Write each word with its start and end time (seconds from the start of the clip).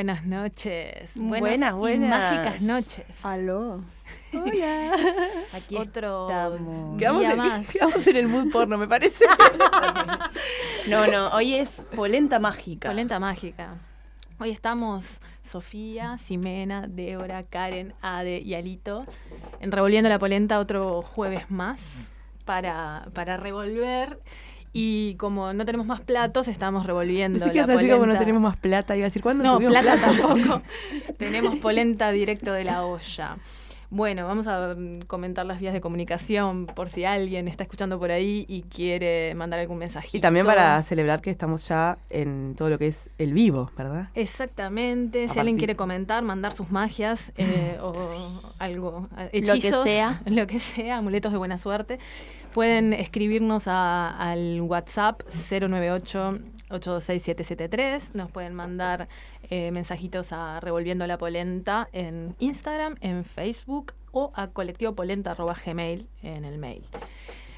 Buenas 0.00 0.24
noches. 0.24 1.10
Buenas, 1.14 1.74
buenas. 1.74 2.32
y 2.32 2.38
mágicas 2.38 2.62
noches. 2.62 3.04
Aló. 3.22 3.84
Hola. 4.32 4.92
Aquí 5.52 5.76
Otro 5.76 6.26
estamos. 6.26 6.96
día 6.96 7.08
Quedamos 7.10 7.24
en, 7.24 7.36
más. 7.36 7.68
quedamos 7.70 8.06
en 8.06 8.16
el 8.16 8.28
mood 8.28 8.50
porno, 8.50 8.78
me 8.78 8.88
parece. 8.88 9.26
no, 10.88 11.06
no, 11.06 11.28
hoy 11.28 11.52
es 11.52 11.84
polenta 11.94 12.38
mágica. 12.38 12.88
Polenta 12.88 13.18
mágica. 13.18 13.74
Hoy 14.38 14.48
estamos 14.48 15.04
Sofía, 15.42 16.16
Ximena, 16.16 16.86
Débora, 16.88 17.42
Karen, 17.42 17.92
Ade 18.00 18.38
y 18.38 18.54
Alito 18.54 19.04
en 19.60 19.70
Revolviendo 19.70 20.08
la 20.08 20.18
Polenta 20.18 20.60
otro 20.60 21.02
jueves 21.02 21.50
más 21.50 22.08
para, 22.46 23.06
para 23.12 23.36
revolver. 23.36 24.18
Y 24.72 25.14
como 25.16 25.52
no 25.52 25.64
tenemos 25.64 25.86
más 25.86 26.00
platos, 26.00 26.46
estamos 26.46 26.86
revolviendo 26.86 27.38
Pensé 27.38 27.50
que 27.50 27.58
la 27.58 27.64
ibas 27.64 27.68
a 27.70 27.72
decir 27.72 27.90
como 27.90 28.00
no 28.00 28.06
polenta. 28.06 28.20
tenemos 28.20 28.42
más 28.42 28.56
plata. 28.56 28.96
Iba 28.96 29.04
a 29.04 29.08
decir, 29.08 29.22
¿cuándo 29.22 29.42
No, 29.42 29.56
tuvimos 29.56 29.72
plata 29.72 29.96
tampoco. 30.00 30.62
Tenemos 31.18 31.56
polenta 31.56 32.12
directo 32.12 32.52
de 32.52 32.64
la 32.64 32.84
olla. 32.84 33.36
Bueno, 33.92 34.24
vamos 34.24 34.46
a 34.46 34.76
mm, 34.76 35.00
comentar 35.08 35.44
las 35.44 35.58
vías 35.58 35.72
de 35.72 35.80
comunicación 35.80 36.66
por 36.66 36.90
si 36.90 37.04
alguien 37.04 37.48
está 37.48 37.64
escuchando 37.64 37.98
por 37.98 38.12
ahí 38.12 38.46
y 38.48 38.62
quiere 38.62 39.34
mandar 39.34 39.58
algún 39.58 39.78
mensajito. 39.78 40.16
Y 40.16 40.20
también 40.20 40.46
para 40.46 40.80
celebrar 40.84 41.20
que 41.20 41.30
estamos 41.30 41.66
ya 41.66 41.98
en 42.08 42.54
todo 42.56 42.70
lo 42.70 42.78
que 42.78 42.86
es 42.86 43.10
el 43.18 43.32
vivo, 43.32 43.72
¿verdad? 43.76 44.08
Exactamente, 44.14 45.28
si 45.28 45.40
alguien 45.40 45.58
quiere 45.58 45.74
comentar, 45.74 46.22
mandar 46.22 46.52
sus 46.52 46.70
magias 46.70 47.32
eh, 47.36 47.78
o 47.82 47.92
algo, 48.60 49.08
eh, 49.18 49.40
Lo 49.44 49.54
que 49.54 49.58
hechizos, 49.58 49.82
sea. 49.82 50.22
lo 50.26 50.46
que 50.46 50.60
sea, 50.60 50.98
amuletos 50.98 51.32
de 51.32 51.38
buena 51.38 51.58
suerte, 51.58 51.98
pueden 52.52 52.92
escribirnos 52.92 53.66
a- 53.68 54.10
al 54.16 54.60
WhatsApp 54.62 55.22
098 55.50 56.38
826-773. 56.70 58.10
Nos 58.14 58.30
pueden 58.30 58.54
mandar 58.54 59.08
eh, 59.50 59.70
mensajitos 59.72 60.32
a 60.32 60.60
Revolviendo 60.60 61.06
la 61.06 61.18
Polenta 61.18 61.88
en 61.92 62.36
Instagram, 62.38 62.94
en 63.00 63.24
Facebook 63.24 63.92
o 64.12 64.30
a 64.34 64.48
colectivopolenta.gmail 64.48 66.06
en 66.22 66.44
el 66.44 66.58
mail. 66.58 66.84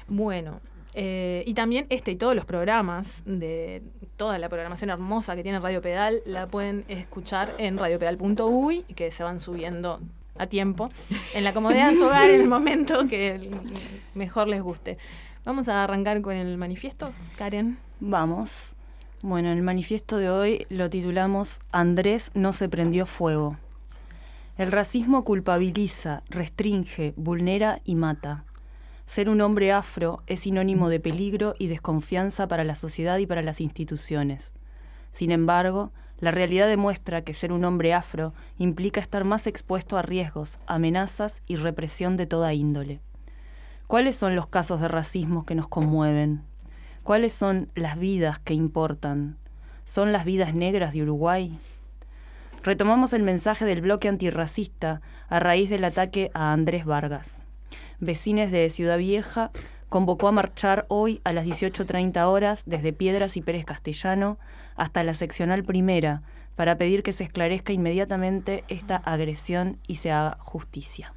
Bueno, 0.07 0.61
eh, 0.95 1.43
y 1.45 1.53
también 1.53 1.85
este 1.89 2.11
y 2.11 2.15
todos 2.15 2.35
los 2.35 2.45
programas 2.45 3.21
de 3.25 3.83
toda 4.17 4.37
la 4.39 4.49
programación 4.49 4.89
hermosa 4.89 5.35
que 5.35 5.43
tiene 5.43 5.59
Radio 5.59 5.81
Pedal 5.81 6.21
la 6.25 6.47
pueden 6.47 6.85
escuchar 6.87 7.53
en 7.57 7.77
radiopedal.uy 7.77 8.81
que 8.95 9.11
se 9.11 9.23
van 9.23 9.39
subiendo 9.39 9.99
a 10.37 10.47
tiempo 10.47 10.89
en 11.33 11.43
la 11.43 11.53
comodidad 11.53 11.89
de 11.89 11.95
su 11.95 12.05
hogar 12.05 12.29
en 12.29 12.41
el 12.41 12.47
momento 12.47 13.07
que 13.07 13.51
mejor 14.13 14.47
les 14.47 14.61
guste. 14.61 14.97
Vamos 15.45 15.67
a 15.67 15.83
arrancar 15.83 16.21
con 16.21 16.35
el 16.35 16.57
manifiesto, 16.57 17.11
Karen. 17.37 17.77
Vamos. 17.99 18.75
Bueno, 19.21 19.51
el 19.51 19.61
manifiesto 19.61 20.17
de 20.17 20.29
hoy 20.29 20.65
lo 20.69 20.89
titulamos 20.89 21.61
Andrés 21.71 22.31
no 22.33 22.53
se 22.53 22.69
prendió 22.69 23.05
fuego. 23.05 23.57
El 24.57 24.71
racismo 24.71 25.23
culpabiliza, 25.23 26.23
restringe, 26.29 27.13
vulnera 27.15 27.81
y 27.85 27.95
mata. 27.95 28.43
Ser 29.05 29.29
un 29.29 29.41
hombre 29.41 29.71
afro 29.71 30.21
es 30.27 30.41
sinónimo 30.41 30.89
de 30.89 30.99
peligro 30.99 31.55
y 31.57 31.67
desconfianza 31.67 32.47
para 32.47 32.63
la 32.63 32.75
sociedad 32.75 33.17
y 33.17 33.25
para 33.25 33.41
las 33.41 33.61
instituciones. 33.61 34.53
Sin 35.11 35.31
embargo, 35.31 35.91
la 36.23 36.31
realidad 36.31 36.69
demuestra 36.69 37.25
que 37.25 37.33
ser 37.33 37.51
un 37.51 37.65
hombre 37.65 37.93
afro 37.93 38.33
implica 38.57 39.01
estar 39.01 39.25
más 39.25 39.45
expuesto 39.45 39.97
a 39.97 40.01
riesgos, 40.01 40.57
amenazas 40.67 41.41
y 41.47 41.57
represión 41.57 42.15
de 42.15 42.25
toda 42.25 42.53
índole. 42.53 43.01
¿Cuáles 43.87 44.15
son 44.15 44.33
los 44.33 44.47
casos 44.47 44.79
de 44.79 44.87
racismo 44.87 45.45
que 45.45 45.53
nos 45.53 45.67
conmueven? 45.67 46.43
¿Cuáles 47.03 47.33
son 47.33 47.67
las 47.75 47.99
vidas 47.99 48.39
que 48.39 48.53
importan? 48.53 49.35
¿Son 49.83 50.13
las 50.13 50.23
vidas 50.23 50.55
negras 50.55 50.93
de 50.93 51.01
Uruguay? 51.01 51.59
Retomamos 52.63 53.11
el 53.11 53.23
mensaje 53.23 53.65
del 53.65 53.81
bloque 53.81 54.07
antirracista 54.07 55.01
a 55.27 55.41
raíz 55.41 55.69
del 55.69 55.83
ataque 55.83 56.31
a 56.33 56.53
Andrés 56.53 56.85
Vargas. 56.85 57.43
Vecines 57.99 58.49
de 58.49 58.69
Ciudad 58.69 58.97
Vieja 58.97 59.51
convocó 59.93 60.27
a 60.27 60.31
marchar 60.31 60.87
hoy 60.87 61.21
a 61.23 61.33
las 61.33 61.45
18.30 61.45 62.25
horas 62.25 62.63
desde 62.65 62.93
Piedras 62.93 63.37
y 63.37 63.43
Pérez 63.43 63.63
Castellano 63.63 64.39
hasta 64.75 65.03
la 65.03 65.13
seccional 65.13 65.63
primera 65.63 66.23
para 66.55 66.79
pedir 66.79 67.03
que 67.03 67.13
se 67.13 67.23
esclarezca 67.23 67.73
inmediatamente 67.73 68.63
esta 68.69 68.95
agresión 68.95 69.77
y 69.85 69.97
se 69.97 70.11
haga 70.11 70.39
justicia. 70.39 71.13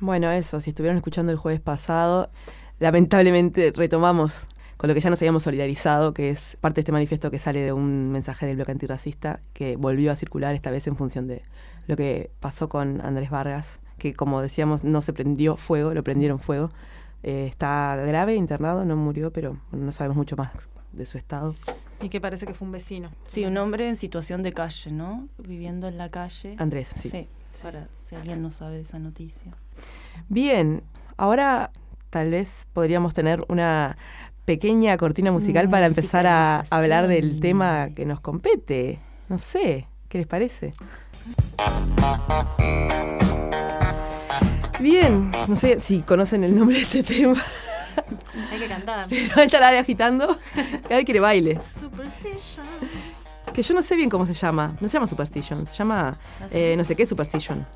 Bueno, 0.00 0.30
eso, 0.30 0.60
si 0.60 0.70
estuvieron 0.70 0.96
escuchando 0.96 1.30
el 1.30 1.36
jueves 1.36 1.60
pasado, 1.60 2.30
lamentablemente 2.78 3.70
retomamos 3.76 4.46
con 4.78 4.88
lo 4.88 4.94
que 4.94 5.02
ya 5.02 5.10
nos 5.10 5.20
habíamos 5.20 5.42
solidarizado, 5.42 6.14
que 6.14 6.30
es 6.30 6.56
parte 6.62 6.76
de 6.76 6.80
este 6.80 6.92
manifiesto 6.92 7.30
que 7.30 7.38
sale 7.38 7.60
de 7.60 7.74
un 7.74 8.10
mensaje 8.10 8.46
del 8.46 8.56
bloque 8.56 8.72
antirracista, 8.72 9.40
que 9.52 9.76
volvió 9.76 10.10
a 10.10 10.16
circular 10.16 10.54
esta 10.54 10.70
vez 10.70 10.86
en 10.86 10.96
función 10.96 11.26
de 11.26 11.42
lo 11.86 11.96
que 11.96 12.30
pasó 12.40 12.70
con 12.70 13.02
Andrés 13.02 13.28
Vargas, 13.28 13.82
que 13.98 14.14
como 14.14 14.40
decíamos 14.40 14.84
no 14.84 15.02
se 15.02 15.12
prendió 15.12 15.58
fuego, 15.58 15.92
lo 15.92 16.02
prendieron 16.02 16.38
fuego. 16.38 16.70
Eh, 17.22 17.46
está 17.46 17.96
grave, 17.96 18.34
internado, 18.34 18.84
no 18.84 18.96
murió, 18.96 19.32
pero 19.32 19.56
bueno, 19.70 19.86
no 19.86 19.92
sabemos 19.92 20.16
mucho 20.16 20.36
más 20.36 20.52
de 20.92 21.06
su 21.06 21.18
estado. 21.18 21.54
Y 22.00 22.08
que 22.08 22.20
parece 22.20 22.46
que 22.46 22.54
fue 22.54 22.66
un 22.66 22.72
vecino. 22.72 23.10
Sí, 23.26 23.44
un 23.44 23.56
hombre 23.56 23.88
en 23.88 23.96
situación 23.96 24.42
de 24.42 24.52
calle, 24.52 24.92
¿no? 24.92 25.28
Viviendo 25.38 25.88
en 25.88 25.98
la 25.98 26.10
calle. 26.10 26.54
Andrés, 26.58 26.92
sí. 26.96 27.10
Sí, 27.10 27.28
para 27.62 27.88
si 28.04 28.14
alguien 28.14 28.40
no 28.40 28.50
sabe 28.50 28.80
esa 28.80 28.98
noticia. 28.98 29.52
Bien, 30.28 30.82
ahora 31.16 31.70
tal 32.10 32.30
vez 32.30 32.68
podríamos 32.72 33.14
tener 33.14 33.44
una 33.48 33.96
pequeña 34.44 34.96
cortina 34.96 35.30
musical 35.30 35.68
para 35.68 35.86
empezar 35.86 36.26
a 36.26 36.64
hablar 36.70 37.06
del 37.06 37.40
tema 37.40 37.90
que 37.94 38.06
nos 38.06 38.20
compete. 38.20 38.98
No 39.28 39.38
sé, 39.38 39.86
¿qué 40.08 40.18
les 40.18 40.26
parece? 40.26 40.72
Bien, 44.80 45.30
no 45.48 45.56
sé 45.56 45.78
si 45.80 46.00
conocen 46.02 46.44
el 46.44 46.56
nombre 46.56 46.76
de 46.76 46.82
este 46.82 47.02
tema, 47.02 47.34
Hay 48.52 48.58
que 48.60 48.68
cantar. 48.68 49.06
pero 49.10 49.32
ahí 49.36 49.46
está 49.46 49.60
la 49.60 49.70
de 49.72 49.78
agitando, 49.78 50.38
cada 50.82 50.96
vez 50.96 51.04
quiere 51.04 51.20
baile. 51.20 51.58
Superstition. 51.60 52.66
Que 53.52 53.62
yo 53.62 53.74
no 53.74 53.82
sé 53.82 53.96
bien 53.96 54.08
cómo 54.08 54.24
se 54.24 54.34
llama, 54.34 54.76
no 54.80 54.88
se 54.88 54.94
llama 54.94 55.06
Superstition, 55.06 55.66
se 55.66 55.74
llama 55.74 56.16
eh, 56.52 56.74
no 56.76 56.84
sé 56.84 56.94
qué 56.94 57.06
Superstition. 57.06 57.66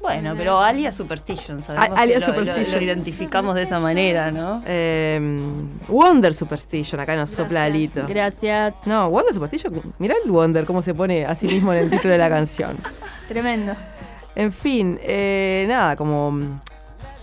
Bueno, 0.00 0.34
pero 0.34 0.58
alias 0.58 0.96
Superstition, 0.96 1.62
sabemos 1.62 1.96
A- 1.96 2.00
alias 2.00 2.24
que 2.24 2.30
lo- 2.32 2.38
lo- 2.38 2.44
Superstition. 2.46 2.78
Lo, 2.80 2.84
identificamos 2.86 3.54
de 3.54 3.62
esa 3.62 3.78
manera, 3.78 4.32
¿no? 4.32 4.62
Eh, 4.66 5.20
Wonder 5.88 6.34
Superstition, 6.34 7.00
acá 7.00 7.14
nos 7.16 7.28
sopla 7.30 7.64
Alito. 7.64 8.06
Gracias. 8.08 8.74
No, 8.86 9.08
Wonder 9.10 9.34
Superstition, 9.34 9.94
mirá 9.98 10.14
el 10.24 10.30
Wonder 10.30 10.64
cómo 10.64 10.80
se 10.82 10.94
pone 10.94 11.26
a 11.26 11.34
sí 11.36 11.46
mismo 11.46 11.72
en 11.74 11.84
el 11.84 11.90
título 11.90 12.12
de 12.12 12.18
la 12.18 12.30
canción. 12.30 12.78
Tremendo. 13.28 13.74
En 14.40 14.52
fin, 14.52 14.98
eh, 15.02 15.66
nada, 15.68 15.96
como 15.96 16.32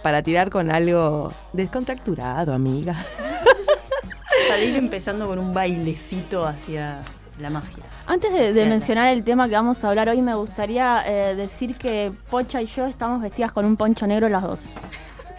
para 0.04 0.22
tirar 0.22 0.52
con 0.52 0.70
algo 0.70 1.34
descontracturado, 1.52 2.54
amiga. 2.54 2.94
Salir 4.48 4.76
empezando 4.76 5.26
con 5.28 5.40
un 5.40 5.52
bailecito 5.52 6.46
hacia 6.46 7.02
la 7.40 7.50
magia. 7.50 7.84
Antes 8.06 8.54
de, 8.54 8.66
mencionar 8.68 9.08
el 9.08 9.24
tema 9.24 9.50
que 9.50 9.56
vamos 9.56 9.84
a 9.84 9.90
hablar 9.90 10.10
hoy, 10.10 10.22
me 10.22 10.36
gustaría 10.36 11.02
eh, 11.08 11.34
decir 11.34 11.76
que 11.76 12.12
Pocha 12.30 12.62
y 12.62 12.68
yo 12.68 12.86
estamos 12.86 13.20
vestidas 13.20 13.52
con 13.52 13.66
un 13.66 13.78
poncho 13.78 14.06
negro 14.06 14.30
las 14.30 14.44
dos. 14.44 14.70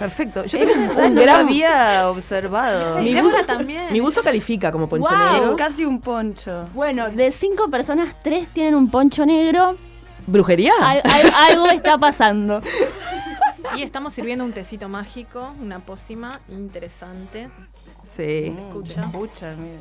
Perfecto. 0.00 0.46
Yo 0.46 0.58
tengo 0.58 0.72
un, 0.74 1.14
no 1.14 1.20
lo 1.20 1.22
gran... 1.22 1.46
había 1.46 2.08
observado. 2.10 2.98
Mi, 3.02 3.14
Débora 3.14 3.42
bu- 3.42 3.46
también. 3.46 3.82
mi 3.92 4.00
buzo 4.00 4.20
califica 4.22 4.72
como 4.72 4.88
poncho 4.88 5.08
Guau. 5.08 5.32
negro. 5.32 5.56
Casi 5.56 5.84
un 5.84 6.00
poncho. 6.00 6.64
Bueno, 6.74 7.08
de 7.08 7.30
cinco 7.30 7.68
personas, 7.70 8.16
tres 8.20 8.48
tienen 8.48 8.74
un 8.74 8.90
poncho 8.90 9.24
negro. 9.24 9.76
¿Brujería? 10.28 10.72
Al- 10.82 11.02
al- 11.04 11.32
algo 11.50 11.66
está 11.70 11.98
pasando. 11.98 12.60
Y 13.76 13.82
estamos 13.82 14.14
sirviendo 14.14 14.44
un 14.44 14.52
tecito 14.52 14.88
mágico, 14.88 15.52
una 15.60 15.80
pócima 15.80 16.40
interesante. 16.48 17.48
Sí. 18.04 18.54
escucha. 18.56 19.02
Escucha, 19.02 19.54
mira. 19.56 19.80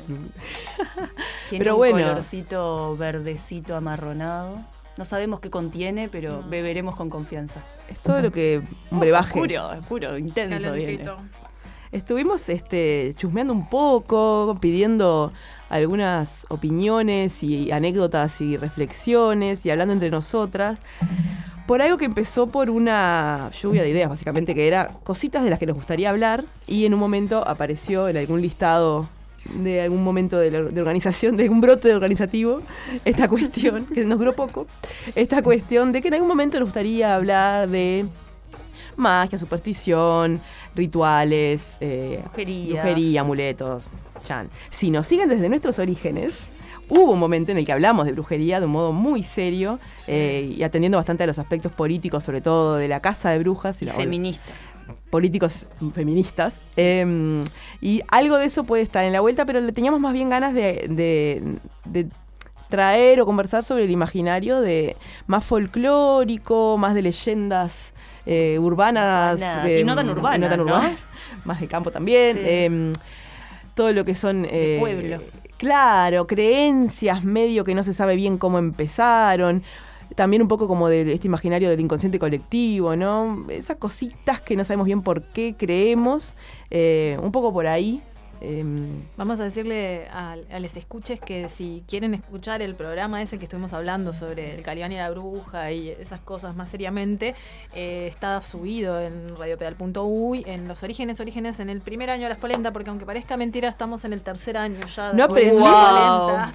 Tiene 1.48 1.64
Pero 1.64 1.72
un 1.74 1.78
bueno. 1.78 1.98
colorcito 2.08 2.96
verdecito 2.96 3.74
amarronado. 3.76 4.58
No 4.96 5.04
sabemos 5.04 5.40
qué 5.40 5.48
contiene, 5.50 6.08
pero 6.08 6.42
No. 6.42 6.48
beberemos 6.48 6.96
con 6.96 7.08
confianza. 7.08 7.60
Es 7.88 7.98
todo 8.00 8.20
lo 8.20 8.30
que 8.32 8.60
un 8.90 9.00
brebaje. 9.00 9.30
Oscuro, 9.40 9.68
oscuro, 9.78 10.18
intenso 10.18 10.72
viene. 10.72 11.04
Estuvimos 11.90 12.48
este, 12.50 13.14
chusmeando 13.16 13.52
un 13.52 13.68
poco, 13.68 14.56
pidiendo 14.60 15.32
algunas 15.70 16.46
opiniones 16.48 17.42
y 17.42 17.70
anécdotas 17.72 18.40
y 18.40 18.56
reflexiones 18.56 19.64
y 19.66 19.70
hablando 19.70 19.92
entre 19.94 20.10
nosotras 20.10 20.78
por 21.66 21.82
algo 21.82 21.98
que 21.98 22.06
empezó 22.06 22.46
por 22.46 22.70
una 22.70 23.50
lluvia 23.60 23.82
de 23.82 23.90
ideas, 23.90 24.08
básicamente, 24.08 24.54
que 24.54 24.66
era 24.66 24.88
cositas 25.04 25.44
de 25.44 25.50
las 25.50 25.58
que 25.58 25.66
nos 25.66 25.76
gustaría 25.76 26.08
hablar 26.08 26.44
y 26.66 26.86
en 26.86 26.94
un 26.94 27.00
momento 27.00 27.46
apareció 27.46 28.08
en 28.08 28.16
algún 28.16 28.40
listado 28.40 29.08
de 29.54 29.82
algún 29.82 30.02
momento 30.02 30.38
de, 30.38 30.50
la- 30.50 30.62
de 30.62 30.80
organización, 30.80 31.36
de 31.36 31.42
algún 31.44 31.60
brote 31.60 31.88
de 31.88 31.94
organizativo, 31.94 32.60
esta 33.04 33.28
cuestión, 33.28 33.84
que 33.86 34.04
nos 34.04 34.18
duró 34.18 34.34
poco, 34.34 34.66
esta 35.14 35.42
cuestión 35.42 35.92
de 35.92 36.00
que 36.00 36.08
en 36.08 36.14
algún 36.14 36.28
momento 36.28 36.58
nos 36.58 36.68
gustaría 36.68 37.14
hablar 37.14 37.68
de 37.68 38.06
magia, 38.96 39.38
superstición, 39.38 40.40
rituales, 40.74 41.76
eh, 41.80 42.20
Brujería. 42.24 42.72
brujería, 42.82 43.20
amuletos, 43.20 43.88
chan. 44.24 44.48
Si 44.70 44.90
nos 44.90 45.06
siguen 45.06 45.28
desde 45.28 45.48
nuestros 45.48 45.78
orígenes, 45.78 46.46
hubo 46.88 47.12
un 47.12 47.18
momento 47.18 47.52
en 47.52 47.58
el 47.58 47.66
que 47.66 47.72
hablamos 47.72 48.06
de 48.06 48.12
brujería 48.12 48.60
de 48.60 48.66
un 48.66 48.72
modo 48.72 48.92
muy 48.92 49.22
serio 49.22 49.78
eh, 50.06 50.54
y 50.56 50.62
atendiendo 50.62 50.96
bastante 50.96 51.24
a 51.24 51.26
los 51.26 51.38
aspectos 51.38 51.70
políticos, 51.72 52.24
sobre 52.24 52.40
todo 52.40 52.76
de 52.76 52.88
la 52.88 53.00
casa 53.00 53.30
de 53.30 53.38
brujas 53.40 53.82
y, 53.82 53.84
Y 53.84 53.88
la- 53.88 53.94
feministas. 53.94 54.56
políticos 55.10 55.66
feministas. 55.92 56.60
Eh, 56.76 57.44
y 57.80 58.02
algo 58.08 58.36
de 58.38 58.46
eso 58.46 58.64
puede 58.64 58.82
estar 58.82 59.04
en 59.04 59.12
la 59.12 59.20
vuelta, 59.20 59.44
pero 59.44 59.60
le 59.60 59.72
teníamos 59.72 60.00
más 60.00 60.12
bien 60.14 60.30
ganas 60.30 60.54
de, 60.54 60.86
de- 60.88 61.58
de 61.84 62.06
traer 62.70 63.20
o 63.22 63.26
conversar 63.26 63.64
sobre 63.64 63.84
el 63.84 63.90
imaginario 63.90 64.60
de 64.60 64.94
más 65.26 65.42
folclórico, 65.44 66.76
más 66.78 66.94
de 66.94 67.02
leyendas 67.02 67.94
eh, 68.26 68.58
urbanas. 68.60 69.40
Eh, 69.64 69.80
y 69.80 69.84
no 69.84 69.94
tan 69.96 70.08
urbanas, 70.10 70.40
no 70.40 70.48
tan 70.48 70.58
¿no? 70.58 70.64
urbanas, 70.64 70.98
más 71.44 71.60
de 71.60 71.66
campo 71.66 71.90
también. 71.90 72.34
Sí. 72.36 72.40
eh, 72.44 72.92
todo 73.78 73.92
lo 73.92 74.04
que 74.04 74.16
son... 74.16 74.44
eh, 74.50 74.78
pueblo. 74.80 75.18
Claro, 75.56 76.26
creencias 76.26 77.22
medio 77.22 77.62
que 77.62 77.76
no 77.76 77.84
se 77.84 77.94
sabe 77.94 78.16
bien 78.16 78.36
cómo 78.36 78.58
empezaron. 78.58 79.62
También 80.16 80.42
un 80.42 80.48
poco 80.48 80.66
como 80.66 80.88
de 80.88 81.12
este 81.12 81.28
imaginario 81.28 81.70
del 81.70 81.78
inconsciente 81.78 82.18
colectivo, 82.18 82.96
¿no? 82.96 83.46
Esas 83.48 83.76
cositas 83.76 84.40
que 84.40 84.56
no 84.56 84.64
sabemos 84.64 84.86
bien 84.86 85.02
por 85.02 85.22
qué 85.22 85.54
creemos. 85.56 86.34
eh, 86.70 87.16
un 87.22 87.30
poco 87.30 87.52
por 87.52 87.68
ahí. 87.68 88.02
Em, 88.40 89.02
Vamos 89.16 89.40
a 89.40 89.44
decirle 89.44 90.06
a, 90.12 90.36
a 90.52 90.58
les 90.60 90.76
escuches 90.76 91.20
que 91.20 91.48
si 91.48 91.82
quieren 91.88 92.14
escuchar 92.14 92.62
el 92.62 92.74
programa 92.74 93.20
ese 93.22 93.38
que 93.38 93.44
estuvimos 93.44 93.72
hablando 93.72 94.12
sobre 94.12 94.54
el 94.54 94.62
Calibán 94.62 94.92
y 94.92 94.96
la 94.96 95.10
bruja 95.10 95.72
y 95.72 95.88
esas 95.90 96.20
cosas 96.20 96.56
más 96.56 96.70
seriamente, 96.70 97.34
eh, 97.74 98.08
está 98.10 98.40
subido 98.42 99.00
en 99.00 99.36
radiopedal.uy, 99.36 100.44
en 100.46 100.68
los 100.68 100.82
orígenes, 100.82 101.20
orígenes, 101.20 101.60
en 101.60 101.70
el 101.70 101.80
primer 101.80 102.10
año 102.10 102.22
de 102.24 102.28
la 102.28 102.34
espolenta, 102.34 102.72
porque 102.72 102.90
aunque 102.90 103.04
parezca 103.06 103.36
mentira, 103.36 103.68
estamos 103.68 104.04
en 104.04 104.12
el 104.12 104.20
tercer 104.20 104.56
año 104.56 104.80
ya. 104.94 105.08
de 105.08 105.12
No 105.12 105.18
la 105.18 105.24
aprendimos. 105.24 105.68
polenta. 105.70 106.54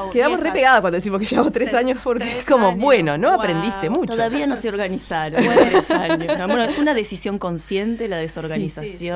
Wow. 0.00 0.10
quedamos 0.12 0.40
re 0.40 0.52
pegadas 0.52 0.80
cuando 0.80 0.96
decimos 0.96 1.20
que 1.20 1.26
llevamos 1.26 1.52
tres 1.52 1.74
años 1.74 2.00
porque 2.02 2.24
Tres 2.24 2.36
es 2.38 2.44
como, 2.44 2.68
años, 2.68 2.80
bueno, 2.80 3.18
no 3.18 3.28
wow. 3.30 3.38
aprendiste 3.40 3.90
mucho. 3.90 4.12
Todavía 4.12 4.46
no 4.46 4.56
se 4.56 4.68
organizaron. 4.68 5.42
tres 5.42 5.90
años. 5.90 6.38
No, 6.38 6.46
bueno, 6.46 6.64
es 6.64 6.78
una 6.78 6.94
decisión 6.94 7.38
consciente 7.38 8.08
la 8.08 8.18
desorganización. 8.18 8.84
Sí, 8.84 8.92
sí, 8.92 8.98
sí. 8.98 9.08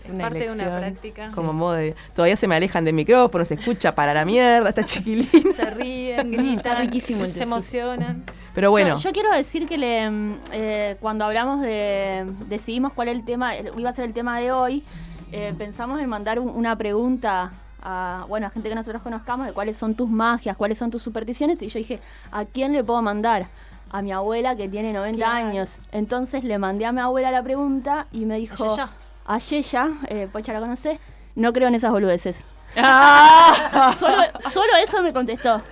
Es 0.00 0.04
Es 0.06 0.10
una 0.10 0.24
parte 0.24 0.38
de 0.40 0.44
una 0.52 0.62
elección. 0.64 0.78
práctica. 0.80 1.30
Como 1.46 1.58
modo 1.58 1.72
de, 1.74 1.94
todavía 2.14 2.36
se 2.36 2.46
me 2.48 2.54
alejan 2.54 2.84
del 2.84 2.94
micrófono, 2.94 3.44
se 3.44 3.54
escucha 3.54 3.94
para 3.94 4.14
la 4.14 4.24
mierda, 4.24 4.68
esta 4.68 4.84
chiquilín. 4.84 5.28
Se 5.54 5.64
ríen, 5.70 6.30
gritan, 6.30 6.78
riquísimo 6.78 7.24
el 7.24 7.32
se 7.34 7.42
emocionan. 7.42 8.24
Pero 8.54 8.70
bueno, 8.70 8.96
Yo, 8.96 9.04
yo 9.08 9.12
quiero 9.12 9.32
decir 9.32 9.66
que 9.66 9.78
le, 9.78 10.10
eh, 10.52 10.96
cuando 11.00 11.24
hablamos 11.24 11.60
de. 11.62 12.26
decidimos 12.48 12.92
cuál 12.92 13.08
es 13.08 13.14
el 13.16 13.24
tema, 13.24 13.52
iba 13.56 13.90
a 13.90 13.92
ser 13.92 14.04
el 14.04 14.12
tema 14.12 14.38
de 14.40 14.52
hoy, 14.52 14.84
eh, 15.32 15.54
pensamos 15.56 16.00
en 16.00 16.08
mandar 16.08 16.38
un- 16.38 16.50
una 16.50 16.76
pregunta 16.76 17.52
a, 17.82 18.26
bueno, 18.28 18.46
a 18.46 18.50
gente 18.50 18.68
que 18.68 18.74
nosotros 18.74 19.02
conozcamos 19.02 19.46
de 19.46 19.52
cuáles 19.52 19.76
son 19.76 19.94
tus 19.94 20.08
magias, 20.08 20.56
cuáles 20.56 20.76
son 20.78 20.90
tus 20.90 21.02
supersticiones, 21.02 21.60
y 21.62 21.68
yo 21.68 21.78
dije, 21.78 21.98
¿a 22.30 22.44
quién 22.44 22.72
le 22.74 22.84
puedo 22.84 23.00
mandar? 23.02 23.46
A 23.90 24.02
mi 24.02 24.12
abuela 24.12 24.54
que 24.54 24.68
tiene 24.68 24.92
90 24.92 25.16
Claro. 25.18 25.46
años. 25.48 25.76
Entonces 25.90 26.44
le 26.44 26.58
mandé 26.58 26.84
a 26.86 26.92
mi 26.92 27.00
abuela 27.00 27.30
la 27.30 27.42
pregunta 27.42 28.06
y 28.12 28.24
me 28.26 28.36
dijo. 28.38 28.76
A 29.24 29.38
Yeya, 29.38 29.88
eh, 30.08 30.28
Pocha 30.32 30.52
la 30.52 30.60
conoce, 30.60 30.98
no 31.34 31.52
creo 31.52 31.68
en 31.68 31.74
esas 31.74 31.90
boludeces. 31.90 32.44
Ah. 32.76 33.94
Solo, 33.98 34.22
solo 34.50 34.76
eso 34.82 35.02
me 35.02 35.12
contestó. 35.12 35.62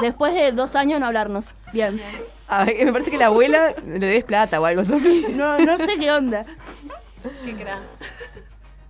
Después 0.00 0.34
de 0.34 0.52
dos 0.52 0.74
años 0.74 0.98
no 0.98 1.06
hablarnos. 1.06 1.52
Bien. 1.72 2.00
a 2.48 2.64
ver, 2.64 2.84
me 2.84 2.92
parece 2.92 3.10
que 3.10 3.18
la 3.18 3.26
abuela 3.26 3.74
le 3.86 3.98
debes 3.98 4.24
plata 4.24 4.60
o 4.60 4.64
algo, 4.64 4.84
Sofía. 4.84 5.28
No, 5.30 5.58
no 5.58 5.78
sé 5.78 5.96
qué 5.98 6.10
onda. 6.10 6.44
Qué 7.44 7.54
crack. 7.54 7.82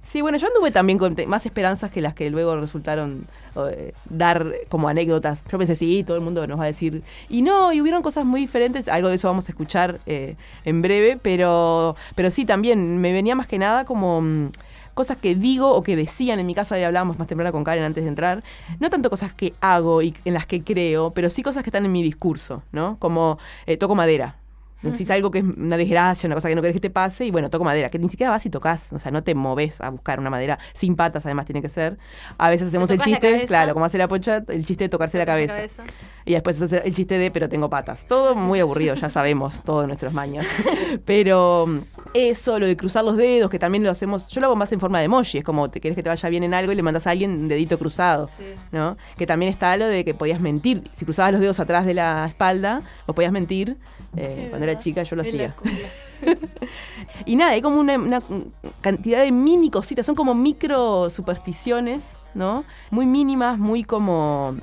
Sí, 0.08 0.22
bueno, 0.22 0.38
yo 0.38 0.46
anduve 0.46 0.70
también 0.70 0.98
con 0.98 1.14
más 1.26 1.44
esperanzas 1.44 1.90
que 1.90 2.00
las 2.00 2.14
que 2.14 2.30
luego 2.30 2.56
resultaron 2.58 3.26
eh, 3.56 3.92
dar 4.08 4.46
como 4.70 4.88
anécdotas. 4.88 5.44
Yo 5.52 5.58
pensé, 5.58 5.76
sí, 5.76 6.02
todo 6.02 6.16
el 6.16 6.22
mundo 6.22 6.46
nos 6.46 6.58
va 6.58 6.64
a 6.64 6.68
decir. 6.68 7.02
Y 7.28 7.42
no, 7.42 7.74
y 7.74 7.82
hubieron 7.82 8.02
cosas 8.02 8.24
muy 8.24 8.40
diferentes. 8.40 8.88
Algo 8.88 9.10
de 9.10 9.16
eso 9.16 9.28
vamos 9.28 9.50
a 9.50 9.52
escuchar 9.52 10.00
eh, 10.06 10.36
en 10.64 10.80
breve, 10.80 11.18
pero, 11.20 11.94
pero 12.14 12.30
sí, 12.30 12.46
también 12.46 13.02
me 13.02 13.12
venía 13.12 13.34
más 13.34 13.46
que 13.46 13.58
nada 13.58 13.84
como 13.84 14.22
mm, 14.22 14.50
cosas 14.98 15.16
que 15.16 15.36
digo 15.36 15.70
o 15.70 15.84
que 15.84 15.94
decían 15.94 16.40
en 16.40 16.46
mi 16.46 16.56
casa, 16.56 16.76
ya 16.76 16.88
hablábamos 16.88 17.20
más 17.20 17.28
temprano 17.28 17.52
con 17.52 17.62
Karen 17.62 17.84
antes 17.84 18.02
de 18.02 18.08
entrar. 18.08 18.42
No 18.80 18.90
tanto 18.90 19.08
cosas 19.10 19.32
que 19.32 19.54
hago 19.60 20.02
y 20.02 20.12
en 20.24 20.34
las 20.34 20.44
que 20.44 20.64
creo, 20.64 21.12
pero 21.12 21.30
sí 21.30 21.44
cosas 21.44 21.62
que 21.62 21.70
están 21.70 21.84
en 21.84 21.92
mi 21.92 22.02
discurso, 22.02 22.64
¿no? 22.72 22.98
Como 22.98 23.38
eh, 23.66 23.76
toco 23.76 23.94
madera. 23.94 24.34
Decís 24.82 25.08
algo 25.10 25.30
que 25.30 25.38
es 25.38 25.44
una 25.44 25.76
desgracia, 25.76 26.26
una 26.26 26.34
cosa 26.34 26.48
que 26.48 26.54
no 26.54 26.62
querés 26.62 26.74
que 26.74 26.80
te 26.80 26.90
pase, 26.90 27.24
y 27.26 27.30
bueno, 27.32 27.48
toco 27.48 27.64
madera, 27.64 27.90
que 27.90 27.98
ni 27.98 28.08
siquiera 28.08 28.30
vas 28.30 28.46
y 28.46 28.50
tocas, 28.50 28.92
o 28.92 28.98
sea, 28.98 29.10
no 29.10 29.24
te 29.24 29.34
moves 29.34 29.80
a 29.80 29.90
buscar 29.90 30.20
una 30.20 30.30
madera 30.30 30.58
sin 30.72 30.94
patas, 30.94 31.26
además 31.26 31.46
tiene 31.46 31.62
que 31.62 31.68
ser. 31.68 31.98
A 32.38 32.48
veces 32.48 32.68
hacemos 32.68 32.88
el 32.90 33.00
chiste, 33.00 33.44
claro, 33.46 33.74
como 33.74 33.84
hace 33.84 33.98
la 33.98 34.06
pocha, 34.06 34.44
el 34.48 34.64
chiste 34.64 34.84
de 34.84 34.88
tocarse 34.88 35.18
la 35.18 35.26
cabeza. 35.26 35.62
Y 36.24 36.32
después 36.32 36.60
el 36.60 36.92
chiste 36.92 37.18
de, 37.18 37.30
pero 37.30 37.48
tengo 37.48 37.70
patas. 37.70 38.06
Todo 38.06 38.34
muy 38.34 38.60
aburrido, 38.60 38.94
ya 38.94 39.08
sabemos, 39.08 39.62
todos 39.62 39.86
nuestros 39.86 40.12
maños. 40.12 40.44
Pero 41.06 41.80
eso, 42.14 42.58
lo 42.58 42.66
de 42.66 42.76
cruzar 42.76 43.04
los 43.04 43.16
dedos, 43.16 43.50
que 43.50 43.58
también 43.58 43.84
lo 43.84 43.90
hacemos, 43.90 44.28
yo 44.28 44.40
lo 44.40 44.46
hago 44.48 44.56
más 44.56 44.72
en 44.72 44.80
forma 44.80 44.98
de 44.98 45.04
emoji, 45.04 45.38
es 45.38 45.44
como 45.44 45.70
te 45.70 45.80
querés 45.80 45.96
que 45.96 46.02
te 46.02 46.08
vaya 46.08 46.28
bien 46.28 46.42
en 46.42 46.54
algo 46.54 46.72
y 46.72 46.74
le 46.74 46.82
mandas 46.82 47.06
a 47.06 47.10
alguien 47.10 47.30
un 47.32 47.48
dedito 47.48 47.78
cruzado, 47.78 48.28
Sí. 48.38 48.44
¿no? 48.72 48.96
Que 49.16 49.26
también 49.26 49.50
está 49.52 49.76
lo 49.76 49.86
de 49.86 50.04
que 50.04 50.14
podías 50.14 50.40
mentir. 50.40 50.82
Si 50.94 51.04
cruzabas 51.04 51.32
los 51.32 51.40
dedos 51.40 51.60
atrás 51.60 51.86
de 51.86 51.94
la 51.94 52.26
espalda, 52.26 52.82
o 53.06 53.12
podías 53.12 53.32
mentir. 53.32 53.76
Eh, 54.16 54.46
cuando 54.50 54.66
era 54.66 54.78
chica 54.78 55.02
yo 55.02 55.16
lo 55.16 55.22
hacía. 55.22 55.54
Y 57.26 57.36
nada, 57.36 57.52
hay 57.52 57.62
como 57.62 57.78
una, 57.80 57.96
una 57.96 58.22
cantidad 58.80 59.22
de 59.22 59.30
mini 59.32 59.70
cositas, 59.70 60.06
son 60.06 60.14
como 60.14 60.34
micro 60.34 61.10
supersticiones, 61.10 62.14
¿no? 62.34 62.64
Muy 62.90 63.06
mínimas, 63.06 63.58
muy 63.58 63.84
como 63.84 64.56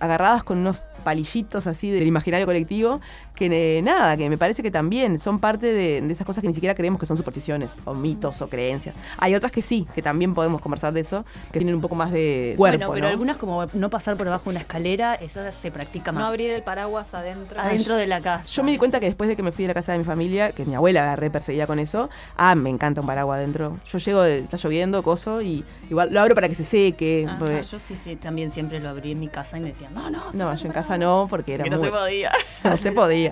agarradas 0.00 0.42
con 0.44 0.58
unos 0.58 0.78
palillitos 1.04 1.66
así 1.66 1.90
del 1.90 2.06
imaginario 2.06 2.46
colectivo, 2.46 3.00
que 3.36 3.78
eh, 3.78 3.82
nada, 3.82 4.16
que 4.16 4.28
me 4.28 4.36
parece 4.38 4.62
que 4.62 4.70
también 4.70 5.18
son 5.20 5.38
parte 5.38 5.66
de, 5.72 6.00
de 6.00 6.12
esas 6.12 6.26
cosas 6.26 6.42
que 6.42 6.48
ni 6.48 6.54
siquiera 6.54 6.74
creemos 6.74 6.98
que 6.98 7.06
son 7.06 7.16
supersticiones, 7.16 7.70
o 7.84 7.94
mitos, 7.94 8.42
o 8.42 8.48
creencias. 8.48 8.94
Hay 9.18 9.34
otras 9.34 9.52
que 9.52 9.62
sí, 9.62 9.86
que 9.94 10.02
también 10.02 10.34
podemos 10.34 10.60
conversar 10.60 10.92
de 10.92 11.00
eso, 11.00 11.24
que 11.52 11.58
tienen 11.60 11.74
un 11.76 11.80
poco 11.80 11.94
más 11.94 12.10
de 12.10 12.54
cuerpo, 12.56 12.78
bueno, 12.78 12.92
pero 12.94 13.04
¿no? 13.06 13.10
algunas 13.12 13.36
como 13.36 13.66
no 13.74 13.90
pasar 13.90 14.16
por 14.16 14.26
abajo 14.26 14.44
de 14.44 14.50
una 14.50 14.60
escalera, 14.60 15.14
esa 15.14 15.52
se 15.52 15.70
practica 15.70 16.10
más. 16.12 16.22
No 16.22 16.28
abrir 16.28 16.50
el 16.50 16.62
paraguas 16.62 17.12
adentro. 17.14 17.60
adentro 17.60 17.96
de 17.96 18.06
la 18.06 18.20
casa. 18.20 18.48
Yo 18.48 18.62
me 18.62 18.72
di 18.72 18.78
cuenta 18.78 18.98
que 18.98 19.06
después 19.06 19.28
de 19.28 19.36
que 19.36 19.42
me 19.42 19.52
fui 19.52 19.64
de 19.64 19.68
la 19.68 19.74
casa 19.74 19.92
de 19.92 19.98
mi 19.98 20.04
familia, 20.04 20.52
que 20.52 20.64
mi 20.64 20.74
abuela 20.74 21.02
la 21.04 21.16
re 21.16 21.30
perseguida 21.30 21.66
con 21.66 21.78
eso, 21.78 22.08
ah, 22.36 22.54
me 22.54 22.70
encanta 22.70 23.00
un 23.02 23.06
paraguas 23.06 23.36
adentro. 23.38 23.78
Yo 23.90 23.98
llego, 23.98 24.22
de- 24.22 24.38
está 24.40 24.56
lloviendo, 24.56 25.02
coso, 25.02 25.42
y 25.42 25.62
igual 25.90 26.08
lo 26.12 26.20
abro 26.20 26.34
para 26.34 26.48
que 26.48 26.54
se 26.54 26.64
seque. 26.64 27.26
Ah, 27.28 27.36
porque- 27.38 27.56
ah, 27.58 27.60
yo 27.60 27.78
sí, 27.78 27.94
sí, 28.02 28.16
también 28.16 28.50
siempre 28.50 28.80
lo 28.80 28.88
abrí 28.88 29.12
en 29.12 29.20
mi 29.20 29.28
casa 29.28 29.58
y 29.58 29.60
me 29.60 29.68
decían, 29.72 29.92
no, 29.94 30.08
no, 30.10 30.32
no, 30.32 30.54
yo 30.54 30.66
en 30.66 30.72
casa 30.72 30.96
no, 30.96 31.26
porque 31.28 31.54
era 31.54 31.64
que 31.64 31.70
no 31.70 31.76
muy- 31.76 31.86
se 31.86 31.92
podía. 31.92 32.32
no 32.64 32.76
se 32.76 32.92
podía, 32.92 33.25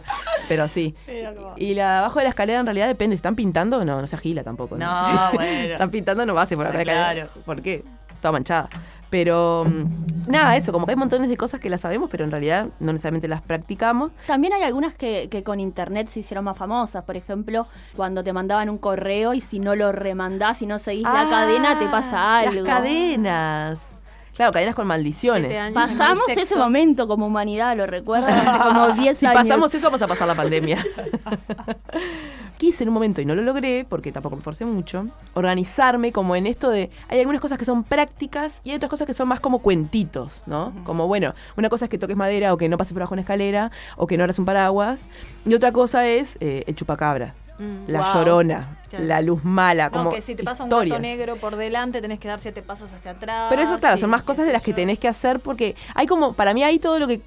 pero 0.49 0.69
sí. 0.69 0.95
Y 1.57 1.75
la 1.75 2.01
abajo 2.01 2.19
de 2.19 2.25
la 2.25 2.31
escalera 2.31 2.61
en 2.61 2.67
realidad 2.67 2.87
depende, 2.89 3.15
¿están 3.17 3.37
pintando? 3.37 3.85
No, 3.85 4.01
no 4.01 4.07
se 4.07 4.17
agila 4.17 4.43
tampoco. 4.43 4.77
No, 4.77 5.03
bueno. 5.35 5.73
Están 5.73 5.91
pintando, 5.91 6.27
no 6.27 6.35
va 6.35 6.43
a 6.43 6.47
ser 6.47 6.59
por 6.59 6.67
acá. 6.67 6.77
La 6.77 6.83
escalera. 6.83 7.13
claro. 7.27 7.31
¿Por 7.45 7.63
qué? 7.63 7.85
Toda 8.21 8.33
manchada. 8.33 8.69
Pero 9.11 9.65
mm, 9.69 10.27
nada, 10.31 10.57
eso, 10.57 10.73
como 10.73 10.87
que 10.87 10.93
hay 10.93 10.97
montones 10.97 11.29
de 11.31 11.37
cosas 11.37 11.61
que 11.61 11.71
las 11.71 11.83
sabemos, 11.83 12.11
pero 12.11 12.25
en 12.25 12.33
realidad 12.33 12.67
no 12.81 12.93
necesariamente 12.93 13.29
las 13.29 13.43
practicamos. 13.43 14.11
También 14.27 14.53
hay 14.55 14.63
algunas 14.63 14.95
que, 14.95 15.29
que 15.31 15.45
con 15.45 15.61
internet 15.61 16.09
se 16.09 16.21
hicieron 16.21 16.45
más 16.45 16.57
famosas. 16.59 17.05
Por 17.05 17.17
ejemplo, 17.17 17.69
cuando 17.95 18.25
te 18.25 18.33
mandaban 18.33 18.69
un 18.71 18.79
correo 18.79 19.33
y 19.35 19.41
si 19.41 19.61
no 19.61 19.77
lo 19.77 19.93
remandás 19.93 20.63
y 20.63 20.67
no 20.67 20.81
seguís 20.81 21.05
la 21.05 21.23
Ah, 21.23 21.27
cadena, 21.31 21.79
te 21.79 21.87
pasa 21.87 22.39
algo. 22.39 22.63
Las 22.63 22.65
cadenas. 22.65 23.94
Claro, 24.35 24.53
cadenas 24.53 24.75
con 24.75 24.87
maldiciones. 24.87 25.57
Años, 25.57 25.75
Pasamos 25.75 26.29
ese 26.29 26.41
sexo. 26.47 26.59
momento 26.59 27.07
como 27.07 27.27
humanidad, 27.27 27.77
lo 27.77 27.87
recuerdan, 27.87 28.33
hace 28.33 28.65
como 28.65 28.89
10 28.91 29.19
Si 29.19 29.27
años. 29.27 29.43
pasamos 29.43 29.75
eso, 29.75 29.87
vamos 29.87 30.03
a 30.03 30.07
pasar 30.09 30.27
la 30.27 30.35
pandemia. 30.35 30.79
Quise 32.57 32.85
en 32.85 32.89
un 32.89 32.95
momento, 32.95 33.21
y 33.21 33.25
no 33.27 33.35
lo 33.35 33.43
logré, 33.43 33.85
porque 33.89 34.13
tampoco 34.13 34.37
me 34.37 34.43
forcé 34.43 34.65
mucho, 34.65 35.07
organizarme 35.35 36.13
como 36.13 36.37
en 36.37 36.47
esto 36.47 36.71
de... 36.71 36.91
Hay 37.09 37.19
algunas 37.19 37.41
cosas 37.41 37.59
que 37.59 37.65
son 37.65 37.83
prácticas 37.85 38.61
y 38.65 38.71
hay 38.71 38.77
otras 38.77 38.91
cosas 38.91 39.07
que 39.07 39.15
son 39.15 39.29
más 39.29 39.41
como 39.41 39.59
cuentitos, 39.61 40.45
¿no? 40.47 40.73
Como, 40.85 41.07
bueno, 41.09 41.35
una 41.57 41.69
cosa 41.69 41.87
es 41.87 41.91
que 41.91 41.99
toques 41.99 42.17
madera 42.17 42.53
o 42.55 42.57
que 42.57 42.69
no 42.69 42.77
pases 42.79 42.93
por 42.93 43.03
abajo 43.03 43.15
una 43.15 43.23
escalera 43.23 43.71
o 43.97 44.07
que 44.07 44.17
no 44.17 44.25
eres 44.25 44.39
un 44.39 44.45
paraguas. 44.45 45.05
Y 45.45 45.55
otra 45.55 45.73
cosa 45.73 46.07
es 46.07 46.39
eh, 46.41 46.63
el 46.67 46.75
chupacabra. 46.77 47.35
Mm. 47.59 47.85
la 47.89 48.01
Wow. 48.03 48.15
llorona, 48.15 48.79
Claro. 48.91 49.05
la 49.05 49.21
luz 49.23 49.45
mala, 49.45 49.85
No, 49.91 49.99
como 49.99 50.11
que 50.13 50.23
si 50.23 50.35
te 50.35 50.43
pasa 50.43 50.65
un 50.65 50.71
gato 50.71 50.99
negro 50.99 51.37
por 51.37 51.57
delante, 51.57 52.01
tenés 52.01 52.19
que 52.19 52.29
dar 52.29 52.41
siete 52.41 52.63
pasos 52.63 52.93
hacia 52.93 53.13
atrás. 53.13 53.47
Pero 53.51 53.63
eso, 53.63 53.79
claro, 53.79 53.97
son 53.97 54.11
más 54.11 54.23
cosas 54.23 54.47
de 54.47 54.53
las 54.53 54.63
que 54.63 54.73
tenés 54.73 54.99
que 54.99 55.09
hacer 55.09 55.41
porque 55.41 55.77
hay 55.95 56.07
como, 56.07 56.33
para 56.35 56.53
mí 56.55 56.63
ahí 56.65 56.79
todo 56.79 56.99
lo 56.99 57.07
que 57.07 57.21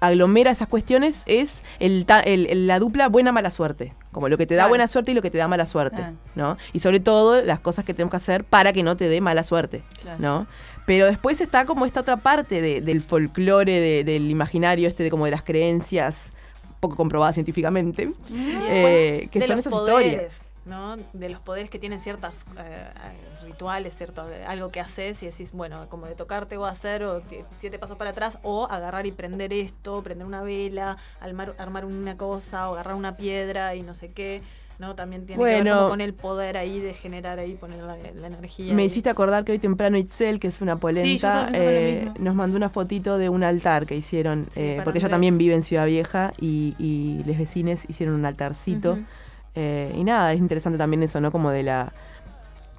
aglomera 0.00 0.50
esas 0.50 0.68
cuestiones 0.68 1.22
es 1.26 1.62
el, 1.78 2.04
el- 2.24 2.66
la 2.66 2.78
dupla 2.78 3.08
buena 3.08 3.32
mala 3.32 3.50
suerte. 3.50 3.94
Como 4.12 4.28
lo 4.28 4.36
que 4.36 4.46
te 4.46 4.54
da 4.54 4.62
Claro. 4.62 4.68
buena 4.70 4.86
suerte 4.88 5.12
y 5.12 5.14
lo 5.14 5.22
que 5.22 5.30
te 5.30 5.38
da 5.38 5.48
mala 5.48 5.64
suerte. 5.66 6.04
¿no? 6.34 6.56
Y 6.72 6.80
sobre 6.80 7.00
todo 7.00 7.40
las 7.42 7.58
cosas 7.60 7.84
que 7.84 7.94
tenemos 7.94 8.10
que 8.10 8.18
hacer 8.18 8.44
para 8.44 8.72
que 8.72 8.82
no 8.82 8.96
te 8.96 9.08
dé 9.08 9.20
mala 9.20 9.42
suerte, 9.44 9.82
Claro. 10.02 10.18
¿no? 10.20 10.46
Pero 10.86 11.06
después 11.06 11.40
está 11.40 11.64
como 11.64 11.86
esta 11.86 12.00
otra 12.00 12.18
parte 12.18 12.60
de- 12.60 12.80
del 12.82 13.00
folclore, 13.00 13.80
de- 13.80 14.04
del 14.04 14.30
imaginario 14.30 14.88
este 14.88 15.02
de 15.04 15.10
como 15.10 15.24
de 15.24 15.30
las 15.30 15.42
creencias 15.42 16.32
poco 16.84 16.96
comprobadas 16.96 17.34
científicamente, 17.34 18.12
eh, 18.32 19.28
que 19.30 19.40
de 19.40 19.46
son 19.46 19.58
esas 19.58 19.72
poderes, 19.72 20.12
historias. 20.12 20.44
¿no? 20.66 20.96
De 21.12 21.28
los 21.28 21.40
poderes 21.40 21.70
que 21.70 21.78
tienen 21.78 22.00
ciertas 22.00 22.34
eh, 22.58 22.88
rituales, 23.42 23.96
cierto, 23.96 24.26
algo 24.46 24.68
que 24.68 24.80
haces 24.80 25.22
y 25.22 25.26
decís, 25.26 25.50
bueno, 25.52 25.88
como 25.88 26.06
de 26.06 26.14
tocarte 26.14 26.56
o 26.56 26.64
hacer 26.64 27.04
o 27.04 27.22
siete 27.58 27.78
pasos 27.78 27.96
para 27.96 28.10
atrás 28.10 28.38
o 28.42 28.66
agarrar 28.70 29.06
y 29.06 29.12
prender 29.12 29.52
esto, 29.52 30.02
prender 30.02 30.26
una 30.26 30.42
vela, 30.42 30.96
armar, 31.20 31.54
armar 31.58 31.84
una 31.84 32.16
cosa 32.16 32.68
o 32.70 32.74
agarrar 32.74 32.94
una 32.94 33.16
piedra 33.16 33.74
y 33.74 33.82
no 33.82 33.94
sé 33.94 34.12
qué. 34.12 34.42
¿No? 34.78 34.94
También 34.94 35.24
tiene 35.26 35.40
que 35.40 35.44
ver 35.48 35.62
Bueno. 35.62 35.76
como 35.76 35.88
con 35.90 36.00
el 36.00 36.14
poder 36.14 36.56
ahí 36.56 36.80
de 36.80 36.94
generar 36.94 37.38
ahí, 37.38 37.54
poner 37.54 37.82
la, 37.82 37.96
la 37.96 38.26
energía. 38.26 38.74
Me 38.74 38.82
ahí. 38.82 38.86
hiciste 38.88 39.08
acordar 39.10 39.44
que 39.44 39.52
hoy 39.52 39.58
temprano 39.58 39.96
Itzel, 39.96 40.40
que 40.40 40.48
es 40.48 40.60
una 40.60 40.76
polenta, 40.76 41.46
Sí, 41.48 41.52
eh, 41.56 42.10
nos 42.18 42.34
mandó 42.34 42.56
una 42.56 42.68
fotito 42.70 43.16
de 43.18 43.28
un 43.28 43.44
altar 43.44 43.86
que 43.86 43.96
hicieron, 43.96 44.46
Sí, 44.50 44.60
eh, 44.60 44.80
porque 44.84 44.98
ella 44.98 45.08
también 45.08 45.38
vive 45.38 45.54
en 45.54 45.62
Ciudad 45.62 45.86
Vieja 45.86 46.32
y, 46.40 46.74
y 46.78 47.22
les 47.24 47.38
vecines 47.38 47.88
hicieron 47.88 48.14
un 48.16 48.24
altarcito. 48.26 48.98
Eh, 49.54 49.92
y 49.96 50.02
nada, 50.02 50.32
es 50.32 50.40
interesante 50.40 50.76
también 50.78 51.02
eso, 51.04 51.20
¿no? 51.20 51.30
Como 51.30 51.50
de 51.50 51.62
la... 51.62 51.92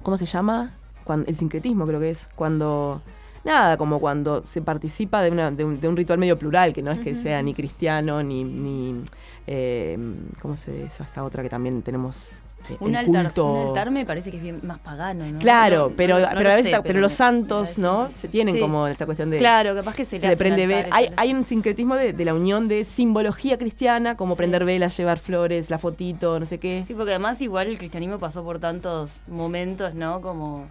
¿Cómo 0.02 0.18
se 0.18 0.26
llama? 0.26 0.72
Cuan- 1.04 1.24
el 1.26 1.34
sincretismo 1.36 1.86
creo 1.86 2.00
que 2.00 2.10
es. 2.10 2.28
Cuando... 2.36 3.00
Nada, 3.44 3.76
como 3.76 4.00
cuando 4.00 4.42
se 4.42 4.60
participa 4.60 5.22
de, 5.22 5.30
una- 5.30 5.50
de 5.52 5.64
un, 5.64 5.80
de 5.80 5.88
un 5.88 5.96
ritual 5.96 6.18
medio 6.18 6.36
plural, 6.38 6.74
que 6.74 6.82
no 6.82 6.90
es 6.90 7.00
que 7.00 7.14
sea 7.14 7.40
ni 7.42 7.54
cristiano, 7.54 8.22
ni... 8.22 8.44
ni 8.44 8.94
eh, 9.46 9.96
¿Cómo 10.42 10.56
se 10.56 10.84
es 10.84 11.00
esta 11.00 11.24
otra 11.24 11.42
que 11.42 11.48
también 11.48 11.82
tenemos? 11.82 12.32
eh, 12.68 12.76
Un 12.80 12.90
el 12.90 13.06
altar, 13.06 13.26
culto- 13.26 13.44
un 13.52 13.68
altar 13.68 13.90
me 13.92 14.04
parece 14.04 14.32
que 14.32 14.38
es 14.38 14.42
bien 14.42 14.58
más 14.64 14.80
pagano, 14.80 15.24
¿no? 15.24 15.38
Claro, 15.38 15.90
No, 15.90 15.96
pero, 15.96 16.18
no- 16.18 16.26
pero 16.36 16.50
a 16.50 16.56
veces, 16.56 16.74
sé, 16.74 16.82
pero, 16.82 16.98
los 16.98 17.12
santos, 17.12 17.78
¿no? 17.78 18.10
Se 18.10 18.26
tienen 18.26 18.54
Sí. 18.54 18.60
como 18.60 18.88
esta 18.88 19.06
cuestión 19.06 19.30
de... 19.30 19.36
Claro, 19.38 19.72
capaz 19.76 19.94
que 19.94 20.04
se, 20.04 20.18
se 20.18 20.26
le 20.26 20.36
prende 20.36 20.66
ve- 20.66 20.84
altares, 20.90 21.12
Hay, 21.16 21.32
un 21.32 21.44
sincretismo 21.44 21.94
de, 21.94 22.12
de 22.12 22.24
la 22.24 22.34
unión 22.34 22.66
de 22.66 22.84
simbología 22.84 23.56
cristiana, 23.56 24.16
como 24.16 24.34
Sí. 24.34 24.38
prender 24.38 24.64
velas, 24.64 24.96
llevar 24.96 25.20
flores, 25.20 25.70
la 25.70 25.78
fotito, 25.78 26.40
no 26.40 26.46
sé 26.46 26.58
qué. 26.58 26.82
Sí, 26.88 26.94
porque 26.94 27.10
además 27.12 27.40
igual 27.40 27.68
el 27.68 27.78
cristianismo 27.78 28.18
pasó 28.18 28.42
por 28.42 28.58
tantos 28.58 29.12
momentos, 29.28 29.94
¿no? 29.94 30.20
Como, 30.20 30.64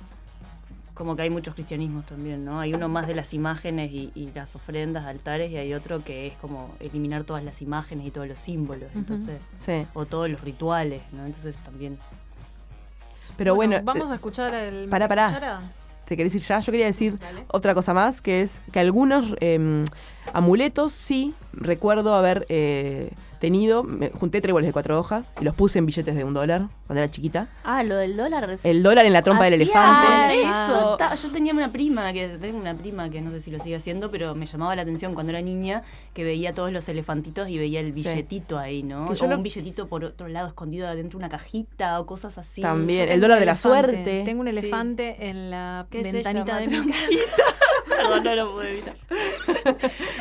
como 0.95 1.15
que 1.15 1.21
hay 1.23 1.29
muchos 1.29 1.53
cristianismos 1.53 2.05
también, 2.05 2.43
¿no? 2.45 2.59
Hay 2.59 2.73
uno 2.73 2.87
más 2.89 3.05
de 3.05 3.13
las 3.13 3.33
imágenes 3.33 3.91
y, 3.91 4.11
y 4.15 4.31
las 4.33 4.55
ofrendas, 4.55 5.05
altares, 5.05 5.51
y 5.51 5.57
hay 5.57 5.73
otro 5.73 6.03
que 6.03 6.25
es 6.27 6.33
como 6.37 6.73
eliminar 6.79 7.25
todas 7.25 7.43
las 7.43 7.61
imágenes 7.61 8.07
y 8.07 8.11
todos 8.11 8.27
los 8.27 8.39
símbolos, 8.39 8.89
entonces, 8.95 9.39
Sí. 9.57 9.85
o 9.93 10.05
todos 10.05 10.29
los 10.29 10.41
rituales, 10.41 11.03
¿no? 11.11 11.25
Entonces 11.25 11.55
también. 11.57 11.99
Pero 13.37 13.53
bueno, 13.55 13.77
vamos 13.83 14.09
eh, 14.09 14.13
a 14.13 14.15
escuchar 14.15 14.53
el. 14.55 14.87
pará, 14.89 15.07
pará. 15.07 15.27
cuchara? 15.27 15.61
¿te 16.05 16.15
querés 16.15 16.35
ir 16.35 16.41
ya? 16.41 16.59
Yo 16.59 16.71
quería 16.71 16.85
decir 16.85 17.17
Dale. 17.19 17.45
otra 17.49 17.73
cosa 17.73 17.93
más, 17.93 18.21
que 18.21 18.41
es 18.41 18.61
que 18.71 18.79
algunos 18.79 19.33
eh, 19.41 19.83
amuletos 20.33 20.93
sí 20.93 21.33
recuerdo 21.51 22.15
haber 22.15 22.45
eh, 22.49 23.11
tenido, 23.45 23.83
me 23.83 24.09
junté 24.09 24.41
tréboles 24.41 24.67
de 24.67 24.73
cuatro 24.73 24.99
hojas 24.99 25.27
y 25.39 25.43
los 25.43 25.53
puse 25.55 25.77
en 25.79 25.85
billetes 25.85 26.15
de 26.15 26.23
un 26.23 26.33
dólar 26.33 26.67
cuando 26.87 27.01
era 27.03 27.11
chiquita. 27.11 27.47
Ah, 27.63 27.83
lo 27.83 27.95
del 27.95 28.17
dólar. 28.17 28.49
es- 28.49 28.65
El 28.65 28.81
dólar 28.83 29.05
en 29.05 29.13
la 29.13 29.21
trompa 29.21 29.43
del 29.45 29.53
elefante. 29.53 30.41
eso. 30.41 30.93
Está- 30.93 31.13
yo 31.15 31.31
tenía 31.31 31.53
una 31.53 31.71
prima, 31.71 32.11
que 32.13 32.27
tengo 32.39 32.57
una 32.57 32.73
prima 32.75 33.09
que 33.09 33.21
no 33.21 33.29
sé 33.31 33.39
si 33.41 33.51
lo 33.51 33.59
sigue 33.59 33.75
haciendo, 33.75 34.09
pero 34.11 34.33
me 34.35 34.45
llamaba 34.45 34.75
la 34.75 34.81
atención 34.81 35.13
cuando 35.13 35.31
era 35.31 35.41
niña 35.41 35.83
que 36.13 36.23
veía 36.23 36.53
todos 36.53 36.71
los 36.71 36.87
elefantitos 36.89 37.49
y 37.49 37.57
veía 37.57 37.79
el 37.79 37.91
billetito 37.91 38.57
ahí, 38.57 38.81
¿no? 38.83 39.07
Que 39.09 39.15
yo 39.15 39.25
o 39.25 39.29
lo- 39.29 39.37
un 39.37 39.43
billetito 39.43 39.87
por 39.87 40.03
otro 40.05 40.27
lado 40.27 40.47
escondido 40.47 40.87
adentro 40.87 41.19
de 41.19 41.25
una 41.25 41.29
cajita 41.29 41.99
o 41.99 42.05
cosas 42.05 42.37
así. 42.37 42.61
También. 42.61 43.09
El 43.09 43.21
dólar 43.21 43.39
de 43.39 43.45
la 43.45 43.51
elefante. 43.53 43.79
suerte. 43.93 44.21
Tengo 44.25 44.41
un 44.41 44.47
Sí. 44.47 44.57
elefante 44.57 45.27
en 45.29 45.51
la 45.51 45.85
¿Qué 45.91 46.03
se 46.03 46.11
ventanita 46.11 46.57
de 46.57 46.67
mi 46.67 46.87
casa. 46.87 46.99
Perdón, 47.87 48.23
no 48.23 48.35
lo 48.35 48.51
pude 48.53 48.71
evitar. 48.71 48.95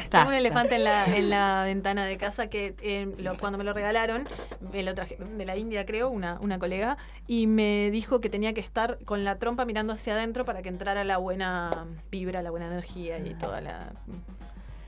Ta, 0.09 0.19
Tengo 0.19 0.29
un 0.29 0.35
elefante 0.35 0.75
en 0.77 0.85
la, 0.85 1.05
en 1.17 1.31
la 1.31 1.63
ventana 1.65 2.05
de 2.05 2.17
casa 2.17 2.49
que 2.49 2.75
eh, 2.83 3.14
lo- 3.19 3.37
cuando 3.39 3.59
me 3.59 3.65
lo 3.65 3.73
regalaron, 3.73 4.29
me 4.73 4.83
lo 4.83 4.95
traje 4.95 5.17
de 5.17 5.45
la 5.45 5.57
India, 5.57 5.85
creo, 5.87 6.09
una, 6.11 6.39
una 6.41 6.59
colega, 6.59 6.97
y 7.27 7.47
me 7.47 7.91
dijo 7.91 8.21
que 8.21 8.29
tenía 8.31 8.53
que 8.55 8.61
estar 8.61 8.99
con 9.05 9.25
la 9.25 9.39
trompa 9.39 9.65
mirando 9.65 9.93
hacia 9.93 10.15
adentro 10.15 10.45
para 10.45 10.63
que 10.63 10.69
entrara 10.69 11.05
la 11.05 11.17
buena 11.19 11.71
vibra, 12.11 12.43
la 12.43 12.51
buena 12.51 12.67
energía 12.67 13.19
y 13.19 13.35
toda 13.35 13.61
la 13.61 13.93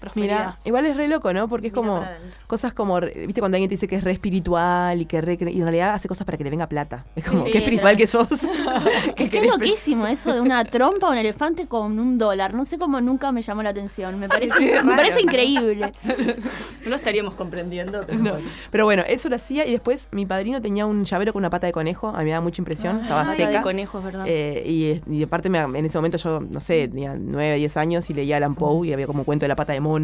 prosperidad. 0.06 0.38
Mira, 0.38 0.58
igual 0.64 0.86
es 0.86 0.96
re 0.96 1.08
loco, 1.08 1.32
¿no? 1.32 1.48
Porque 1.48 1.68
es 1.68 1.72
Mira 1.72 1.82
como 1.86 2.04
cosas 2.46 2.72
como, 2.72 3.00
viste, 3.00 3.40
cuando 3.40 3.56
alguien 3.56 3.68
te 3.68 3.74
dice 3.74 3.86
que 3.88 3.96
es 3.96 4.04
re 4.04 4.12
espiritual 4.12 5.00
y 5.00 5.06
que 5.06 5.20
re, 5.20 5.38
y 5.40 5.56
en 5.58 5.62
realidad 5.62 5.94
hace 5.94 6.08
cosas 6.08 6.24
para 6.24 6.38
que 6.38 6.44
le 6.44 6.50
venga 6.50 6.66
plata. 6.68 7.04
Es 7.14 7.24
como, 7.28 7.44
Sí, 7.44 7.52
qué 7.52 7.58
espiritual 7.58 7.96
que 7.96 8.06
sos. 8.06 8.28
que 9.16 9.24
Es 9.24 9.30
que 9.30 9.38
es 9.38 9.46
loquísimo 9.46 10.06
eso 10.06 10.32
de 10.32 10.40
una 10.40 10.64
trompa 10.76 11.08
o 11.08 11.10
un 11.12 11.18
elefante 11.18 11.66
con 11.66 11.98
un 11.98 12.18
dólar. 12.18 12.54
No 12.54 12.64
sé 12.64 12.78
cómo 12.78 13.00
nunca 13.00 13.32
me 13.32 13.42
llamó 13.42 13.62
la 13.62 13.70
atención. 13.70 14.18
Me 14.18 14.28
parece, 14.28 15.20
increíble. 15.22 15.92
No 16.84 16.90
lo 16.90 16.96
estaríamos 16.96 17.34
comprendiendo, 17.34 18.02
pero 18.06 18.18
No. 18.18 18.30
bueno. 18.32 18.46
Pero 18.70 18.84
bueno, 18.84 19.02
eso 19.08 19.28
lo 19.28 19.36
hacía 19.36 19.66
y 19.66 19.72
después 19.72 20.08
mi 20.12 20.24
padrino 20.26 20.60
tenía 20.62 20.86
un 20.86 21.04
llavero 21.04 21.32
con 21.32 21.40
una 21.40 21.50
pata 21.50 21.66
de 21.66 21.72
conejo, 21.72 22.08
a 22.08 22.18
mí 22.18 22.24
me 22.26 22.30
daba 22.30 22.42
mucha 22.42 22.60
impresión, 22.60 23.00
estaba 23.00 23.22
Ah, 23.22 23.34
seca. 23.34 23.50
de 23.50 23.60
conejos, 23.62 24.04
¿verdad? 24.04 24.24
Eh, 24.28 24.62
y, 24.64 25.12
y 25.12 25.22
aparte 25.24 25.48
me- 25.48 25.58
en 25.58 25.84
ese 25.84 25.98
momento 25.98 26.16
yo, 26.18 26.40
no 26.40 26.60
sé, 26.60 26.86
tenía 26.88 27.16
9, 27.18 27.56
10 27.56 27.76
años 27.76 28.08
y 28.10 28.14
leía 28.14 28.36
Alan 28.36 28.54
Poe 28.54 28.86
y 28.86 28.92
había 28.92 29.06
como 29.06 29.20
un 29.20 29.24
cuento 29.24 29.44
de 29.44 29.48
la 29.48 29.56
pata 29.56 29.72
de 29.72 29.80
mono, 29.80 29.95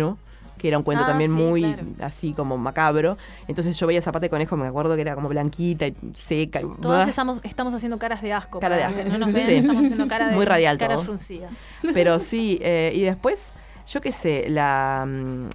que 0.59 0.69
era 0.69 0.79
un 0.79 0.85
cuento 0.85 1.03
Ah, 1.05 1.09
también 1.09 1.33
sí, 1.33 1.37
muy 1.37 1.63
claro. 1.63 1.83
así 2.03 2.33
como 2.35 2.57
macabro. 2.57 3.17
Entonces 3.49 3.77
yo 3.79 3.87
veía 3.87 3.99
esa 3.99 4.13
pata 4.13 4.27
de 4.27 4.31
conejo, 4.31 4.57
me 4.57 4.67
acuerdo 4.69 4.95
que 4.95 5.01
era 5.01 5.15
como 5.17 5.29
blanquita 5.29 5.87
y 5.89 5.95
seca. 6.15 6.61
y- 6.61 6.67
Todas 6.81 7.09
estamos, 7.09 7.41
estamos 7.43 7.75
haciendo 7.75 7.99
caras 7.99 8.23
de 8.23 8.33
asco. 8.33 8.61
Cara 8.61 8.77
de 8.77 8.85
asco. 8.85 9.03
No 9.09 9.19
nos 9.19 9.33
ven, 9.33 9.45
Sí. 9.47 9.55
estamos 9.57 9.77
haciendo 9.85 10.07
cara 10.07 10.29
de 10.29 10.37
Muy 10.37 10.45
radial 10.45 10.79
cara 10.79 10.95
todo. 10.95 11.05
fruncida. 11.05 11.49
Pero 11.95 12.19
sí, 12.21 12.59
eh, 12.63 12.93
y 12.95 13.01
después, 13.03 13.53
yo 13.89 14.01
qué 14.01 14.13
sé, 14.13 14.47
la, 14.51 15.05
mm, 15.09 15.49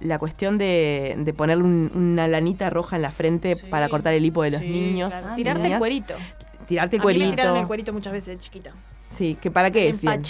la 0.00 0.18
cuestión 0.18 0.58
de, 0.58 1.14
de 1.18 1.32
ponerle 1.32 1.62
un- 1.62 1.92
una 1.94 2.26
lanita 2.26 2.68
roja 2.70 2.96
en 2.96 3.02
la 3.02 3.10
frente 3.10 3.54
Sí. 3.54 3.66
para 3.70 3.88
cortar 3.88 4.14
el 4.14 4.24
hipo 4.24 4.42
de 4.42 4.50
los 4.50 4.60
niños. 4.62 5.10
claro. 5.10 5.28
Ah, 5.30 5.36
Tirarte 5.36 5.72
el 5.72 5.78
cuerito. 5.78 6.14
Tirarte 6.66 6.96
el 6.96 7.02
A 7.02 7.04
mí 7.04 7.08
me 7.12 7.18
cuerito. 7.18 7.30
tiraron 7.36 7.56
el 7.58 7.66
cuerito 7.68 7.92
muchas 7.92 8.12
veces 8.12 8.36
de 8.36 8.38
chiquita. 8.42 8.72
Sí, 9.10 9.36
que 9.40 9.50
para 9.52 9.70
qué 9.70 9.88
es 9.90 10.00
bien. 10.00 10.22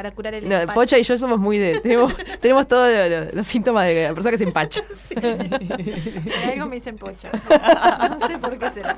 Para 0.00 0.14
curar 0.14 0.32
el 0.34 0.48
No. 0.48 0.56
Pocha 0.72 0.96
y 0.98 1.02
yo 1.02 1.18
somos 1.18 1.38
muy 1.38 1.58
de. 1.58 1.78
Tenemos, 1.80 2.14
tenemos 2.40 2.66
todos 2.66 2.88
lo- 2.90 3.08
lo- 3.26 3.32
los 3.32 3.46
síntomas 3.46 3.86
de 3.86 4.04
la 4.04 4.14
persona 4.14 4.30
que 4.30 4.38
se 4.38 4.44
empacha. 4.44 4.80
De 5.14 6.52
algo 6.54 6.66
me 6.68 6.76
dicen 6.76 6.96
pocha. 6.96 7.28
No 8.18 8.26
sé 8.26 8.38
por 8.38 8.58
qué 8.58 8.70
será. 8.70 8.96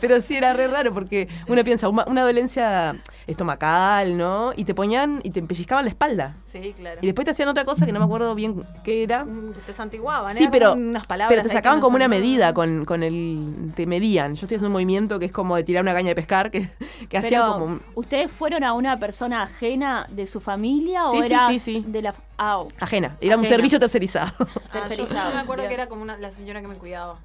Pero 0.00 0.20
sí 0.20 0.36
era 0.36 0.52
re 0.52 0.66
raro 0.68 0.92
porque 0.92 1.28
uno 1.46 1.62
piensa, 1.64 1.88
una, 1.88 2.04
una 2.06 2.22
dolencia 2.22 2.96
estomacal, 3.26 4.16
¿no? 4.18 4.52
Y 4.56 4.64
te 4.64 4.74
ponían 4.74 5.20
y 5.22 5.30
te 5.30 5.42
pellizcaban 5.42 5.84
la 5.84 5.90
espalda. 5.90 6.36
Sí, 6.46 6.74
claro. 6.76 6.98
Y 7.02 7.06
después 7.06 7.24
te 7.24 7.30
hacían 7.30 7.48
otra 7.48 7.64
cosa 7.64 7.86
que 7.86 7.92
no 7.92 7.98
me 8.00 8.04
acuerdo 8.04 8.34
bien 8.34 8.64
qué 8.84 9.02
era. 9.04 9.24
Mm, 9.24 9.52
Te 9.66 9.72
santiguaban. 9.74 10.34
Sí, 10.36 10.42
era 10.44 10.50
pero, 10.52 10.72
unas 10.74 11.06
palabras 11.06 11.28
pero 11.36 11.48
te 11.48 11.54
sacaban 11.54 11.80
como 11.80 11.96
una 11.96 12.08
medida 12.08 12.52
con, 12.52 12.84
con 12.84 13.02
el. 13.02 13.72
Te 13.76 13.86
medían. 13.86 14.34
Yo 14.34 14.42
estoy 14.42 14.56
haciendo 14.56 14.66
un 14.68 14.72
movimiento 14.72 15.18
que 15.18 15.26
es 15.26 15.32
como 15.32 15.56
de 15.56 15.62
tirar 15.64 15.82
una 15.82 15.94
caña 15.94 16.08
de 16.08 16.14
pescar, 16.14 16.50
que, 16.50 16.68
que 17.08 17.18
hacían 17.18 17.52
como. 17.52 17.64
un- 17.66 17.82
¿ustedes 17.94 18.30
fueron 18.30 18.64
a 18.64 18.72
una 18.74 18.98
persona 18.98 19.42
ajena 19.44 19.83
de 20.10 20.26
su 20.26 20.40
familia 20.40 21.02
Sí, 21.10 21.18
o 21.18 21.22
sí, 21.22 21.26
eras 21.32 21.48
sí, 21.52 21.58
sí. 21.58 21.84
de 21.86 22.02
la... 22.02 22.14
Ah, 22.38 22.58
oh, 22.58 22.68
Ajena. 22.80 23.16
Era 23.20 23.36
un 23.36 23.40
Ajena. 23.42 23.56
servicio 23.56 23.78
tercerizado. 23.80 24.32
Ah, 24.38 24.44
yo- 24.44 24.54
yo, 24.54 24.88
tercerizado, 24.88 25.34
me 25.34 25.40
acuerdo 25.40 25.62
bien. 25.62 25.68
que 25.68 25.74
era 25.74 25.86
como 25.88 26.02
una, 26.02 26.16
la 26.18 26.30
señora 26.32 26.60
que 26.60 26.68
me 26.68 26.76
cuidaba. 26.76 27.18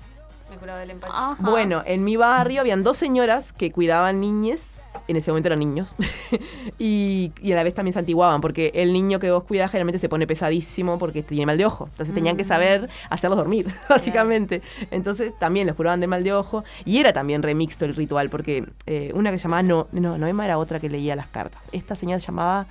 Me 0.49 0.57
curaba 0.57 0.79
del 0.79 0.89
empache. 0.91 1.13
ajá. 1.15 1.35
Bueno, 1.39 1.83
en 1.85 2.03
mi 2.03 2.15
barrio 2.15 2.61
habían 2.61 2.81
dos 2.83 2.97
señoras 2.97 3.53
que 3.53 3.71
cuidaban 3.71 4.19
niñes, 4.19 4.81
en 5.09 5.17
ese 5.17 5.31
momento 5.31 5.47
eran 5.47 5.59
niños, 5.59 5.95
y, 6.79 7.31
y 7.41 7.51
a 7.51 7.55
la 7.55 7.63
vez 7.63 7.73
también 7.73 7.93
se 7.93 7.99
antiguaban, 7.99 8.41
porque 8.41 8.71
el 8.75 8.93
niño 8.93 9.19
que 9.19 9.31
vos 9.31 9.43
cuidás 9.43 9.71
generalmente 9.71 9.99
se 9.99 10.09
pone 10.09 10.27
pesadísimo 10.27 10.99
porque 10.99 11.23
tiene 11.23 11.45
mal 11.45 11.57
de 11.57 11.65
ojo. 11.65 11.87
Entonces 11.91 12.13
tenían 12.13 12.37
que 12.37 12.43
saber 12.43 12.89
hacerlos 13.09 13.37
dormir, 13.37 13.67
básicamente. 13.89 14.61
Entonces 14.91 15.33
también 15.39 15.67
los 15.67 15.75
curaban 15.75 15.99
de 15.99 16.07
mal 16.07 16.23
de 16.23 16.33
ojo. 16.33 16.63
Y 16.85 16.99
era 16.99 17.13
también 17.13 17.43
remixto 17.43 17.85
el 17.85 17.95
ritual, 17.95 18.29
porque 18.29 18.65
eh, 18.85 19.11
una 19.15 19.31
que 19.31 19.37
se 19.37 19.43
llamaba 19.43 19.63
no, 19.63 19.87
no, 19.91 20.17
Noema 20.17 20.45
era 20.45 20.57
otra 20.57 20.79
que 20.79 20.89
leía 20.89 21.15
las 21.15 21.27
cartas. 21.27 21.69
Esta 21.71 21.95
señora 21.95 22.19
se 22.19 22.27
llamaba 22.27 22.67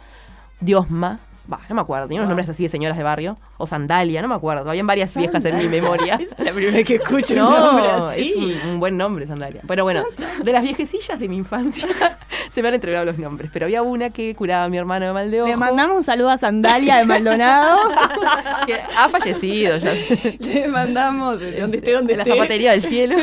Diosma. 0.61 1.21
Va, 1.50 1.61
no 1.67 1.75
me 1.76 1.81
acuerdo, 1.81 2.09
tenía 2.09 2.21
unos 2.21 2.28
nombres 2.28 2.47
así 2.50 2.64
de 2.64 2.69
señoras 2.69 2.99
de 2.99 3.02
barrio. 3.02 3.38
O 3.57 3.67
Sandalia, 3.67 4.21
no 4.21 4.28
me 4.28 4.35
acuerdo. 4.35 4.69
Habían 4.69 4.87
varias 4.87 5.14
viejas 5.17 5.43
en 5.47 5.57
mi 5.57 5.67
memoria. 5.67 6.21
Es 6.38 6.38
la 6.45 6.52
primera 6.52 6.76
vez 6.76 6.87
que 6.87 6.97
escucho 6.97 7.33
un 7.33 7.40
No, 7.40 7.59
nombre 7.59 7.87
así. 7.90 8.21
es 8.21 8.37
un, 8.37 8.52
un 8.71 8.81
buen 8.81 8.97
nombre, 8.99 9.26
Sandalia. 9.26 9.62
Pero 9.67 9.83
bueno, 9.85 10.05
de 10.45 10.52
las 10.52 10.62
viejecillas 10.62 11.19
de 11.19 11.26
mi 11.26 11.37
infancia 11.38 11.87
se 12.50 12.61
me 12.61 12.69
han 12.69 12.75
entregado 12.75 13.07
los 13.07 13.19
nombres. 13.19 13.50
Pero 13.52 13.64
había 13.64 13.81
una 13.83 14.11
que 14.11 14.35
curaba 14.35 14.64
a 14.64 14.69
mi 14.69 14.76
hermano 14.76 15.07
de 15.07 15.12
mal 15.14 15.31
de 15.31 15.40
ojo. 15.40 15.49
Le 15.50 15.57
mandamos 15.57 15.97
un 15.97 16.05
saludo 16.05 16.28
a 16.31 16.37
Sandalia 16.37 16.97
de 16.97 17.05
Maldonado. 17.07 17.78
que 18.67 18.75
ha 18.75 19.09
fallecido 19.09 19.78
ya. 19.78 19.93
Le 20.40 20.69
mandamos 20.69 21.40
de 21.40 21.61
donde 21.61 21.78
esté, 21.78 21.93
donde 21.93 22.12
de 22.12 22.17
la 22.19 22.23
esté. 22.25 22.35
zapatería 22.35 22.73
del 22.73 22.83
cielo. 22.83 23.17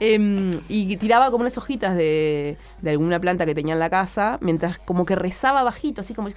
Em, 0.00 0.50
y 0.68 0.96
tiraba 0.98 1.30
como 1.30 1.42
unas 1.42 1.56
hojitas 1.56 1.96
de, 1.96 2.56
de 2.82 2.90
alguna 2.90 3.18
planta 3.20 3.46
que 3.46 3.54
tenía 3.54 3.74
en 3.74 3.80
la 3.80 3.88
casa, 3.90 4.38
mientras 4.42 4.78
como 4.78 5.06
que 5.06 5.14
rezaba 5.14 5.62
bajito, 5.62 6.00
así 6.02 6.14
como 6.14 6.28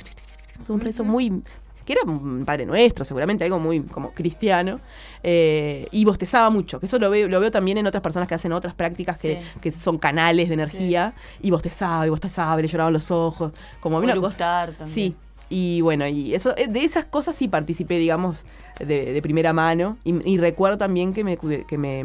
un 0.68 0.80
rezo 0.82 1.04
muy 1.04 1.42
que 1.86 1.94
era 1.94 2.02
un 2.04 2.44
Padre 2.44 2.66
Nuestro, 2.66 3.06
seguramente 3.06 3.46
algo 3.46 3.60
muy 3.60 3.80
como 3.80 4.12
cristiano, 4.12 4.82
eh, 5.24 5.88
y 5.90 6.04
bostezaba 6.04 6.50
mucho, 6.50 6.82
que 6.82 6.86
eso 6.86 7.00
lo 7.00 7.10
veo, 7.10 7.30
lo 7.30 7.40
veo 7.40 7.50
también 7.50 7.78
en 7.78 7.88
otras 7.88 8.04
personas 8.04 8.28
que 8.28 8.36
hacen 8.36 8.52
otras 8.52 8.74
prácticas 8.74 9.18
que, 9.18 9.42
Sí. 9.42 9.60
que 9.62 9.72
son 9.72 9.98
canales 9.98 10.50
de 10.50 10.56
energía, 10.56 11.14
y 11.42 11.50
bostezaba, 11.50 12.06
y 12.06 12.10
bostezaba, 12.10 12.60
y 12.60 12.64
le 12.64 12.68
lloraban 12.68 12.92
los 12.92 13.10
ojos, 13.10 13.54
como 13.80 13.96
O 13.98 14.02
una 14.02 14.14
cosa. 14.20 14.66
también. 14.78 14.88
Sí, 14.94 15.16
y 15.50 15.80
bueno, 15.80 16.06
y 16.06 16.36
eso 16.36 16.54
eh, 16.58 16.68
de 16.68 16.84
esas 16.84 17.06
cosas 17.06 17.38
sí 17.38 17.48
participé, 17.48 17.98
digamos, 18.00 18.36
de, 18.80 19.14
de 19.14 19.22
primera 19.22 19.54
mano. 19.54 19.98
Y, 20.04 20.30
y 20.30 20.38
recuerdo 20.40 20.78
también 20.78 21.14
que 21.14 21.24
me, 21.24 21.38
que 21.38 21.78
me 21.78 22.04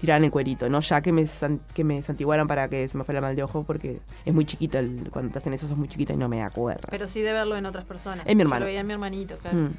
tiraran 0.00 0.24
el 0.24 0.30
cuerito, 0.30 0.68
¿no? 0.68 0.80
Ya 0.80 1.00
que 1.00 1.12
me, 1.12 1.26
san- 1.26 1.60
que 1.74 1.84
me 1.84 2.02
santiguaran 2.02 2.46
para 2.46 2.68
que 2.68 2.86
se 2.88 2.96
me 2.98 3.04
fuera 3.04 3.20
mal 3.20 3.34
de 3.36 3.42
ojo, 3.42 3.64
porque 3.64 4.00
es 4.24 4.34
muy 4.34 4.44
chiquito, 4.44 4.78
el- 4.78 5.08
cuando 5.10 5.32
te 5.32 5.38
hacen 5.38 5.52
eso 5.52 5.66
sos 5.66 5.76
muy 5.78 5.88
chiquita 5.88 6.12
y 6.12 6.16
no 6.16 6.28
me 6.28 6.42
acuerdo. 6.42 6.88
Pero 6.90 7.06
sí 7.06 7.20
de 7.22 7.32
verlo 7.32 7.56
en 7.56 7.66
otras 7.66 7.84
personas. 7.84 8.26
En 8.26 8.36
mi 8.36 8.42
Yo 8.42 8.46
hermano. 8.46 8.60
lo 8.60 8.66
veía 8.66 8.80
en 8.80 8.86
mi 8.86 8.92
hermanito, 8.92 9.36
claro. 9.38 9.56
Mm. 9.56 9.70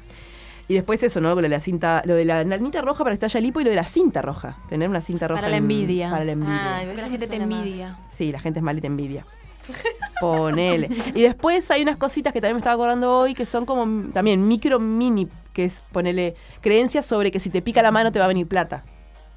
Y 0.70 0.74
después 0.74 1.02
eso, 1.02 1.20
¿no? 1.22 1.34
Lo 1.34 1.40
de 1.40 1.48
la 1.48 1.60
cinta, 1.60 2.02
lo 2.04 2.14
de 2.14 2.26
la 2.26 2.44
lanita 2.44 2.82
roja 2.82 3.02
para 3.02 3.16
que 3.16 3.24
esté 3.24 3.40
lipo 3.40 3.58
y 3.60 3.64
lo 3.64 3.70
de 3.70 3.76
la 3.76 3.86
cinta 3.86 4.20
roja. 4.20 4.58
Tener 4.68 4.88
una 4.90 5.00
cinta 5.00 5.26
roja. 5.26 5.40
Para 5.40 5.50
la 5.50 5.56
en- 5.56 5.62
envidia. 5.62 6.10
Para 6.10 6.24
la 6.26 6.32
envidia. 6.32 6.76
Ay, 6.76 6.86
la 6.94 7.08
gente 7.08 7.26
te 7.26 7.38
más. 7.46 7.58
envidia. 7.60 7.98
Sí, 8.06 8.30
la 8.32 8.38
gente 8.38 8.58
es 8.58 8.62
mala 8.62 8.78
y 8.78 8.82
te 8.82 8.86
envidia. 8.88 9.24
Ponele. 10.20 10.88
Y 11.14 11.22
después 11.22 11.70
hay 11.70 11.82
unas 11.82 11.96
cositas 11.96 12.32
que 12.32 12.40
también 12.40 12.56
me 12.56 12.58
estaba 12.60 12.74
acordando 12.74 13.18
hoy 13.18 13.34
que 13.34 13.46
son 13.46 13.64
como 13.66 14.10
también 14.12 14.46
micro 14.46 14.78
mini, 14.78 15.28
que 15.52 15.64
es 15.64 15.82
ponerle 15.92 16.34
creencias 16.60 17.06
sobre 17.06 17.30
que 17.30 17.40
si 17.40 17.50
te 17.50 17.62
pica 17.62 17.80
la 17.82 17.90
mano 17.90 18.12
te 18.12 18.18
va 18.18 18.26
a 18.26 18.28
venir 18.28 18.46
plata. 18.46 18.84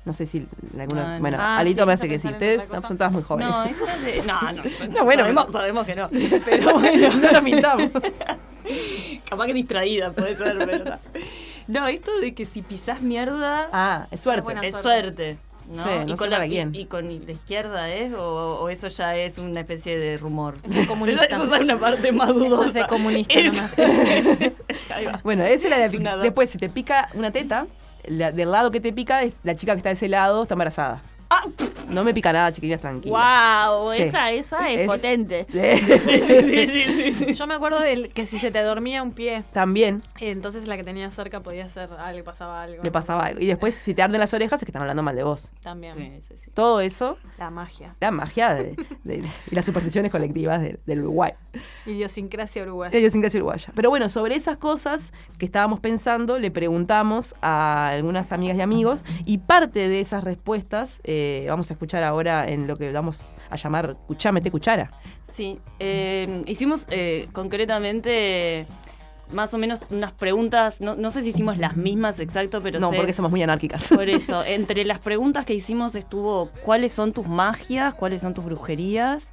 No 0.04 0.14
sé 0.14 0.26
si 0.26 0.48
alguna. 0.80 1.14
Ah, 1.14 1.16
no. 1.16 1.20
bueno, 1.22 1.38
Ah, 1.40 1.56
Alito 1.58 1.84
sí, 1.84 1.88
me 1.88 1.94
hace 1.94 2.10
que 2.10 2.18
sí. 2.20 2.28
Ustedes 2.28 2.68
son 2.88 2.98
todas 2.98 3.14
muy 3.14 3.22
jóvenes. 3.24 3.52
No, 3.52 3.64
es 3.66 3.78
de. 4.04 4.24
No, 4.26 4.42
no. 4.52 4.64
No, 4.90 5.04
bueno, 5.06 5.22
sabemos, 5.24 5.46
pero- 5.46 5.60
sabemos 5.60 5.86
que 5.86 5.96
no. 5.96 6.08
Pero 6.46 6.74
bueno, 6.74 7.10
no 7.22 7.32
lo 7.32 7.42
mintamos. 7.44 7.90
capaz 9.30 9.46
que 9.48 9.54
distraída 9.54 10.12
puede 10.12 10.36
ser, 10.36 10.58
pero 10.58 10.96
no. 11.68 11.88
Esto 11.88 12.20
de 12.20 12.34
que 12.34 12.46
si 12.46 12.62
pisás 12.62 13.02
mierda 13.02 13.70
Ah, 13.72 14.08
es 14.12 14.22
suerte. 14.22 14.52
es 14.64 14.72
suerte. 14.72 14.82
suerte. 14.82 15.38
¿no? 15.68 15.84
Sí, 15.84 15.90
no 15.90 16.04
y, 16.06 16.10
sé 16.10 16.16
con 16.18 16.30
la, 16.32 16.46
quién. 16.48 16.76
y 16.76 16.86
con 16.86 17.08
la 17.26 17.32
izquierda 17.32 17.90
es, 17.94 18.14
o, 18.14 18.60
o 18.62 18.70
eso 18.70 18.88
ya 18.90 19.16
es 19.16 19.38
una 19.38 19.62
especie 19.62 19.98
de 19.98 20.18
rumor. 20.18 20.56
Eso 20.64 20.82
es 20.82 20.88
comunista. 20.88 21.24
Eso, 21.26 21.56
es 21.56 21.62
una 21.62 21.78
parte 21.78 22.12
más 22.12 22.30
dudosa. 22.30 22.56
Eso 22.56 22.64
es 22.70 22.74
de 22.74 22.88
comunista 22.88 23.34
Eso- 23.34 23.56
nomás. 23.56 23.80
Ahí 24.90 25.06
va. 25.06 25.22
Bueno, 25.24 25.44
esa 25.46 25.66
es 25.68 25.70
la 25.70 25.78
de 25.78 25.86
Es 25.86 26.22
Después, 26.24 26.50
si 26.50 26.58
te 26.58 26.68
pica 26.70 27.10
una 27.14 27.32
teta, 27.32 27.68
la- 28.06 28.32
del 28.32 28.52
lado 28.52 28.72
que 28.72 28.80
te 28.80 28.94
pica, 28.94 29.24
es 29.24 29.34
la 29.44 29.56
chica 29.56 29.74
que 29.74 29.78
está 29.78 29.90
de 29.90 29.94
ese 29.94 30.08
lado 30.10 30.44
está 30.44 30.54
embarazada. 30.56 31.02
Ah, 31.34 31.46
No 31.90 32.04
me 32.04 32.14
pica 32.14 32.34
nada, 32.34 32.52
chiquillas, 32.52 32.82
tranquilas. 32.82 33.18
wow, 33.70 33.94
Sí. 33.94 34.02
esa, 34.04 34.32
esa 34.32 34.70
es, 34.70 34.82
Es- 34.82 34.88
potente. 34.88 35.46
sí, 35.52 35.60
sí, 36.22 36.68
sí, 36.68 37.14
sí. 37.14 37.34
Yo 37.34 37.48
me 37.48 37.54
acuerdo 37.54 37.80
del 37.80 38.12
que 38.12 38.26
si 38.26 38.38
se 38.38 38.52
te 38.52 38.62
dormía 38.64 39.02
un 39.02 39.12
pie, 39.14 39.44
También 39.54 40.02
entonces 40.20 40.68
la 40.68 40.76
que 40.78 40.84
tenía 40.84 41.10
cerca 41.12 41.40
podía 41.40 41.70
ser, 41.70 41.90
ah, 41.98 42.12
le 42.12 42.24
pasaba 42.24 42.62
algo. 42.64 42.84
le 42.84 42.92
pasaba 42.92 43.26
algo. 43.28 43.40
Y 43.42 43.46
después, 43.48 43.76
si 43.76 43.94
te 43.94 44.02
arden 44.02 44.20
las 44.20 44.34
orejas, 44.34 44.62
es 44.62 44.66
que 44.66 44.72
están 44.72 44.82
hablando 44.82 45.04
mal 45.04 45.16
de 45.16 45.24
vos. 45.24 45.50
También. 45.64 45.94
Sí, 45.96 46.12
sí, 46.28 46.36
sí. 46.44 46.52
Todo 46.54 46.82
eso, 46.82 47.18
La 47.38 47.50
magia. 47.50 47.96
la 48.02 48.12
magia 48.12 48.54
de, 48.54 48.76
de- 49.06 49.24
y 49.50 49.56
las 49.56 49.66
supersticiones 49.66 50.12
colectivas 50.12 50.62
de- 50.62 50.80
del 50.86 51.00
Uruguay. 51.00 51.32
Idiosincrasia 51.86 52.64
uruguaya. 52.64 52.98
Idiosincrasia 52.98 53.40
uruguaya. 53.40 53.72
Pero 53.76 53.90
bueno, 53.90 54.10
sobre 54.10 54.36
esas 54.36 54.58
cosas 54.58 55.14
que 55.38 55.46
estábamos 55.46 55.80
pensando, 55.80 56.38
le 56.38 56.52
preguntamos 56.52 57.36
a 57.42 57.90
algunas 57.90 58.32
amigas 58.32 58.58
y 58.58 58.62
amigos, 58.62 59.04
y 59.26 59.38
parte 59.40 59.88
de 59.88 60.00
esas 60.00 60.24
respuestas 60.24 61.00
eh, 61.04 61.21
vamos 61.50 61.70
a 61.70 61.74
escuchar 61.74 62.04
ahora 62.04 62.48
en 62.48 62.68
lo 62.68 62.76
que 62.78 62.92
vamos 62.92 63.20
a 63.50 63.56
llamar 63.56 63.96
Cuchá, 64.08 64.32
mete 64.32 64.52
cuchara. 64.52 64.92
Sí, 65.30 65.60
eh, 65.80 66.42
hicimos 66.46 66.86
eh, 66.90 67.28
concretamente 67.34 68.66
más 69.32 69.54
o 69.54 69.58
menos 69.58 69.80
unas 69.90 70.12
preguntas, 70.12 70.82
no, 70.82 70.96
no 70.96 71.10
sé 71.10 71.24
si 71.24 71.30
hicimos 71.30 71.58
las 71.58 71.78
mismas 71.78 72.20
exacto, 72.20 72.60
pero 72.62 72.80
no, 72.82 72.90
sé- 72.90 72.98
porque 72.98 73.14
somos 73.14 73.32
muy 73.32 73.42
anárquicas. 73.42 73.88
por 73.88 74.10
eso, 74.10 74.44
entre 74.44 74.84
las 74.84 75.00
preguntas 75.00 75.46
que 75.46 75.54
hicimos 75.54 75.96
estuvo 75.96 76.50
cuáles 76.66 76.92
son 76.92 77.14
tus 77.14 77.28
magias, 77.28 77.94
cuáles 77.94 78.22
son 78.22 78.34
tus 78.34 78.44
brujerías, 78.44 79.30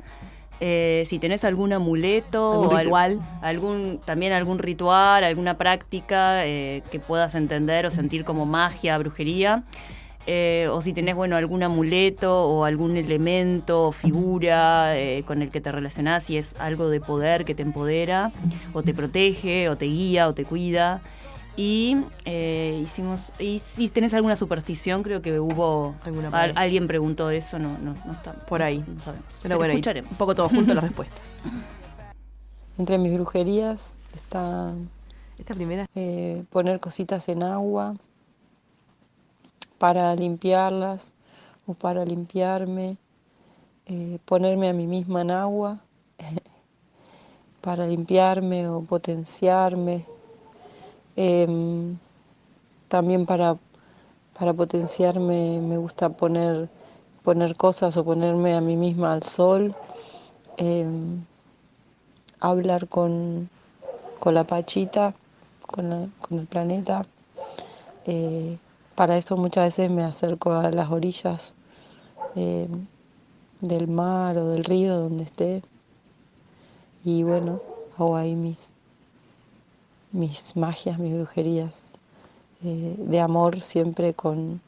eh, 0.60 1.02
si 1.06 1.18
tenés 1.18 1.42
algún 1.44 1.72
amuleto 1.72 2.52
¿Algún 2.52 2.66
o 2.68 2.76
al- 2.76 2.84
ritual? 2.84 3.20
algún 3.42 4.00
también 4.04 4.32
algún 4.32 4.58
ritual, 4.58 5.24
alguna 5.24 5.56
práctica 5.58 6.46
eh, 6.46 6.82
que 6.92 7.00
puedas 7.00 7.34
entender 7.34 7.84
o 7.86 7.90
sentir 7.90 8.24
como 8.24 8.46
magia, 8.46 8.96
brujería. 8.98 9.64
Eh, 10.30 10.68
o 10.70 10.82
si 10.82 10.92
tenés 10.92 11.16
bueno 11.16 11.36
algún 11.36 11.62
amuleto 11.62 12.44
o 12.44 12.64
algún 12.64 12.98
elemento 12.98 13.86
o 13.86 13.92
figura 13.92 14.94
eh, 14.94 15.22
con 15.26 15.40
el 15.40 15.50
que 15.50 15.62
te 15.62 15.72
relacionás, 15.72 16.24
si 16.24 16.36
es 16.36 16.54
algo 16.58 16.90
de 16.90 17.00
poder 17.00 17.46
que 17.46 17.54
te 17.54 17.62
empodera, 17.62 18.30
o 18.74 18.82
te 18.82 18.92
protege, 18.92 19.70
o 19.70 19.78
te 19.78 19.86
guía, 19.86 20.28
o 20.28 20.34
te 20.34 20.44
cuida. 20.44 21.00
Y 21.56 21.96
eh, 22.26 22.78
hicimos. 22.84 23.32
Y 23.38 23.60
si 23.60 23.88
tenés 23.88 24.12
alguna 24.12 24.36
superstición, 24.36 25.02
creo 25.02 25.22
que 25.22 25.40
hubo. 25.40 25.94
Alguien 26.54 26.86
preguntó 26.86 27.30
eso, 27.30 27.58
no, 27.58 27.78
no, 27.78 27.96
no 28.04 28.12
está. 28.12 28.34
Por 28.34 28.60
ahí. 28.60 28.84
No, 28.86 29.00
sabemos. 29.00 29.34
Pero 29.42 29.56
bueno, 29.56 29.72
escucharemos. 29.72 30.10
un 30.10 30.18
poco 30.18 30.34
todos 30.34 30.52
juntos 30.52 30.74
las 30.74 30.84
respuestas. 30.84 31.36
Entre 32.78 32.98
mis 32.98 33.14
brujerías 33.14 33.96
está 34.14 34.74
Esta 35.38 35.54
primera. 35.54 35.86
eh, 35.94 36.44
poner 36.50 36.80
cositas 36.80 37.30
en 37.30 37.42
agua 37.42 37.94
para 39.78 40.14
limpiarlas 40.14 41.14
o 41.66 41.74
para 41.74 42.04
limpiarme, 42.04 42.96
eh, 43.86 44.18
ponerme 44.24 44.68
a 44.68 44.72
mí 44.72 44.86
misma 44.86 45.22
en 45.22 45.30
agua 45.30 45.78
para 47.62 47.86
limpiarme 47.86 48.68
o 48.68 48.82
potenciarme, 48.82 50.04
Em, 51.20 51.98
también 52.86 53.26
para, 53.26 53.56
para 54.38 54.54
potenciarme 54.54 55.58
me 55.60 55.76
gusta 55.76 56.08
poner, 56.10 56.68
poner 57.24 57.56
cosas 57.56 57.96
o 57.96 58.04
ponerme 58.04 58.54
a 58.54 58.60
mí 58.60 58.76
misma 58.76 59.14
al 59.14 59.24
sol, 59.24 59.74
em, 60.58 61.24
hablar 62.38 62.86
con, 62.86 63.50
con 64.20 64.34
la 64.34 64.44
pachita, 64.44 65.12
con, 65.66 66.12
el 66.30 66.46
planeta. 66.46 67.02
Eh, 68.06 68.56
para 68.98 69.16
eso 69.16 69.36
muchas 69.36 69.66
veces 69.66 69.92
me 69.92 70.02
acerco 70.02 70.54
a 70.54 70.72
las 70.72 70.90
orillas 70.90 71.54
eh, 72.34 72.66
del 73.60 73.86
mar 73.86 74.36
o 74.36 74.48
del 74.48 74.64
río 74.64 74.96
donde 74.98 75.22
esté. 75.22 75.62
Y 77.04 77.22
bueno, 77.22 77.60
hago 77.96 78.16
ahí 78.16 78.34
mis, 78.34 78.72
mis 80.10 80.56
magias, 80.56 80.98
mis 80.98 81.14
brujerías 81.14 81.92
eh, 82.64 82.96
de 82.98 83.20
amor 83.20 83.60
siempre 83.60 84.14
con, 84.14 84.60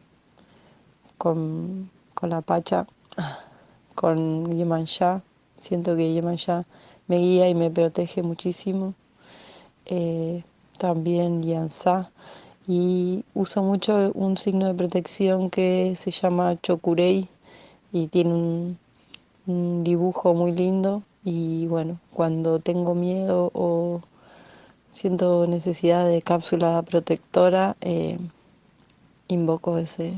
con, 1.18 1.90
con 2.14 2.30
la 2.30 2.40
pacha, 2.40 2.86
con 3.96 4.56
Yemanjá. 4.56 5.24
Siento 5.56 5.96
que 5.96 6.12
Yemanjá 6.12 6.66
me 7.08 7.18
guía 7.18 7.48
y 7.48 7.56
me 7.56 7.68
protege 7.68 8.22
muchísimo. 8.22 8.94
Eh, 9.86 10.44
también 10.78 11.42
Yansá. 11.42 12.12
Y 12.72 13.24
uso 13.34 13.64
mucho 13.64 14.12
un 14.14 14.36
signo 14.36 14.66
de 14.68 14.74
protección 14.74 15.50
que 15.50 15.94
se 15.96 16.12
llama 16.12 16.56
Chokurei 16.62 17.28
y 17.90 18.06
tiene 18.06 18.78
un, 19.46 19.82
dibujo 19.82 20.34
muy 20.34 20.52
lindo. 20.52 21.02
Y 21.24 21.66
bueno, 21.66 21.98
cuando 22.12 22.60
tengo 22.60 22.94
miedo 22.94 23.50
o 23.54 24.02
siento 24.92 25.48
necesidad 25.48 26.06
de 26.06 26.22
cápsula 26.22 26.80
protectora, 26.82 27.76
eh, 27.80 28.18
invoco 29.26 29.76
ese, 29.76 30.14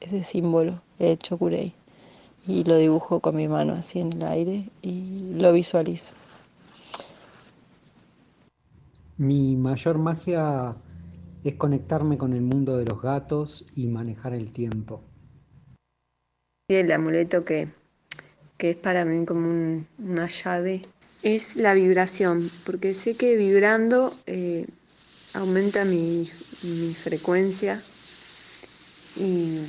ese 0.00 0.22
símbolo 0.22 0.82
de 0.98 1.16
Chokurei 1.16 1.72
y 2.46 2.62
lo 2.64 2.76
dibujo 2.76 3.20
con 3.20 3.36
mi 3.36 3.48
mano 3.48 3.72
así 3.72 4.00
en 4.00 4.12
el 4.12 4.22
aire 4.24 4.68
y 4.82 5.32
lo 5.32 5.50
visualizo. 5.54 6.12
Mi 9.16 9.56
mayor 9.56 9.96
magia 9.96 10.76
es 11.44 11.54
conectarme 11.56 12.18
con 12.18 12.32
el 12.32 12.42
mundo 12.42 12.76
de 12.76 12.84
los 12.86 13.02
gatos 13.02 13.66
y 13.76 13.88
manejar 13.88 14.34
el 14.34 14.52
tiempo. 14.52 15.02
El 16.70 16.90
amuleto 16.92 17.44
que, 17.44 17.68
que 18.58 18.70
es 18.70 18.76
para 18.76 19.04
mí 19.04 19.26
como 19.26 19.48
un- 19.48 19.86
una 19.98 20.28
llave 20.28 20.82
es 21.22 21.56
la 21.56 21.74
vibración, 21.74 22.50
porque 22.64 22.94
sé 22.94 23.16
que 23.16 23.36
vibrando 23.36 24.12
eh, 24.26 24.66
aumenta 25.34 25.84
mi, 25.84 26.30
mi 26.62 26.94
frecuencia 26.94 27.84
y 29.16 29.60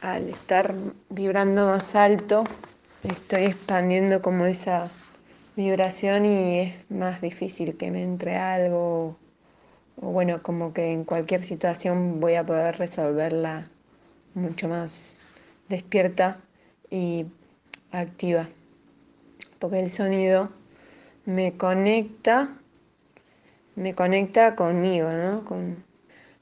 al 0.00 0.28
estar 0.28 0.74
vibrando 1.10 1.66
más 1.66 1.94
alto, 1.94 2.44
estoy 3.02 3.44
expandiendo 3.44 4.22
como 4.22 4.46
esa 4.46 4.90
vibración 5.56 6.24
y 6.26 6.60
es 6.60 6.90
más 6.90 7.20
difícil 7.20 7.76
que 7.76 7.90
me 7.90 8.02
entre 8.02 8.36
algo. 8.36 9.16
O 10.00 10.08
bueno, 10.08 10.42
como 10.42 10.72
que 10.72 10.92
en 10.92 11.04
cualquier 11.04 11.44
situación 11.44 12.20
voy 12.20 12.34
a 12.34 12.44
poder 12.44 12.76
resolverla 12.78 13.68
mucho 14.34 14.68
más 14.68 15.18
despierta 15.68 16.38
y 16.90 17.26
activa. 17.90 18.48
Porque 19.58 19.80
el 19.80 19.90
sonido 19.90 20.50
me 21.24 21.56
conecta, 21.56 22.56
me 23.74 23.94
conecta 23.94 24.54
conmigo, 24.54 25.10
¿no? 25.10 25.44
Con, 25.44 25.84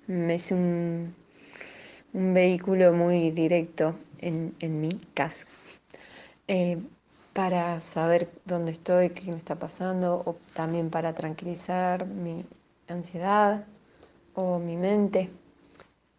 es 0.09 0.51
un, 0.51 1.15
un 2.13 2.35
vehículo 2.35 2.93
muy 2.93 3.31
directo 3.31 3.95
en, 4.19 4.55
en 4.61 4.81
mi 4.81 4.91
caso. 5.15 5.47
Eh, 6.49 6.79
para 7.33 7.81
saber 7.81 8.29
dónde 8.45 8.73
estoy, 8.73 9.11
qué 9.11 9.31
me 9.31 9.37
está 9.37 9.57
pasando, 9.57 10.23
o 10.25 10.37
también 10.55 10.91
para 10.91 11.15
tranquilizar 11.15 12.07
mi 12.07 12.45
ansiedad 12.89 13.67
o 14.35 14.59
mi 14.59 14.77
mente 14.77 15.31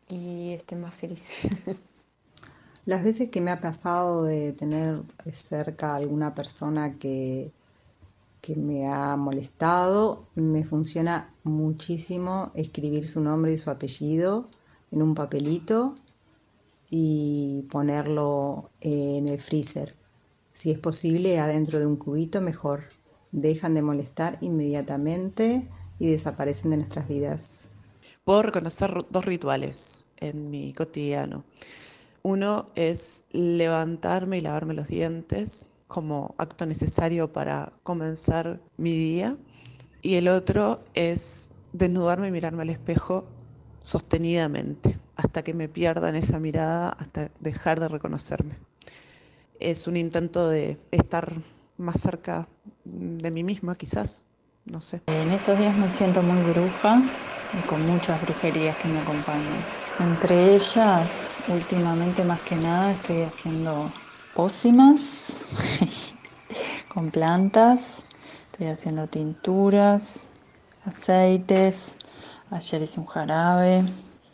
y 0.10 0.52
esté 0.52 0.76
más 0.76 0.94
feliz. 0.94 1.48
Las 2.86 3.04
veces 3.04 3.30
que 3.30 3.42
me 3.42 3.52
ha 3.52 3.60
pasado 3.60 4.24
de 4.24 4.52
tener 4.52 5.02
cerca 5.32 5.96
alguna 5.96 6.36
persona 6.36 7.00
que, 7.00 7.52
que 8.42 8.56
me 8.56 8.88
ha 8.88 9.16
molestado, 9.16 10.28
me 10.36 10.64
funciona 10.64 11.34
muchísimo 11.44 12.52
escribir 12.54 13.08
su 13.08 13.22
nombre 13.22 13.54
y 13.54 13.58
su 13.58 13.72
apellido 13.72 14.46
en 14.92 15.02
un 15.02 15.16
papelito 15.16 15.96
y 16.92 17.64
ponerlo 17.72 18.70
en 18.82 19.28
el 19.28 19.40
freezer. 19.40 19.96
Si 20.54 20.70
es 20.70 20.78
posible, 20.78 21.40
adentro 21.40 21.80
de 21.80 21.88
un 21.88 21.96
cubito, 21.96 22.40
mejor. 22.40 22.84
Dejan 23.32 23.74
de 23.74 23.82
molestar 23.82 24.38
inmediatamente 24.42 25.68
y 26.00 26.10
desaparecen 26.12 26.72
de 26.72 26.78
nuestras 26.78 27.08
vidas. 27.08 27.60
Puedo 28.24 28.42
reconocer 28.42 28.94
dos 29.10 29.26
rituales 29.26 30.08
en 30.18 30.50
mi 30.50 30.74
cotidiano. 30.74 31.44
Uno 32.24 32.70
es 32.76 33.24
levantarme 33.32 34.40
y 34.40 34.42
lavarme 34.42 34.74
los 34.74 34.88
dientes 34.88 35.70
como 35.88 36.34
acto 36.38 36.66
necesario 36.66 37.32
para 37.32 37.72
comenzar 37.84 38.60
mi 38.78 38.96
día. 38.96 39.38
Y 40.02 40.16
el 40.16 40.28
otro 40.28 40.84
es 40.94 41.52
desnudarme 41.74 42.30
y 42.30 42.32
mirarme 42.32 42.64
al 42.64 42.70
espejo 42.70 43.26
sostenidamente, 43.80 44.98
hasta 45.16 45.44
que 45.44 45.54
me 45.54 45.70
pierda 45.70 46.10
en 46.10 46.16
esa 46.16 46.40
mirada, 46.40 46.90
hasta 46.90 47.30
dejar 47.40 47.80
de 47.80 47.88
reconocerme. 47.88 48.58
Es 49.60 49.86
un 49.86 49.96
intento 49.96 50.50
de 50.50 50.80
estar 50.90 51.32
más 51.78 52.02
cerca 52.02 52.48
de 52.84 53.30
mí 53.30 53.44
misma, 53.44 53.76
quizás, 53.76 54.26
no 54.72 54.82
sé. 54.82 55.02
En 55.08 55.32
estos 55.32 55.58
días 55.58 55.76
me 55.76 55.90
siento 55.90 56.24
muy 56.24 56.42
bruja 56.42 57.04
y 57.54 57.64
con 57.64 57.86
muchas 57.86 58.22
brujerías 58.22 58.78
que 58.78 58.88
me 58.88 59.00
acompañan. 59.00 59.66
Entre 60.00 60.54
ellas, 60.56 61.36
últimamente 61.48 62.24
más 62.24 62.42
que 62.42 62.58
nada, 62.58 62.92
estoy 62.92 63.22
haciendo 63.22 63.94
pócimas 64.34 65.44
con 66.88 67.12
plantas, 67.12 68.02
estoy 68.52 68.68
haciendo 68.68 69.08
tinturas, 69.08 70.28
aceites, 70.86 71.96
ayer 72.52 72.82
hice 72.82 73.00
un 73.00 73.06
jarabe, 73.06 73.86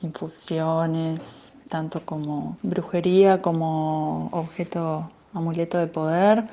infusiones, 0.02 1.54
tanto 1.70 2.06
como 2.06 2.58
brujería 2.64 3.42
como 3.42 4.30
objeto, 4.32 5.12
amuleto 5.34 5.78
de 5.78 5.88
poder. 5.88 6.46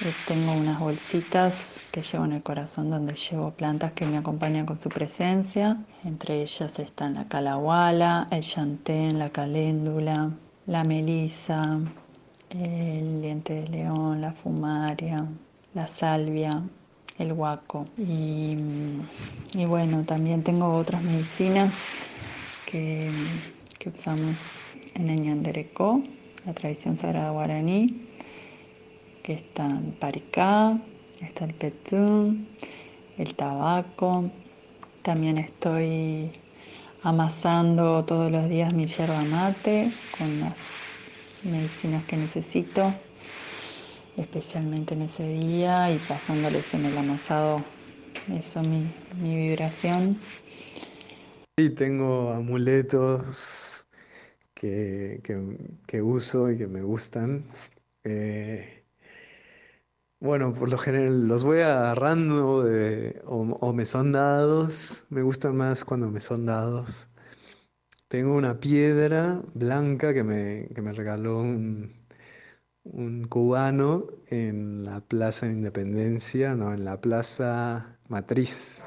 Eh, 0.00 0.14
tengo 0.24 0.52
unas 0.52 0.80
bolsitas 0.80 1.73
que 1.94 2.02
llevo 2.02 2.24
en 2.24 2.32
el 2.32 2.42
corazón 2.42 2.90
donde 2.90 3.14
llevo 3.14 3.52
plantas 3.52 3.92
que 3.92 4.04
me 4.04 4.16
acompañan 4.16 4.66
con 4.66 4.80
su 4.80 4.88
presencia. 4.88 5.76
Entre 6.02 6.42
ellas 6.42 6.76
están 6.80 7.14
la 7.14 7.28
calahuala, 7.28 8.26
el 8.32 8.42
chantén, 8.42 9.20
la 9.20 9.30
caléndula, 9.30 10.32
la 10.66 10.82
melisa, 10.82 11.78
el 12.50 13.22
diente 13.22 13.54
de 13.54 13.68
león, 13.68 14.20
la 14.20 14.32
fumaria, 14.32 15.24
la 15.72 15.86
salvia, 15.86 16.64
el 17.16 17.32
huaco. 17.32 17.86
Y, 17.96 18.56
y 19.52 19.64
bueno, 19.64 20.02
también 20.02 20.42
tengo 20.42 20.74
otras 20.74 21.00
medicinas 21.00 22.06
que, 22.66 23.08
que 23.78 23.90
usamos 23.90 24.74
en 24.94 25.10
el 25.10 25.20
Ñanderecó, 25.20 26.02
la 26.44 26.54
tradición 26.54 26.98
sagrada 26.98 27.30
guaraní, 27.30 28.08
que 29.22 29.34
está 29.34 29.68
el 29.68 29.92
paricá, 29.92 30.76
está 31.24 31.44
el 31.44 31.54
petún, 31.54 32.48
el 33.18 33.34
tabaco. 33.34 34.30
También 35.02 35.38
estoy 35.38 36.30
amasando 37.02 38.04
todos 38.04 38.30
los 38.30 38.48
días 38.48 38.72
mi 38.72 38.86
yerba 38.86 39.22
mate 39.22 39.92
con 40.18 40.40
las 40.40 40.56
medicinas 41.42 42.04
que 42.04 42.16
necesito, 42.16 42.94
especialmente 44.16 44.94
en 44.94 45.02
ese 45.02 45.28
día 45.28 45.90
y 45.90 45.98
pasándoles 45.98 46.72
en 46.74 46.86
el 46.86 46.96
amasado 46.96 47.62
eso 48.32 48.62
mi, 48.62 48.86
mi 49.22 49.36
vibración. 49.36 50.18
Sí, 51.58 51.70
tengo 51.70 52.30
amuletos 52.30 53.86
que, 54.54 55.20
que, 55.86 56.02
uso 56.02 56.50
y 56.50 56.58
que 56.58 56.66
me 56.66 56.82
gustan. 56.82 57.44
Eh, 58.02 58.83
bueno, 60.24 60.54
por 60.54 60.70
lo 60.70 60.78
general 60.78 61.28
los 61.28 61.44
voy 61.44 61.60
agarrando 61.60 62.64
o, 63.26 63.72
me 63.74 63.84
son 63.84 64.12
dados. 64.12 65.06
Me 65.10 65.20
gustan 65.20 65.54
más 65.54 65.84
cuando 65.84 66.10
me 66.10 66.20
son 66.20 66.46
dados. 66.46 67.08
Tengo 68.08 68.34
una 68.34 68.58
piedra 68.58 69.42
blanca 69.54 70.14
que 70.14 70.24
me, 70.24 70.68
me 70.80 70.92
regaló 70.94 71.40
un, 71.40 72.06
cubano 73.28 74.06
en 74.28 74.84
la 74.84 75.00
Plaza 75.02 75.46
de 75.46 75.52
Independencia, 75.52 76.54
no, 76.54 76.72
en 76.72 76.84
la 76.86 77.00
Plaza 77.02 77.98
Matriz, 78.08 78.86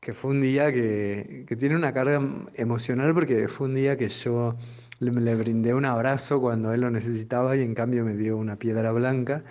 que 0.00 0.12
fue 0.12 0.32
un 0.32 0.42
día 0.42 0.72
que, 0.72 1.46
tiene 1.58 1.74
una 1.76 1.94
carga 1.94 2.20
emocional 2.54 3.14
porque 3.14 3.48
fue 3.48 3.68
un 3.68 3.76
día 3.76 3.96
que 3.96 4.08
yo 4.10 4.56
le, 4.98 5.10
le 5.12 5.34
brindé 5.36 5.72
un 5.72 5.86
abrazo 5.86 6.38
cuando 6.40 6.72
él 6.74 6.82
lo 6.82 6.90
necesitaba 6.90 7.56
y 7.56 7.62
en 7.62 7.74
cambio 7.74 8.04
me 8.04 8.14
dio 8.14 8.36
una 8.36 8.56
piedra 8.56 8.92
blanca. 8.92 9.44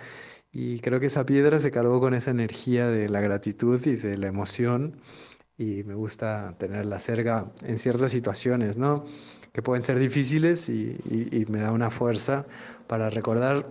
Y 0.52 0.80
creo 0.80 0.98
que 0.98 1.06
esa 1.06 1.24
piedra 1.26 1.60
se 1.60 1.70
cargó 1.70 2.00
con 2.00 2.14
esa 2.14 2.30
energía 2.32 2.88
de 2.88 3.08
la 3.08 3.20
gratitud 3.20 3.84
y 3.86 3.96
de 3.96 4.18
la 4.18 4.28
emoción. 4.28 4.96
Y 5.56 5.84
me 5.84 5.94
gusta 5.94 6.56
tenerla 6.58 6.98
cerca 6.98 7.52
en 7.62 7.78
ciertas 7.78 8.10
situaciones, 8.10 8.76
¿no? 8.76 9.04
Que 9.52 9.62
pueden 9.62 9.84
ser 9.84 9.98
difíciles 9.98 10.68
y, 10.68 11.46
me 11.48 11.60
da 11.60 11.72
una 11.72 11.90
fuerza 11.90 12.46
para 12.88 13.10
recordar 13.10 13.66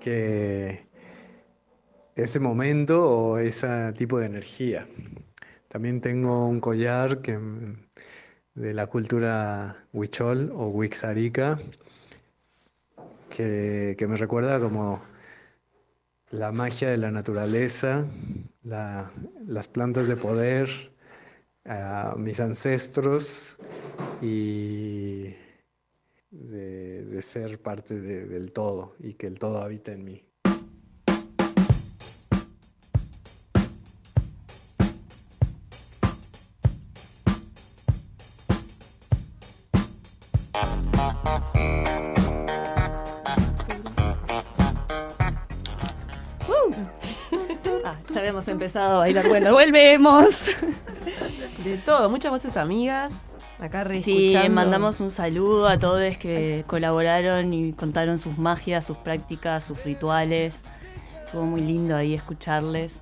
que 0.00 0.86
ese 2.16 2.40
momento 2.40 3.08
o 3.10 3.38
ese 3.38 3.92
tipo 3.92 4.18
de 4.18 4.26
energía. 4.26 4.88
También 5.68 6.00
tengo 6.00 6.46
un 6.48 6.60
collar 6.60 7.20
que, 7.20 7.38
de 8.54 8.74
la 8.74 8.86
cultura 8.86 9.84
huichol 9.92 10.50
o 10.54 10.68
wixarica 10.68 11.58
que, 13.28 13.94
que 13.98 14.06
me 14.06 14.16
recuerda 14.16 14.60
como 14.60 15.02
la 16.30 16.52
magia 16.52 16.90
de 16.90 16.96
la 16.96 17.10
naturaleza, 17.10 18.04
las 18.62 19.68
plantas 19.68 20.08
de 20.08 20.16
poder, 20.16 20.68
mis 22.16 22.40
ancestros 22.40 23.58
y 24.20 25.34
de, 26.30 27.20
ser 27.22 27.60
parte 27.60 27.98
del 28.00 28.52
todo 28.52 28.94
y 28.98 29.14
que 29.14 29.26
el 29.26 29.38
todo 29.38 29.62
habita 29.62 29.92
en 29.92 30.04
mí. 30.04 30.24
Hemos 48.46 48.62
empezado 48.62 48.96
a 48.96 48.98
bailar. 48.98 49.28
Bueno, 49.28 49.52
volvemos. 49.52 50.46
De 51.64 51.76
todo, 51.78 52.08
muchas 52.08 52.30
voces 52.30 52.56
amigas. 52.56 53.12
Acá 53.58 53.84
re 53.84 54.02
Sí, 54.02 54.36
mandamos 54.50 55.00
un 55.00 55.10
saludo 55.10 55.68
a 55.68 55.78
todos 55.78 56.16
que 56.18 56.64
colaboraron 56.66 57.52
y 57.52 57.72
contaron 57.72 58.18
sus 58.18 58.38
magias, 58.38 58.84
sus 58.84 58.98
prácticas, 58.98 59.64
sus 59.64 59.82
rituales. 59.82 60.62
Estuvo 61.24 61.44
muy 61.44 61.60
lindo 61.60 61.96
ahí 61.96 62.14
escucharles. 62.14 63.00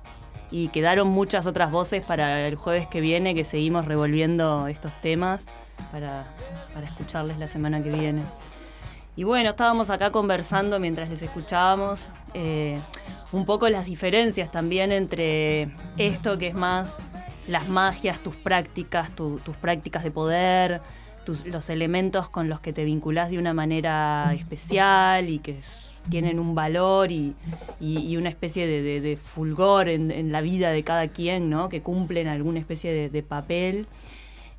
Y 0.49 0.69
quedaron 0.69 1.09
muchas 1.09 1.45
otras 1.45 1.69
voces 1.71 2.03
para 2.03 2.47
el 2.47 2.55
jueves 2.55 2.87
que 2.87 3.01
viene, 3.01 3.35
que 3.35 3.43
seguimos 3.43 3.85
revolviendo 3.85 4.67
estos 4.67 4.93
temas 5.01 5.43
para, 5.91 6.25
para 6.73 6.87
escucharles 6.87 7.37
la 7.37 7.47
semana 7.47 7.83
que 7.83 7.89
viene. 7.89 8.21
Y 9.17 9.23
bueno, 9.23 9.49
estábamos 9.49 9.89
acá 9.89 10.11
conversando 10.11 10.79
mientras 10.79 11.09
les 11.09 11.21
escuchábamos 11.21 12.07
eh, 12.33 12.79
un 13.31 13.45
poco 13.45 13.69
las 13.69 13.85
diferencias 13.85 14.51
también 14.51 14.91
entre 14.91 15.69
esto 15.97 16.37
que 16.37 16.47
es 16.47 16.55
más 16.55 16.93
las 17.47 17.67
magias, 17.67 18.19
tus 18.19 18.35
prácticas, 18.35 19.11
tus 19.15 19.55
prácticas 19.61 20.03
de 20.03 20.11
poder, 20.11 20.81
los 21.45 21.69
elementos 21.69 22.29
con 22.29 22.49
los 22.49 22.59
que 22.59 22.73
te 22.73 22.83
vinculás 22.83 23.29
de 23.29 23.37
una 23.37 23.53
manera 23.53 24.33
especial 24.33 25.29
y 25.29 25.39
que 25.39 25.59
tienen 26.09 26.39
un 26.39 26.53
valor 26.55 27.11
y, 27.11 27.35
una 28.17 28.29
especie 28.29 28.67
de, 28.67 29.17
fulgor 29.17 29.89
en, 29.89 30.31
la 30.31 30.41
vida 30.41 30.71
de 30.71 30.83
cada 30.83 31.07
quien, 31.07 31.49
¿no? 31.49 31.69
Que 31.69 31.81
cumplen 31.81 32.27
alguna 32.27 32.59
especie 32.59 33.09
de, 33.09 33.23
papel. 33.23 33.87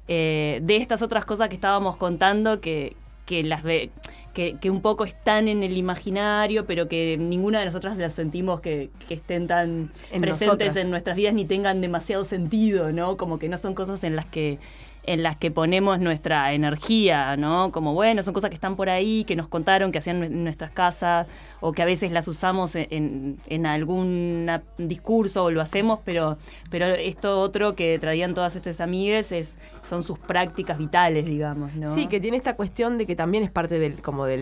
Eh, 0.09 0.61
de 0.63 0.77
estas 0.77 1.03
otras 1.03 1.25
cosas 1.25 1.49
que 1.49 1.57
estábamos 1.57 1.97
contando 1.97 2.61
que, 2.61 2.95
que 3.25 3.43
las 3.43 3.65
ve, 3.65 3.91
que, 4.37 4.71
un 4.71 4.83
poco 4.83 5.05
están 5.05 5.49
en 5.49 5.63
el 5.63 5.79
imaginario, 5.79 6.67
pero 6.67 6.89
que 6.89 7.17
ninguna 7.17 7.61
de 7.61 7.65
nosotras 7.65 7.97
las 7.97 8.13
sentimos 8.13 8.61
que, 8.61 8.91
estén 9.09 9.47
tan 9.47 9.91
presentes 10.21 10.77
en 10.77 10.91
nuestras 10.91 11.17
vidas 11.17 11.33
ni 11.33 11.47
tengan 11.47 11.81
demasiado 11.81 12.23
sentido, 12.25 12.93
¿no? 12.93 13.17
Como 13.17 13.39
que 13.39 13.49
no 13.49 13.57
son 13.57 13.75
cosas 13.75 14.05
en 14.05 14.15
las 14.15 14.27
que 14.27 14.59
en 15.07 15.23
las 15.23 15.37
que 15.37 15.51
ponemos 15.51 16.01
nuestra 16.01 16.53
energía, 16.53 17.37
¿no? 17.37 17.71
Como 17.73 17.95
bueno, 17.95 18.23
son 18.23 18.35
cosas 18.35 18.51
que 18.51 18.57
están 18.57 18.77
por 18.77 18.91
ahí, 18.91 19.25
que 19.25 19.37
nos 19.37 19.49
contaron, 19.49 19.93
que 19.93 19.99
hacían 19.99 20.23
en 20.23 20.45
nuestras 20.45 20.71
casas, 20.73 21.27
o 21.61 21.73
que 21.73 21.83
a 21.83 21.85
veces 21.85 22.13
las 22.13 22.29
usamos 22.29 22.75
en, 22.75 23.39
en 23.47 23.67
algún 23.67 24.51
discurso 24.79 25.45
o 25.45 25.51
lo 25.51 25.61
hacemos, 25.61 26.01
pero, 26.05 26.37
pero 26.71 26.87
esto 26.87 27.41
otro 27.41 27.75
que 27.75 27.99
traían 27.99 28.35
todas 28.35 28.57
estas 28.57 28.81
amigas 28.81 29.33
es, 29.33 29.57
son 29.83 30.03
sus 30.03 30.19
prácticas 30.19 30.79
vitales, 30.79 31.25
digamos, 31.25 31.75
¿no? 31.75 31.95
Sí, 31.95 32.09
que 32.09 32.21
tiene 32.21 32.37
esta 32.37 32.57
cuestión 32.57 32.99
de 32.99 33.07
que 33.07 33.15
también 33.15 33.45
es 33.45 33.51
parte 33.51 33.79
del, 33.79 34.03
como 34.03 34.27
de 34.27 34.37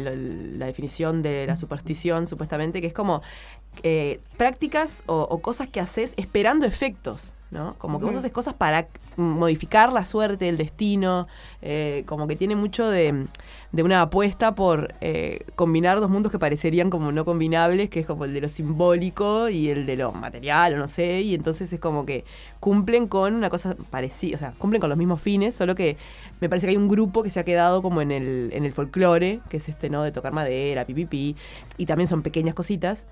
la 0.57 0.67
definición 0.67 1.23
de 1.23 1.47
la 1.47 1.57
superstición, 1.57 2.27
supuestamente, 2.27 2.81
que 2.81 2.87
es 2.89 2.95
como 2.95 3.23
eh, 3.83 4.21
prácticas 4.37 5.03
o, 5.07 5.39
cosas 5.41 5.69
que 5.69 5.81
haces 5.81 6.15
esperando 6.17 6.67
efectos. 6.67 7.34
¿No? 7.51 7.75
Como 7.79 7.99
que 7.99 8.07
vos 8.07 8.17
haces 8.17 8.33
cosas 8.33 8.55
para 8.55 8.89
modificar 9.17 9.93
la 9.93 10.05
suerte, 10.05 10.49
el 10.49 10.57
destino, 10.57 11.29
eh, 11.63 12.03
como 12.07 12.27
que 12.27 12.37
tiene 12.37 12.57
mucho 12.57 12.89
de, 12.89 13.27
una 13.73 14.03
apuesta 14.03 14.55
por 14.55 14.95
eh, 15.01 15.45
combinar 15.55 16.01
dos 16.01 16.11
mundos 16.11 16.33
que 16.33 16.39
parecerían 16.39 16.91
como 16.91 17.13
no 17.13 17.25
combinables, 17.25 17.91
que 17.91 18.01
es 18.01 18.07
como 18.07 18.25
el 18.25 18.35
de 18.35 18.41
lo 18.41 18.49
simbólico 18.49 19.49
y 19.49 19.69
el 19.69 19.87
de 19.87 19.97
lo 19.97 20.13
material, 20.13 20.75
o 20.75 20.79
no 20.79 20.89
sé, 20.89 21.21
y 21.23 21.35
entonces 21.35 21.73
es 21.73 21.81
como 21.81 22.05
que 22.05 22.25
cumplen 22.61 23.07
con 23.07 23.35
una 23.35 23.51
cosa 23.51 23.77
parecida, 23.91 24.37
o 24.37 24.39
sea, 24.39 24.53
cumplen 24.59 24.81
con 24.81 24.89
los 24.89 24.99
mismos 24.99 25.21
fines, 25.21 25.55
solo 25.55 25.75
que 25.75 25.97
me 26.41 26.49
parece 26.49 26.67
que 26.67 26.73
hay 26.73 26.77
un 26.77 26.89
grupo 26.89 27.23
que 27.23 27.31
se 27.31 27.41
ha 27.41 27.45
quedado 27.45 27.83
como 27.83 28.01
en 28.01 28.11
el, 28.11 28.51
en 28.53 28.65
el 28.65 28.73
folclore, 28.73 29.41
que 29.49 29.59
es 29.59 29.69
este, 29.69 29.91
¿no? 29.91 30.03
De 30.03 30.13
tocar 30.13 30.33
madera, 30.33 30.85
pipipi, 30.85 31.37
y 31.77 31.87
también 31.87 32.09
son 32.09 32.23
pequeñas 32.23 32.55
cositas, 32.55 33.07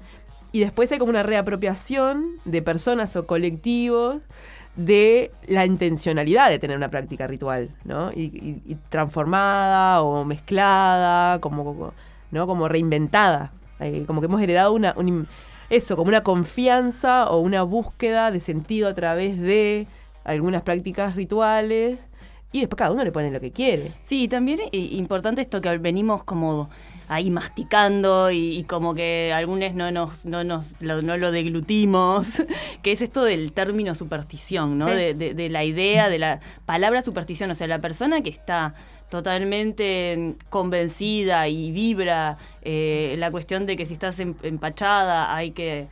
y 0.53 0.61
después 0.61 0.93
hay 0.93 0.99
como 0.99 1.11
una 1.11 1.23
reapropiación 1.23 2.37
de 2.45 2.63
personas 2.63 3.17
o 3.17 3.27
colectivos 3.27 4.19
de 4.77 5.31
la 5.47 5.67
intencionalidad 5.67 6.51
de 6.51 6.59
tener 6.59 6.77
una 6.77 6.91
práctica 6.91 7.27
ritual, 7.27 7.71
¿no? 7.85 8.11
Y, 8.13 8.77
transformada 8.89 10.03
o 10.03 10.25
mezclada, 10.25 11.41
como, 11.41 11.93
¿no? 12.31 12.47
como 12.47 12.69
reinventada. 12.69 13.53
Eh, 13.81 14.05
como 14.07 14.21
que 14.21 14.27
hemos 14.27 14.41
heredado 14.41 14.73
una, 14.73 14.95
eso, 15.71 15.97
como 15.97 16.09
una 16.09 16.23
confianza 16.23 17.29
o 17.31 17.41
una 17.41 17.63
búsqueda 17.63 18.31
de 18.31 18.41
sentido 18.41 18.89
a 18.89 18.95
través 18.95 19.41
de 19.41 19.87
algunas 20.25 20.63
prácticas 20.63 21.17
rituales. 21.17 21.99
Y 22.53 22.61
después 22.61 22.77
cada 22.77 22.93
uno 22.93 23.03
le 23.03 23.13
pone 23.13 23.31
lo 23.31 23.41
que 23.41 23.51
quiere. 23.51 23.95
Sí, 24.03 24.29
también 24.29 24.61
es 24.71 24.93
importante 24.93 25.41
esto 25.41 25.63
que 25.63 25.79
venimos 25.79 26.23
como 26.25 26.69
ahí 27.09 27.31
masticando 27.31 28.31
y, 28.31 28.65
como 28.65 28.95
que 28.95 29.33
algunos 29.35 29.75
no 29.75 29.91
nos, 29.91 30.25
no 30.25 30.45
nos 30.45 30.81
lo, 30.81 31.03
no 31.03 31.17
lo 31.17 31.31
deglutimos, 31.31 32.43
que 32.83 32.93
es 32.93 33.03
esto 33.03 33.25
del 33.25 33.53
término 33.53 33.95
superstición, 33.95 34.79
¿no? 34.79 34.87
De, 34.87 35.49
la 35.51 35.65
idea, 35.65 36.09
de 36.09 36.19
la 36.19 36.41
palabra 36.67 37.03
superstición, 37.03 37.51
o 37.51 37.55
sea, 37.55 37.67
la 37.67 37.81
persona 37.81 38.23
que 38.23 38.31
está 38.31 38.75
totalmente 39.11 40.37
convencida 40.49 41.47
y 41.49 41.71
vibra 41.71 42.39
eh, 42.63 43.15
la 43.19 43.31
cuestión 43.31 43.67
de 43.67 43.77
que 43.77 43.85
si 43.85 43.93
estás 43.93 44.19
em, 44.21 44.35
empachada 44.43 45.37
hay 45.37 45.51
que 45.51 45.89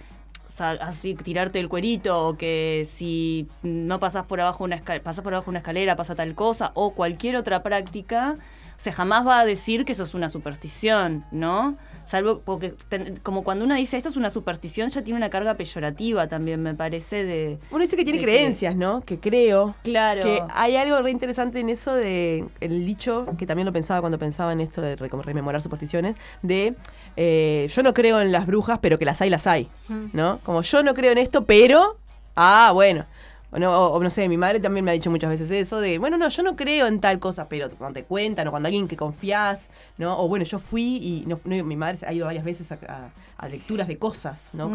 así 0.58 1.14
tirarte 1.14 1.58
el 1.58 1.68
cuerito 1.68 2.28
o 2.28 2.36
que 2.36 2.86
si 2.90 3.46
no 3.62 4.00
pasas 4.00 4.26
por 4.26 4.40
abajo 4.40 4.64
una 4.64 4.82
pasas 5.02 5.22
por 5.22 5.34
abajo 5.34 5.50
una 5.50 5.60
escalera 5.60 5.96
pasa 5.96 6.14
tal 6.14 6.34
cosa 6.34 6.72
o 6.74 6.92
cualquier 6.92 7.36
otra 7.36 7.62
práctica 7.62 8.36
sea, 8.82 8.92
jamás 8.92 9.26
va 9.26 9.40
a 9.40 9.44
decir 9.44 9.84
que 9.84 9.92
eso 9.92 10.04
es 10.04 10.14
una 10.14 10.28
superstición, 10.28 11.24
¿no? 11.30 11.76
Salvo 12.06 12.40
porque, 12.40 12.74
como 13.22 13.44
cuando 13.44 13.64
uno 13.66 13.74
dice 13.74 13.96
esto 13.96 14.08
es 14.08 14.16
una 14.16 14.30
superstición, 14.30 14.88
ya 14.88 15.02
tiene 15.02 15.18
una 15.18 15.28
carga 15.28 15.54
peyorativa 15.54 16.26
también, 16.28 16.62
me 16.62 16.74
parece, 16.74 17.24
de... 17.24 17.58
Uno 17.70 17.82
dice 17.82 17.96
que 17.96 18.04
tiene 18.04 18.20
creencias, 18.20 18.74
¿no? 18.74 19.02
Que 19.02 19.20
creo. 19.20 19.74
Claro. 19.84 20.22
Que 20.22 20.42
hay 20.48 20.76
algo 20.76 21.00
re 21.02 21.10
interesante 21.10 21.60
en 21.60 21.68
eso 21.68 21.94
de 21.94 22.46
el 22.60 22.86
dicho, 22.86 23.26
que 23.38 23.46
también 23.46 23.66
lo 23.66 23.72
pensaba 23.72 24.00
cuando 24.00 24.18
pensaba 24.18 24.52
en 24.52 24.60
esto 24.60 24.80
de 24.80 24.96
rememorar 24.96 25.60
supersticiones, 25.60 26.16
de 26.42 26.74
eh, 27.16 27.68
yo 27.70 27.82
no 27.82 27.92
creo 27.92 28.20
en 28.20 28.32
las 28.32 28.46
brujas, 28.46 28.78
pero 28.80 28.98
que 28.98 29.04
las 29.04 29.20
hay, 29.20 29.30
las 29.30 29.46
hay, 29.46 29.68
¿no? 30.12 30.40
Como 30.42 30.62
yo 30.62 30.82
no 30.82 30.94
creo 30.94 31.12
en 31.12 31.18
esto, 31.18 31.44
pero... 31.44 31.98
Ah, 32.34 32.70
bueno. 32.72 33.04
O 33.52 33.58
no, 33.58 33.98
no 33.98 34.10
sé, 34.10 34.28
mi 34.28 34.36
madre 34.36 34.60
también 34.60 34.84
me 34.84 34.92
ha 34.92 34.94
dicho 34.94 35.10
muchas 35.10 35.28
veces 35.28 35.50
eso 35.50 35.80
de, 35.80 35.98
bueno, 35.98 36.16
no, 36.16 36.28
yo 36.28 36.42
no 36.44 36.54
creo 36.54 36.86
en 36.86 37.00
tal 37.00 37.18
cosa, 37.18 37.48
pero 37.48 37.68
cuando 37.70 38.00
te 38.00 38.06
cuentan 38.06 38.46
o 38.46 38.52
cuando 38.52 38.68
alguien 38.68 38.86
que 38.86 38.96
confías, 38.96 39.70
¿no? 39.98 40.16
O 40.20 40.28
bueno, 40.28 40.44
yo 40.44 40.60
fui 40.60 40.98
y 40.98 41.24
no, 41.26 41.40
mi 41.44 41.74
madre 41.74 41.98
ha 42.06 42.12
ido 42.12 42.26
varias 42.26 42.44
veces 42.44 42.70
a, 42.70 43.10
lecturas 43.48 43.88
de 43.88 43.98
cosas, 43.98 44.50
¿no? 44.52 44.70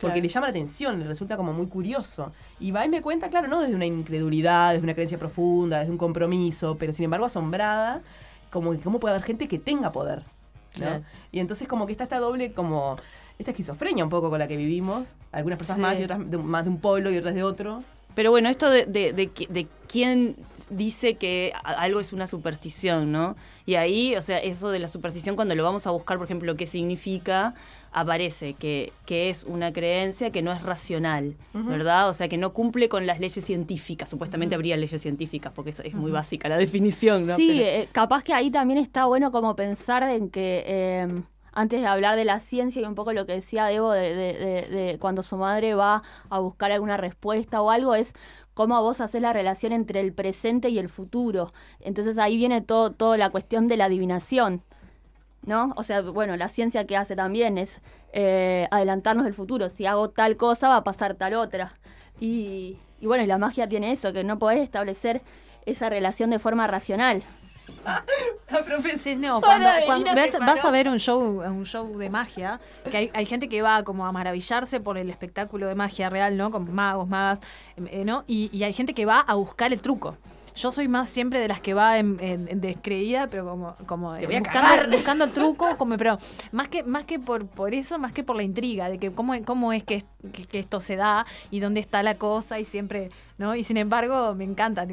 porque 0.00 0.20
le 0.20 0.28
llama 0.28 0.46
la 0.46 0.50
atención, 0.50 0.98
le 0.98 1.06
resulta 1.06 1.36
como 1.36 1.52
muy 1.52 1.66
curioso. 1.66 2.32
Y 2.58 2.72
va 2.72 2.84
y 2.84 2.88
me 2.88 3.02
cuenta, 3.02 3.28
claro, 3.28 3.46
no 3.46 3.60
desde 3.60 3.74
una 3.74 3.86
incredulidad, 3.86 4.72
desde 4.72 4.84
una 4.84 4.94
creencia 4.94 5.18
profunda, 5.18 5.80
desde 5.80 5.92
un 5.92 5.98
compromiso, 5.98 6.76
pero 6.78 6.92
sin 6.92 7.04
embargo 7.04 7.26
asombrada, 7.26 8.00
como 8.50 8.72
que 8.72 8.78
cómo 8.78 8.98
puede 8.98 9.14
haber 9.14 9.26
gente 9.26 9.46
que 9.46 9.58
tenga 9.58 9.92
poder, 9.92 10.22
¿no? 10.80 11.02
Y 11.30 11.38
entonces 11.38 11.68
como 11.68 11.86
que 11.86 11.92
está 11.92 12.04
esta 12.04 12.18
doble 12.18 12.52
como 12.52 12.96
esta 13.38 13.52
esquizofrenia 13.52 14.02
un 14.02 14.10
poco 14.10 14.30
con 14.30 14.38
la 14.40 14.48
que 14.48 14.56
vivimos, 14.56 15.06
algunas 15.30 15.58
personas 15.58 15.80
más 15.80 16.00
y 16.00 16.02
otras 16.02 16.18
más 16.18 16.64
de 16.64 16.70
un 16.70 16.80
pueblo 16.80 17.12
y 17.12 17.18
otras 17.18 17.34
de 17.34 17.44
otro. 17.44 17.84
Pero 18.18 18.32
bueno, 18.32 18.48
esto 18.48 18.68
de, 18.68 18.84
de, 18.84 19.12
de, 19.12 19.68
quién 19.86 20.34
dice 20.70 21.14
que 21.14 21.52
algo 21.62 22.00
es 22.00 22.12
una 22.12 22.26
superstición, 22.26 23.12
¿no? 23.12 23.36
Y 23.64 23.76
ahí, 23.76 24.16
o 24.16 24.22
sea, 24.22 24.38
eso 24.38 24.70
de 24.70 24.80
la 24.80 24.88
superstición, 24.88 25.36
cuando 25.36 25.54
lo 25.54 25.62
vamos 25.62 25.86
a 25.86 25.92
buscar, 25.92 26.16
por 26.18 26.24
ejemplo, 26.24 26.56
qué 26.56 26.66
significa, 26.66 27.54
aparece 27.92 28.54
que, 28.54 28.92
que 29.06 29.30
es 29.30 29.44
una 29.44 29.72
creencia 29.72 30.32
que 30.32 30.42
no 30.42 30.52
es 30.52 30.62
racional, 30.62 31.36
¿verdad? 31.52 32.08
O 32.08 32.12
sea, 32.12 32.26
que 32.26 32.38
no 32.38 32.52
cumple 32.52 32.88
con 32.88 33.06
las 33.06 33.20
leyes 33.20 33.44
científicas. 33.44 34.08
Supuestamente 34.08 34.56
habría 34.56 34.76
leyes 34.76 35.00
científicas, 35.00 35.52
porque 35.54 35.70
es, 35.70 35.78
es 35.78 35.94
muy 35.94 36.10
básica 36.10 36.48
la 36.48 36.58
definición, 36.58 37.24
¿no? 37.24 37.36
Sí, 37.36 37.62
eh, 37.62 37.88
capaz 37.92 38.24
que 38.24 38.34
ahí 38.34 38.50
también 38.50 38.80
está 38.80 39.04
bueno 39.04 39.30
como 39.30 39.54
pensar 39.54 40.02
en 40.02 40.28
que... 40.28 40.64
Eh, 40.66 41.22
antes 41.52 41.80
de 41.80 41.86
hablar 41.86 42.16
de 42.16 42.24
la 42.24 42.40
ciencia 42.40 42.82
y 42.82 42.84
un 42.84 42.94
poco 42.94 43.12
lo 43.12 43.26
que 43.26 43.32
decía 43.32 43.66
Debo 43.66 43.92
de, 43.92 44.96
cuando 45.00 45.22
su 45.22 45.36
madre 45.36 45.74
va 45.74 46.02
a 46.30 46.38
buscar 46.38 46.72
alguna 46.72 46.96
respuesta 46.96 47.60
o 47.62 47.70
algo, 47.70 47.94
es 47.94 48.14
cómo 48.54 48.80
vos 48.82 49.00
haces 49.00 49.22
la 49.22 49.32
relación 49.32 49.72
entre 49.72 50.00
el 50.00 50.12
presente 50.12 50.68
y 50.68 50.78
el 50.78 50.88
futuro. 50.88 51.52
Entonces 51.80 52.18
ahí 52.18 52.36
viene 52.36 52.60
todo, 52.60 52.92
toda 52.92 53.16
la 53.16 53.30
cuestión 53.30 53.66
de 53.68 53.76
la 53.76 53.86
adivinación. 53.86 54.62
¿No? 55.42 55.72
O 55.76 55.82
sea, 55.82 56.02
bueno, 56.02 56.36
la 56.36 56.48
ciencia 56.48 56.84
que 56.86 56.96
hace 56.96 57.14
también 57.16 57.58
es 57.58 57.80
eh, 58.12 58.66
adelantarnos 58.70 59.26
el 59.26 59.34
futuro. 59.34 59.68
Si 59.68 59.86
hago 59.86 60.10
tal 60.10 60.36
cosa, 60.36 60.68
va 60.68 60.76
a 60.76 60.84
pasar 60.84 61.14
tal 61.14 61.34
otra. 61.34 61.78
Y, 62.20 62.78
y 63.00 63.06
bueno, 63.06 63.22
y 63.22 63.26
la 63.28 63.38
magia 63.38 63.68
tiene 63.68 63.92
eso, 63.92 64.12
que 64.12 64.24
no 64.24 64.38
podés 64.38 64.60
establecer 64.60 65.22
esa 65.64 65.88
relación 65.88 66.30
de 66.30 66.38
forma 66.38 66.66
racional. 66.66 67.22
La 68.50 68.62
profesión, 68.62 69.20
no, 69.20 69.40
cuando, 69.40 69.68
vas 70.40 70.64
a 70.64 70.70
ver 70.70 70.88
un 70.88 70.98
show, 70.98 71.42
un 71.42 71.64
show 71.64 71.98
de 71.98 72.08
magia, 72.08 72.60
que 72.90 72.96
hay, 72.96 73.10
hay, 73.12 73.26
gente 73.26 73.48
que 73.48 73.60
va 73.60 73.82
como 73.84 74.06
a 74.06 74.12
maravillarse 74.12 74.80
por 74.80 74.96
el 74.96 75.10
espectáculo 75.10 75.66
de 75.66 75.74
magia 75.74 76.08
real, 76.08 76.36
¿no? 76.36 76.50
Con 76.50 76.72
magos, 76.74 77.08
magas, 77.08 77.40
eh, 77.76 78.04
¿no? 78.04 78.24
Y, 78.26 78.48
y 78.56 78.64
hay 78.64 78.72
gente 78.72 78.94
que 78.94 79.04
va 79.04 79.20
a 79.20 79.34
buscar 79.34 79.72
el 79.72 79.82
truco. 79.82 80.16
Yo 80.58 80.72
soy 80.72 80.88
más 80.88 81.08
siempre 81.08 81.38
de 81.38 81.46
las 81.46 81.60
que 81.60 81.72
va 81.72 81.98
en, 81.98 82.16
descreída, 82.60 83.28
pero 83.30 83.48
como, 83.48 83.76
como 83.86 84.16
buscando, 84.90 85.24
el 85.24 85.30
truco, 85.30 85.76
como, 85.76 85.96
pero 85.96 86.18
más 86.50 86.68
que, 86.68 86.82
más 86.82 87.04
que 87.04 87.20
por, 87.20 87.46
por 87.46 87.74
eso, 87.74 87.96
más 88.00 88.12
que 88.12 88.24
por 88.24 88.34
la 88.34 88.42
intriga, 88.42 88.88
de 88.88 88.98
que 88.98 89.12
cómo, 89.12 89.34
cómo 89.44 89.72
es 89.72 89.84
que, 89.84 90.04
esto 90.52 90.80
se 90.80 90.96
da 90.96 91.26
y 91.52 91.60
dónde 91.60 91.78
está 91.78 92.02
la 92.02 92.16
cosa 92.16 92.58
y 92.58 92.64
siempre, 92.64 93.10
¿no? 93.38 93.54
Y 93.54 93.62
sin 93.64 93.76
embargo, 93.76 94.34
me 94.34 94.44
encanta. 94.44 94.86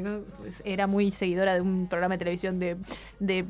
Era 0.64 0.86
muy 0.86 1.10
seguidora 1.10 1.54
de 1.54 1.60
un 1.60 1.88
programa 1.88 2.14
de 2.14 2.18
televisión 2.18 2.58
de, 2.60 2.76
de, 3.18 3.44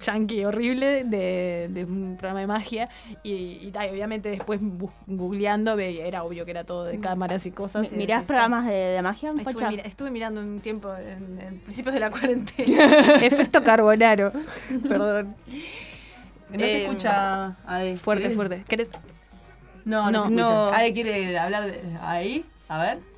yankee 0.00 0.44
horrible, 0.44 1.04
de, 1.04 1.86
un 1.88 2.16
programa 2.18 2.40
de 2.40 2.46
magia, 2.46 2.88
y, 3.22 3.70
obviamente 3.90 4.30
después 4.30 4.60
googleando 5.06 5.76
veía, 5.76 6.06
era 6.06 6.24
obvio 6.24 6.44
que 6.44 6.50
era 6.52 6.64
todo 6.64 6.84
de 6.84 6.98
cámaras 7.00 7.44
y 7.46 7.50
cosas. 7.50 7.92
¿Mirás 7.92 8.24
programas 8.24 8.66
de, 8.66 8.98
magia? 9.02 9.32
Estuve, 9.38 9.86
estuve 9.86 10.10
mirando 10.10 10.40
un 10.40 10.60
tiempo 10.60 10.94
en, 10.96 11.38
en 11.40 11.58
principios 11.60 11.94
de 11.94 12.00
la 12.00 12.10
cuarentena. 12.10 12.84
Efecto 13.22 13.62
carbonaro. 13.62 14.32
Perdón. 14.88 15.36
No 16.50 16.60
se 16.60 16.64
Eh, 16.66 16.84
escucha. 16.84 17.56
Ahí, 17.66 17.96
Fuerte, 17.96 18.22
¿querés? 18.24 18.36
fuerte. 18.36 18.64
¿Querés? 18.68 18.88
No, 19.84 20.10
no, 20.10 20.10
No, 20.10 20.12
se 20.12 20.18
escucha. 20.34 20.42
no. 20.54 20.66
¿Alguien 20.68 20.94
quiere 20.94 21.38
hablar 21.38 21.64
de 21.66 21.80
ahí? 22.00 22.44
A 22.68 22.78
ver. 22.80 23.13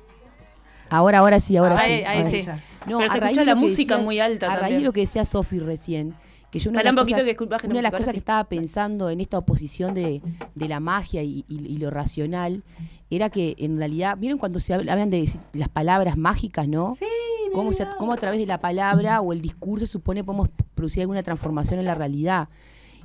Ahora, 0.89 1.19
ahora 1.19 1.39
sí, 1.39 1.57
ahora 1.57 1.77
Ahí, 1.79 1.99
sí. 1.99 2.03
ahí 2.05 2.17
ahora 2.19 2.29
sí. 2.31 2.45
No, 2.87 2.97
Pero 2.99 3.11
a 3.11 3.13
se 3.13 3.19
raíz 3.19 3.23
escucha 3.31 3.41
de 3.41 3.45
la 3.45 3.55
música 3.55 3.95
decía- 3.95 4.05
muy 4.05 4.19
alta 4.19 4.45
A 4.45 4.49
raíz 4.49 4.59
también. 4.61 4.79
de 4.79 4.85
lo 4.85 4.93
que 4.93 5.01
decía 5.01 5.25
Sofi 5.25 5.59
recién, 5.59 6.13
que 6.51 6.59
yo 6.59 6.69
una 6.69 6.79
de 6.79 6.83
las 6.85 6.91
un 6.91 6.95
poquito 6.95 7.17
cosas, 7.17 7.61
que 7.61 7.67
una 7.67 7.75
de 7.77 7.81
las 7.81 7.91
cosas 7.91 8.05
sí. 8.07 8.11
que 8.11 8.17
estaba 8.19 8.43
pensando 8.45 9.09
en 9.09 9.19
esta 9.19 9.37
oposición 9.37 9.93
de, 9.93 10.21
de 10.55 10.67
la 10.69 10.79
magia 10.79 11.21
y, 11.23 11.43
y- 11.49 11.65
y 11.65 11.77
lo 11.79 11.89
racional 11.89 12.63
era 13.09 13.29
que 13.29 13.55
en 13.57 13.77
realidad, 13.77 14.17
¿vieron 14.17 14.39
cuando 14.39 14.59
se 14.61 14.73
habla- 14.73 14.93
hablan 14.93 15.09
de 15.09 15.29
las 15.53 15.67
palabras 15.69 16.17
mágicas, 16.17 16.67
no? 16.69 16.95
Sí, 16.97 17.05
cómo, 17.53 17.73
se- 17.73 17.87
cómo 17.97 18.13
a 18.13 18.17
través 18.17 18.39
de 18.39 18.45
la 18.45 18.59
palabra 18.59 19.19
o 19.21 19.33
el 19.33 19.41
discurso 19.41 19.85
supone 19.85 20.23
podemos 20.23 20.49
producir 20.75 21.01
alguna 21.01 21.23
transformación 21.23 21.79
en 21.79 21.85
la 21.85 21.95
realidad. 21.95 22.47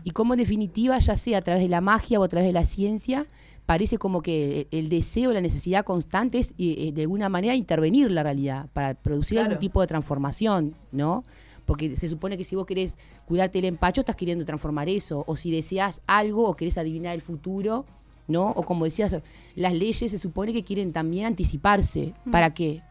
Y 0.04 0.10
cómo 0.10 0.34
en 0.34 0.38
definitiva, 0.40 0.98
ya 0.98 1.16
sea 1.16 1.38
a 1.38 1.42
través 1.42 1.62
de 1.62 1.68
la 1.68 1.80
magia 1.80 2.18
o 2.20 2.24
a 2.24 2.28
través 2.28 2.46
de 2.48 2.52
la 2.52 2.64
ciencia, 2.64 3.26
parece 3.66 3.98
como 3.98 4.22
que 4.22 4.66
el 4.70 4.88
deseo, 4.88 5.32
la 5.32 5.40
necesidad 5.40 5.84
constante 5.84 6.38
es 6.38 6.50
eh, 6.58 6.74
eh, 6.88 6.92
de 6.92 7.02
alguna 7.02 7.28
manera 7.28 7.54
intervenir 7.54 8.10
la 8.10 8.22
realidad 8.22 8.66
para 8.72 8.94
producir 8.94 9.36
Claro. 9.36 9.50
algún 9.50 9.60
tipo 9.60 9.80
de 9.80 9.86
transformación, 9.86 10.74
¿no? 10.90 11.24
Porque 11.64 11.96
se 11.96 12.08
supone 12.08 12.36
que 12.36 12.44
si 12.44 12.56
vos 12.56 12.66
querés 12.66 12.94
cuidarte 13.24 13.60
el 13.60 13.64
empacho, 13.66 14.00
estás 14.00 14.16
queriendo 14.16 14.44
transformar 14.44 14.88
eso. 14.88 15.22
O 15.26 15.36
si 15.36 15.50
deseas 15.52 16.02
algo 16.06 16.48
o 16.48 16.54
querés 16.56 16.76
adivinar 16.76 17.14
el 17.14 17.22
futuro, 17.22 17.86
¿no? 18.26 18.50
O 18.50 18.64
como 18.64 18.84
decías, 18.84 19.16
las 19.54 19.72
leyes 19.72 20.10
se 20.10 20.18
supone 20.18 20.52
que 20.52 20.64
quieren 20.64 20.92
también 20.92 21.26
anticiparse. 21.26 22.14
Mm. 22.24 22.30
¿Para 22.30 22.52
qué? 22.52 22.82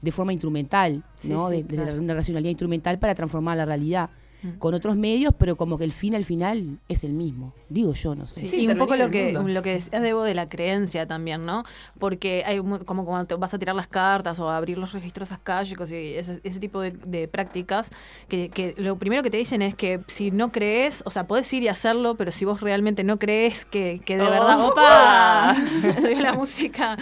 De 0.00 0.12
forma 0.12 0.32
instrumental, 0.32 1.02
Sí, 1.16 1.28
¿no? 1.30 1.50
sí, 1.50 1.62
De- 1.64 1.98
una 1.98 2.14
racionalidad 2.14 2.50
instrumental 2.50 2.98
para 2.98 3.14
transformar 3.14 3.56
la 3.56 3.64
realidad. 3.64 4.10
Con 4.58 4.74
otros 4.74 4.96
medios, 4.96 5.32
pero 5.38 5.56
como 5.56 5.78
que 5.78 5.84
el 5.84 5.92
fin 5.92 6.14
al 6.14 6.24
final 6.24 6.78
es 6.88 7.04
el 7.04 7.12
mismo. 7.12 7.52
Digo 7.68 7.92
yo, 7.94 8.14
no 8.14 8.26
sé. 8.26 8.40
Sí, 8.40 8.48
Sí, 8.50 8.56
y 8.62 8.68
un 8.68 8.78
poco 8.78 8.96
lo 8.96 9.10
que, 9.10 9.32
mundo. 9.32 9.52
lo 9.54 9.62
que 9.62 9.70
decía 9.74 10.00
Debo 10.00 10.22
de 10.22 10.34
la 10.34 10.48
creencia 10.48 11.06
también, 11.06 11.46
¿no? 11.46 11.64
Porque 11.98 12.42
hay 12.46 12.60
mu- 12.60 12.84
como 12.84 13.04
cuando 13.04 13.26
te 13.26 13.34
vas 13.34 13.54
a 13.54 13.58
tirar 13.58 13.74
las 13.74 13.88
cartas 13.88 14.38
o 14.38 14.48
a 14.50 14.56
abrir 14.56 14.76
los 14.78 14.92
registros 14.92 15.32
acálicos 15.32 15.90
y 15.90 16.14
ese, 16.14 16.40
ese 16.44 16.60
tipo 16.60 16.80
de, 16.80 16.90
de 16.92 17.26
prácticas, 17.28 17.90
que, 18.28 18.48
que 18.50 18.74
lo 18.76 18.96
primero 18.96 19.22
que 19.22 19.30
te 19.30 19.36
dicen 19.38 19.62
es 19.62 19.74
que 19.74 20.00
si 20.08 20.30
no 20.30 20.52
crees, 20.52 21.02
o 21.06 21.10
sea, 21.10 21.26
podés 21.26 21.52
ir 21.52 21.62
y 21.62 21.68
hacerlo, 21.68 22.16
pero 22.16 22.30
si 22.32 22.44
vos 22.44 22.60
realmente 22.60 23.02
no 23.04 23.18
crees 23.18 23.64
que, 23.64 24.00
que 24.04 24.16
de 24.18 24.24
verdad, 24.28 24.60
¡Opa! 24.66 25.56
Soy 26.00 26.16
la 26.16 26.32
música. 26.34 26.96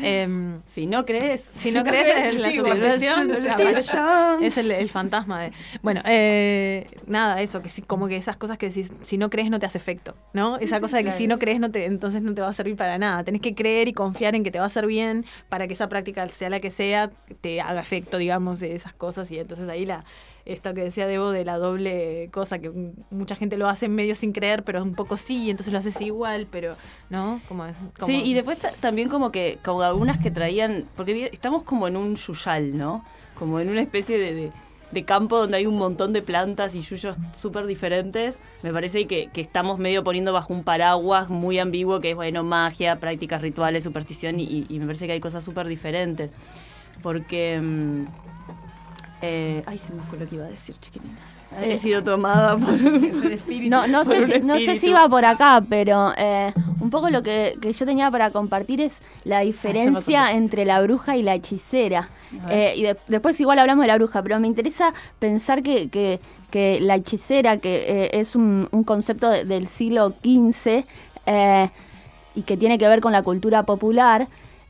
Em, 0.00 0.60
Si 0.72 0.86
no 0.86 1.04
crees. 1.04 1.48
si 1.54 1.70
no 1.70 1.84
crees 1.84 2.34
en 2.34 2.42
la 2.42 2.50
superstición, 2.52 3.30
es 4.42 4.58
el, 4.58 4.70
el 4.70 4.88
fantasma 4.88 5.42
de. 5.42 5.52
Bueno, 5.82 6.00
eh, 6.04 6.86
nada, 7.06 7.40
eso, 7.42 7.62
que 7.62 7.68
sí, 7.68 7.82
como 7.82 8.08
que 8.08 8.16
esas 8.16 8.36
cosas 8.36 8.58
que 8.58 8.68
decís, 8.68 8.92
si 9.02 9.18
no 9.18 9.30
crees 9.30 9.50
no 9.50 9.58
te 9.58 9.66
hace 9.66 9.78
efecto, 9.78 10.14
¿no? 10.32 10.56
Esa 10.58 10.80
cosa 10.80 10.96
de 10.98 11.04
que 11.04 11.10
si 11.12 11.26
no 11.26 11.38
crees 11.38 11.60
no 11.60 11.70
te, 11.70 11.84
entonces 11.84 12.22
no 12.22 12.34
te 12.34 12.40
va 12.40 12.48
a 12.48 12.52
servir 12.52 12.76
para 12.76 12.98
nada. 12.98 13.24
Tenés 13.24 13.40
que 13.40 13.54
creer 13.54 13.88
y 13.88 13.92
confiar 13.92 14.34
en 14.34 14.44
que 14.44 14.50
te 14.50 14.58
va 14.58 14.64
a 14.64 14.68
hacer 14.68 14.86
bien 14.86 15.24
para 15.48 15.66
que 15.66 15.74
esa 15.74 15.88
práctica, 15.88 16.28
sea 16.28 16.50
la 16.50 16.60
que 16.60 16.70
sea, 16.70 17.10
te 17.40 17.60
haga 17.60 17.80
efecto, 17.80 18.18
digamos, 18.18 18.60
de 18.60 18.74
esas 18.74 18.92
cosas. 18.94 19.30
Y 19.30 19.38
entonces 19.38 19.68
ahí 19.68 19.86
la. 19.86 20.04
Esto 20.44 20.72
que 20.72 20.80
decía 20.82 21.06
Debo 21.06 21.30
de 21.30 21.44
la 21.44 21.58
doble 21.58 22.30
cosa, 22.32 22.58
que 22.58 22.70
mucha 23.10 23.36
gente 23.36 23.58
lo 23.58 23.68
hace 23.68 23.86
medio 23.86 24.14
sin 24.14 24.32
creer, 24.32 24.62
pero 24.64 24.82
un 24.82 24.94
poco 24.94 25.18
sí, 25.18 25.42
y 25.44 25.50
entonces 25.50 25.74
lo 25.74 25.78
haces 25.78 26.00
igual, 26.00 26.46
pero, 26.50 26.74
¿no? 27.10 27.42
Como, 27.48 27.64
como- 27.98 28.06
Sí, 28.06 28.22
y 28.24 28.32
después 28.32 28.58
ta- 28.58 28.72
también 28.80 29.10
como 29.10 29.30
que, 29.30 29.58
como 29.62 29.82
algunas 29.82 30.16
que 30.16 30.30
traían, 30.30 30.86
porque 30.96 31.28
estamos 31.34 31.64
como 31.64 31.86
en 31.86 31.98
un 31.98 32.16
yuyal, 32.16 32.78
¿no? 32.78 33.04
Como 33.34 33.60
en 33.60 33.68
una 33.68 33.82
especie 33.82 34.16
de, 34.16 34.32
de- 34.34 34.52
de 34.90 35.04
campo 35.04 35.38
donde 35.38 35.58
hay 35.58 35.66
un 35.66 35.76
montón 35.76 36.12
de 36.12 36.22
plantas 36.22 36.74
y 36.74 36.82
yuyos 36.82 37.16
súper 37.36 37.66
diferentes. 37.66 38.38
Me 38.62 38.72
parece 38.72 39.06
que, 39.06 39.30
estamos 39.34 39.78
medio 39.78 40.04
poniendo 40.04 40.32
bajo 40.32 40.52
un 40.52 40.64
paraguas 40.64 41.28
muy 41.28 41.58
ambiguo 41.58 42.00
que 42.00 42.10
es, 42.10 42.16
bueno, 42.16 42.42
magia, 42.44 42.96
prácticas 43.00 43.42
rituales, 43.42 43.84
superstición, 43.84 44.40
y, 44.40 44.66
y 44.68 44.78
me 44.78 44.86
parece 44.86 45.06
que 45.06 45.12
hay 45.12 45.20
cosas 45.20 45.44
súper 45.44 45.66
diferentes. 45.66 46.30
Porque... 47.02 47.60
mm, 47.60 48.04
eh, 49.22 49.62
ay, 49.66 49.78
se 49.78 49.92
me 49.92 50.02
fue 50.02 50.18
lo 50.18 50.28
que 50.28 50.36
iba 50.36 50.44
a 50.44 50.48
decir, 50.48 50.76
chiquilinas. 50.80 51.40
He 51.60 51.74
Eh, 51.74 51.78
sido 51.78 52.02
tomada 52.04 52.56
por 52.56 52.70
El 52.74 53.32
espíritu. 53.32 53.70
No, 53.70 53.86
no, 53.86 54.02
Por 54.04 54.06
sé 54.06 54.18
un 54.24 54.26
si, 54.26 54.40
no 54.40 54.58
sé 54.60 54.76
si 54.76 54.90
iba 54.90 55.08
por 55.08 55.24
acá, 55.24 55.62
pero 55.68 56.12
eh, 56.16 56.52
un 56.80 56.90
poco 56.90 57.10
lo 57.10 57.22
que, 57.22 57.56
que 57.60 57.72
yo 57.72 57.84
tenía 57.86 58.10
para 58.10 58.30
compartir 58.30 58.80
es 58.80 59.00
la 59.24 59.40
diferencia 59.40 60.32
entre 60.32 60.64
la 60.64 60.80
bruja 60.82 61.16
y 61.16 61.22
la 61.22 61.34
hechicera. 61.34 62.08
Eh, 62.50 62.74
y 62.76 62.82
de- 62.82 62.96
después 63.08 63.40
igual 63.40 63.58
hablamos 63.58 63.82
de 63.84 63.88
la 63.88 63.96
bruja, 63.96 64.22
pero 64.22 64.38
me 64.38 64.46
interesa 64.46 64.92
pensar 65.18 65.62
que, 65.62 65.88
que- 65.88 66.20
que 66.50 66.78
la 66.80 66.94
hechicera, 66.96 67.56
que 67.58 67.76
eh, 68.04 68.10
es 68.20 68.36
un, 68.36 68.68
un 68.70 68.84
concepto 68.84 69.28
de- 69.30 69.44
del 69.44 69.66
siglo 69.66 70.10
XV 70.22 70.84
y 72.34 72.42
que 72.42 72.56
tiene 72.56 72.78
que 72.78 72.86
ver 72.88 73.00
con 73.00 73.12
la 73.12 73.22
cultura 73.22 73.64
popular, 73.64 74.28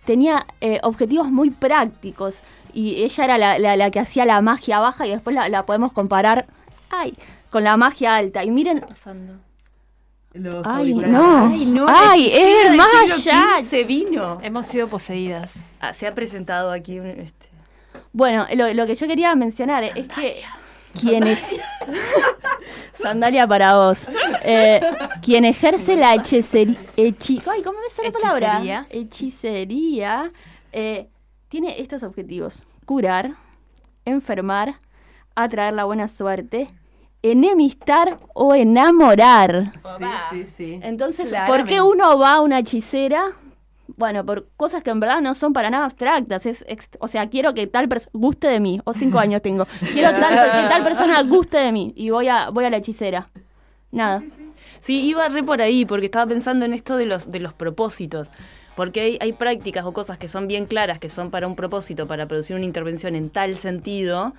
tenía 0.08 0.46
eh, 0.62 0.80
objetivos 0.82 1.30
muy 1.30 1.50
prácticos 1.50 2.40
y 2.72 3.02
ella 3.04 3.24
era 3.24 3.36
la, 3.38 3.58
la- 3.58 3.76
la 3.76 3.90
que 3.90 4.00
hacía 4.00 4.24
la 4.24 4.40
magia 4.40 4.80
baja 4.80 5.06
y 5.06 5.10
después 5.10 5.34
la, 5.36 5.48
la 5.50 5.66
podemos 5.66 5.92
comparar 5.92 6.44
ay, 6.90 7.14
con 7.50 7.62
la 7.62 7.76
magia 7.76 8.16
alta. 8.16 8.42
Y 8.42 8.50
miren, 8.50 8.80
Los 10.34 10.66
Ay, 10.66 10.94
no. 10.94 11.46
Ay, 11.46 11.66
no, 11.66 11.86
Ay, 11.88 12.30
es 12.32 12.76
Maya. 12.76 13.16
siglo 13.16 13.32
XV 13.60 13.86
vino. 13.86 14.38
Hemos 14.42 14.66
sido 14.66 14.88
poseídas. 14.88 15.64
Ah, 15.80 15.92
se 15.92 16.06
ha 16.06 16.14
presentado 16.14 16.70
aquí 16.70 16.98
un, 17.00 17.06
este, 17.06 17.46
Bueno, 18.12 18.46
lo, 18.54 18.72
lo 18.72 18.86
que 18.86 18.94
yo 18.94 19.06
quería 19.06 19.34
mencionar 19.34 19.84
es 19.84 20.06
que 20.08 20.42
quien 21.00 21.24
ej- 21.26 21.60
sandalia 22.92 23.46
para 23.46 23.74
vos 23.76 24.08
Eh, 24.44 24.80
quien 25.22 25.44
ejerce 25.44 25.96
la 25.96 26.14
hechicería 26.14 26.78
ay 26.96 27.62
cómo 27.62 27.78
me 27.80 27.90
sale 27.94 28.10
la 28.10 28.18
palabra 28.18 28.86
Hechicería. 28.90 30.32
eh, 30.72 31.08
tiene 31.48 31.80
estos 31.80 32.02
objetivos 32.02 32.66
curar 32.86 33.32
enfermar 34.04 34.80
atraer 35.34 35.74
la 35.74 35.84
buena 35.84 36.08
suerte 36.08 36.70
enemistar 37.22 38.18
o 38.34 38.54
enamorar 38.54 39.72
Sí, 39.74 40.04
sí, 40.30 40.52
sí. 40.56 40.80
entonces, 40.82 41.32
¿por 41.46 41.64
qué 41.64 41.80
uno 41.82 42.18
va 42.18 42.34
a 42.34 42.40
una 42.40 42.60
hechicera? 42.60 43.32
Bueno, 43.96 44.24
por 44.24 44.48
cosas 44.56 44.82
que 44.82 44.90
en 44.90 45.00
verdad 45.00 45.20
no 45.20 45.34
son 45.34 45.52
para 45.52 45.70
nada 45.70 45.84
abstractas. 45.86 46.46
Es, 46.46 46.64
ex- 46.68 46.90
o 47.00 47.08
sea, 47.08 47.28
quiero 47.28 47.54
que 47.54 47.66
tal 47.66 47.88
persona 47.88 48.10
guste 48.12 48.48
de 48.48 48.60
mí. 48.60 48.80
O 48.84 48.92
cinco 48.94 49.18
años 49.18 49.42
tengo. 49.42 49.66
Quiero 49.92 50.10
tal- 50.10 50.62
que 50.62 50.68
tal 50.68 50.84
persona 50.84 51.22
guste 51.22 51.58
de 51.58 51.72
mí. 51.72 51.92
Y 51.96 52.10
voy 52.10 52.28
a, 52.28 52.50
voy 52.50 52.64
a 52.64 52.70
la 52.70 52.76
hechicera. 52.76 53.28
Nada. 53.90 54.22
Sí, 54.80 55.02
iba 55.04 55.26
re 55.28 55.42
por 55.42 55.60
ahí, 55.62 55.84
porque 55.84 56.06
estaba 56.06 56.26
pensando 56.26 56.64
en 56.64 56.72
esto 56.74 56.96
de 56.96 57.06
los, 57.06 57.32
de 57.32 57.40
los 57.40 57.52
propósitos. 57.54 58.30
Porque 58.76 59.00
hay, 59.00 59.18
hay 59.20 59.32
prácticas 59.32 59.84
o 59.84 59.92
cosas 59.92 60.18
que 60.18 60.28
son 60.28 60.46
bien 60.46 60.66
claras, 60.66 60.98
que 61.00 61.08
son 61.10 61.30
para 61.30 61.46
un 61.48 61.56
propósito, 61.56 62.06
para 62.06 62.26
producir 62.26 62.54
una 62.54 62.64
intervención 62.66 63.16
en 63.16 63.30
tal 63.30 63.56
sentido, 63.56 64.34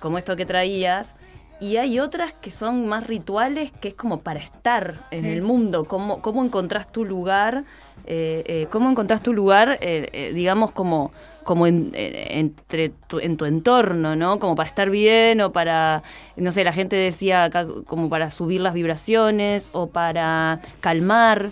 como 0.00 0.18
esto 0.18 0.36
que 0.36 0.44
traías. 0.44 1.14
Y 1.60 1.76
hay 1.76 1.98
otras 1.98 2.32
que 2.32 2.50
son 2.52 2.86
más 2.86 3.06
rituales, 3.06 3.72
que 3.80 3.88
es 3.88 3.94
como 3.94 4.20
para 4.20 4.38
estar 4.38 4.94
en 5.10 5.22
Sí. 5.24 5.28
el 5.30 5.42
mundo. 5.42 5.84
¿Cómo, 5.84 6.22
cómo 6.22 6.44
encontrás 6.44 6.86
tu 6.92 7.04
lugar? 7.04 7.64
eh, 8.10 8.42
eh, 8.46 8.66
¿Cómo 8.70 8.88
encontrás 8.88 9.22
tu 9.22 9.34
lugar, 9.34 9.76
eh, 9.82 10.08
eh, 10.12 10.32
digamos, 10.32 10.70
como, 10.70 11.10
como 11.44 11.66
en, 11.66 11.90
entre 11.94 12.90
tu, 12.90 13.18
en 13.18 13.36
tu 13.36 13.44
entorno, 13.44 14.16
¿no? 14.16 14.38
Como 14.38 14.54
para 14.54 14.66
estar 14.68 14.88
bien 14.88 15.40
o 15.42 15.52
para, 15.52 16.02
no 16.36 16.50
sé, 16.52 16.64
la 16.64 16.72
gente 16.72 16.96
decía 16.96 17.44
acá 17.44 17.66
como 17.86 18.08
para 18.08 18.30
subir 18.30 18.60
las 18.62 18.72
vibraciones 18.72 19.68
o 19.72 19.88
para 19.88 20.60
calmar. 20.80 21.50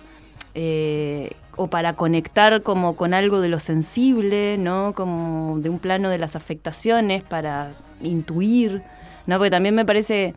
eh, 0.55 1.31
o 1.59 1.67
para 1.67 1.93
conectar 1.93 2.61
como 2.63 2.95
con 2.95 3.13
algo 3.15 3.41
de 3.41 3.47
lo 3.49 3.57
sensible, 3.59 4.57
¿no? 4.59 4.93
Como 4.95 5.57
de 5.59 5.69
un 5.69 5.79
plano 5.79 6.09
de 6.09 6.19
las 6.19 6.35
afectaciones, 6.35 7.23
para 7.23 7.71
intuir, 8.01 8.81
¿no? 9.27 9.37
Porque 9.37 9.51
también 9.51 9.75
me 9.75 9.85
parece 9.85 10.33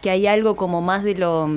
que 0.00 0.10
hay 0.10 0.26
algo 0.26 0.54
como 0.54 0.80
más 0.80 1.02
de 1.02 1.16
lo, 1.16 1.48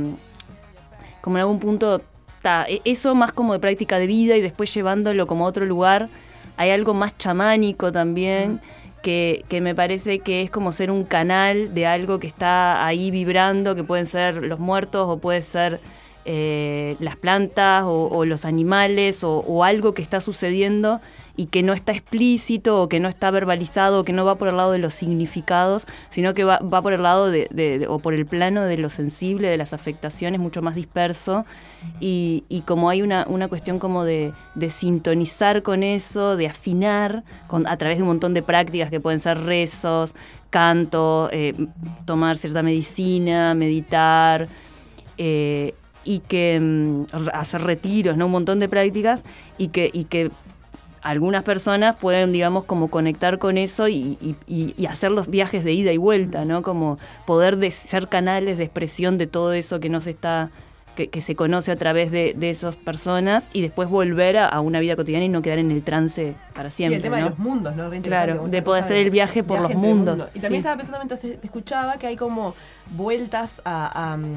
como 1.21 1.37
en 1.37 1.41
algún 1.41 1.59
punto, 1.59 2.01
ta, 2.41 2.65
e- 2.67 2.81
eso 2.85 3.13
más 3.13 3.31
como 3.31 3.53
de 3.53 3.59
práctica 3.59 3.99
de 3.99 4.07
vida 4.07 4.35
y 4.35 4.41
después 4.41 4.73
llevándolo 4.73 5.27
como 5.27 5.45
a 5.45 5.49
otro 5.49 5.65
lugar, 5.65 6.09
hay 6.57 6.71
algo 6.71 6.93
más 6.93 7.17
chamánico 7.17 7.91
también. 7.91 8.59
Que, 9.01 9.45
que 9.47 9.61
me 9.61 9.73
parece 9.73 10.19
que 10.19 10.41
es 10.41 10.51
como 10.51 10.73
ser 10.73 10.91
un 10.91 11.05
canal 11.05 11.73
de 11.73 11.86
algo 11.86 12.19
que 12.19 12.27
está 12.27 12.86
ahí 12.86 13.11
vibrando, 13.11 13.73
que 13.73 13.86
pueden 13.86 14.05
ser 14.05 14.43
los 14.43 14.59
muertos 14.59 15.07
o 15.07 15.19
puede 15.19 15.41
ser 15.41 15.80
eh, 16.25 16.97
las 16.99 17.15
plantas 17.15 17.86
o, 17.86 18.09
o 18.09 18.25
los 18.25 18.43
animales 18.43 19.23
o, 19.23 19.38
o 19.38 19.63
algo 19.63 19.93
que 19.93 20.01
está 20.01 20.19
sucediendo 20.19 20.99
y 21.39 21.45
que 21.45 21.63
no 21.63 21.71
está 21.71 21.93
explícito 21.93 22.81
o 22.81 22.89
que 22.89 22.99
no 22.99 23.07
está 23.07 23.31
verbalizado 23.31 24.01
o 24.01 24.03
que 24.03 24.11
no 24.11 24.25
va 24.25 24.35
por 24.35 24.49
el 24.49 24.57
lado 24.57 24.73
de 24.73 24.77
los 24.77 24.93
significados, 24.93 25.87
sino 26.09 26.33
que 26.33 26.43
va, 26.43 26.57
va 26.59 26.81
por 26.81 26.91
el 26.91 27.01
lado 27.01 27.31
de, 27.31 27.85
o 27.87 27.99
por 27.99 28.13
el 28.13 28.25
plano 28.25 28.65
de 28.65 28.77
lo 28.77 28.89
sensible, 28.89 29.47
de 29.47 29.55
las 29.55 29.71
afectaciones, 29.71 30.41
mucho 30.41 30.61
más 30.61 30.75
disperso. 30.75 31.45
Y, 32.01 32.43
y 32.49 32.63
como 32.63 32.89
hay 32.89 33.01
una, 33.01 33.25
una 33.29 33.47
cuestión 33.47 33.79
como 33.79 34.03
de, 34.03 34.33
de 34.55 34.69
sintonizar 34.69 35.63
con 35.63 35.81
eso, 35.83 36.35
de 36.35 36.47
afinar 36.47 37.23
a 37.67 37.77
través 37.77 37.99
de 37.99 38.03
un 38.03 38.09
montón 38.09 38.33
de 38.33 38.41
prácticas 38.41 38.89
que 38.89 38.99
pueden 38.99 39.21
ser 39.21 39.41
rezos, 39.41 40.13
canto, 40.49 41.29
eh, 41.31 41.53
tomar 42.03 42.35
cierta 42.35 42.63
medicina, 42.63 43.53
meditar 43.53 44.49
eh, 45.17 45.73
y 46.03 46.19
que 46.19 46.59
mm, 46.59 47.03
hacer 47.31 47.61
retiros, 47.61 48.17
¿no? 48.17 48.25
Un 48.25 48.33
montón 48.33 48.59
de 48.59 48.67
prácticas 48.67 49.23
y 49.57 49.69
que, 49.69 49.89
y 49.93 50.03
que 50.03 50.31
algunas 51.02 51.43
personas 51.43 51.95
pueden, 51.95 52.32
digamos, 52.32 52.66
como 52.66 52.89
conectar 52.89 53.38
con 53.39 53.58
eso 53.58 53.88
y, 53.88 54.18
y- 54.22 54.36
y- 54.47 54.74
y 54.78 54.86
hacer 54.86 55.12
los 55.12 55.30
viajes 55.30 55.64
de 55.64 55.72
ida 55.74 55.91
y 55.91 55.97
vuelta, 55.97 56.45
¿no? 56.45 56.62
Como 56.62 56.97
poder 57.26 57.58
de 57.58 57.72
ser 57.72 58.08
canales 58.08 58.58
de 58.58 58.64
expresión 58.66 59.18
de 59.18 59.28
todo 59.28 59.54
eso 59.54 59.80
que 59.80 59.89
no 59.89 60.00
se 60.00 60.12
está 60.12 60.50
que, 60.95 61.08
que 61.08 61.22
se 61.22 61.34
conoce 61.34 61.72
a 61.72 61.78
través 61.78 62.12
de, 62.12 62.34
de 62.36 62.50
esas 62.50 62.76
personas 62.76 63.50
y 63.54 63.62
después 63.62 63.88
volver 63.88 64.36
a, 64.38 64.47
a 64.50 64.60
una 64.60 64.82
vida 64.82 64.97
cotidiana 64.97 65.24
y 65.24 65.30
no 65.30 65.41
quedar 65.41 65.58
en 65.60 65.72
el 65.72 65.82
trance 65.82 66.34
para 66.54 66.72
siempre. 66.72 66.95
sí, 66.95 66.97
el 66.97 67.02
tema 67.04 67.20
¿no? 67.20 67.24
de 67.24 67.30
los 67.30 67.39
mundos, 67.39 67.74
¿no? 67.78 67.89
Claro, 68.02 68.47
de 68.50 68.62
poder 68.62 68.84
hacer 68.84 68.97
el 68.97 69.10
viaje 69.10 69.41
por 69.41 69.62
los 69.62 69.74
mundos. 69.76 70.18
mundo. 70.18 70.30
Y 70.34 70.41
también 70.41 70.62
Sí. 70.62 70.68
estaba 70.68 70.76
pensando 70.76 70.97
mientras 71.00 71.22
te 71.22 71.39
escuchaba 71.41 71.93
que 71.93 72.08
hay 72.08 72.18
como 72.18 72.54
vueltas 72.91 73.62
a, 73.64 74.12
a, 74.14 74.18
mm, 74.18 74.34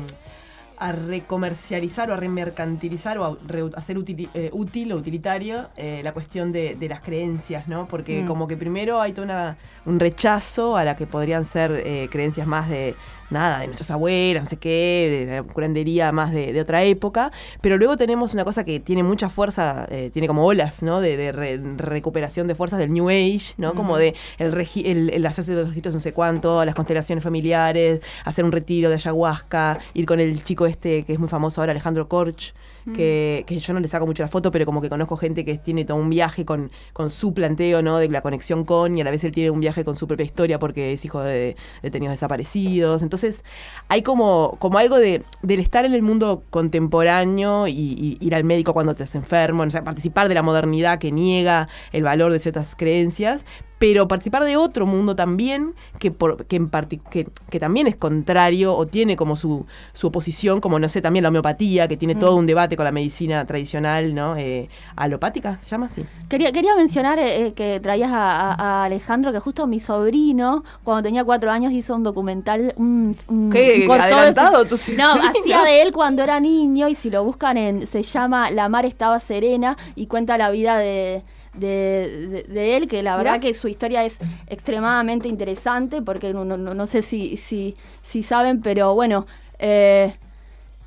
a 0.89 0.93
recomercializar 0.93 2.11
o 2.11 2.15
a 2.15 2.17
remercantilizar 2.17 3.17
o 3.19 3.25
a 3.25 3.37
re- 3.47 3.71
hacer 3.77 3.99
útil, 3.99 4.29
eh, 4.35 4.51
útil 4.53 4.93
o 4.93 4.97
utilitario 4.97 5.69
eh, 5.77 6.01
la 6.03 6.13
cuestión 6.13 6.53
de, 6.53 6.75
de 6.75 6.89
las 6.89 7.01
creencias, 7.01 7.69
¿no? 7.69 7.87
Porque 7.87 8.23
Mm. 8.23 8.27
como 8.27 8.47
que 8.49 8.57
primero 8.57 9.01
hay 9.01 9.13
todo 9.13 9.25
una, 9.25 9.57
un 9.87 9.99
rechazo 10.01 10.77
a 10.77 10.85
la 10.85 10.97
que 10.97 11.07
podrían 11.07 11.45
ser 11.45 11.73
eh, 11.85 12.09
creencias 12.11 12.47
más 12.47 12.69
de 12.69 12.95
nada, 13.33 13.61
de 13.61 13.67
nuestras 13.67 13.91
abuelas, 13.91 14.43
no 14.45 14.47
sé 14.51 14.57
qué, 14.59 15.27
de 15.27 15.37
la 15.37 15.43
curandería 15.43 16.13
más 16.13 16.33
de, 16.33 16.53
de 16.53 16.61
otra 16.61 16.83
época, 16.85 17.33
pero 17.61 17.77
luego 17.79 17.97
tenemos 17.97 18.35
una 18.35 18.45
cosa 18.45 18.65
que 18.65 18.79
tiene 18.81 19.03
mucha 19.03 19.29
fuerza, 19.29 19.87
eh, 19.91 20.11
tiene 20.13 20.29
como 20.29 20.47
olas, 20.47 20.83
¿no? 20.83 21.01
De, 21.01 21.17
de 21.17 21.33
re- 21.33 21.61
recuperación 21.77 22.47
de 22.47 22.55
fuerzas 22.55 22.79
del 22.79 22.93
New 22.93 23.09
Age, 23.09 23.55
¿no? 23.57 23.75
Como 23.75 23.97
de 23.99 24.15
el, 24.39 24.53
regi- 24.53 24.87
el, 24.87 25.11
el 25.11 25.27
hacerse 25.27 25.53
los 25.55 25.69
registros 25.69 25.95
no 25.95 26.01
sé 26.01 26.13
cuánto, 26.13 26.65
las 26.65 26.75
constelaciones 26.75 27.25
familiares, 27.25 28.01
hacer 28.25 28.45
un 28.45 28.53
retiro 28.53 28.89
de 28.89 28.95
ayahuasca, 28.97 29.79
ir 29.95 30.07
con 30.07 30.21
el 30.21 30.43
chico 30.45 30.67
este 30.67 31.05
que 31.05 31.13
es 31.15 31.19
muy 31.19 31.29
famoso 31.29 31.61
ahora, 31.61 31.73
Alejandro 31.73 32.09
Korch, 32.09 32.55
que, 32.95 33.45
yo 33.49 33.75
no 33.75 33.81
le 33.81 33.89
saco 33.89 34.07
mucho 34.07 34.23
la 34.23 34.29
foto, 34.29 34.51
pero 34.51 34.67
como 34.67 34.81
que 34.81 34.89
conozco 34.89 35.17
gente 35.17 35.45
que 35.45 35.59
tiene 35.59 35.85
todo 35.85 35.97
un 35.97 36.11
viaje 36.11 36.45
con, 36.45 36.71
con 36.93 37.11
su 37.11 37.35
planteo, 37.35 37.83
¿no? 37.83 37.99
De 37.99 38.09
la 38.09 38.23
conexión 38.23 38.65
con, 38.65 38.97
y 38.97 39.01
a 39.01 39.05
la 39.05 39.11
vez 39.11 39.23
él 39.25 39.33
tiene 39.33 39.51
un 39.51 39.61
viaje 39.61 39.85
con 39.85 39.97
su 39.97 40.07
propia 40.07 40.25
historia 40.25 40.59
porque 40.59 40.93
es 40.93 41.05
hijo 41.05 41.21
de 41.21 41.57
detenidos 41.83 42.13
desaparecidos. 42.13 43.03
Entonces, 43.03 43.45
hay 43.89 44.03
como, 44.03 44.57
como 44.59 44.79
algo 44.79 44.99
de, 44.99 45.23
del 45.43 45.61
estar 45.61 45.85
en 45.85 45.95
el 45.95 46.03
mundo 46.03 46.45
contemporáneo 46.51 47.69
y, 47.69 48.19
ir 48.21 48.35
al 48.35 48.45
médico 48.45 48.73
cuando 48.73 48.95
te 48.95 49.03
haces 49.05 49.17
enfermo, 49.17 49.63
o 49.63 49.71
sea, 49.71 49.85
participar 49.85 50.29
de 50.29 50.35
la 50.35 50.43
modernidad 50.43 50.99
que 50.99 51.13
niega 51.13 51.69
el 51.93 52.03
valor 52.03 52.33
de 52.33 52.41
ciertas 52.41 52.77
creencias, 52.77 53.45
pero 53.83 54.07
participar 54.07 54.45
de 54.45 54.57
otro 54.57 54.87
mundo 54.87 55.17
también 55.17 55.75
que, 55.99 56.13
por, 56.13 56.47
que, 56.47 56.55
en 56.55 56.71
parti- 56.71 57.01
que, 57.11 57.27
que 57.51 57.59
también 57.59 57.89
es 57.89 57.97
contrario 57.97 58.77
o 58.77 58.87
tiene 58.87 59.17
como 59.17 59.35
su, 59.35 59.67
su 59.93 60.07
oposición, 60.07 60.61
como 60.61 60.79
no 60.79 60.89
sé, 60.89 61.03
también 61.03 61.25
la 61.25 61.31
homeopatía, 61.31 61.89
que 61.89 61.97
tiene 61.97 62.15
Mm. 62.15 62.19
todo 62.21 62.37
un 62.37 62.47
debate 62.47 62.77
con 62.77 62.85
la 62.85 62.93
medicina 62.93 63.45
tradicional, 63.45 64.15
¿no? 64.15 64.37
Eh, 64.37 64.69
alopática, 64.95 65.59
¿se 65.59 65.69
llama? 65.69 65.89
Sí. 65.91 66.05
Quería, 66.29 66.53
quería 66.53 66.77
mencionar 66.77 67.19
eh, 67.19 67.47
eh, 67.47 67.53
que 67.55 67.81
traías 67.81 68.13
a, 68.13 68.85
Alejandro, 68.85 69.33
que 69.33 69.41
justo 69.41 69.67
mi 69.67 69.81
sobrino, 69.81 70.63
cuando 70.85 71.03
tenía 71.03 71.25
cuatro 71.25 71.51
años, 71.51 71.73
hizo 71.73 71.97
un 71.97 72.05
documental. 72.05 72.75
Un, 72.77 73.17
un- 73.27 73.51
Qué 73.51 73.85
un 73.89 74.01
adelantado 74.01 74.65
No, 74.97 75.13
hacía 75.15 75.63
de 75.65 75.83
él 75.83 75.91
cuando 75.93 76.23
era 76.23 76.39
niño 76.39 76.89
y 76.89 76.95
si 76.95 77.11
lo 77.11 77.25
buscan 77.25 77.57
en. 77.57 77.87
Se 77.89 78.03
llama 78.03 78.49
La 78.53 78.69
mar 78.69 78.87
estaba 78.87 79.19
serena 79.19 79.77
y 79.97 80.07
cuenta 80.07 80.39
la 80.39 80.51
vida 80.51 80.79
de. 80.79 81.25
De, 81.55 82.27
de- 82.31 82.43
de 82.45 82.77
él, 82.79 82.89
que 82.89 83.03
la 83.03 83.17
verdad 83.19 83.39
que 83.41 83.53
su 83.53 83.69
historia 83.69 84.05
es 84.05 84.19
extremadamente 84.47 85.29
interesante, 85.29 86.01
porque 86.01 86.33
no, 86.33 86.45
no- 86.47 86.57
no- 86.57 86.87
sé 86.87 87.03
si, 87.03 87.37
si, 87.37 87.77
si 88.01 88.23
saben, 88.23 88.63
pero 88.63 88.95
bueno, 88.95 89.27
eh, 89.59 90.17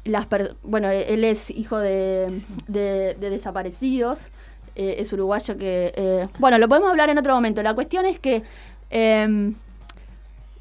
las 0.06 0.26
per- 0.26 0.56
bueno, 0.64 0.90
él 0.90 1.24
es 1.24 1.52
hijo 1.52 1.78
de, 1.78 2.28
de- 2.68 3.14
de 3.20 3.30
desaparecidos, 3.30 4.30
eh, 4.76 4.96
es 5.00 5.14
uruguayo 5.14 5.56
que... 5.58 5.94
eh, 5.96 6.28
bueno, 6.40 6.58
lo 6.58 6.68
podemos 6.68 6.90
hablar 6.90 7.10
en 7.10 7.18
otro 7.20 7.36
momento. 7.36 7.62
La 7.62 7.74
cuestión 7.76 8.06
es 8.08 8.18
que... 8.20 8.42
em, 8.90 9.54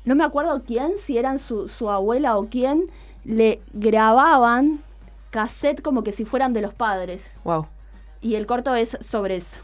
no 0.05 0.15
me 0.15 0.23
acuerdo 0.25 0.63
quién, 0.67 0.93
si 1.01 1.17
eran 1.17 1.39
su, 1.39 1.67
su 1.69 1.89
abuela 1.91 2.37
o 2.37 2.47
quién, 2.51 2.85
le 3.25 3.61
grababan 3.73 4.81
cassette 5.31 5.81
como 5.81 6.05
que 6.05 6.13
si 6.13 6.27
fueran 6.27 6.53
de 6.53 6.61
los 6.61 6.75
padres. 6.75 7.33
Wow. 7.43 7.67
Y 8.21 8.35
el 8.35 8.45
corto 8.45 8.75
es 8.75 8.99
sobre 9.01 9.37
eso. 9.37 9.61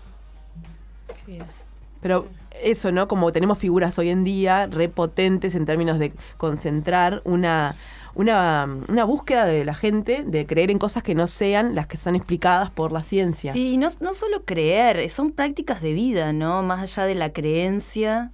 Pero 2.03 2.26
eso, 2.62 2.93
¿no? 2.93 3.09
Como 3.09 3.31
tenemos 3.33 3.59
figuras 3.59 3.99
hoy 3.99 4.09
en 4.09 4.24
día 4.24 4.66
repotentes 4.66 5.55
en 5.55 5.66
términos 5.66 5.99
de 5.99 6.12
concentrar 6.39 7.20
una, 7.24 7.76
una, 8.14 8.66
una 8.89 9.05
búsqueda 9.05 9.45
de 9.45 9.64
la 9.66 9.74
gente 9.74 10.22
de 10.26 10.47
creer 10.47 10.70
en 10.70 10.78
cosas 10.78 11.03
que 11.03 11.14
no 11.14 11.26
sean 11.26 11.74
las 11.74 11.87
que 11.87 11.97
están 11.97 12.16
explicadas 12.16 12.70
por 12.70 12.91
la 12.93 13.03
ciencia. 13.03 13.53
Sí, 13.53 13.76
no, 13.76 13.89
no 14.01 14.14
solo 14.14 14.45
creer, 14.45 15.09
son 15.11 15.31
prácticas 15.33 15.83
de 15.83 15.93
vida, 15.93 16.33
¿no? 16.33 16.62
Más 16.62 16.81
allá 16.81 17.07
de 17.07 17.14
la 17.14 17.33
creencia, 17.33 18.33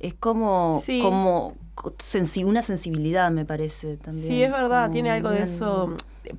es 0.00 0.14
como, 0.14 0.80
Sí. 0.84 1.00
como 1.02 1.54
co- 1.74 1.94
sensi- 1.98 2.44
una 2.44 2.62
sensibilidad, 2.62 3.30
me 3.32 3.44
parece 3.44 3.96
también. 3.96 4.26
Sí, 4.28 4.42
es 4.42 4.50
verdad, 4.52 4.82
Como 4.84 4.92
tiene 4.92 5.10
algo 5.10 5.30
de 5.30 5.42
eso. 5.42 5.94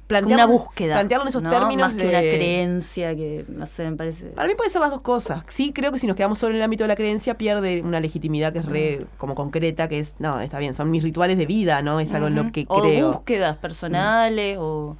Plantearlo- 0.07 0.33
una 0.33 0.45
búsqueda. 0.45 0.93
Plantearlo 0.95 1.23
en 1.25 1.27
esos 1.29 1.43
¿no? 1.43 1.49
términos 1.49 1.93
Más 1.93 2.01
que 2.01 2.07
una 2.09 2.19
creencia, 2.19 3.15
que 3.15 3.45
no 3.49 3.65
sé, 3.65 3.89
me 3.89 3.95
parece. 3.95 4.27
Para 4.27 4.47
mí 4.47 4.55
puede 4.55 4.69
ser 4.69 4.81
las 4.81 4.91
dos 4.91 5.01
cosas. 5.01 5.43
Sí, 5.47 5.71
creo 5.73 5.91
que 5.91 5.99
si 5.99 6.07
nos 6.07 6.15
quedamos 6.15 6.39
solo 6.39 6.51
en 6.51 6.57
el 6.57 6.63
ámbito 6.63 6.83
de 6.83 6.87
la 6.89 6.95
creencia, 6.95 7.37
pierde 7.37 7.81
una 7.81 7.99
legitimidad 7.99 8.53
que 8.53 8.59
es 8.59 8.65
re 8.65 9.05
como 9.17 9.35
concreta, 9.35 9.87
que 9.87 9.99
es, 9.99 10.15
no, 10.19 10.39
está 10.39 10.59
bien, 10.59 10.73
son 10.73 10.91
mis 10.91 11.03
rituales 11.03 11.37
de 11.37 11.45
vida, 11.45 11.81
¿no? 11.81 11.99
Es 11.99 12.13
algo 12.13 12.27
en 12.27 12.35
lo 12.35 12.51
que 12.51 12.65
o 12.67 12.81
creo. 12.81 13.11
búsquedas 13.13 13.57
personales 13.57 14.57
o, 14.59 14.97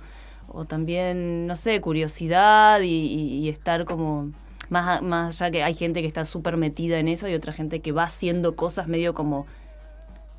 o 0.48 0.66
también, 0.66 1.48
no 1.48 1.56
sé, 1.56 1.80
curiosidad 1.82 2.82
y, 2.82 2.88
y- 2.88 3.38
y 3.40 3.50
estar 3.50 3.86
como... 3.86 4.32
Más, 4.70 5.02
más 5.02 5.42
allá 5.42 5.50
que 5.50 5.64
hay 5.64 5.74
gente 5.74 6.02
que 6.02 6.08
está 6.08 6.26
súper 6.26 6.56
metida 6.56 7.00
en 7.00 7.08
eso 7.08 7.28
y 7.28 7.34
otra 7.34 7.54
gente 7.54 7.80
que 7.80 7.92
va 7.92 8.04
haciendo 8.04 8.56
cosas 8.56 8.88
medio 8.88 9.16
como... 9.16 9.48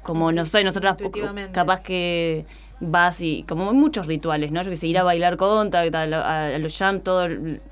Como, 0.03 0.33
no 0.33 0.45
sé, 0.47 0.65
nosotras 0.65 0.97
capaz 1.53 1.81
que 1.81 2.47
vas 2.81 3.21
y... 3.21 3.45
Como 3.45 3.73
muchos 3.73 4.07
rituales, 4.07 4.51
¿no? 4.53 4.63
Yo 4.63 4.71
que 4.71 4.77
sé, 4.77 4.87
ir 4.87 4.99
a 4.99 5.03
bailar 5.03 5.37
conta, 5.37 5.81
a, 5.81 6.59
los 6.59 6.77
jam, 6.77 7.01
todo 7.01 7.29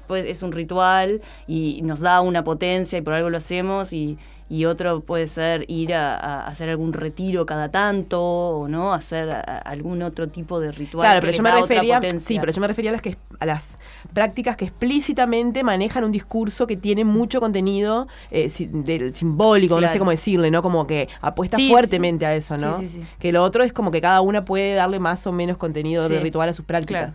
pues, 0.06 0.24
es 0.26 0.42
un 0.42 0.52
ritual 0.52 1.20
y 1.46 1.82
nos 1.82 2.00
da 2.00 2.20
una 2.20 2.44
potencia 2.44 2.98
y 2.98 3.02
por 3.02 3.14
algo 3.14 3.30
lo 3.30 3.38
hacemos 3.38 3.92
y, 3.92 4.18
y 4.50 4.64
otro 4.64 5.00
puede 5.00 5.28
ser 5.28 5.64
ir 5.68 5.94
a, 5.94 6.14
a 6.16 6.46
hacer 6.46 6.68
algún 6.70 6.92
retiro 6.92 7.44
cada 7.46 7.70
tanto 7.70 8.20
o 8.22 8.68
no 8.68 8.92
hacer 8.94 9.30
a- 9.30 9.40
a 9.40 9.58
algún 9.58 10.02
otro 10.02 10.28
tipo 10.28 10.58
de 10.60 10.72
ritual 10.72 11.06
Claro, 11.06 11.20
que 11.20 11.26
pero 11.26 11.36
yo 11.36 11.42
me 11.42 11.52
refería, 11.52 12.00
sí, 12.18 12.38
pero 12.40 12.50
yo 12.52 12.60
me 12.60 12.66
refería 12.68 12.90
a 12.90 12.92
las 12.92 13.02
que 13.02 13.16
a 13.40 13.46
las 13.46 13.78
prácticas 14.14 14.56
que 14.56 14.64
explícitamente 14.64 15.62
manejan 15.62 16.02
un 16.04 16.12
discurso 16.12 16.66
que 16.66 16.76
tiene 16.76 17.04
mucho 17.04 17.40
contenido 17.40 18.08
eh, 18.30 18.48
si- 18.50 18.66
del 18.66 19.14
simbólico, 19.14 19.80
no 19.80 19.88
sé 19.88 19.98
cómo 19.98 20.10
decirle, 20.10 20.50
¿no? 20.50 20.62
Como 20.62 20.86
que 20.86 21.08
apuesta 21.20 21.56
Sí, 21.56 21.68
fuertemente 21.68 22.24
a 22.26 22.34
eso, 22.34 22.56
¿no? 22.56 22.78
Sí, 22.78 22.88
sí, 22.88 23.00
sí. 23.02 23.06
Que 23.18 23.32
lo 23.32 23.42
otro 23.44 23.62
es 23.64 23.72
como 23.72 23.90
que 23.90 24.00
cada 24.00 24.20
una 24.22 24.44
puede 24.44 24.74
darle 24.74 24.98
más 24.98 25.26
o 25.26 25.32
menos 25.32 25.56
contenido 25.58 26.08
de 26.08 26.20
ritual 26.20 26.48
a 26.48 26.52
sus 26.52 26.64
prácticas. 26.64 27.14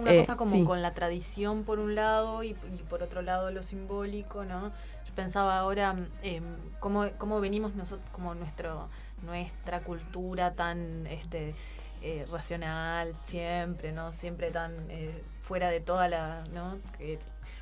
Una 0.00 0.12
Eh, 0.12 0.18
cosa 0.18 0.36
como 0.36 0.52
sí. 0.52 0.62
con 0.62 0.82
la 0.82 0.94
tradición 0.94 1.64
por 1.64 1.80
un 1.80 1.96
lado 1.96 2.44
y, 2.44 2.50
y 2.50 2.82
por 2.88 3.02
otro 3.02 3.22
lado 3.22 3.50
lo 3.50 3.64
simbólico, 3.64 4.44
¿no? 4.44 4.70
Pensaba 5.14 5.58
ahora 5.58 5.96
em, 6.22 6.44
cómo, 6.78 7.06
cómo 7.18 7.40
venimos 7.40 7.74
nosotros, 7.74 8.08
como 8.12 8.34
nuestro, 8.34 8.88
nuestra 9.22 9.80
cultura 9.80 10.54
tan 10.54 11.06
este 11.06 11.54
eh, 12.02 12.26
racional 12.30 13.14
siempre, 13.24 13.92
¿no? 13.92 14.12
Siempre 14.12 14.50
tan 14.50 14.72
eh, 14.90 15.22
fuera 15.42 15.70
de 15.70 15.80
toda 15.80 16.08
la, 16.08 16.44
¿no? 16.52 16.78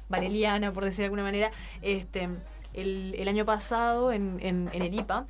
Vareliana, 0.09 0.72
por 0.72 0.84
decir 0.84 0.99
de 0.99 1.05
alguna 1.05 1.22
manera. 1.24 1.51
Este, 1.82 2.28
el, 2.74 3.14
el 3.18 3.28
año 3.28 3.44
pasado 3.44 4.12
en, 4.12 4.38
en, 4.40 4.70
en 4.72 4.82
Eripa 4.82 5.26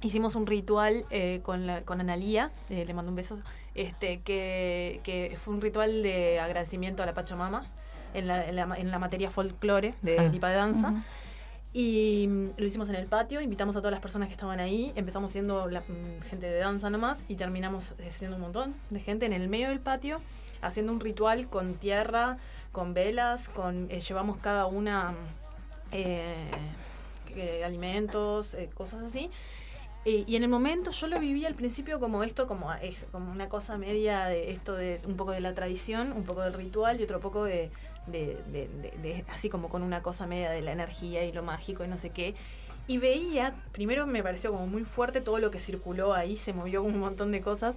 hicimos 0.00 0.36
un 0.36 0.46
ritual 0.46 1.04
eh, 1.10 1.40
con, 1.42 1.66
la, 1.66 1.82
con 1.82 2.00
Analía, 2.00 2.50
eh, 2.70 2.84
le 2.86 2.94
mando 2.94 3.10
un 3.10 3.16
beso, 3.16 3.38
este, 3.74 4.20
que, 4.20 5.00
que 5.02 5.36
fue 5.36 5.54
un 5.54 5.60
ritual 5.60 6.02
de 6.02 6.38
agradecimiento 6.40 7.02
a 7.02 7.06
la 7.06 7.14
Pachamama 7.14 7.66
en 8.14 8.26
la, 8.28 8.46
en 8.48 8.56
la, 8.56 8.62
en 8.76 8.90
la 8.90 8.98
materia 8.98 9.30
folclore 9.30 9.94
de 10.02 10.18
Ah. 10.18 10.22
Lipa 10.24 10.48
de 10.48 10.56
Danza. 10.56 10.94
Y 11.72 12.26
mm, 12.28 12.50
lo 12.56 12.66
hicimos 12.66 12.88
en 12.88 12.94
el 12.94 13.06
patio, 13.06 13.40
invitamos 13.40 13.76
a 13.76 13.80
todas 13.80 13.92
las 13.92 14.00
personas 14.00 14.28
que 14.28 14.34
estaban 14.34 14.60
ahí, 14.60 14.92
empezamos 14.96 15.30
siendo 15.30 15.68
la, 15.68 15.80
mm, 15.80 16.22
gente 16.28 16.46
de 16.46 16.58
danza 16.58 16.90
nomás 16.90 17.18
y 17.28 17.34
terminamos 17.36 17.94
eh, 17.98 18.10
siendo 18.10 18.36
un 18.36 18.42
montón 18.42 18.74
de 18.90 19.00
gente 19.00 19.26
en 19.26 19.32
el 19.32 19.48
medio 19.48 19.68
del 19.68 19.80
patio 19.80 20.20
haciendo 20.60 20.92
un 20.92 21.00
ritual 21.00 21.48
con 21.48 21.74
tierra, 21.74 22.38
con 22.72 22.94
velas, 22.94 23.48
con 23.48 23.88
eh, 23.90 24.00
llevamos 24.00 24.38
cada 24.38 24.66
una 24.66 25.12
mm, 25.12 25.14
eh, 25.92 26.50
eh, 27.36 27.64
alimentos, 27.64 28.56
cosas 28.74 29.02
así. 29.02 29.30
Y 30.04 30.36
en 30.36 30.42
el 30.42 30.48
momento 30.48 30.90
yo 30.90 31.06
lo 31.06 31.20
viví 31.20 31.44
al 31.44 31.54
principio 31.54 32.00
como 32.00 32.22
esto, 32.22 32.46
como, 32.46 32.72
es, 32.72 33.04
como 33.12 33.30
una 33.30 33.50
cosa 33.50 33.76
media 33.76 34.24
de 34.24 34.52
esto 34.52 34.74
de 34.74 35.02
un 35.06 35.16
poco 35.16 35.32
de 35.32 35.40
la 35.40 35.52
tradición, 35.52 36.12
un 36.12 36.24
poco 36.24 36.40
del 36.40 36.54
ritual 36.54 36.98
y 36.98 37.02
otro 37.02 37.20
poco 37.20 37.44
de, 37.44 37.70
de- 38.06 38.38
de- 38.52 38.68
de- 39.02 39.24
así 39.28 39.48
como 39.48 39.68
con 39.68 39.82
una 39.82 40.02
cosa 40.02 40.26
media 40.26 40.50
de 40.50 40.62
la 40.62 40.72
energía 40.72 41.24
y 41.24 41.32
lo 41.32 41.42
mágico 41.42 41.84
y 41.84 41.88
no 41.88 41.96
sé 41.96 42.10
qué. 42.10 42.34
Y 42.86 42.98
veía, 42.98 43.54
primero 43.72 44.06
me 44.06 44.22
pareció 44.22 44.50
como 44.52 44.66
muy 44.66 44.84
fuerte 44.84 45.20
todo 45.20 45.38
lo 45.38 45.50
que 45.50 45.60
circuló 45.60 46.14
ahí, 46.14 46.36
se 46.36 46.52
movió 46.54 46.82
como 46.82 46.94
un 46.94 47.00
montón 47.00 47.32
de 47.32 47.42
cosas. 47.42 47.74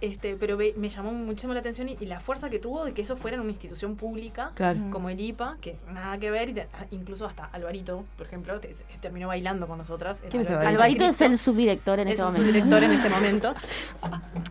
Este, 0.00 0.34
pero 0.36 0.56
ve- 0.56 0.72
me 0.76 0.88
llamó 0.88 1.12
muchísimo 1.12 1.52
la 1.52 1.60
atención 1.60 1.88
y, 1.90 1.96
y 2.00 2.06
la 2.06 2.20
fuerza 2.20 2.48
que 2.48 2.58
tuvo 2.58 2.84
de 2.86 2.94
que 2.94 3.02
eso 3.02 3.16
fuera 3.16 3.34
en 3.36 3.42
una 3.42 3.50
institución 3.50 3.96
pública 3.96 4.52
Claro. 4.54 4.80
como 4.90 5.10
el 5.10 5.20
IPA, 5.20 5.58
que 5.60 5.76
nada 5.92 6.16
que 6.18 6.30
ver, 6.30 6.48
y 6.48 6.54
te- 6.54 6.68
incluso 6.90 7.26
hasta 7.26 7.44
Alvarito, 7.44 8.04
por 8.16 8.26
ejemplo, 8.26 8.58
te- 8.60 8.74
terminó 9.00 9.28
bailando 9.28 9.66
con 9.66 9.76
nosotras. 9.78 10.20
¿Quién 10.30 10.42
es 10.42 10.48
Alvarito 10.48 10.68
Alvarito 10.70 11.04
es 11.04 11.20
el 11.20 11.36
subdirector 11.36 12.00
en 12.00 12.08
Es 12.08 12.14
este 12.14 12.22
el 12.22 12.26
momento. 12.32 12.46
subdirector 12.46 12.82
en 12.84 12.90
este 12.92 13.08
momento. 13.16 13.54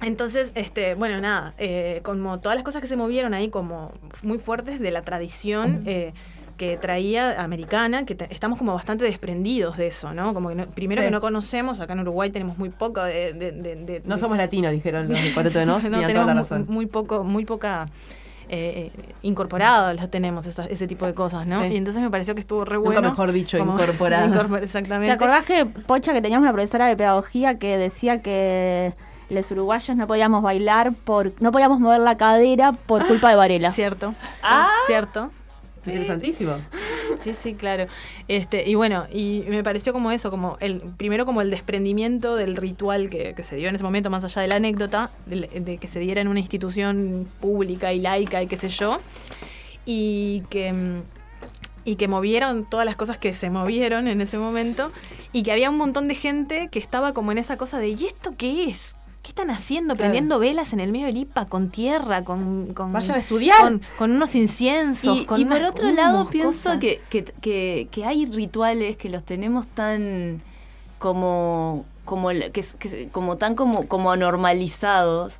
Entonces, 0.02 0.52
este, 0.56 0.96
bueno, 0.96 1.20
nada, 1.20 1.54
eh, 1.58 2.02
como 2.04 2.40
todas 2.40 2.56
las 2.56 2.64
cosas 2.64 2.82
que 2.82 2.88
se 2.88 2.96
movieron 2.96 3.34
ahí 3.34 3.50
como 3.50 3.92
muy 4.24 4.38
fuertes 4.38 4.80
de 4.80 4.92
la 4.92 5.02
tradición 5.02 5.84
eh, 5.86 6.14
que 6.60 6.78
traía 6.78 7.42
americana, 7.42 8.06
que 8.06 8.16
estamos 8.30 8.60
como 8.60 8.74
bastante 8.76 9.06
desprendidos 9.06 9.78
de 9.78 9.88
eso, 9.88 10.14
¿no? 10.14 10.34
Como 10.36 10.50
que 10.50 10.56
no- 10.56 10.66
primero 10.68 11.02
Sí. 11.02 11.08
que 11.08 11.12
no 11.12 11.22
conocemos, 11.22 11.80
acá 11.80 11.94
en 11.94 12.02
Uruguay 12.02 12.30
tenemos 12.30 12.58
muy 12.60 12.70
poco 12.70 13.02
de... 13.02 13.34
de- 13.34 13.52
de- 13.54 13.76
de- 13.78 14.02
No 14.06 14.16
de- 14.16 14.22
somos 14.22 14.38
latinos, 14.38 14.72
dijeron 14.72 15.08
los 15.10 15.18
cuarteto 15.34 15.58
de 15.60 15.66
Nos, 15.66 15.84
no, 15.86 15.98
tenemos 16.00 16.14
toda 16.14 16.26
la 16.26 16.42
razón. 16.42 16.66
Muy, 16.68 16.86
poco, 16.86 17.24
muy 17.24 17.46
poca 17.46 17.88
eh, 18.50 18.92
eh, 18.98 19.14
incorporado 19.22 19.94
las 19.94 20.12
tenemos 20.12 20.46
esa- 20.48 20.66
ese 20.66 20.86
tipo 20.86 21.06
de 21.06 21.14
cosas, 21.14 21.48
¿no? 21.48 21.62
Sí. 21.64 21.70
Y 21.74 21.78
entonces 21.78 22.02
me 22.04 22.10
pareció 22.10 22.34
que 22.36 22.42
estuvo 22.42 22.66
re 22.66 22.76
Nunca 22.76 22.90
bueno. 22.92 23.10
mejor 23.10 23.32
dicho, 23.32 23.58
como- 23.58 23.74
incorporado. 23.80 24.28
incorpor- 24.28 24.62
exactamente. 24.64 25.08
¿Te 25.16 25.24
acordás 25.24 25.46
que, 25.46 25.66
Pocha, 25.66 26.14
que 26.14 26.22
teníamos 26.22 26.44
una 26.44 26.52
profesora 26.54 26.88
de 26.88 26.98
pedagogía 26.98 27.58
que 27.58 27.78
decía 27.78 28.22
que 28.22 28.94
los 29.30 29.50
uruguayos 29.52 29.96
no 29.96 30.08
podíamos 30.08 30.42
bailar, 30.44 30.92
por 31.06 31.32
no 31.42 31.52
podíamos 31.54 31.80
mover 31.80 32.02
la 32.02 32.18
cadera 32.18 32.74
por 32.74 33.06
culpa 33.08 33.30
de 33.30 33.36
Varela? 33.36 33.72
Cierto. 33.72 34.14
Ah. 34.44 34.68
Cierto. 34.88 35.30
Interesantísimo. 35.90 36.54
Sí, 37.20 37.34
sí, 37.34 37.54
claro. 37.54 37.88
Este, 38.28 38.70
y 38.70 38.76
bueno, 38.76 39.08
y 39.12 39.44
me 39.50 39.64
pareció 39.64 39.94
como 39.94 40.12
eso, 40.12 40.30
como 40.30 40.58
el, 40.60 40.80
primero 40.98 41.26
como 41.26 41.42
el 41.42 41.50
desprendimiento 41.50 42.36
del 42.36 42.56
ritual 42.56 43.10
que, 43.10 43.34
que 43.34 43.44
se 43.44 43.56
dio 43.56 43.68
en 43.68 43.76
ese 43.76 43.84
momento, 43.84 44.10
más 44.10 44.24
allá 44.24 44.42
de 44.42 44.48
la 44.48 44.56
anécdota, 44.56 45.12
de, 45.26 45.48
de 45.48 45.78
que 45.78 45.88
se 45.88 46.00
diera 46.00 46.22
en 46.22 46.28
una 46.28 46.40
institución 46.40 47.28
pública 47.40 47.94
y 47.94 48.00
laica 48.00 48.42
y 48.42 48.48
qué 48.48 48.58
sé 48.58 48.70
yo, 48.70 49.00
y 49.86 50.44
que 50.50 51.02
y 51.86 51.96
que 51.96 52.08
movieron 52.08 52.70
todas 52.70 52.86
las 52.86 52.96
cosas 52.96 53.18
que 53.18 53.34
se 53.34 53.50
movieron 53.50 54.08
en 54.08 54.22
ese 54.22 54.38
momento, 54.38 54.92
y 55.34 55.44
que 55.44 55.52
había 55.52 55.70
un 55.70 55.78
montón 55.78 56.08
de 56.08 56.16
gente 56.16 56.70
que 56.72 56.78
estaba 56.78 57.14
como 57.14 57.32
en 57.32 57.40
esa 57.40 57.58
cosa 57.58 57.80
de, 57.80 57.90
¿y 57.90 58.06
esto 58.06 58.34
qué 58.38 58.66
es? 58.66 58.94
¿Qué 59.22 59.30
están 59.30 59.50
haciendo? 59.50 59.96
Claro. 59.96 60.12
Prendiendo 60.12 60.40
velas 60.40 60.72
en 60.74 60.80
el 60.80 60.92
medio 60.92 61.08
del 61.08 61.18
IPA 61.18 61.46
con 61.46 61.70
tierra, 61.70 62.24
con... 62.24 62.74
con 62.74 62.94
Vayan 62.94 63.16
a 63.16 63.20
estudiar. 63.20 63.60
Con, 63.62 63.82
con 63.98 64.12
unos 64.12 64.34
inciensos, 64.36 65.18
Y, 65.20 65.26
con 65.26 65.40
y 65.42 65.46
por 65.46 65.64
otro 65.64 65.92
lado 65.92 66.30
pienso 66.30 66.80
que, 66.80 67.02
que, 67.10 67.26
que, 67.26 67.88
que 67.92 68.06
hay 68.06 68.26
rituales 68.26 68.96
que 68.98 69.10
los 69.10 69.24
tenemos 69.24 69.68
tan 69.68 70.42
como 71.00 71.86
como 72.06 72.30
que- 72.30 73.10
como 73.12 73.38
tan 73.38 73.56
como 73.56 73.88
como 73.88 74.16
normalizados 74.16 75.36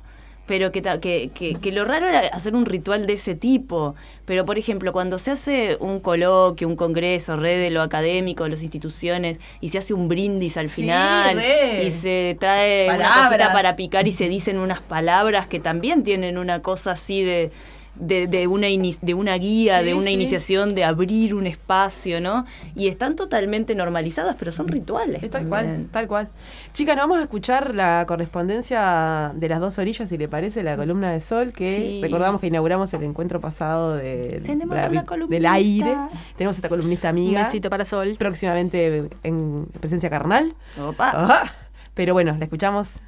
pero 0.50 0.72
que, 0.72 0.82
que, 0.82 1.30
que, 1.32 1.54
que 1.60 1.70
lo 1.70 1.84
raro 1.84 2.08
era 2.08 2.20
hacer 2.32 2.56
un 2.56 2.66
ritual 2.66 3.06
de 3.06 3.12
ese 3.12 3.36
tipo. 3.36 3.94
Pero, 4.24 4.44
por 4.44 4.58
ejemplo, 4.58 4.92
cuando 4.92 5.16
se 5.18 5.30
hace 5.30 5.76
un 5.78 6.00
coloquio, 6.00 6.66
un 6.66 6.74
congreso, 6.74 7.36
red 7.36 7.60
de 7.62 7.70
lo 7.70 7.82
académico, 7.82 8.42
de 8.44 8.50
las 8.50 8.62
instituciones, 8.62 9.38
y 9.60 9.68
se 9.68 9.78
hace 9.78 9.94
un 9.94 10.08
brindis 10.08 10.56
al 10.56 10.66
Sí, 10.66 10.82
final, 10.82 11.36
re. 11.36 11.84
y 11.84 11.90
se 11.92 12.36
trae 12.40 12.88
una 12.88 13.08
cosita 13.28 13.52
para 13.52 13.76
picar 13.76 14.08
y 14.08 14.12
se 14.12 14.28
dicen 14.28 14.58
unas 14.58 14.80
palabras 14.80 15.46
que 15.46 15.60
también 15.60 16.02
tienen 16.02 16.36
una 16.36 16.62
cosa 16.62 16.92
así 16.92 17.22
de, 17.22 17.52
de, 18.00 18.26
de 18.26 18.46
una, 18.46 18.66
de 18.66 19.14
una 19.14 19.34
guía, 19.36 19.78
Sí, 19.80 19.84
de 19.86 19.94
una 19.94 20.06
sí. 20.06 20.10
iniciación, 20.12 20.74
de 20.74 20.84
abrir 20.84 21.34
un 21.34 21.46
espacio, 21.46 22.20
¿no? 22.20 22.46
Y 22.74 22.88
están 22.88 23.14
totalmente 23.16 23.74
normalizadas, 23.74 24.36
pero 24.38 24.50
son 24.52 24.68
rituales. 24.68 25.22
Es 25.22 25.30
tal 25.30 25.48
también. 25.48 25.48
cual, 25.50 25.88
tal 25.92 26.08
cual. 26.08 26.28
Chicas, 26.72 26.96
nos 26.96 27.04
vamos 27.04 27.18
a 27.18 27.22
escuchar 27.22 27.74
la 27.74 28.04
correspondencia 28.08 29.32
de 29.34 29.48
las 29.48 29.60
dos 29.60 29.78
orillas, 29.78 30.08
si 30.08 30.16
le 30.18 30.28
parece, 30.28 30.62
la 30.62 30.76
columna 30.76 31.12
de 31.12 31.20
Sol, 31.20 31.52
que 31.52 31.76
Sí. 31.76 32.00
recordamos 32.02 32.40
que 32.40 32.46
inauguramos 32.48 32.92
el 32.94 33.02
encuentro 33.04 33.40
pasado 33.40 33.94
de, 33.96 34.40
Tenemos 34.44 34.76
la- 34.76 34.88
una 34.88 35.26
del 35.28 35.46
aire. 35.46 35.94
Tenemos 36.36 36.56
esta 36.56 36.68
columnista 36.68 37.08
amiga. 37.08 37.40
Un 37.40 37.46
besito 37.46 37.70
para 37.70 37.84
Sol. 37.84 38.16
Próximamente 38.18 39.04
en 39.22 39.66
presencia 39.80 40.08
carnal. 40.10 40.52
Opa. 40.80 41.10
Ajá. 41.10 41.52
Pero 41.94 42.14
bueno, 42.14 42.34
la 42.38 42.44
escuchamos. 42.44 43.00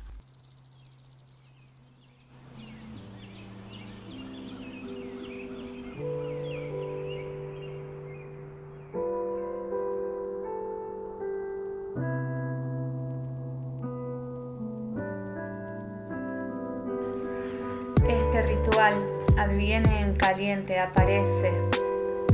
Adviene 18.82 20.00
en 20.00 20.16
caliente, 20.16 20.80
aparece, 20.80 21.52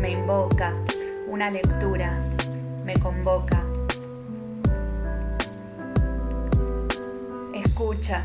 me 0.01 0.13
invoca, 0.13 0.73
una 1.27 1.51
lectura, 1.51 2.19
me 2.87 2.95
convoca. 2.95 3.63
Escucha, 7.53 8.23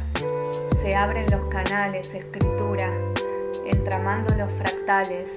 se 0.81 0.95
abren 0.95 1.29
los 1.31 1.47
canales, 1.47 2.13
escritura, 2.13 2.89
entramando 3.65 4.33
los 4.35 4.49
fractales 4.53 5.31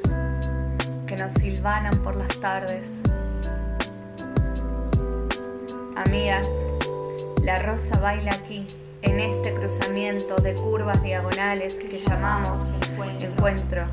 que 1.09 1.17
nos 1.17 1.33
silvanan 1.33 1.99
por 2.05 2.15
las 2.15 2.39
tardes. 2.39 3.03
Amigas, 5.97 6.49
la 7.43 7.61
rosa 7.63 7.99
baila 7.99 8.31
aquí, 8.33 8.65
en 9.07 9.21
este 9.21 9.55
cruzamiento 9.55 10.37
de 10.37 10.55
curvas 10.55 11.03
diagonales 11.03 11.75
que 11.75 11.99
llamamos 11.99 12.75
encuentro. 13.21 13.87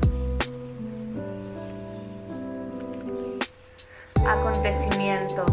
Acontecimiento. 4.26 5.46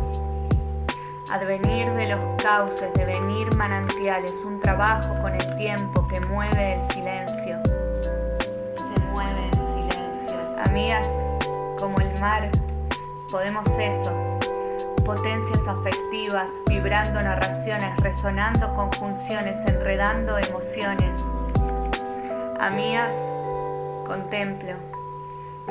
Advenir 1.31 1.89
de 1.93 2.09
los 2.09 2.41
cauces, 2.41 2.91
devenir 2.95 3.53
manantiales, 3.55 4.33
un 4.43 4.59
trabajo 4.59 5.17
con 5.21 5.33
el 5.33 5.57
tiempo 5.57 6.07
que 6.07 6.19
mueve 6.21 6.75
el 6.75 6.91
silencio. 6.91 7.61
Se 8.75 8.99
mueve 9.13 9.47
el 9.47 9.53
silencio. 9.53 10.39
Amigas, 10.65 11.09
como 11.79 11.99
el 11.99 12.19
mar, 12.19 12.49
podemos 13.29 13.65
eso 13.79 14.40
potencias 15.03 15.59
afectivas, 15.67 16.49
vibrando 16.67 17.21
narraciones, 17.21 17.97
resonando 17.97 18.73
conjunciones, 18.73 19.57
enredando 19.67 20.37
emociones. 20.37 21.21
Amigas, 22.59 23.13
contemplo 24.05 24.73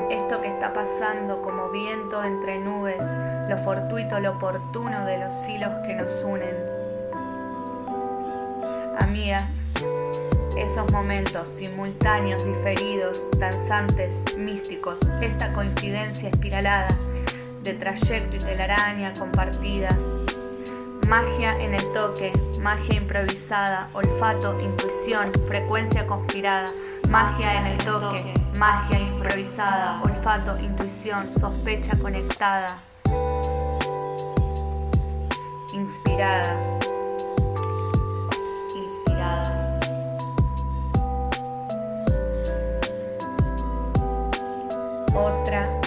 esto 0.09 0.41
que 0.41 0.47
está 0.47 0.73
pasando 0.73 1.41
como 1.41 1.69
viento 1.69 2.23
entre 2.23 2.57
nubes, 2.59 3.03
lo 3.49 3.57
fortuito, 3.59 4.19
lo 4.19 4.31
oportuno 4.31 5.05
de 5.05 5.17
los 5.17 5.47
hilos 5.47 5.71
que 5.85 5.95
nos 5.95 6.23
unen. 6.23 6.55
Amigas, 8.99 9.73
esos 10.57 10.91
momentos 10.91 11.47
simultáneos, 11.49 12.45
diferidos, 12.45 13.29
danzantes, 13.37 14.15
místicos, 14.37 14.99
esta 15.21 15.51
coincidencia 15.53 16.29
espiralada 16.29 16.89
de 17.63 17.73
trayecto 17.73 18.35
y 18.35 18.39
telaraña 18.39 19.13
compartida. 19.13 19.89
Magia 21.07 21.59
en 21.59 21.73
el 21.73 21.93
toque, 21.93 22.31
magia 22.61 22.95
improvisada, 22.95 23.89
olfato, 23.93 24.59
intuición, 24.59 25.31
frecuencia 25.47 26.07
conspirada. 26.07 26.67
Magia 27.09 27.59
en 27.59 27.67
el 27.67 27.77
toque, 27.79 28.33
magia 28.57 28.99
improvisada, 28.99 30.01
olfato, 30.01 30.57
intuición, 30.59 31.29
sospecha 31.29 31.97
conectada. 31.97 32.79
Inspirada. 35.73 36.79
Inspirada. 38.75 39.79
Otra 45.13 45.80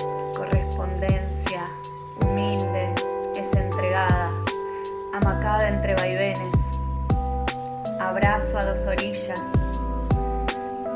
Abrazo 8.04 8.58
a 8.58 8.66
dos 8.66 8.86
orillas, 8.86 9.40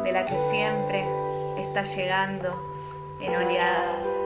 de 0.05 0.13
la 0.13 0.27
que 0.27 0.35
siempre 0.51 1.03
está 1.57 1.83
llegando 1.85 2.55
en 3.19 3.35
oleadas. 3.35 4.18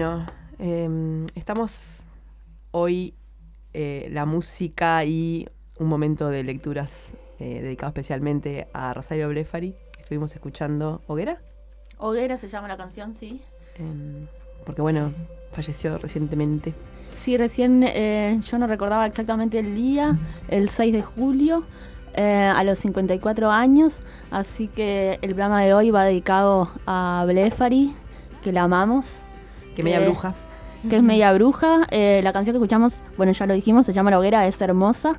Bueno, 0.00 0.24
eh, 0.58 1.26
estamos 1.34 2.04
hoy 2.70 3.12
eh, 3.74 4.08
la 4.10 4.24
música 4.24 5.04
y 5.04 5.46
un 5.78 5.88
momento 5.88 6.30
de 6.30 6.42
lecturas 6.42 7.12
eh, 7.38 7.60
dedicado 7.60 7.88
especialmente 7.88 8.66
a 8.72 8.94
Rosario 8.94 9.28
Blefari. 9.28 9.74
Estuvimos 9.98 10.34
escuchando 10.34 11.02
Hoguera, 11.06 11.42
Hoguera 11.98 12.38
se 12.38 12.48
llama 12.48 12.66
la 12.66 12.78
canción, 12.78 13.14
sí. 13.20 13.42
em, 13.76 14.26
porque 14.64 14.80
bueno, 14.80 15.12
falleció 15.52 15.98
recientemente. 15.98 16.72
Sí, 17.18 17.36
recién 17.36 17.82
eh, 17.82 18.40
yo 18.42 18.56
no 18.56 18.66
recordaba 18.66 19.04
exactamente 19.04 19.58
el 19.58 19.74
día, 19.74 20.18
el 20.48 20.70
6 20.70 20.94
de 20.94 21.02
julio, 21.02 21.64
eh, 22.14 22.50
a 22.50 22.64
los 22.64 22.78
54 22.78 23.50
años. 23.50 24.00
Así 24.30 24.66
que 24.68 25.18
el 25.20 25.34
programa 25.34 25.62
de 25.62 25.74
hoy 25.74 25.90
va 25.90 26.04
dedicado 26.04 26.70
a 26.86 27.22
Blefari, 27.26 27.94
que 28.42 28.50
la 28.50 28.62
amamos. 28.62 29.20
Que 29.80 29.84
media 29.84 30.00
bruja. 30.00 30.34
Que 30.88 30.96
es 30.96 31.02
media 31.02 31.32
bruja. 31.32 31.86
Eh, 31.90 32.20
la 32.22 32.32
canción 32.32 32.54
que 32.54 32.58
escuchamos, 32.58 33.02
bueno, 33.16 33.32
ya 33.32 33.46
lo 33.46 33.54
dijimos, 33.54 33.86
se 33.86 33.92
llama 33.92 34.10
La 34.10 34.18
Hoguera, 34.18 34.46
es 34.46 34.60
hermosa. 34.62 35.18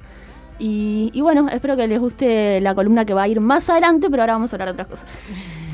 Y, 0.59 1.09
y 1.14 1.22
bueno, 1.22 1.49
espero 1.49 1.76
que 1.76 1.88
les 1.88 1.99
guste 1.99 2.62
la 2.62 2.76
columna 2.76 3.05
que 3.05 3.14
va 3.14 3.24
a 3.24 3.28
ir 3.28 3.41
más 3.41 3.70
adelante, 3.70 4.09
pero 4.09 4.24
ahora 4.24 4.34
vamos 4.34 4.53
a 4.53 4.55
hablar 4.55 4.68
de 4.70 4.74
otras 4.74 4.88
cosas. 4.88 5.09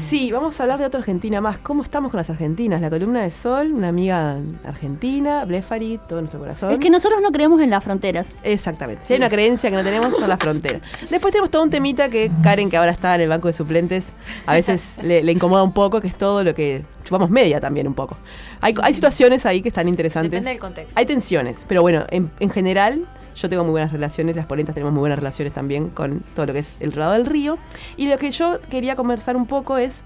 Sí, 0.07 0.31
vamos 0.31 0.57
a 0.57 0.63
hablar 0.63 0.79
de 0.79 0.85
otra 0.85 1.01
Argentina 1.01 1.41
más. 1.41 1.57
¿Cómo 1.57 1.83
estamos 1.83 2.11
con 2.11 2.17
las 2.17 2.29
argentinas? 2.29 2.79
La 2.79 2.89
columna 2.89 3.23
de 3.23 3.29
Sol, 3.29 3.73
una 3.73 3.89
amiga 3.89 4.37
argentina, 4.63 5.43
Blefari, 5.43 5.99
todo 6.07 6.21
nuestro 6.21 6.39
corazón. 6.39 6.71
Es 6.71 6.79
que 6.79 6.89
nosotros 6.89 7.19
no 7.21 7.29
creemos 7.33 7.59
en 7.59 7.69
las 7.69 7.83
fronteras. 7.83 8.33
Exactamente. 8.41 9.03
Si 9.05 9.11
hay 9.11 9.19
una 9.19 9.27
creencia 9.27 9.69
que 9.69 9.75
no 9.75 9.83
tenemos, 9.83 10.15
son 10.15 10.29
las 10.29 10.39
fronteras. 10.39 10.81
Después 11.09 11.33
tenemos 11.33 11.51
todo 11.51 11.61
un 11.61 11.69
temita 11.69 12.07
que 12.07 12.31
Karen, 12.41 12.69
que 12.69 12.77
ahora 12.77 12.91
está 12.91 13.15
en 13.15 13.21
el 13.21 13.27
banco 13.27 13.49
de 13.49 13.53
suplentes, 13.53 14.13
a 14.45 14.53
veces 14.53 14.97
le, 15.01 15.23
le 15.23 15.31
incomoda 15.33 15.61
un 15.61 15.73
poco, 15.73 15.99
que 15.99 16.07
es 16.07 16.15
todo 16.15 16.41
lo 16.41 16.55
que 16.55 16.85
chupamos 17.03 17.29
media 17.29 17.59
también 17.59 17.85
un 17.85 17.93
poco. 17.93 18.15
Hay, 18.61 18.75
hay 18.81 18.93
situaciones 18.93 19.45
ahí 19.45 19.61
que 19.61 19.67
están 19.67 19.89
interesantes. 19.89 20.31
Depende 20.31 20.51
del 20.51 20.59
contexto. 20.59 20.93
Hay 20.95 21.05
tensiones, 21.05 21.65
pero 21.67 21.81
bueno, 21.81 22.05
en, 22.11 22.31
en 22.39 22.49
general 22.49 23.05
yo 23.37 23.49
tengo 23.49 23.63
muy 23.63 23.71
buenas 23.71 23.91
relaciones, 23.91 24.35
las 24.35 24.45
polentas 24.45 24.73
tenemos 24.73 24.93
muy 24.93 25.01
buenas 25.01 25.19
relaciones 25.19 25.53
también 25.53 25.89
con 25.89 26.21
todo 26.35 26.47
lo 26.47 26.53
que 26.53 26.59
es 26.59 26.75
el 26.79 26.91
lado 26.95 27.13
del 27.13 27.25
río. 27.25 27.57
Y 27.95 28.09
lo 28.09 28.17
que 28.17 28.31
yo 28.31 28.59
quería 28.69 28.95
conversar 28.95 29.35
un 29.35 29.45
poco 29.45 29.77
es 29.77 30.03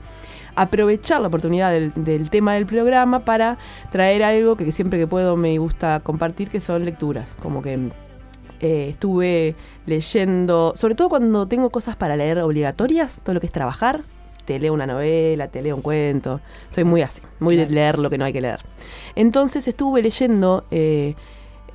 aprovechar 0.55 1.21
la 1.21 1.29
oportunidad 1.29 1.71
del, 1.71 1.93
del 1.95 2.29
tema 2.29 2.53
del 2.55 2.65
programa 2.65 3.23
para 3.23 3.57
traer 3.89 4.23
algo 4.23 4.57
que, 4.57 4.69
siempre 4.71 4.99
que 4.99 5.07
puedo 5.07 5.38
me 5.38 5.57
gusta 5.57 6.01
compartir, 6.01 6.49
que 6.49 6.59
son 6.59 6.84
lecturas. 6.84 7.38
Como 7.41 7.61
que 7.61 7.91
eh, 8.59 8.89
estuve 8.89 9.55
leyendo, 9.86 10.73
sobre 10.75 10.95
todo 10.95 11.09
cuando 11.09 11.47
tengo 11.47 11.69
cosas 11.69 11.95
para 11.95 12.15
leer 12.15 12.39
obligatorias, 12.39 13.21
todo 13.23 13.34
lo 13.34 13.39
que 13.39 13.47
es 13.47 13.51
trabajar, 13.51 14.01
te 14.45 14.59
leo 14.59 14.73
una 14.73 14.86
novela, 14.86 15.47
te 15.47 15.61
leo 15.61 15.75
un 15.75 15.82
cuento, 15.82 16.41
soy 16.69 16.84
muy 16.84 17.01
así, 17.01 17.21
muy 17.39 17.55
de 17.55 17.67
leer 17.67 17.97
lo 17.97 18.09
que 18.09 18.17
no 18.17 18.25
hay 18.25 18.34
que 18.34 18.41
leer. 18.41 18.59
Entonces 19.15 19.67
estuve 19.67 20.03
leyendo 20.03 20.65
eh, 20.69 21.15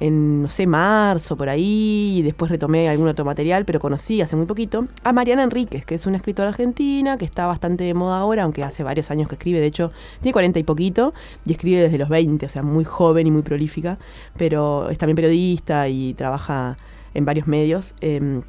en, 0.01 0.43
no 0.43 0.49
sé, 0.49 0.67
marzo, 0.67 1.37
por 1.37 1.49
ahí, 1.49 2.17
y 2.19 2.23
después 2.23 2.51
retomé 2.51 2.89
algún 2.89 3.09
otro 3.09 3.25
material, 3.25 3.65
pero 3.65 3.81
conocí 3.81 4.21
hace 4.21 4.37
muy 4.37 4.47
poquito 4.47 4.87
a 5.05 5.13
Mariana 5.13 5.43
Enríquez, 5.43 5.85
que 5.85 5.95
es 5.95 6.07
una 6.07 6.17
escritora 6.17 6.49
argentina, 6.49 7.17
que 7.17 7.25
está 7.25 7.47
bastante 7.47 7.85
de 7.85 7.95
moda 7.95 8.19
ahora, 8.19 8.45
aunque 8.45 8.63
hace 8.63 8.83
varios 8.83 9.11
años 9.11 9.29
que 9.29 9.37
escribe, 9.37 9.61
de 9.61 9.67
hecho, 9.67 9.93
tiene 10.21 10.33
40 10.33 10.59
y 10.59 10.63
poquito, 10.65 11.15
y 11.45 11.53
escribe 11.53 11.81
desde 11.81 11.99
los 11.99 12.09
20, 12.09 12.47
o 12.47 12.49
sea, 12.49 12.63
muy 12.63 12.85
joven 12.85 13.27
y 13.27 13.31
muy 13.31 13.43
prolífica, 13.43 13.99
pero 14.37 14.91
es 14.91 14.99
también 14.99 15.17
periodista 15.17 15.89
y 15.89 16.15
trabaja 16.15 16.77
en 17.15 17.25
varios 17.25 17.47
medios. 17.47 17.95
eh, 18.01 18.43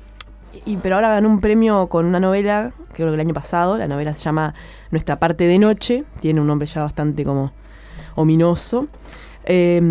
y, 0.66 0.78
pero 0.78 0.96
ahora 0.96 1.10
ganó 1.10 1.30
un 1.30 1.40
premio 1.40 1.88
con 1.88 2.06
una 2.06 2.20
novela, 2.20 2.74
creo 2.94 3.10
que 3.10 3.14
el 3.14 3.20
año 3.20 3.34
pasado, 3.34 3.78
la 3.78 3.88
novela 3.88 4.16
se 4.16 4.24
llama 4.24 4.54
Nuestra 4.92 5.20
parte 5.20 5.46
de 5.46 5.60
noche, 5.60 6.04
tiene 6.20 6.42
un 6.42 6.48
nombre 6.48 6.68
ya 6.68 6.84
bastante 6.84 7.24
como 7.24 7.52
ominoso. 8.16 8.88
Eh, 9.50 9.82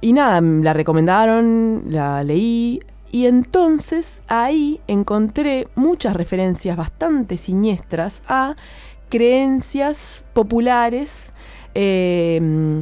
y 0.00 0.12
nada, 0.12 0.40
la 0.40 0.72
recomendaron, 0.72 1.84
la 1.88 2.24
leí, 2.24 2.80
y 3.12 3.26
entonces 3.26 4.22
ahí 4.26 4.80
encontré 4.88 5.68
muchas 5.74 6.14
referencias 6.14 6.76
bastante 6.76 7.36
siniestras 7.36 8.22
a 8.26 8.56
creencias 9.08 10.24
populares 10.32 11.32
eh, 11.74 12.80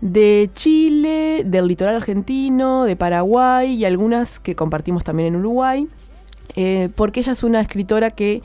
de 0.00 0.50
Chile, 0.54 1.42
del 1.46 1.68
litoral 1.68 1.96
argentino, 1.96 2.84
de 2.84 2.96
Paraguay 2.96 3.74
y 3.74 3.84
algunas 3.84 4.40
que 4.40 4.56
compartimos 4.56 5.04
también 5.04 5.28
en 5.28 5.36
Uruguay, 5.36 5.86
eh, 6.56 6.88
porque 6.96 7.20
ella 7.20 7.32
es 7.32 7.42
una 7.44 7.60
escritora 7.60 8.10
que 8.10 8.42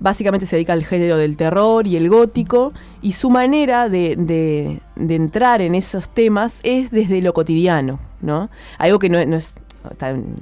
básicamente 0.00 0.46
se 0.46 0.56
dedica 0.56 0.72
al 0.72 0.84
género 0.84 1.16
del 1.16 1.36
terror 1.36 1.86
y 1.86 1.96
el 1.96 2.08
gótico, 2.08 2.72
y 3.02 3.12
su 3.12 3.30
manera 3.30 3.88
de, 3.88 4.16
de- 4.16 5.14
entrar 5.14 5.60
en 5.60 5.74
esos 5.74 6.08
temas 6.08 6.60
es 6.62 6.90
desde 6.90 7.20
lo 7.20 7.32
cotidiano, 7.32 7.98
¿no? 8.20 8.48
Algo 8.78 8.98
que 8.98 9.08
no, 9.08 9.18
es 9.18 9.54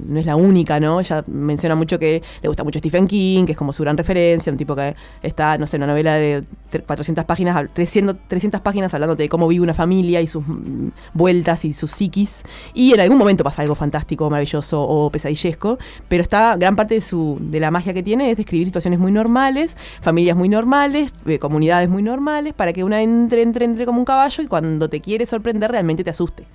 no 0.05 0.19
es 0.19 0.25
la 0.25 0.35
única, 0.35 0.79
¿no? 0.79 0.99
Ella 0.99 1.23
menciona 1.27 1.75
mucho 1.75 1.99
que 1.99 2.21
le 2.41 2.47
gusta 2.49 2.63
mucho 2.63 2.79
Stephen 2.79 3.07
King, 3.07 3.45
que 3.45 3.51
es 3.53 3.57
como 3.57 3.71
su 3.71 3.83
gran 3.83 3.95
referencia, 3.97 4.51
un 4.51 4.57
tipo 4.57 4.75
que 4.75 4.95
está, 5.21 5.57
no 5.57 5.67
sé, 5.67 5.77
una 5.77 5.87
novela 5.87 6.15
de 6.15 6.43
400 6.85 7.25
páginas, 7.25 7.55
hab- 7.55 7.69
300, 7.71 8.15
300 8.27 8.61
páginas 8.61 8.93
hablando 8.93 9.15
de 9.15 9.29
cómo 9.29 9.47
vive 9.47 9.63
una 9.63 9.73
familia 9.73 10.21
y 10.21 10.27
sus 10.27 10.47
mm, 10.47 10.89
vueltas 11.13 11.65
y 11.65 11.73
sus 11.73 11.91
psiquis, 11.91 12.43
y 12.73 12.93
en 12.93 12.99
algún 12.99 13.17
momento 13.17 13.43
pasa 13.43 13.61
algo 13.61 13.75
fantástico, 13.75 14.29
maravilloso 14.29 14.81
o 14.81 15.09
pesadillesco, 15.09 15.77
pero 16.07 16.23
está, 16.23 16.55
gran 16.55 16.75
parte 16.75 16.95
de, 16.95 17.01
su, 17.01 17.37
de 17.39 17.59
la 17.59 17.71
magia 17.71 17.93
que 17.93 18.03
tiene 18.03 18.31
es 18.31 18.37
describir 18.37 18.67
situaciones 18.67 18.99
muy 18.99 19.11
normales, 19.11 19.77
familias 20.01 20.35
muy 20.37 20.49
normales, 20.49 21.11
eh, 21.25 21.39
comunidades 21.39 21.89
muy 21.89 22.03
normales, 22.03 22.53
para 22.53 22.73
que 22.73 22.83
una 22.83 23.01
entre, 23.01 23.41
entre, 23.41 23.65
entre 23.65 23.85
como 23.85 23.99
un 23.99 24.05
caballo 24.05 24.43
y 24.43 24.47
cuando 24.47 24.89
te 24.89 25.01
quiere 25.01 25.25
sorprender 25.25 25.71
realmente 25.71 26.03
te 26.03 26.09
asuste. 26.09 26.45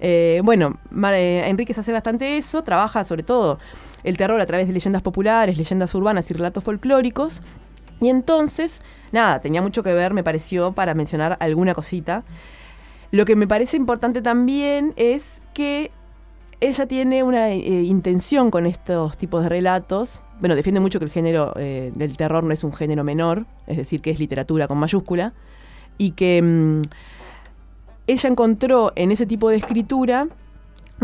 Eh, 0.00 0.40
bueno, 0.42 0.78
eh, 1.12 1.44
Enríquez 1.46 1.78
hace 1.78 1.92
bastante 1.92 2.36
eso, 2.36 2.62
trabaja 2.64 3.04
sobre 3.04 3.22
todo 3.22 3.58
el 4.02 4.16
terror 4.16 4.40
a 4.40 4.46
través 4.46 4.66
de 4.66 4.72
leyendas 4.72 5.00
populares, 5.00 5.56
leyendas 5.56 5.94
urbanas 5.94 6.28
y 6.30 6.34
relatos 6.34 6.64
folclóricos. 6.64 7.40
Y 8.02 8.08
entonces, 8.08 8.80
nada, 9.12 9.40
tenía 9.40 9.62
mucho 9.62 9.84
que 9.84 9.94
ver, 9.94 10.12
me 10.12 10.24
pareció, 10.24 10.72
para 10.72 10.92
mencionar 10.92 11.36
alguna 11.38 11.72
cosita. 11.72 12.24
Lo 13.12 13.24
que 13.24 13.36
me 13.36 13.46
parece 13.46 13.76
importante 13.76 14.20
también 14.22 14.92
es 14.96 15.40
que 15.54 15.92
ella 16.60 16.86
tiene 16.86 17.22
una 17.22 17.50
eh, 17.50 17.82
intención 17.82 18.50
con 18.50 18.66
estos 18.66 19.16
tipos 19.16 19.44
de 19.44 19.48
relatos. 19.48 20.20
Bueno, 20.40 20.56
defiende 20.56 20.80
mucho 20.80 20.98
que 20.98 21.04
el 21.04 21.12
género 21.12 21.52
eh, 21.56 21.92
del 21.94 22.16
terror 22.16 22.42
no 22.42 22.52
es 22.52 22.64
un 22.64 22.72
género 22.72 23.04
menor, 23.04 23.46
es 23.68 23.76
decir, 23.76 24.02
que 24.02 24.10
es 24.10 24.18
literatura 24.18 24.66
con 24.66 24.78
mayúscula, 24.78 25.32
y 25.96 26.10
que 26.10 26.42
mm, 26.42 26.82
ella 28.08 28.28
encontró 28.28 28.92
en 28.96 29.12
ese 29.12 29.26
tipo 29.26 29.48
de 29.48 29.58
escritura 29.58 30.26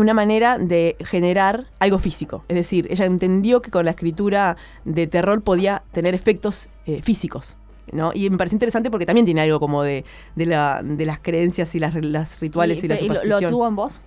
una 0.01 0.13
manera 0.13 0.57
de 0.57 0.95
generar 1.01 1.65
algo 1.79 1.99
físico. 1.99 2.43
Es 2.47 2.55
decir, 2.55 2.87
ella 2.89 3.05
entendió 3.05 3.61
que 3.61 3.71
con 3.71 3.85
la 3.85 3.91
escritura 3.91 4.57
de 4.85 5.07
terror 5.07 5.41
podía 5.41 5.83
tener 5.91 6.13
efectos 6.15 6.69
eh, 6.85 7.01
físicos. 7.01 7.57
¿no? 7.91 8.11
Y 8.13 8.29
me 8.29 8.37
pareció 8.37 8.55
interesante 8.55 8.91
porque 8.91 9.05
también 9.07 9.25
tiene 9.25 9.41
algo 9.41 9.59
como 9.59 9.81
de, 9.83 10.05
de, 10.35 10.45
la- 10.45 10.81
de 10.83 11.05
las 11.05 11.19
creencias 11.19 11.73
y 11.75 11.79
las, 11.79 11.95
las 11.95 12.39
rituales 12.39 12.83
y, 12.83 12.87
la 12.87 12.95
¿Y 12.95 13.07
lo- 13.07 13.15
superstición. 13.15 13.41
¿Lo 13.41 13.49
tuvo 13.49 13.67
en 13.67 13.75
voz? 13.75 14.01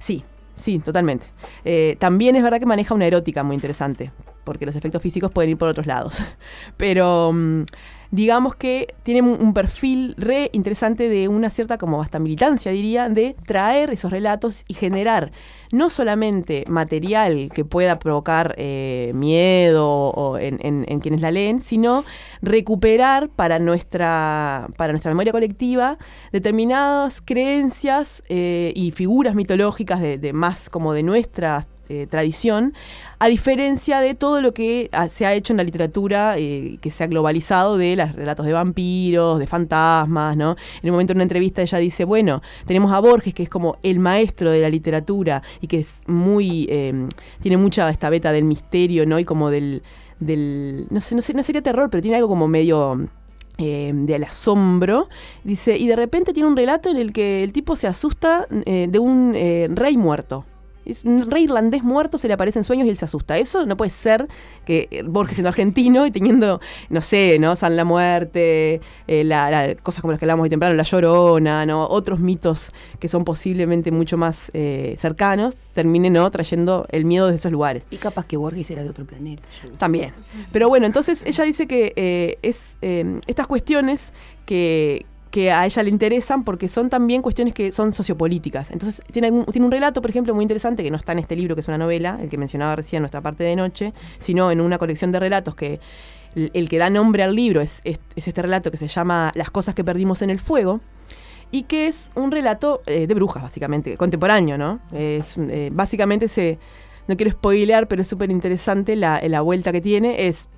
Sí, 0.00 0.24
sí, 0.56 0.78
totalmente. 0.80 1.26
Eh, 1.64 1.96
también 2.00 2.34
es 2.36 2.42
verdad 2.42 2.58
que 2.58 2.66
maneja 2.66 2.92
una 2.94 3.06
erótica 3.06 3.42
muy 3.44 3.54
interesante, 3.54 4.10
porque 4.42 4.66
los 4.66 4.74
efectos 4.74 5.00
físicos 5.00 5.30
pueden 5.30 5.50
ir 5.50 5.56
por 5.58 5.68
otros 5.68 5.86
lados. 5.86 6.20
Pero 6.76 7.32
mm, 7.32 7.62
digamos 8.10 8.54
que 8.56 8.94
tiene 9.04 9.22
un 9.22 9.54
perfil 9.54 10.14
re 10.18 10.50
interesante 10.52 11.08
de 11.08 11.28
una 11.28 11.48
cierta 11.50 11.78
como 11.78 12.02
hasta 12.02 12.18
militancia, 12.18 12.72
diría, 12.72 13.08
de 13.08 13.36
traer 13.46 13.90
esos 13.90 14.10
relatos 14.10 14.64
y 14.66 14.74
generar 14.74 15.30
no 15.72 15.88
solamente 15.90 16.64
material 16.66 17.50
que 17.54 17.64
pueda 17.64 18.00
provocar 18.00 18.54
eh, 18.58 19.12
miedo 19.14 19.88
o 19.88 20.36
en, 20.38 20.58
en- 20.62 20.84
en 20.88 20.98
quienes 20.98 21.20
la 21.20 21.30
leen, 21.30 21.62
sino 21.62 22.04
recuperar 22.42 23.28
para 23.28 23.60
nuestra, 23.60 24.66
para 24.76 24.92
nuestra 24.92 25.12
memoria 25.12 25.30
colectiva 25.32 25.96
determinadas 26.32 27.20
creencias 27.20 28.22
eh, 28.28 28.72
y 28.74 28.90
figuras 28.90 29.34
mitológicas 29.36 30.00
de, 30.00 30.18
de 30.18 30.32
más 30.32 30.68
como 30.68 30.92
de 30.92 31.04
nuestra 31.04 31.68
eh, 31.90 32.06
tradición, 32.08 32.72
a 33.18 33.26
diferencia 33.26 34.00
de 34.00 34.14
todo 34.14 34.40
lo 34.40 34.54
que 34.54 34.88
se 35.10 35.26
ha 35.26 35.34
hecho 35.34 35.52
en 35.52 35.56
la 35.56 35.64
literatura 35.64 36.36
eh, 36.38 36.78
que 36.80 36.90
se 36.92 37.02
ha 37.02 37.08
globalizado 37.08 37.76
de 37.76 37.96
los 37.96 38.14
relatos 38.14 38.46
de 38.46 38.52
vampiros, 38.52 39.40
de 39.40 39.48
fantasmas, 39.48 40.36
¿no? 40.36 40.56
En 40.82 40.88
un 40.88 40.92
momento 40.92 41.12
en 41.12 41.16
una 41.16 41.24
entrevista 41.24 41.60
ella 41.62 41.78
dice, 41.78 42.04
bueno, 42.04 42.42
tenemos 42.64 42.92
a 42.92 43.00
Borges, 43.00 43.34
que 43.34 43.42
es 43.42 43.48
como 43.48 43.76
el 43.82 43.98
maestro 43.98 44.52
de 44.52 44.60
la 44.60 44.68
literatura 44.68 45.42
y 45.60 45.66
que 45.66 45.80
es 45.80 46.04
muy, 46.06 46.68
eh, 46.70 47.08
tiene 47.40 47.56
mucha 47.56 47.90
esta 47.90 48.08
beta 48.08 48.30
del 48.30 48.44
misterio, 48.44 49.04
¿no? 49.04 49.18
Y 49.18 49.24
como 49.24 49.50
del, 49.50 49.82
del 50.20 50.86
no 50.90 51.00
sé, 51.00 51.16
no 51.16 51.22
sé, 51.22 51.34
no 51.34 51.42
sería 51.42 51.60
terror, 51.60 51.90
pero 51.90 52.00
tiene 52.00 52.16
algo 52.18 52.28
como 52.28 52.46
medio 52.46 53.06
eh, 53.58 53.90
del 53.92 54.22
asombro. 54.22 55.08
Dice, 55.42 55.76
y 55.76 55.88
de 55.88 55.96
repente 55.96 56.32
tiene 56.32 56.48
un 56.48 56.56
relato 56.56 56.88
en 56.88 56.98
el 56.98 57.12
que 57.12 57.42
el 57.42 57.52
tipo 57.52 57.74
se 57.74 57.88
asusta 57.88 58.46
de 58.48 58.98
un 58.98 59.34
rey 59.74 59.96
muerto. 59.96 60.46
Es 60.90 61.04
un 61.04 61.30
rey 61.30 61.44
irlandés 61.44 61.82
muerto, 61.82 62.18
se 62.18 62.28
le 62.28 62.34
aparece 62.34 62.58
en 62.58 62.64
sueños 62.64 62.86
y 62.86 62.90
él 62.90 62.96
se 62.96 63.04
asusta. 63.04 63.38
Eso 63.38 63.66
no 63.66 63.76
puede 63.76 63.90
ser 63.90 64.26
que 64.64 64.88
eh, 64.90 65.02
Borges 65.02 65.36
siendo 65.36 65.48
argentino 65.48 66.06
y 66.06 66.10
teniendo, 66.10 66.60
no 66.88 67.00
sé, 67.00 67.38
¿no? 67.38 67.56
San 67.56 67.76
la 67.76 67.84
muerte, 67.84 68.80
eh, 69.06 69.24
la, 69.24 69.50
la- 69.50 69.74
cosas 69.76 70.00
como 70.00 70.12
las 70.12 70.18
que 70.18 70.24
hablábamos 70.26 70.44
hoy 70.44 70.50
temprano, 70.50 70.74
la 70.74 70.82
llorona, 70.82 71.64
¿no? 71.66 71.86
Otros 71.86 72.20
mitos 72.20 72.72
que 72.98 73.08
son 73.08 73.24
posiblemente 73.24 73.90
mucho 73.90 74.16
más 74.16 74.50
eh, 74.54 74.94
cercanos, 74.98 75.56
terminen, 75.74 76.12
¿no? 76.14 76.30
Trayendo 76.30 76.86
el 76.90 77.04
miedo 77.04 77.28
de 77.28 77.36
esos 77.36 77.52
lugares. 77.52 77.84
Y 77.90 77.96
capaz 77.96 78.26
que 78.26 78.36
Borges 78.36 78.70
era 78.70 78.82
de 78.82 78.90
otro 78.90 79.04
planeta. 79.04 79.42
También. 79.78 80.12
Pero 80.52 80.68
bueno, 80.68 80.86
entonces 80.86 81.22
ella 81.26 81.44
dice 81.44 81.66
que 81.66 81.92
eh, 81.96 82.38
es 82.42 82.76
eh, 82.82 83.20
estas 83.26 83.46
cuestiones 83.46 84.12
que, 84.46 85.06
que 85.30 85.52
a 85.52 85.64
ella 85.64 85.82
le 85.84 85.90
interesan 85.90 86.42
porque 86.44 86.68
son 86.68 86.90
también 86.90 87.22
cuestiones 87.22 87.54
que 87.54 87.70
son 87.72 87.92
sociopolíticas. 87.92 88.70
Entonces 88.70 89.02
tiene, 89.12 89.28
algún- 89.28 89.44
tiene 89.46 89.64
un 89.66 89.70
relato, 89.72 90.00
por 90.02 90.10
ejemplo, 90.10 90.34
muy 90.34 90.42
interesante, 90.42 90.82
que 90.82 90.90
no 90.90 90.96
está 90.96 91.12
en 91.12 91.20
este 91.20 91.36
libro, 91.36 91.54
que 91.54 91.60
es 91.60 91.68
una 91.68 91.78
novela, 91.78 92.18
el 92.20 92.28
que 92.28 92.36
mencionaba 92.36 92.74
recién, 92.76 93.02
nuestra 93.02 93.20
parte 93.20 93.44
de 93.44 93.54
noche, 93.56 93.92
sino 94.18 94.50
en 94.50 94.60
una 94.60 94.78
colección 94.78 95.12
de 95.12 95.20
relatos 95.20 95.54
que 95.54 95.78
el, 96.34 96.68
que 96.68 96.78
da 96.78 96.90
nombre 96.90 97.22
al 97.22 97.34
libro 97.34 97.60
es, 97.60 97.80
es- 97.84 97.98
es 98.16 98.28
este 98.28 98.42
relato 98.42 98.70
que 98.70 98.76
se 98.76 98.88
llama 98.88 99.32
Las 99.34 99.50
cosas 99.50 99.74
que 99.74 99.82
perdimos 99.84 100.22
en 100.22 100.30
el 100.30 100.38
fuego 100.40 100.80
y 101.52 101.64
que 101.64 101.86
es 101.88 102.10
un 102.14 102.30
relato 102.30 102.82
eh, 102.86 103.06
de 103.08 103.14
brujas, 103.14 103.42
básicamente, 103.42 103.96
contemporáneo, 103.96 104.56
¿no? 104.56 104.78
Es, 104.92 105.36
eh, 105.38 105.70
básicamente 105.72 106.28
se, 106.28 106.58
no 107.08 107.16
quiero 107.16 107.32
spoilear, 107.32 107.88
pero 107.88 108.02
es 108.02 108.08
súper 108.08 108.30
interesante 108.30 108.94
la, 108.94 109.20
la 109.26 109.40
vuelta 109.40 109.72
que 109.72 109.80
tiene, 109.80 110.28
es 110.28 110.48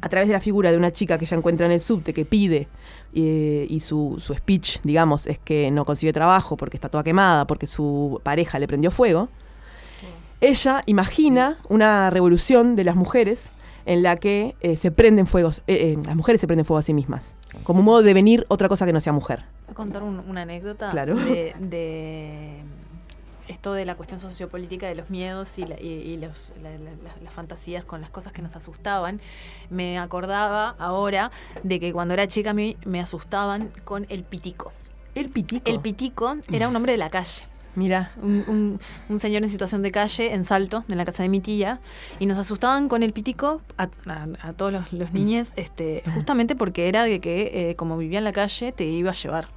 a 0.00 0.08
través 0.08 0.28
de 0.28 0.34
la 0.34 0.40
figura 0.40 0.70
de 0.70 0.76
una 0.76 0.90
chica 0.92 1.18
que 1.18 1.24
ella 1.24 1.36
encuentra 1.36 1.66
en 1.66 1.72
el 1.72 1.80
subte, 1.80 2.12
que 2.14 2.24
pide, 2.24 2.68
eh, 3.14 3.66
y 3.68 3.80
su, 3.80 4.16
su 4.20 4.34
speech, 4.34 4.78
digamos, 4.82 5.26
es 5.26 5.38
que 5.38 5.70
no 5.70 5.84
consigue 5.84 6.12
trabajo 6.12 6.56
porque 6.56 6.76
está 6.76 6.88
toda 6.88 7.02
quemada, 7.04 7.46
porque 7.46 7.66
su 7.66 8.20
pareja 8.22 8.58
le 8.58 8.66
prendió 8.68 8.90
fuego, 8.90 9.28
ella 10.40 10.82
imagina 10.86 11.58
una 11.68 12.10
revolución 12.10 12.76
de 12.76 12.84
las 12.84 12.94
mujeres 12.96 13.50
en 13.86 14.02
la 14.02 14.16
que 14.16 14.54
eh, 14.60 14.76
se 14.76 14.90
prenden 14.90 15.26
fuegos, 15.26 15.58
eh, 15.66 15.94
eh, 15.94 15.98
las 16.04 16.16
mujeres 16.16 16.40
se 16.40 16.46
prenden 16.46 16.66
fuego 16.66 16.78
a 16.78 16.82
sí 16.82 16.92
mismas, 16.92 17.36
como 17.62 17.78
un 17.80 17.84
modo 17.86 18.02
de 18.02 18.12
venir 18.14 18.44
otra 18.48 18.68
cosa 18.68 18.84
que 18.84 18.92
no 18.92 19.00
sea 19.00 19.12
mujer. 19.12 19.44
Voy 19.66 19.72
a 19.72 19.74
contar 19.74 20.02
un- 20.02 20.20
una 20.28 20.42
anécdota 20.42 20.90
Claro. 20.90 21.14
de, 21.16 21.54
de 21.60 22.56
esto 23.48 23.72
de 23.72 23.84
la 23.84 23.94
cuestión 23.94 24.20
sociopolítica 24.20 24.86
de 24.88 24.94
los 24.94 25.10
miedos 25.10 25.58
y, 25.58 25.66
la- 25.66 25.80
y- 25.80 25.86
y 25.86 26.16
los- 26.16 26.52
la- 26.62 26.70
la- 26.70 26.78
la- 26.78 27.22
las 27.22 27.32
fantasías 27.32 27.84
con 27.84 28.00
las 28.00 28.10
cosas 28.10 28.32
que 28.32 28.42
nos 28.42 28.56
asustaban. 28.56 29.20
Me 29.70 29.98
acordaba 29.98 30.74
ahora 30.78 31.30
de 31.62 31.80
que 31.80 31.92
cuando 31.92 32.14
era 32.14 32.26
chica 32.26 32.50
a 32.50 32.54
mí 32.54 32.76
me 32.84 33.00
asustaban 33.00 33.70
con 33.84 34.06
el 34.08 34.24
pitico. 34.24 34.72
¿El 35.14 35.30
pitico? 35.30 35.70
El 35.70 35.80
pitico 35.80 36.36
era 36.52 36.68
un 36.68 36.76
hombre 36.76 36.92
de 36.92 36.98
la 36.98 37.08
calle. 37.10 37.46
Mira. 37.74 38.10
Un, 38.22 38.42
un- 38.48 38.80
un 39.10 39.18
señor 39.18 39.42
en 39.42 39.50
situación 39.50 39.82
de 39.82 39.92
calle 39.92 40.32
en 40.32 40.44
Salto, 40.44 40.84
en 40.88 40.96
la 40.96 41.04
casa 41.04 41.22
de 41.22 41.28
mi 41.28 41.40
tía, 41.40 41.78
y 42.18 42.24
nos 42.24 42.38
asustaban 42.38 42.88
con 42.88 43.02
el 43.02 43.12
pitico 43.12 43.60
a, 43.76 43.88
a- 44.06 44.28
a 44.48 44.52
todos 44.54 44.72
los, 44.72 44.92
los 44.94 45.12
niños, 45.12 45.52
este, 45.56 46.02
justamente 46.14 46.56
porque 46.56 46.88
era 46.88 47.04
de 47.04 47.20
que, 47.20 47.70
eh, 47.70 47.74
como 47.76 47.98
vivía 47.98 48.16
en 48.18 48.24
la 48.24 48.32
calle, 48.32 48.72
te 48.72 48.84
iba 48.84 49.10
a 49.10 49.14
llevar. 49.14 49.48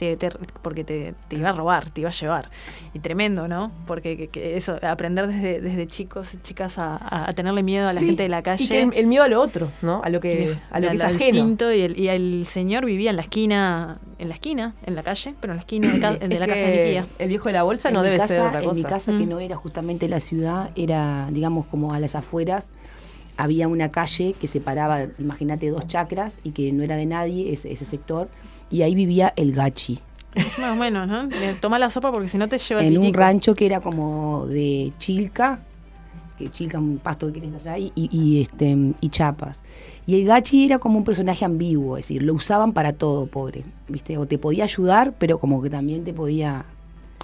Te- 0.00 0.16
te- 0.16 0.30
porque 0.62 0.82
te, 0.82 1.12
te 1.28 1.36
iba 1.36 1.50
a 1.50 1.52
robar, 1.52 1.90
te 1.90 2.00
iba 2.00 2.08
a 2.08 2.12
llevar. 2.12 2.48
Y 2.94 3.00
tremendo, 3.00 3.48
¿no? 3.48 3.70
Porque 3.86 4.16
que- 4.16 4.28
que 4.28 4.56
eso, 4.56 4.78
aprender 4.80 5.26
desde, 5.26 5.60
desde 5.60 5.86
chicos 5.86 6.32
y 6.32 6.38
chicas 6.38 6.76
a, 6.78 7.30
tenerle 7.36 7.62
miedo 7.62 7.86
a 7.86 7.92
la 7.92 8.00
Sí, 8.00 8.06
gente 8.06 8.22
de 8.22 8.30
la 8.30 8.42
calle. 8.42 8.64
Y 8.64 8.68
que 8.68 8.80
el, 8.80 8.94
el 8.94 9.06
miedo 9.06 9.24
a 9.24 9.28
lo 9.28 9.42
otro, 9.42 9.70
¿no? 9.82 10.00
A 10.02 10.08
lo 10.08 10.18
que, 10.20 10.56
a 10.70 10.80
lo 10.80 10.88
que 10.88 10.96
es 10.96 11.02
ajeno. 11.04 11.54
y 11.74 11.80
el, 11.82 11.98
y 12.00 12.08
el 12.08 12.46
señor 12.46 12.86
vivía 12.86 13.10
en 13.10 13.16
la 13.16 13.22
esquina, 13.22 13.98
en 14.18 14.28
la 14.30 14.34
esquina, 14.36 14.74
en 14.86 14.94
la 14.94 15.02
calle, 15.02 15.34
pero 15.38 15.52
en 15.52 15.58
la 15.58 15.60
esquina 15.60 15.92
de, 15.92 16.00
ca- 16.00 16.14
de 16.16 16.38
la 16.38 16.46
casa 16.46 16.60
de 16.62 16.82
mi 16.84 16.90
tía. 16.92 17.06
El 17.18 17.28
viejo 17.28 17.48
de 17.50 17.52
la 17.52 17.62
bolsa 17.62 17.88
En 17.88 17.94
no 17.94 18.02
debe 18.02 18.16
casa- 18.16 18.28
ser 18.36 18.40
otra 18.40 18.60
cosa. 18.62 18.70
En 18.70 18.76
mi 18.76 18.82
casa, 18.84 19.12
Mm. 19.12 19.18
que 19.18 19.26
no 19.26 19.38
era 19.40 19.56
justamente 19.56 20.08
la 20.08 20.20
ciudad, 20.20 20.70
era, 20.76 21.28
digamos, 21.30 21.66
como 21.66 21.92
a 21.92 22.00
las 22.00 22.14
afueras, 22.14 22.68
había 23.36 23.68
una 23.68 23.90
calle 23.90 24.34
que 24.40 24.48
separaba, 24.48 25.00
imagínate, 25.18 25.68
dos 25.68 25.86
chacras 25.88 26.38
y 26.42 26.52
que 26.52 26.72
no 26.72 26.82
era 26.84 26.96
de 26.96 27.04
nadie 27.06 27.52
ese, 27.52 27.70
ese 27.70 27.84
sector, 27.84 28.28
y 28.70 28.82
ahí 28.82 28.94
vivía 28.94 29.32
el 29.36 29.52
gachi. 29.52 29.98
Más 30.60 30.72
o 30.72 30.76
menos, 30.76 31.08
¿no? 31.08 31.28
Toma 31.60 31.78
la 31.78 31.90
sopa 31.90 32.12
porque 32.12 32.28
si 32.28 32.38
no 32.38 32.48
te 32.48 32.58
lleva 32.58 32.80
el 32.82 32.94
En 32.94 32.98
un 32.98 33.12
rancho 33.12 33.54
que 33.54 33.66
era 33.66 33.80
como 33.80 34.46
de 34.46 34.92
Chilca, 34.98 35.58
que 36.38 36.50
Chilca 36.50 36.78
un 36.78 36.98
pasto 36.98 37.32
que 37.32 37.40
tienes 37.40 37.66
allá, 37.66 37.78
y, 37.78 37.92
y, 37.94 38.42
este, 38.42 38.76
y 39.00 39.08
Chapas. 39.08 39.60
Y 40.06 40.20
el 40.20 40.26
gachi 40.26 40.64
era 40.64 40.78
como 40.78 40.98
un 40.98 41.04
personaje 41.04 41.44
ambiguo, 41.44 41.96
es 41.96 42.04
decir, 42.04 42.22
lo 42.22 42.34
usaban 42.34 42.72
para 42.72 42.92
todo, 42.92 43.26
pobre, 43.26 43.64
¿viste? 43.88 44.16
O 44.18 44.26
te 44.26 44.38
podía 44.38 44.64
ayudar, 44.64 45.14
pero 45.18 45.38
como 45.38 45.60
que 45.62 45.70
también 45.70 46.04
te 46.04 46.14
podía 46.14 46.64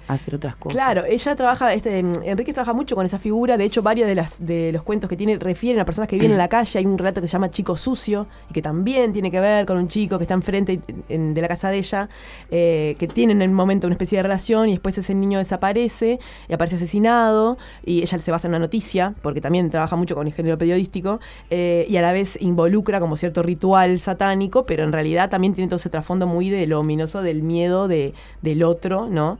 hacer 0.07 0.35
otras 0.35 0.55
cosas. 0.55 0.75
Claro, 0.75 1.03
ella 1.05 1.35
trabaja, 1.35 1.73
este, 1.73 1.99
Enrique 1.99 2.53
trabaja 2.53 2.73
mucho 2.73 2.95
con 2.95 3.05
esa 3.05 3.19
figura, 3.19 3.57
de 3.57 3.65
hecho 3.65 3.81
varios 3.81 4.07
de, 4.07 4.15
las, 4.15 4.45
de 4.45 4.71
los 4.71 4.83
cuentos 4.83 5.09
que 5.09 5.17
tiene 5.17 5.37
refieren 5.37 5.81
a 5.81 5.85
personas 5.85 6.07
que 6.07 6.15
viven 6.15 6.31
en 6.31 6.37
la 6.37 6.47
calle, 6.47 6.79
hay 6.79 6.85
un 6.85 6.97
relato 6.97 7.21
que 7.21 7.27
se 7.27 7.33
llama 7.33 7.51
Chico 7.51 7.75
Sucio, 7.75 8.27
y 8.49 8.53
que 8.53 8.61
también 8.61 9.13
tiene 9.13 9.31
que 9.31 9.39
ver 9.39 9.65
con 9.65 9.77
un 9.77 9.87
chico 9.87 10.17
que 10.17 10.23
está 10.23 10.33
enfrente 10.33 10.79
en- 11.09 11.33
de 11.33 11.41
la 11.41 11.47
casa 11.47 11.69
de 11.69 11.77
ella, 11.77 12.09
eh, 12.51 12.95
que 12.99 13.07
tienen 13.07 13.41
en 13.41 13.49
un 13.49 13.55
momento 13.55 13.87
una 13.87 13.95
especie 13.95 14.17
de 14.17 14.23
relación 14.23 14.69
y 14.69 14.71
después 14.73 14.97
ese 14.97 15.13
niño 15.13 15.39
desaparece 15.39 16.19
y 16.47 16.53
aparece 16.53 16.77
asesinado, 16.77 17.57
y 17.85 18.01
ella 18.01 18.19
se 18.19 18.31
basa 18.31 18.47
en 18.47 18.51
una 18.51 18.59
noticia, 18.59 19.13
porque 19.21 19.41
también 19.41 19.69
trabaja 19.69 19.95
mucho 19.95 20.15
con 20.15 20.27
el 20.27 20.33
género 20.33 20.57
periodístico, 20.57 21.19
eh, 21.49 21.85
y 21.89 21.97
a 21.97 22.01
la 22.01 22.11
vez 22.11 22.37
involucra 22.41 22.99
como 22.99 23.15
cierto 23.17 23.43
ritual 23.43 23.99
satánico, 23.99 24.65
pero 24.65 24.83
en 24.83 24.91
realidad 24.91 25.29
también 25.29 25.53
tiene 25.53 25.67
todo 25.67 25.77
ese 25.77 25.89
trasfondo 25.89 26.27
muy 26.27 26.49
de 26.49 26.65
lo 26.67 26.79
ominoso 26.79 27.21
del 27.21 27.43
miedo 27.43 27.87
de, 27.87 28.13
del 28.41 28.63
otro, 28.63 29.07
¿no? 29.09 29.37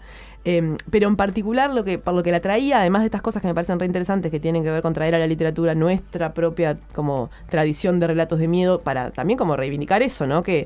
Eh, 0.49 0.77
pero 0.89 1.09
en 1.09 1.17
particular 1.17 1.73
lo 1.73 1.83
que 1.83 1.99
por 1.99 2.13
lo 2.13 2.23
que 2.23 2.31
la 2.31 2.39
traía, 2.39 2.79
además 2.79 3.01
de 3.01 3.07
estas 3.07 3.21
cosas 3.21 3.41
que 3.41 3.49
me 3.49 3.53
parecen 3.53 3.81
re 3.81 3.85
interesantes 3.85 4.31
que 4.31 4.39
tienen 4.39 4.63
que 4.63 4.71
ver 4.71 4.81
con 4.81 4.93
traer 4.93 5.13
a 5.13 5.19
la 5.19 5.27
literatura 5.27 5.75
nuestra 5.75 6.33
propia 6.33 6.77
como 6.95 7.29
tradición 7.49 7.99
de 7.99 8.07
relatos 8.07 8.39
de 8.39 8.47
miedo 8.47 8.79
para 8.79 9.11
también 9.11 9.37
como 9.37 9.57
reivindicar 9.57 10.01
eso, 10.01 10.25
¿no? 10.25 10.43
Que 10.43 10.65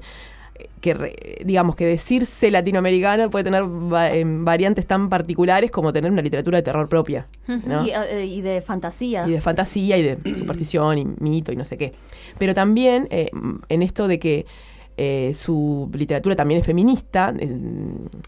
digamos 1.43 1.75
que 1.75 1.87
decirse 1.87 2.51
latinoamericana 2.51 3.27
puede 3.29 3.43
tener 3.43 3.63
em, 4.13 4.45
variantes 4.45 4.85
tan 4.85 5.09
particulares 5.09 5.71
como 5.71 5.91
tener 5.91 6.11
una 6.11 6.21
literatura 6.21 6.57
de 6.57 6.61
terror 6.61 6.87
propia, 6.87 7.25
¿no? 7.47 7.83
Y, 7.83 7.89
eh, 7.89 8.25
y 8.27 8.41
de 8.41 8.61
fantasía. 8.61 9.27
y 9.27 9.31
de 9.31 9.41
fantasía 9.41 9.97
y 9.97 10.03
de 10.03 10.35
superstición 10.35 10.99
y 10.99 11.05
mito 11.19 11.51
y 11.51 11.55
no 11.55 11.65
sé 11.65 11.77
qué. 11.77 11.93
Pero 12.37 12.53
también 12.53 13.07
eh, 13.09 13.31
en 13.69 13.81
esto 13.81 14.07
de 14.07 14.19
que 14.19 14.45
eh, 14.97 15.33
su 15.33 15.89
literatura 15.93 16.35
también 16.35 16.59
es 16.59 16.65
feminista, 16.65 17.33
eh, 17.39 17.49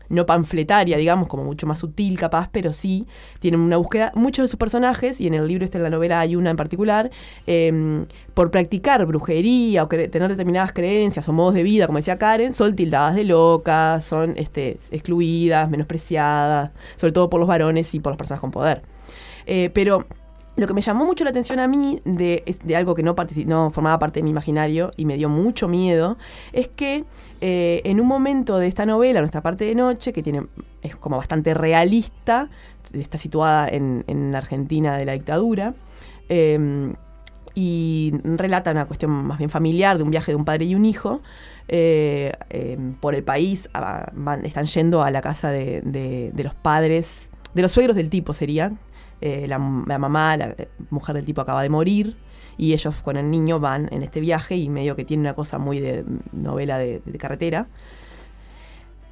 no 0.09 0.25
panfletaria, 0.25 0.97
digamos, 0.97 1.27
como 1.27 1.43
mucho 1.43 1.67
más 1.67 1.79
sutil 1.79 2.17
capaz, 2.17 2.49
pero 2.51 2.73
sí 2.73 3.05
tiene 3.39 3.57
una 3.57 3.77
búsqueda, 3.77 4.11
muchos 4.15 4.43
de 4.43 4.47
sus 4.47 4.57
personajes, 4.57 5.21
y 5.21 5.27
en 5.27 5.33
el 5.33 5.47
libro 5.47 5.65
este 5.65 5.77
en 5.77 5.83
la 5.83 5.89
novela 5.89 6.19
hay 6.19 6.35
una 6.35 6.49
en 6.49 6.57
particular, 6.57 7.11
eh, 7.47 8.05
por 8.33 8.51
practicar 8.51 9.05
brujería 9.05 9.83
o 9.83 9.87
tener 9.87 10.29
determinadas 10.29 10.73
creencias 10.73 11.27
o 11.27 11.33
modos 11.33 11.53
de 11.53 11.63
vida, 11.63 11.85
como 11.85 11.99
decía 11.99 12.17
Karen, 12.17 12.53
son 12.53 12.75
tildadas 12.75 13.15
de 13.15 13.23
locas, 13.23 14.03
son 14.03 14.33
este, 14.37 14.77
excluidas, 14.91 15.69
menospreciadas, 15.69 16.71
sobre 16.95 17.13
todo 17.13 17.29
por 17.29 17.39
los 17.39 17.47
varones 17.47 17.93
y 17.93 17.99
por 17.99 18.13
las 18.13 18.17
personas 18.17 18.41
con 18.41 18.51
poder. 18.51 18.81
Eh, 19.45 19.69
pero 19.73 20.05
lo 20.55 20.67
que 20.67 20.73
me 20.73 20.81
llamó 20.81 21.05
mucho 21.05 21.23
la 21.23 21.31
atención 21.31 21.59
a 21.59 21.67
mí 21.67 22.01
de, 22.05 22.43
algo 22.75 22.93
que 22.95 23.03
no, 23.03 23.15
no 23.45 23.71
formaba 23.71 23.97
parte 23.99 24.19
de 24.19 24.23
mi 24.23 24.29
imaginario 24.29 24.91
y 24.97 25.05
me 25.05 25.17
dio 25.17 25.29
mucho 25.29 25.67
miedo, 25.67 26.17
es 26.51 26.67
que 26.67 27.05
eh, 27.41 27.81
en 27.85 27.99
un 27.99 28.07
momento 28.07 28.57
de 28.59 28.67
esta 28.67 28.85
novela, 28.85 29.19
nuestra 29.19 29.41
parte 29.41 29.65
de 29.65 29.75
noche, 29.75 30.13
que 30.13 30.21
tiene, 30.21 30.43
es 30.81 30.95
como 30.95 31.17
bastante 31.17 31.53
realista, 31.53 32.49
está 32.93 33.17
situada 33.17 33.67
en, 33.67 34.03
en 34.07 34.31
la 34.31 34.37
Argentina 34.37 34.95
de 34.97 35.05
la 35.05 35.13
dictadura, 35.13 35.73
eh, 36.29 36.93
y 37.55 38.13
relata 38.23 38.71
una 38.71 38.85
cuestión 38.85 39.11
más 39.11 39.37
bien 39.37 39.49
familiar 39.49 39.97
de 39.97 40.03
un 40.03 40.09
viaje 40.09 40.31
de 40.31 40.35
un 40.35 40.45
padre 40.45 40.65
y 40.65 40.73
un 40.75 40.85
hijo 40.85 41.21
eh, 41.67 42.31
eh, 42.49 42.77
por 42.99 43.13
el 43.15 43.23
país, 43.23 43.69
están 44.43 44.65
yendo 44.65 45.03
a 45.03 45.11
la 45.11 45.21
casa 45.21 45.49
de, 45.49 45.81
de- 45.81 46.43
los 46.43 46.55
padres, 46.55 47.29
de 47.53 47.61
los 47.61 47.71
suegros 47.71 47.95
del 47.95 48.09
tipo 48.09 48.33
serían, 48.33 48.79
eh, 49.25 49.45
la, 49.47 49.57
la 49.87 49.97
mamá, 49.97 50.35
la 50.37 50.49
eh, 50.57 50.67
mujer 50.89 51.15
del 51.15 51.25
tipo 51.25 51.39
acaba 51.41 51.61
de 51.63 51.69
morir 51.69 52.15
y 52.57 52.73
ellos 52.73 52.93
con 53.03 53.15
el 53.17 53.31
niño 53.31 53.59
van 53.59 53.87
en 53.91 54.03
este 54.03 54.19
viaje 54.19 54.55
y 54.57 54.67
medio 54.69 54.95
que 54.95 55.05
tiene 55.05 55.21
una 55.21 55.33
cosa 55.33 55.57
muy 55.57 55.79
de 55.79 56.03
novela 56.33 56.77
de, 56.77 57.01
carretera. 57.17 57.67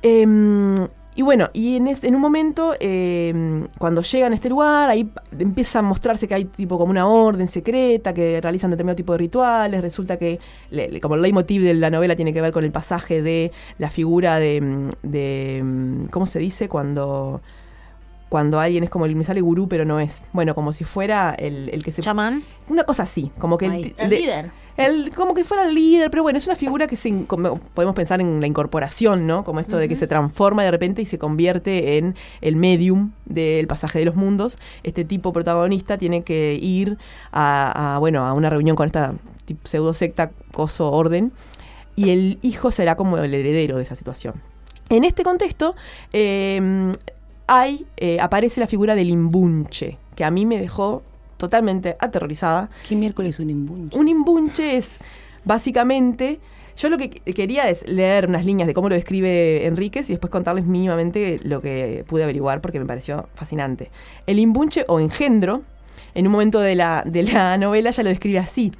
Em, 0.03 0.75
y 1.15 1.21
bueno, 1.23 1.49
y 1.53 1.75
en, 1.75 2.15
un 2.15 2.21
momento, 2.21 2.73
em, 2.79 3.67
cuando 3.77 4.01
llegan 4.01 4.31
a 4.31 4.35
este 4.35 4.49
lugar, 4.49 4.89
ahí 4.89 5.09
empieza 5.37 5.79
a 5.79 5.81
mostrarse 5.81 6.27
que 6.27 6.33
hay 6.33 6.45
tipo 6.45 6.77
como 6.77 6.89
una 6.91 7.07
orden 7.07 7.47
secreta, 7.47 8.13
que 8.13 8.39
realizan 8.41 8.71
determinado 8.71 8.95
tipo 8.95 9.11
de 9.13 9.17
rituales. 9.19 9.81
Resulta 9.81 10.17
que, 10.17 10.39
le- 10.71 10.89
le- 10.89 11.01
como 11.01 11.15
el 11.15 11.21
leitmotiv 11.21 11.63
de 11.63 11.73
la 11.73 11.89
novela 11.89 12.15
tiene 12.15 12.33
que 12.33 12.41
ver 12.41 12.51
con 12.53 12.63
el 12.63 12.71
pasaje 12.71 13.21
de 13.21 13.51
la 13.77 13.89
figura 13.89 14.39
de, 14.39 14.61
mm, 15.63 16.05
¿cómo 16.11 16.25
se 16.25 16.39
dice? 16.39 16.69
Cuando 16.69 17.41
cuando 18.31 18.61
alguien 18.61 18.81
es 18.85 18.89
como 18.89 19.05
el 19.05 19.13
me 19.17 19.25
sale 19.25 19.41
gurú 19.41 19.67
pero 19.67 19.83
no 19.83 19.99
es 19.99 20.23
bueno 20.31 20.55
como 20.55 20.71
si 20.71 20.85
fuera 20.85 21.35
el, 21.37 21.67
el 21.69 21.83
que 21.83 21.91
se 21.91 22.01
chamán 22.01 22.43
una 22.69 22.85
cosa 22.85 23.03
así 23.03 23.29
como 23.37 23.57
que 23.57 23.65
El 23.65 23.93
de- 24.09 24.19
líder. 24.19 24.51
el, 24.77 25.13
como 25.13 25.33
que 25.33 25.43
fuera 25.43 25.65
el 25.67 25.75
líder, 25.75 26.09
pero 26.09 26.23
bueno, 26.23 26.37
es 26.37 26.47
una 26.47 26.55
figura 26.55 26.87
que 26.87 26.95
se, 26.95 27.11
podemos 27.73 27.93
pensar 27.93 28.21
en 28.21 28.39
la 28.39 28.47
incorporación, 28.47 29.27
¿no? 29.27 29.43
Como 29.43 29.59
esto 29.59 29.75
de 29.75 29.89
que 29.89 29.97
se 29.97 30.07
transforma 30.07 30.63
de 30.63 30.71
repente 30.71 31.01
y 31.01 31.05
se 31.05 31.19
convierte 31.19 31.97
en 31.97 32.15
el 32.39 32.55
medium 32.55 33.11
del 33.25 33.67
pasaje 33.67 33.99
de 33.99 34.05
los 34.05 34.15
mundos. 34.15 34.57
Este 34.83 35.03
tipo 35.03 35.33
protagonista 35.33 35.97
tiene 35.97 36.23
que 36.23 36.57
ir 36.61 36.97
a, 37.33 37.95
a, 37.95 37.99
bueno, 37.99 38.25
a 38.25 38.31
una 38.31 38.49
reunión 38.49 38.77
con 38.77 38.85
esta 38.85 39.11
pseudo 39.65 39.93
secta, 39.93 40.31
coso, 40.53 40.89
orden, 40.89 41.33
y 41.97 42.11
el 42.11 42.39
hijo 42.41 42.71
será 42.71 42.95
como 42.95 43.17
el 43.17 43.33
heredero 43.33 43.75
de 43.75 43.83
esa 43.83 43.95
situación. 43.95 44.35
En 44.87 45.03
este 45.03 45.23
contexto, 45.23 45.75
eh, 46.13 46.91
hay, 47.53 47.85
eh, 47.97 48.17
aparece 48.21 48.61
la 48.61 48.67
figura 48.67 48.95
del 48.95 49.09
imbunche, 49.09 49.97
que 50.15 50.23
a 50.23 50.31
mí 50.31 50.45
me 50.45 50.57
dejó 50.57 51.03
totalmente 51.35 51.97
aterrorizada. 51.99 52.69
¿Qué 52.87 52.95
miércoles 52.95 53.39
un 53.39 53.49
imbunche? 53.49 53.97
Un 53.97 54.07
imbunche 54.07 54.77
es 54.77 54.99
básicamente. 55.43 56.39
Yo 56.77 56.87
lo 56.87 56.97
que 56.97 57.11
qu- 57.11 57.33
quería 57.33 57.67
es 57.67 57.85
leer 57.87 58.27
unas 58.29 58.45
líneas 58.45 58.67
de 58.67 58.73
cómo 58.73 58.87
lo 58.87 58.95
describe 58.95 59.65
Enríquez 59.65 60.09
y 60.09 60.13
después 60.13 60.31
contarles 60.31 60.65
mínimamente 60.65 61.41
lo 61.43 61.61
que 61.61 62.05
pude 62.07 62.23
averiguar 62.23 62.61
porque 62.61 62.79
me 62.79 62.85
pareció 62.85 63.27
fascinante. 63.35 63.91
El 64.27 64.39
imbunche 64.39 64.85
o 64.87 65.01
engendro, 65.01 65.63
en 66.13 66.27
un 66.27 66.31
momento 66.31 66.59
de 66.61 66.75
la, 66.75 67.03
de 67.05 67.23
la 67.23 67.57
novela 67.57 67.91
ya 67.91 68.01
lo 68.03 68.09
describe 68.09 68.39
así. 68.39 68.71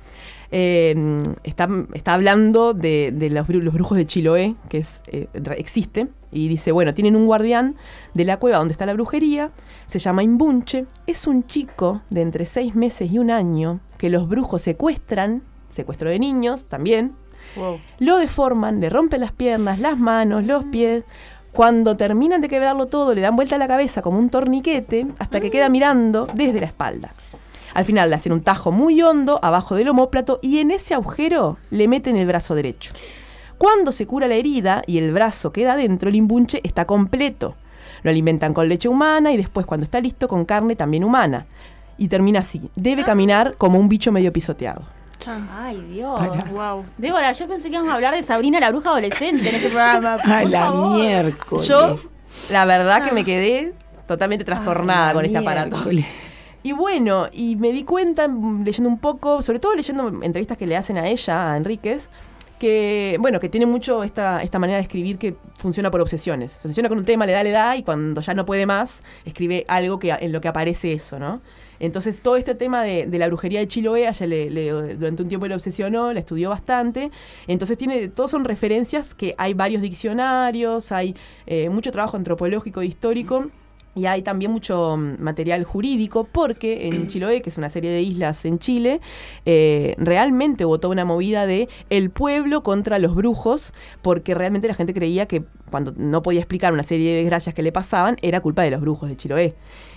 Eh, 0.54 1.22
está, 1.44 1.70
está 1.94 2.14
hablando 2.14 2.74
de, 2.74 3.14
de 3.16 3.30
los, 3.30 3.48
bru- 3.48 3.62
los 3.62 3.74
brujos 3.74 3.98
de 3.98 4.06
Chiloé, 4.06 4.56
que 4.68 4.80
es, 4.80 5.02
eh, 5.08 5.28
existe, 5.58 6.10
y 6.32 6.50
dice, 6.50 6.74
bueno, 6.74 6.94
tienen 6.94 7.16
un 7.16 7.26
guardián 7.26 7.76
de 8.14 8.26
la 8.26 8.38
cueva 8.38 8.58
donde 8.58 8.74
está 8.74 8.86
la 8.86 8.94
brujería, 8.94 9.52
se 9.88 10.00
llama 10.00 10.24
Imbunche, 10.24 10.86
es 11.08 11.26
un 11.26 11.46
chico 11.46 12.02
de 12.10 12.22
entre 12.22 12.46
seis 12.46 12.76
meses 12.76 13.12
y 13.12 13.18
un 13.20 13.32
año 13.32 13.80
que 13.98 14.10
los 14.10 14.28
brujos 14.28 14.62
secuestran, 14.64 15.42
secuestro 15.70 16.10
de 16.10 16.20
niños 16.20 16.66
también, 16.66 17.14
lo 18.00 18.18
deforman, 18.18 18.80
le 18.82 18.90
rompen 18.90 19.22
las 19.22 19.32
piernas, 19.32 19.80
las 19.80 19.98
manos, 19.98 20.44
los 20.44 20.66
pies. 20.66 21.04
Cuando 21.52 21.98
terminan 21.98 22.40
de 22.40 22.48
quebrarlo 22.48 22.86
todo, 22.86 23.14
le 23.14 23.20
dan 23.20 23.36
vuelta 23.36 23.56
a 23.56 23.60
la 23.60 23.68
cabeza 23.68 24.02
como 24.02 24.20
un 24.20 24.30
torniquete 24.30 25.08
hasta 25.20 25.42
que 25.42 25.52
queda 25.52 25.68
mirando 25.68 26.28
desde 26.34 26.62
la 26.62 26.68
espalda. 26.68 27.14
Al 27.74 27.86
final 27.86 28.10
le 28.10 28.16
hacen 28.16 28.34
un 28.34 28.42
tajo 28.42 28.72
muy 28.72 29.02
hondo 29.02 29.40
abajo 29.42 29.76
del 29.76 29.90
omóplato 29.90 30.40
y 30.42 30.60
en 30.60 30.72
ese 30.72 30.94
agujero 30.94 31.58
le 31.70 31.88
meten 31.88 32.16
el 32.16 32.28
brazo 32.28 32.56
derecho. 32.56 32.94
Cuando 33.58 33.92
se 33.92 34.08
cura 34.08 34.28
la 34.28 34.36
herida 34.36 34.82
y 34.88 34.98
el 34.98 35.12
brazo 35.12 35.52
queda 35.52 35.74
adentro, 35.74 36.10
el 36.10 36.16
imbunche 36.16 36.62
está 36.64 36.86
completo. 36.86 37.56
Lo 38.04 38.10
alimentan 38.10 38.54
con 38.54 38.68
leche 38.68 38.90
humana 38.90 39.32
y 39.32 39.38
después, 39.38 39.66
cuando 39.66 39.84
está 39.84 40.00
listo, 40.00 40.28
con 40.28 40.46
carne 40.46 40.76
también 40.76 41.04
humana. 41.04 41.46
Y 41.98 42.08
termina 42.08 42.40
así. 42.40 42.62
Debe 42.76 43.04
caminar 43.04 43.56
como 43.58 43.78
un 43.78 43.88
bicho 43.88 44.12
medio 44.12 44.34
pisoteado. 44.34 44.82
Ay, 45.60 45.80
Dios. 45.94 46.20
Wow. 46.52 46.86
Débora, 46.98 47.32
yo 47.34 47.48
pensé 47.48 47.70
que 47.70 47.76
íbamos 47.76 47.92
a 47.92 47.96
hablar 47.96 48.16
de 48.16 48.24
Sabrina 48.24 48.60
la 48.60 48.72
bruja 48.72 48.90
adolescente 48.90 49.50
en 49.50 49.56
este 49.56 49.70
programa. 49.70 50.14
A 50.24 50.42
Por 50.42 50.50
la 50.50 50.62
favor. 50.62 51.00
miércoles. 51.00 51.68
Yo, 51.68 51.96
la 52.50 52.66
verdad 52.66 53.06
que 53.06 53.12
me 53.12 53.24
quedé 53.24 53.74
totalmente 54.08 54.44
trastornada 54.44 55.10
Ay, 55.10 55.14
con 55.14 55.26
este 55.26 55.38
aparato. 55.38 55.78
Y 56.64 56.74
bueno, 56.74 57.28
y 57.32 57.56
me 57.56 57.72
di 57.72 57.84
cuenta 57.84 58.28
mm, 58.28 58.64
leyendo 58.64 58.90
un 58.90 59.00
poco, 59.00 59.42
sobre 59.42 59.60
todo 59.60 59.74
leyendo 59.76 60.08
entrevistas 60.24 60.58
que 60.58 60.68
le 60.68 60.78
hacen 60.78 60.98
a 60.98 61.08
ella, 61.08 61.54
a 61.54 61.58
Enríquez, 61.58 62.10
que, 62.60 63.18
bueno, 63.20 63.40
que 63.40 63.50
tiene 63.50 63.66
mucho 63.66 64.04
esta, 64.04 64.44
esta 64.44 64.60
manera 64.60 64.78
de 64.78 64.84
escribir 64.84 65.18
que 65.18 65.36
funciona 65.56 65.90
por 65.90 66.00
obsesiones. 66.02 66.52
Se 66.52 66.68
obsesiona 66.68 66.90
con 66.90 67.00
un 67.00 67.06
tema, 67.06 67.26
le 67.26 67.34
da, 67.34 67.42
le 67.44 67.50
da, 67.50 67.76
y 67.76 67.82
cuando 67.82 68.22
ya 68.22 68.36
no 68.36 68.46
puede 68.46 68.68
más, 68.68 69.02
escribe 69.26 69.66
algo 69.68 69.98
que, 69.98 70.12
en 70.12 70.32
lo 70.32 70.42
que 70.42 70.48
aparece 70.48 70.94
eso, 70.94 71.18
¿no? 71.18 71.42
Entonces, 71.80 72.20
todo 72.22 72.36
este 72.36 72.54
tema 72.54 72.84
de, 72.84 73.08
la 73.18 73.26
brujería 73.28 73.60
de 73.60 73.68
Chiloé, 73.68 74.08
ella 74.08 74.28
le, 74.28 74.52
le- 74.52 74.94
durante 74.94 75.24
un 75.24 75.30
tiempo 75.30 75.48
le 75.48 75.56
obsesionó, 75.56 76.14
la 76.14 76.20
estudió 76.20 76.52
bastante. 76.52 77.10
Entonces, 77.48 77.76
tiene, 77.80 78.08
todos 78.10 78.30
son 78.30 78.46
referencias 78.46 79.16
que 79.16 79.34
hay 79.40 79.56
varios 79.56 79.82
diccionarios, 79.82 80.92
hay 80.92 81.16
eh, 81.48 81.70
mucho 81.70 81.92
trabajo 81.92 82.16
antropológico 82.18 82.82
e 82.82 82.86
histórico. 82.86 83.48
Y 83.94 84.06
hay 84.06 84.22
también 84.22 84.52
mucho 84.52 84.96
mm, 84.98 85.22
material 85.22 85.64
jurídico 85.64 86.24
porque 86.32 86.88
en 86.88 87.08
Chiloé, 87.10 87.42
que 87.42 87.50
es 87.50 87.58
una 87.58 87.70
serie 87.70 87.92
de 87.92 88.02
islas 88.02 88.46
en 88.46 88.60
Chile, 88.60 89.02
eh, 89.46 89.96
realmente 89.98 90.64
toda 90.64 90.90
una 90.90 91.06
movida 91.06 91.46
de 91.46 91.68
el 91.90 92.10
pueblo 92.10 92.64
contra 92.64 93.00
los 93.00 93.16
brujos, 93.16 93.74
porque 94.02 94.34
realmente 94.34 94.68
la 94.68 94.74
gente 94.74 94.94
creía 94.94 95.26
que 95.26 95.44
cuando 95.70 95.94
no 95.96 96.22
podía 96.22 96.40
explicar 96.40 96.74
una 96.74 96.84
serie 96.84 97.12
de 97.12 97.18
desgracias 97.18 97.56
que 97.56 97.64
le 97.64 97.72
pasaban, 97.72 98.18
era 98.22 98.42
culpa 98.42 98.64
de 98.64 98.72
los 98.72 98.82
brujos 98.82 99.10
de 99.10 99.18
Chiloé. 99.18 99.56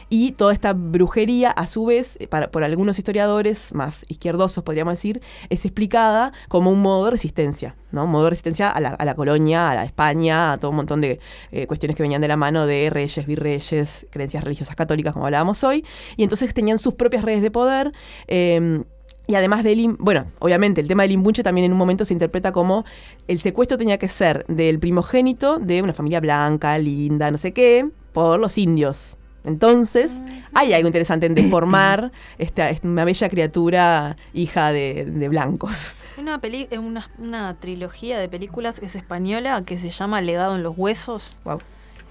Y 0.09 0.33
toda 0.33 0.53
esta 0.53 0.73
brujería, 0.73 1.51
a 1.51 1.67
su 1.67 1.87
vez, 1.87 2.17
eh, 2.21 2.27
para- 2.27 2.51
por 2.51 2.65
algunos 2.65 2.99
historiadores 2.99 3.75
más 3.75 4.05
izquierdosos, 4.09 4.65
podríamos 4.65 4.93
decir, 4.95 5.21
es 5.51 5.65
explicada 5.65 6.33
como 6.49 6.71
un 6.71 6.81
modo 6.83 7.07
de 7.07 7.11
resistencia, 7.13 7.77
¿no? 7.93 8.07
Modo 8.07 8.25
de 8.25 8.31
resistencia 8.31 8.71
a 8.71 8.81
la, 8.81 8.89
a 8.91 9.05
la 9.05 9.15
colonia, 9.15 9.71
a 9.71 9.75
la 9.75 9.85
España, 9.85 10.53
a 10.53 10.59
todo 10.59 10.71
un 10.71 10.77
montón 10.77 11.01
de 11.01 11.21
eh, 11.53 11.67
cuestiones 11.67 11.97
que 11.97 12.03
venían 12.03 12.21
de 12.21 12.29
la 12.29 12.37
mano 12.37 12.67
de 12.67 12.91
reyes, 12.91 13.27
virreyes, 13.27 14.07
creencias 14.11 14.45
religiosas 14.45 14.77
católicas, 14.77 15.13
como 15.13 15.27
hablábamos 15.27 15.65
hoy. 15.65 15.85
Y 16.17 16.23
entonces 16.23 16.53
tenían 16.55 16.79
sus 16.79 16.95
propias 16.95 17.25
redes 17.25 17.43
de 17.43 17.51
poder. 17.51 17.93
eh, 18.29 18.83
y 19.27 19.37
además 19.37 19.65
del, 19.65 19.97
bueno, 19.99 20.27
obviamente 20.39 20.83
el 20.83 20.89
tema 20.89 21.03
del 21.05 21.13
imbunche 21.13 21.43
también 21.43 21.65
en 21.65 21.73
un 21.73 21.79
momento 21.79 22.05
se 22.05 22.13
interpreta 22.13 22.53
como 22.53 22.85
el 23.27 23.41
secuestro 23.41 23.79
tenía 23.79 23.97
que 23.97 24.07
ser 24.07 24.45
del 24.49 24.79
primogénito 24.79 25.59
de 25.59 25.81
una 25.81 25.95
familia 25.95 26.21
blanca, 26.21 26.77
linda, 26.77 27.31
no 27.31 27.39
sé 27.39 27.53
qué, 27.53 27.89
por 28.13 28.39
los 28.39 28.59
indios. 28.59 29.17
Entonces, 29.45 30.20
hay 30.55 30.72
algo 30.72 30.88
interesante 30.88 31.26
en 31.26 31.34
deformar 31.34 32.12
esta, 32.38 32.70
esta- 32.70 32.88
una 32.88 33.05
bella 33.05 33.28
criatura 33.28 34.16
hija 34.32 34.72
de, 34.72 35.05
de 35.05 35.28
blancos. 35.28 35.95
Una, 36.18 36.38
peli 36.40 36.66
eh, 36.70 36.78
una, 36.78 37.09
una 37.18 37.55
trilogía 37.61 38.18
de 38.18 38.28
películas 38.28 38.80
que 38.80 38.86
es 38.86 38.97
española 38.97 39.62
que 39.66 39.76
se 39.78 39.90
llama 39.90 40.20
Legado 40.20 40.57
en 40.57 40.62
los 40.62 40.74
Huesos. 40.76 41.36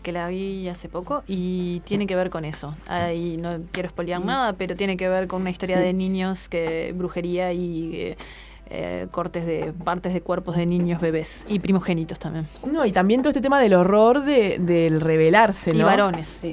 Que 0.04 0.12
la 0.12 0.28
vi 0.28 0.68
hace 0.68 0.90
poco 0.90 1.24
y 1.28 1.80
tiene 1.86 2.06
que 2.08 2.16
ver 2.18 2.30
con 2.30 2.44
eso. 2.44 2.76
Ahí 2.88 3.38
no 3.38 3.60
quiero 3.72 3.88
spoilear 3.90 4.20
Mm. 4.20 4.26
nada, 4.26 4.54
pero 4.54 4.76
tiene 4.76 4.98
que 4.98 5.08
ver 5.08 5.28
con 5.28 5.42
una 5.42 5.50
historia 5.50 5.78
Sí. 5.78 5.84
de 5.84 5.94
niños 5.94 6.50
que 6.50 6.94
brujería 6.96 7.54
y 7.54 7.96
eh, 7.96 8.18
eh, 8.70 9.08
cortes 9.12 9.46
de 9.46 9.72
partes 9.86 10.14
de 10.14 10.20
cuerpos 10.22 10.58
de 10.58 10.66
niños 10.66 11.00
bebés 11.02 11.46
y 11.48 11.60
primogénitos 11.60 12.20
también. 12.20 12.48
No, 12.70 12.86
y 12.86 12.92
también 12.92 13.22
todo 13.22 13.30
este 13.30 13.40
tema 13.42 13.62
del 13.62 13.74
horror 13.76 14.26
de, 14.26 14.58
del 14.60 15.00
rebelarse, 15.00 15.72
Y 15.74 15.78
¿no? 15.78 15.86
varones. 15.86 16.40
Sí. 16.42 16.52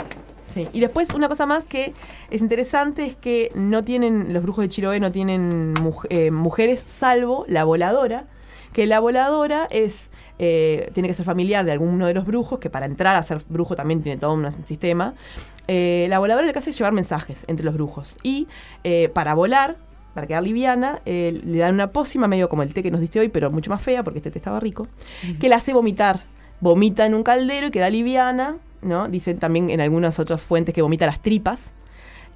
Y 0.72 0.80
después 0.80 1.14
una 1.14 1.28
cosa 1.28 1.46
más 1.46 1.64
que 1.64 1.92
es 2.30 2.40
interesante 2.42 3.04
es 3.06 3.16
que 3.16 3.50
no 3.54 3.84
tienen, 3.84 4.32
los 4.32 4.42
brujos 4.42 4.62
de 4.62 4.68
Chiloé 4.68 5.00
no 5.00 5.12
tienen 5.12 5.74
muj- 5.74 6.06
eh, 6.10 6.30
mujeres 6.30 6.80
salvo 6.86 7.44
la 7.48 7.64
voladora, 7.64 8.24
que 8.72 8.86
la 8.86 9.00
voladora 9.00 9.66
es, 9.70 10.10
eh, 10.38 10.90
tiene 10.94 11.08
que 11.08 11.14
ser 11.14 11.26
familiar 11.26 11.64
de 11.64 11.72
alguno 11.72 12.06
de 12.06 12.14
los 12.14 12.24
brujos, 12.24 12.58
que 12.60 12.70
para 12.70 12.86
entrar 12.86 13.16
a 13.16 13.22
ser 13.22 13.42
brujo 13.48 13.74
también 13.76 14.02
tiene 14.02 14.18
todo 14.18 14.32
un 14.34 14.50
sistema. 14.66 15.14
Eh, 15.68 16.06
la 16.08 16.18
voladora 16.18 16.46
lo 16.46 16.52
que 16.52 16.58
hace 16.58 16.70
es 16.70 16.78
llevar 16.78 16.92
mensajes 16.92 17.44
entre 17.48 17.64
los 17.64 17.74
brujos. 17.74 18.16
Y 18.22 18.46
para 19.12 19.34
volar, 19.34 19.76
para 20.14 20.26
quedar 20.26 20.42
liviana, 20.42 21.00
le 21.04 21.58
dan 21.58 21.74
una 21.74 21.92
pócima 21.92 22.26
medio 22.28 22.48
como 22.48 22.62
el 22.62 22.72
té 22.72 22.82
que 22.82 22.90
nos 22.90 23.00
diste 23.00 23.20
hoy, 23.20 23.28
pero 23.28 23.50
mucho 23.50 23.70
más 23.70 23.82
fea 23.82 24.02
porque 24.02 24.18
este 24.18 24.30
té 24.30 24.38
estaba 24.38 24.58
rico, 24.60 24.88
que 25.40 25.48
la 25.48 25.56
hace 25.56 25.72
vomitar. 25.72 26.22
Vomita 26.60 27.06
en 27.06 27.14
un 27.14 27.22
caldero 27.22 27.68
y 27.68 27.70
queda 27.70 27.88
liviana, 27.88 28.56
¿no? 28.82 29.08
Dicen 29.08 29.38
también 29.38 29.70
en 29.70 29.80
algunas 29.80 30.18
otras 30.18 30.40
fuentes 30.42 30.74
que 30.74 30.82
vomita 30.82 31.06
las 31.06 31.20
tripas. 31.20 31.72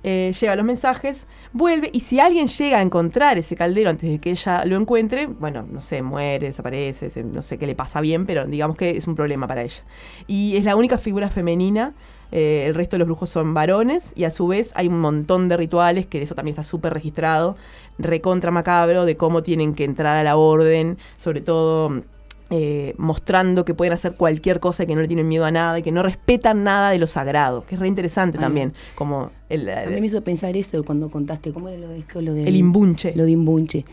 Eh, 0.07 0.35
llega 0.39 0.55
los 0.55 0.67
mensajes, 0.67 1.27
vuelve, 1.55 1.89
y 1.91 2.01
si 2.01 2.21
alguien 2.21 2.47
llega 2.47 2.77
a 2.77 2.83
encontrar 2.83 3.39
ese 3.39 3.57
caldero 3.57 3.89
antes 3.89 4.11
de 4.11 4.19
que 4.19 4.33
ella 4.33 4.63
lo 4.67 4.77
encuentre, 4.77 5.25
bueno, 5.25 5.67
no 5.67 5.81
sé, 5.81 6.03
muere, 6.03 6.49
desaparece, 6.49 7.25
no 7.25 7.41
sé 7.41 7.57
qué 7.57 7.67
le 7.67 7.75
pasa 7.75 8.03
bien, 8.03 8.27
pero 8.27 8.45
digamos 8.45 8.77
que 8.77 8.99
es 8.99 9.07
un 9.07 9.15
problema 9.15 9.47
para 9.47 9.63
ella. 9.63 9.83
Y 10.27 10.59
es 10.59 10.65
la 10.65 10.77
única 10.77 10.99
figura 10.99 11.31
femenina, 11.31 11.95
eh, 12.33 12.65
el 12.67 12.75
resto 12.75 12.97
de 12.97 12.99
los 12.99 13.09
brujos 13.09 13.31
son 13.31 13.55
varones, 13.55 14.13
y 14.15 14.25
a 14.25 14.31
su 14.31 14.47
vez 14.47 14.73
hay 14.75 14.89
un 14.89 15.01
montón 15.01 15.49
de 15.49 15.57
rituales, 15.57 16.05
que 16.05 16.19
de 16.19 16.25
eso 16.25 16.35
también 16.35 16.53
está 16.53 16.65
súper 16.65 16.93
registrado, 16.93 17.57
recontra 17.97 18.51
macabro, 18.51 19.07
de 19.07 19.17
cómo 19.17 19.43
tienen 19.43 19.75
que 19.75 19.85
entrar 19.85 20.19
a 20.19 20.23
la 20.23 20.37
orden, 20.37 20.99
sobre 21.17 21.41
todo 21.41 22.03
eh, 22.51 22.95
mostrando 22.99 23.65
que 23.65 23.73
pueden 23.73 23.95
hacer 23.95 24.17
cualquier 24.17 24.61
cosa 24.61 24.85
y 24.85 24.87
que 24.87 24.95
no 24.95 25.01
le 25.01 25.09
tienen 25.09 25.27
miedo 25.27 25.47
a 25.47 25.51
nada 25.51 25.79
y 25.79 25.83
que 25.83 25.93
no 25.93 26.03
respetan 26.03 26.63
nada 26.63 26.91
de 26.91 26.99
lo 26.99 27.07
sagrado, 27.07 27.65
que 27.65 27.75
es 27.75 27.81
re 27.81 27.89
interesante 27.89 28.37
Ay. 28.39 28.45
también, 28.45 28.75
como 28.95 29.31
el, 29.49 29.69
A 29.71 29.87
mí 29.87 30.01
me 30.01 30.07
hizo 30.07 30.23
pensar 30.23 30.57
eso 30.57 30.85
cuando 30.85 31.09
contaste, 31.09 31.53
¿cómo 31.53 31.69
era 31.69 31.79
lo 31.79 31.89
de 31.89 31.99
esto? 31.99 32.21
Lo 32.21 32.35
de, 32.35 32.47
El 32.47 32.57
imbunche. 32.57 33.15
Lo 33.17 33.25
de 33.25 33.31
imbunche. 33.31 33.85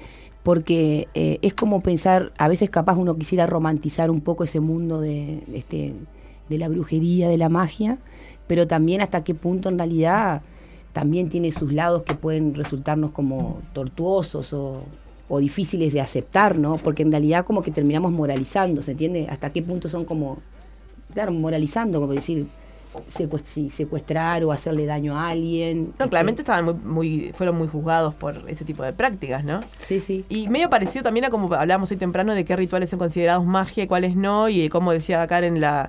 Porque 0.44 1.08
eh, 1.14 1.40
es 1.42 1.54
como 1.54 1.82
pensar, 1.82 2.34
a 2.38 2.48
veces 2.48 2.70
capaz 2.70 2.98
uno 2.98 3.16
quisiera 3.16 3.46
romantizar 3.48 4.12
un 4.12 4.22
poco 4.22 4.44
ese 4.44 4.60
mundo 4.60 5.00
de, 5.00 5.44
este, 5.54 5.94
de 6.50 6.58
la 6.58 6.68
brujería, 6.68 7.30
de 7.30 7.38
la 7.38 7.48
magia, 7.48 8.00
pero 8.48 8.68
también 8.68 9.02
hasta 9.02 9.24
qué 9.24 9.34
punto 9.34 9.70
en 9.70 9.78
realidad 9.78 10.42
también 10.94 11.30
tiene 11.30 11.52
sus 11.52 11.72
lados 11.72 12.04
que 12.04 12.16
pueden 12.16 12.54
resultarnos 12.54 13.12
como 13.12 13.62
tortuosos 13.74 14.52
o, 14.52 14.84
o 15.34 15.40
difíciles 15.40 15.94
de 15.94 16.02
aceptar, 16.02 16.58
¿no? 16.58 16.76
Porque 16.76 17.04
en 17.04 17.12
realidad 17.12 17.46
como 17.46 17.64
que 17.64 17.72
terminamos 17.72 18.12
moralizando, 18.12 18.82
¿se 18.82 18.92
entiende? 18.92 19.28
Hasta 19.30 19.54
qué 19.54 19.62
punto 19.62 19.88
son 19.88 20.04
como, 20.04 20.40
claro, 21.14 21.32
moralizando, 21.32 22.02
como 22.02 22.12
decir, 22.12 22.48
secuestrar 23.08 24.44
o 24.44 24.52
hacerle 24.52 24.86
daño 24.86 25.18
a 25.18 25.30
alguien. 25.30 25.94
No, 25.98 26.10
claramente 26.10 26.42
estaban 26.42 26.66
muy, 26.66 26.74
muy, 26.74 27.32
fueron 27.34 27.58
muy 27.58 27.70
juzgados 27.70 28.14
por 28.14 28.42
ese 28.50 28.66
tipo 28.66 28.84
de 28.84 28.92
prácticas, 28.92 29.46
¿no? 29.46 29.62
Sí, 29.80 30.02
sí. 30.02 30.26
Y 30.28 30.50
medio 30.50 30.70
parecido 30.70 31.02
también 31.02 31.24
a 31.24 31.30
como 31.30 31.54
hablábamos 31.54 31.90
hoy 31.92 31.98
temprano 31.98 32.36
de 32.36 32.44
qué 32.44 32.58
rituales 32.58 32.90
son 32.90 33.00
considerados 33.00 33.46
magia 33.46 33.86
y 33.86 33.88
cuáles 33.88 34.18
no, 34.18 34.50
y 34.50 34.68
como 34.68 34.92
decía 34.92 35.26
Karen 35.28 35.62
la 35.62 35.88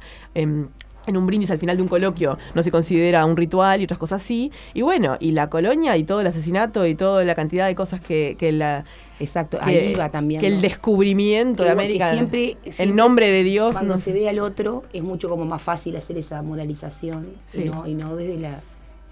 en 1.07 1.17
un 1.17 1.27
brindis 1.27 1.51
al 1.51 1.59
final 1.59 1.77
de 1.77 1.83
un 1.83 1.89
coloquio 1.89 2.39
no 2.55 2.63
se 2.63 2.71
considera 2.71 3.25
un 3.25 3.37
ritual 3.37 3.81
y 3.81 3.85
otras 3.85 3.99
cosas 3.99 4.23
sí. 4.23 4.53
Y 4.75 4.83
bueno, 4.83 5.17
y 5.21 5.33
la 5.33 5.51
colonia 5.51 5.97
y 5.97 6.05
todo 6.05 6.21
el 6.21 6.27
asesinato 6.27 6.87
y 6.87 6.95
toda 6.95 7.25
la 7.25 7.35
cantidad 7.35 7.67
de 7.67 7.75
cosas 7.75 8.01
que, 8.01 8.37
que 8.39 8.53
la... 8.53 8.85
Exacto, 9.23 9.59
que, 9.59 9.65
ahí 9.65 9.95
va 9.95 10.09
también. 10.11 10.41
Que 10.41 10.51
¿no? 10.51 10.57
el 10.57 10.63
descubrimiento 10.63 11.63
Que 11.63 11.69
de 11.69 11.71
América, 11.73 12.13
siempre- 12.13 12.57
siempre 12.71 12.87
nombre 12.97 13.31
de 13.31 13.43
Dios, 13.45 13.73
Cuando 13.75 13.95
no 13.95 14.01
se 14.01 14.13
ve 14.13 14.29
al 14.29 14.39
otro 14.41 14.83
es 14.93 15.03
mucho 15.03 15.29
como 15.29 15.45
más 15.45 15.63
fácil 15.63 15.97
hacer 15.97 16.19
esa 16.19 16.43
moralización 16.43 17.29
Sí. 17.47 17.63
y, 17.63 17.65
no, 17.69 17.87
y 17.87 17.95
no 17.95 18.17
desde 18.17 18.39
la 18.39 18.61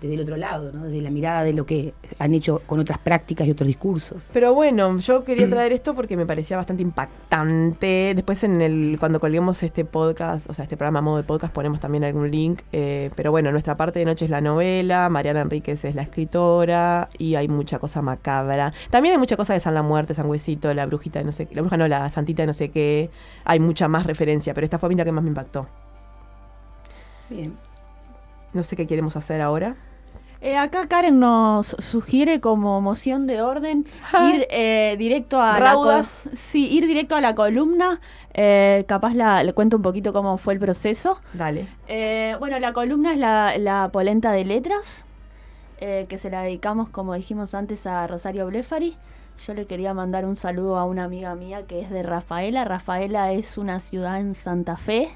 desde 0.00 0.14
el 0.14 0.20
otro 0.20 0.36
lado, 0.36 0.72
¿no? 0.72 0.84
desde 0.84 1.00
la 1.00 1.10
mirada 1.10 1.44
de 1.44 1.52
lo 1.52 1.66
que 1.66 1.94
han 2.18 2.34
hecho 2.34 2.62
con 2.66 2.80
otras 2.80 2.98
prácticas 2.98 3.46
y 3.46 3.50
otros 3.50 3.66
discursos. 3.66 4.26
Pero 4.32 4.54
bueno, 4.54 4.96
yo 4.98 5.24
quería 5.24 5.48
traer 5.50 5.72
esto 5.72 5.94
porque 5.94 6.16
me 6.16 6.26
parecía 6.26 6.56
bastante 6.56 6.82
impactante. 6.82 8.12
Después 8.14 8.42
en 8.44 8.60
el 8.60 8.96
cuando 8.98 9.20
colguemos 9.20 9.62
este 9.62 9.84
podcast, 9.84 10.48
o 10.48 10.54
sea, 10.54 10.64
este 10.64 10.76
programa 10.76 11.00
a 11.00 11.02
modo 11.02 11.16
de 11.18 11.24
podcast, 11.24 11.52
ponemos 11.52 11.80
también 11.80 12.04
algún 12.04 12.30
link. 12.30 12.62
eh, 12.72 13.10
pero 13.14 13.30
bueno, 13.30 13.52
nuestra 13.52 13.76
parte 13.76 13.98
de 13.98 14.04
noche 14.04 14.24
es 14.24 14.30
la 14.30 14.40
novela, 14.40 15.08
Mariana 15.08 15.42
Enríquez 15.42 15.84
es 15.84 15.94
la 15.94 16.02
escritora 16.02 17.08
y 17.18 17.34
hay 17.34 17.48
mucha 17.48 17.78
cosa 17.78 18.02
macabra. 18.02 18.72
También 18.90 19.12
hay 19.12 19.18
mucha 19.18 19.36
cosa 19.36 19.54
de 19.54 19.60
San 19.60 19.74
la 19.74 19.82
Muerte, 19.82 20.14
San 20.14 20.26
Huesito, 20.26 20.72
la 20.74 20.86
brujita 20.86 21.18
de 21.18 21.24
no 21.24 21.32
sé 21.32 21.48
la 21.52 21.62
bruja 21.62 21.76
no, 21.76 21.88
la 21.88 22.08
santita 22.10 22.42
de 22.42 22.48
no 22.48 22.52
sé 22.52 22.70
qué. 22.70 23.10
Hay 23.44 23.60
mucha 23.60 23.88
más 23.88 24.06
referencia, 24.06 24.54
pero 24.54 24.64
esta 24.64 24.78
fue 24.78 24.88
a 24.88 24.90
mí 24.90 24.94
la 24.96 25.04
que 25.04 25.12
más 25.12 25.24
me 25.24 25.30
impactó. 25.30 25.66
Bien. 27.28 27.56
No 28.52 28.62
sé 28.62 28.76
qué 28.76 28.86
queremos 28.86 29.16
hacer 29.16 29.40
ahora. 29.40 29.76
Eh, 30.42 30.56
acá 30.56 30.86
Karen 30.88 31.18
nos 31.20 31.76
sugiere 31.78 32.40
como 32.40 32.80
moción 32.80 33.26
de 33.26 33.42
orden 33.42 33.84
ir 34.32 34.46
eh, 34.50 34.96
directo 34.98 35.40
a 35.40 35.54
la 35.58 35.66
Raudas. 35.72 36.22
col- 36.24 36.36
sí, 36.38 36.66
ir 36.68 36.86
directo 36.86 37.14
a 37.16 37.20
la 37.20 37.34
columna. 37.34 38.00
Eh, 38.32 38.84
capaz 38.88 39.12
la, 39.14 39.42
le 39.42 39.52
cuento 39.52 39.76
un 39.76 39.82
poquito 39.82 40.12
cómo 40.12 40.38
fue 40.38 40.54
el 40.54 40.60
proceso. 40.60 41.20
Dale. 41.34 41.68
Eh, 41.88 42.36
bueno, 42.38 42.58
la 42.58 42.72
columna 42.72 43.12
es 43.12 43.18
la, 43.18 43.58
la 43.58 43.90
polenta 43.92 44.32
de 44.32 44.44
letras, 44.46 45.04
eh, 45.78 46.06
que 46.08 46.16
se 46.16 46.30
la 46.30 46.42
dedicamos, 46.42 46.88
como 46.88 47.12
dijimos 47.14 47.54
antes, 47.54 47.86
a 47.86 48.06
Rosario 48.06 48.46
Blefari. 48.46 48.96
Yo 49.46 49.52
le 49.54 49.66
quería 49.66 49.94
mandar 49.94 50.24
un 50.26 50.36
saludo 50.36 50.78
a 50.78 50.84
una 50.84 51.04
amiga 51.04 51.34
mía 51.34 51.62
que 51.66 51.80
es 51.80 51.90
de 51.90 52.02
Rafaela. 52.02 52.64
Rafaela 52.64 53.32
es 53.32 53.58
una 53.58 53.80
ciudad 53.80 54.20
en 54.20 54.34
Santa 54.34 54.76
Fe, 54.76 55.08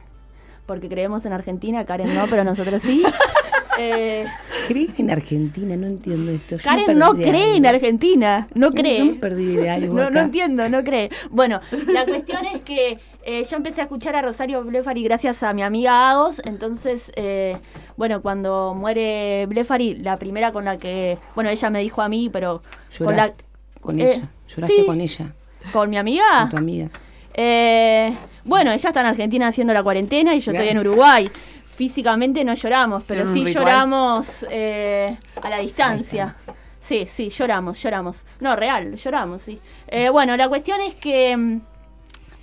porque 0.66 0.89
creemos 0.89 1.25
en 1.25 1.33
Argentina, 1.35 1.85
Karen 1.85 2.14
no, 2.14 2.27
pero 2.29 2.43
nosotros 2.45 2.83
sí. 2.83 3.05
Eh, 3.79 4.27
¿Creen 4.68 4.95
en 4.99 5.11
Argentina? 5.11 5.77
No 5.77 5.87
entiendo 5.87 6.31
esto. 6.31 6.57
Yo 6.57 6.64
Karen 6.64 6.99
no 6.99 7.14
cree 7.14 7.57
en. 7.57 7.66
Argentina, 7.66 8.47
no 8.55 8.70
cree. 8.70 8.99
Yo 8.99 9.05
me 9.07 9.14
perdí 9.14 9.57
de 9.57 9.70
algo 9.70 9.95
No, 9.95 10.03
acá. 10.03 10.11
no 10.11 10.20
entiendo, 10.20 10.68
no 10.68 10.85
cree. 10.85 11.11
Bueno, 11.31 11.61
la 11.89 12.05
cuestión 12.05 12.45
es 12.47 12.61
que 12.62 12.99
eh, 13.25 13.45
yo 13.49 13.57
empecé 13.57 13.81
a 13.81 13.85
escuchar 13.85 14.16
a 14.16 14.22
Rosario 14.22 14.62
Blefari 14.64 15.03
gracias 15.03 15.43
a 15.43 15.53
mi 15.53 15.62
amiga 15.62 16.11
Agos. 16.11 16.41
Entonces, 16.45 17.11
eh, 17.16 17.57
bueno, 17.97 18.22
cuando 18.22 18.75
muere 18.75 19.47
Blefari, 19.47 19.95
la 19.97 20.18
primera 20.18 20.53
con 20.53 20.64
la 20.64 20.79
que. 20.79 21.18
Bueno, 21.35 21.51
ella 21.51 21.70
me 21.70 21.81
dijo 21.81 22.03
a 22.03 22.09
mí, 22.09 22.29
pero. 22.31 22.62
Con, 22.99 23.16
la, 23.16 23.33
con 23.81 23.99
eh, 23.99 24.14
ella. 24.14 24.29
Lloraste 24.49 24.77
sí, 24.77 24.87
con 24.87 25.01
ella. 25.01 25.33
¿Con 25.72 25.91
mi 25.91 25.97
amiga? 25.97 26.25
Con 26.43 26.51
tu 26.51 26.57
amiga. 26.59 26.91
Eh, 27.33 28.14
bueno, 28.45 28.72
ella 28.72 28.89
está 28.89 29.01
en 29.01 29.07
Argentina 29.07 29.49
haciendo 29.49 29.72
la 29.72 29.83
cuarentena 29.83 30.35
y 30.35 30.41
yo 30.41 30.53
estoy 30.53 30.68
en 30.68 30.79
Uruguay. 30.79 31.29
Físicamente 31.75 32.45
no 32.45 32.55
lloramos, 32.55 33.05
pero 33.07 33.27
sí 33.27 33.45
ritual. 33.45 33.64
lloramos 33.64 34.47
eh, 34.51 35.16
a 35.43 35.49
la 35.51 35.59
distancia. 35.59 36.35
Sí, 36.79 37.07
sí, 37.11 37.31
lloramos, 37.31 37.83
lloramos. 37.83 38.25
No, 38.41 38.55
real, 38.57 38.95
lloramos, 38.97 39.43
sí. 39.43 39.61
Eh, 39.89 40.09
bueno, 40.11 40.37
la 40.37 40.49
cuestión 40.49 40.81
es 40.81 40.95
que 40.95 41.37
mm, 41.37 41.61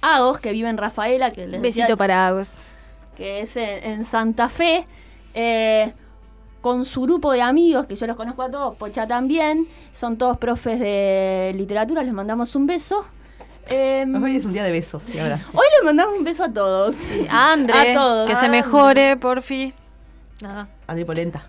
Agos, 0.02 0.40
que 0.40 0.52
vive 0.52 0.68
en 0.68 0.78
Rafaela, 0.78 1.32
que 1.32 1.46
les 1.48 1.62
Besito 1.62 1.84
decía- 1.84 1.96
para 1.96 2.28
Agos. 2.28 2.52
que 3.16 3.42
es 3.42 3.56
en, 3.56 3.84
en 3.84 4.06
Santa 4.06 4.50
Fe, 4.50 4.86
eh, 5.34 5.94
con 6.60 6.86
su 6.86 7.02
grupo 7.02 7.32
de 7.32 7.42
amigos, 7.42 7.86
que 7.86 7.96
yo 7.96 8.08
los 8.08 8.16
conozco 8.18 8.42
a 8.44 8.50
todos, 8.52 8.76
Pocha 8.76 9.08
también, 9.08 9.68
son 9.94 10.18
todos 10.18 10.38
profes 10.38 10.80
de 10.80 11.54
literatura, 11.56 12.04
les 12.04 12.14
mandamos 12.14 12.56
un 12.56 12.66
beso. 12.68 13.06
Eh, 13.70 14.06
Hoy 14.22 14.36
es 14.36 14.46
un 14.46 14.54
día 14.54 14.64
de 14.64 14.72
besos 14.72 15.14
y 15.14 15.20
abrazos. 15.20 15.54
Hoy 15.56 15.66
les 15.78 15.84
mandamos 15.86 16.18
un 16.18 16.24
beso 16.24 16.44
a 16.44 16.52
todos. 16.52 16.96
A 17.30 17.54
André, 17.54 17.92
A 17.92 17.94
todos. 17.94 18.28
que 18.28 18.34
A 18.34 18.40
se 18.40 18.46
André. 18.48 18.62
mejore, 18.62 19.18
porfi. 19.18 19.74
Nada. 20.42 20.68
André 20.88 21.06
Polenta. 21.06 21.44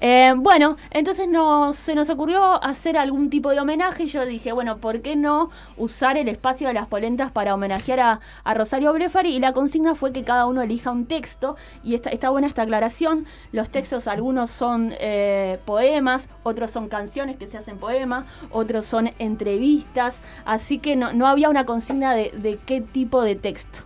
Eh, 0.00 0.32
bueno, 0.34 0.76
entonces 0.90 1.28
nos, 1.28 1.76
se 1.76 1.94
nos 1.94 2.08
ocurrió 2.08 2.62
hacer 2.64 2.96
algún 2.96 3.28
tipo 3.28 3.50
de 3.50 3.60
homenaje 3.60 4.04
y 4.04 4.06
yo 4.06 4.24
dije, 4.24 4.52
bueno, 4.52 4.78
¿por 4.78 5.02
qué 5.02 5.14
no 5.14 5.50
usar 5.76 6.16
el 6.16 6.28
espacio 6.28 6.68
de 6.68 6.74
las 6.74 6.86
polentas 6.86 7.30
para 7.30 7.54
homenajear 7.54 8.20
a, 8.44 8.54
Rosario 8.54 8.92
Blefari? 8.94 9.36
Y 9.36 9.40
la 9.40 9.52
consigna 9.52 9.94
fue 9.94 10.12
que 10.12 10.24
cada 10.24 10.46
uno 10.46 10.62
elija 10.62 10.90
un 10.90 11.04
texto 11.04 11.56
y 11.84 11.94
está, 11.94 12.30
buena 12.30 12.46
esta 12.46 12.62
aclaración. 12.62 13.26
Los 13.52 13.68
textos, 13.68 14.08
algunos 14.08 14.50
son 14.50 14.94
eh, 14.98 15.58
poemas, 15.66 16.30
otros 16.44 16.70
son 16.70 16.88
canciones 16.88 17.36
que 17.36 17.46
se 17.46 17.58
hacen 17.58 17.76
poemas, 17.76 18.26
otros 18.50 18.86
son 18.86 19.10
entrevistas, 19.18 20.20
así 20.46 20.78
que 20.78 20.96
no, 20.96 21.26
había 21.26 21.50
una 21.50 21.66
consigna 21.66 22.14
de, 22.14 22.30
de 22.30 22.56
qué 22.56 22.80
tipo 22.80 23.22
de 23.22 23.36
texto. 23.36 23.80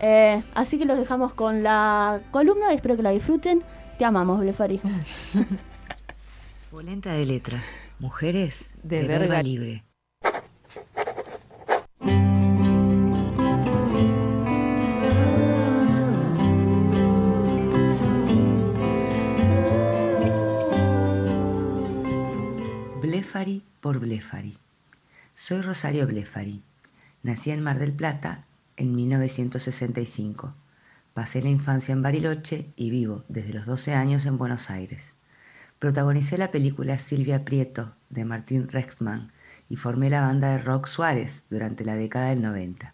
Eh, 0.00 0.42
así 0.54 0.78
que 0.78 0.84
los 0.84 0.98
dejamos 0.98 1.32
con 1.32 1.62
la 1.62 2.20
columna, 2.30 2.72
espero 2.72 2.96
que 2.96 3.02
la 3.02 3.10
disfruten. 3.10 3.62
Te 3.98 4.04
amamos, 4.04 4.40
Blefari. 4.40 4.78
Polenta 6.70 7.14
de 7.14 7.24
letras. 7.24 7.64
Mujeres 7.98 8.66
De 8.82 9.00
de, 9.00 9.06
verga 9.06 9.20
verga 9.20 9.42
libre. 9.42 9.84
Blefari 23.00 23.62
por 23.80 23.98
Blefari. 23.98 24.58
Soy 25.34 25.62
Rosario 25.62 26.06
Blefari. 26.06 26.60
Nací 27.22 27.50
en 27.50 27.62
Mar 27.62 27.78
del 27.78 27.94
Plata 27.94 28.44
en 28.76 28.94
1965. 28.94 30.52
Pasé 31.16 31.40
la 31.40 31.48
infancia 31.48 31.94
en 31.94 32.02
Bariloche 32.02 32.74
y 32.76 32.90
vivo 32.90 33.24
desde 33.28 33.54
los 33.54 33.64
12 33.64 33.94
años 33.94 34.26
en 34.26 34.36
Buenos 34.36 34.68
Aires. 34.68 35.14
Protagonicé 35.78 36.36
la 36.36 36.50
película 36.50 36.98
Silvia 36.98 37.42
Prieto 37.42 37.94
de 38.10 38.26
Martín 38.26 38.68
Rexman 38.68 39.32
y 39.70 39.76
formé 39.76 40.10
la 40.10 40.20
banda 40.20 40.50
de 40.50 40.58
rock 40.58 40.86
Suárez 40.86 41.44
durante 41.48 41.86
la 41.86 41.94
década 41.96 42.28
del 42.28 42.42
90. 42.42 42.92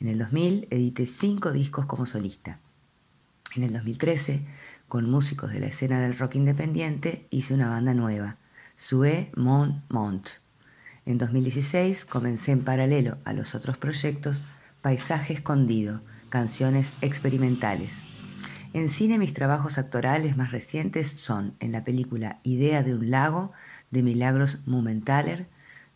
En 0.00 0.08
el 0.08 0.18
2000 0.18 0.68
edité 0.68 1.06
cinco 1.06 1.52
discos 1.52 1.86
como 1.86 2.04
solista. 2.04 2.58
En 3.56 3.62
el 3.62 3.72
2013, 3.72 4.44
con 4.86 5.10
músicos 5.10 5.52
de 5.52 5.60
la 5.60 5.68
escena 5.68 6.02
del 6.02 6.18
rock 6.18 6.34
independiente, 6.34 7.28
hice 7.30 7.54
una 7.54 7.70
banda 7.70 7.94
nueva, 7.94 8.36
Sue 8.76 9.32
Mont 9.36 9.82
Mont. 9.88 10.28
En 11.06 11.16
2016 11.16 12.04
comencé 12.04 12.52
en 12.52 12.62
paralelo 12.62 13.16
a 13.24 13.32
los 13.32 13.54
otros 13.54 13.78
proyectos 13.78 14.42
Paisaje 14.82 15.32
Escondido, 15.32 16.02
canciones 16.32 16.94
experimentales. 17.02 17.92
En 18.72 18.88
cine 18.88 19.18
mis 19.18 19.34
trabajos 19.34 19.76
actorales 19.76 20.34
más 20.34 20.50
recientes 20.50 21.10
son 21.10 21.52
en 21.60 21.72
la 21.72 21.84
película 21.84 22.38
Idea 22.42 22.82
de 22.82 22.94
un 22.94 23.10
lago 23.10 23.52
de 23.90 24.02
Milagros 24.02 24.60
Mumenthaler 24.64 25.46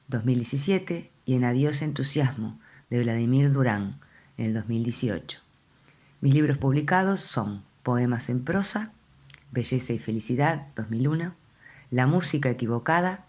2017 0.09 1.11
y 1.25 1.35
en 1.37 1.45
Adiós 1.45 1.81
Entusiasmo 1.81 2.61
de 2.91 3.03
Vladimir 3.03 3.51
Durán 3.51 3.99
en 4.37 4.45
el 4.45 4.53
2018. 4.53 5.39
Mis 6.21 6.35
libros 6.35 6.59
publicados 6.59 7.21
son 7.21 7.63
Poemas 7.83 8.29
en 8.29 8.45
prosa, 8.45 8.93
Belleza 9.53 9.95
y 9.95 9.99
Felicidad 9.99 10.67
2001, 10.77 11.35
La 11.91 12.07
música 12.07 12.51
equivocada, 12.51 13.25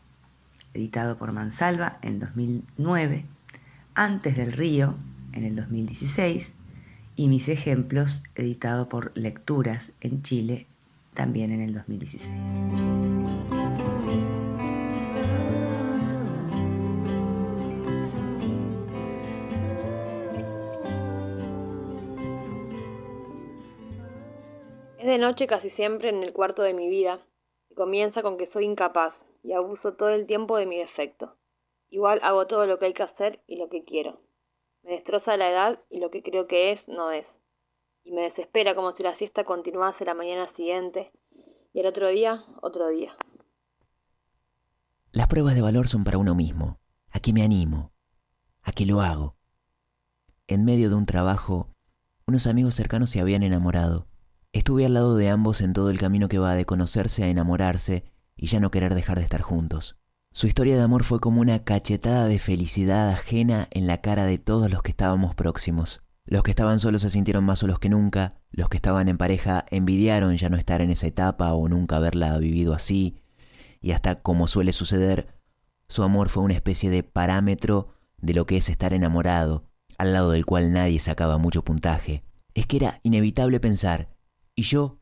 editado 0.74 1.18
por 1.18 1.32
Mansalva 1.32 2.00
en 2.02 2.20
2009, 2.20 3.24
Antes 3.96 4.36
del 4.36 4.52
río 4.52 4.96
en 5.32 5.46
el 5.46 5.56
2016 5.56 6.57
y 7.18 7.28
Mis 7.28 7.50
ejemplos, 7.50 8.22
editado 8.36 8.88
por 8.88 9.12
Lecturas 9.18 9.92
en 10.02 10.22
Chile 10.22 10.68
también 11.16 11.52
en 11.52 11.62
el 11.62 11.74
2016. 11.74 12.32
Es 25.00 25.06
de 25.06 25.18
noche 25.18 25.48
casi 25.48 25.72
siempre 25.72 26.10
en 26.10 26.24
el 26.24 26.34
cuarto 26.34 26.62
de 26.62 26.76
mi 26.76 26.88
vida, 26.88 27.26
y 27.72 27.74
comienza 27.74 28.22
con 28.22 28.38
que 28.38 28.46
soy 28.46 28.66
incapaz 28.66 29.26
y 29.42 29.54
abuso 29.54 29.96
todo 29.96 30.10
el 30.10 30.28
tiempo 30.28 30.58
de 30.58 30.68
mi 30.68 30.78
defecto. 30.78 31.36
Igual 31.90 32.20
hago 32.22 32.46
todo 32.46 32.68
lo 32.68 32.78
que 32.78 32.86
hay 32.86 32.94
que 32.94 33.04
hacer 33.04 33.40
y 33.48 33.56
lo 33.56 33.70
que 33.70 33.84
quiero. 33.84 34.27
Me 34.88 34.94
destroza 34.94 35.36
la 35.36 35.50
edad 35.50 35.82
y 35.90 36.00
lo 36.00 36.12
que 36.12 36.24
creo 36.24 36.48
que 36.48 36.72
es 36.72 36.88
no 36.88 37.12
es. 37.12 37.42
y 38.06 38.14
me 38.14 38.22
desespera 38.22 38.74
como 38.74 38.94
si 38.94 39.04
la 39.04 39.16
siesta 39.16 39.44
continuase 39.44 40.06
la 40.06 40.14
mañana 40.14 40.48
siguiente 40.48 41.12
y 41.74 41.82
el 41.82 41.88
otro 41.88 42.08
día, 42.08 42.46
otro 42.62 42.88
día. 42.88 43.14
Las 45.12 45.28
pruebas 45.28 45.56
de 45.56 45.62
valor 45.62 45.90
son 45.90 46.06
para 46.06 46.18
uno 46.18 46.36
mismo. 46.36 46.80
¿A 47.12 47.20
qué 47.20 47.34
me 47.34 47.44
animo? 47.44 47.92
¿A 48.64 48.72
qué 48.72 48.86
lo 48.86 49.02
hago? 49.02 49.36
En 50.48 50.64
medio 50.64 50.88
de 50.88 50.96
un 50.96 51.06
trabajo, 51.06 51.68
unos 52.26 52.48
amigos 52.48 52.74
cercanos 52.74 53.10
se 53.10 53.20
habían 53.20 53.44
enamorado. 53.44 54.08
Estuve 54.54 54.86
al 54.86 54.94
lado 54.94 55.18
de 55.18 55.28
ambos 55.30 55.60
en 55.60 55.74
todo 55.74 55.90
el 55.90 56.00
camino 56.00 56.30
que 56.30 56.40
va 56.40 56.56
de 56.56 56.64
conocerse 56.64 57.26
a 57.26 57.28
enamorarse 57.28 58.06
y 58.38 58.48
ya 58.48 58.62
no 58.62 58.72
querer 58.72 58.96
dejar 58.96 59.18
de 59.18 59.26
estar 59.26 59.42
juntos. 59.42 59.98
Su 60.38 60.46
historia 60.46 60.76
de 60.76 60.84
amor 60.84 61.04
fue 61.04 61.20
como 61.20 61.42
una 61.42 61.64
cachetada 61.64 62.28
de 62.28 62.38
felicidad 62.38 63.10
ajena 63.10 63.68
en 63.72 63.88
la 63.88 64.02
cara 64.02 64.24
de 64.26 64.38
todos 64.38 64.70
los 64.70 64.84
que 64.84 64.92
estábamos 64.92 65.34
próximos. 65.34 66.04
Los 66.26 66.44
que 66.44 66.52
estaban 66.52 66.80
solos 66.80 67.02
se 67.02 67.10
sintieron 67.10 67.44
más 67.44 67.58
solos 67.58 67.80
que 67.80 67.90
nunca, 67.90 68.36
los 68.52 68.70
que 68.70 68.78
estaban 68.78 69.10
en 69.10 69.18
pareja 69.18 69.66
envidiaron 69.72 70.38
ya 70.38 70.50
no 70.50 70.58
estar 70.58 70.84
en 70.84 70.92
esa 70.92 71.08
etapa 71.08 71.52
o 71.54 71.68
nunca 71.68 71.96
haberla 71.96 72.38
vivido 72.38 72.76
así, 72.76 73.18
y 73.82 73.94
hasta 73.94 74.22
como 74.22 74.48
suele 74.48 74.74
suceder, 74.74 75.40
su 75.88 76.04
amor 76.04 76.30
fue 76.30 76.44
una 76.44 76.54
especie 76.54 76.92
de 76.92 77.02
parámetro 77.02 77.96
de 78.20 78.36
lo 78.36 78.46
que 78.46 78.58
es 78.58 78.70
estar 78.70 78.94
enamorado, 78.94 79.64
al 79.98 80.14
lado 80.14 80.30
del 80.30 80.46
cual 80.46 80.72
nadie 80.72 81.00
sacaba 81.00 81.40
mucho 81.40 81.64
puntaje. 81.64 82.24
Es 82.54 82.68
que 82.68 82.78
era 82.78 83.00
inevitable 83.02 83.60
pensar, 83.60 84.16
¿y 84.54 84.62
yo? 84.62 85.00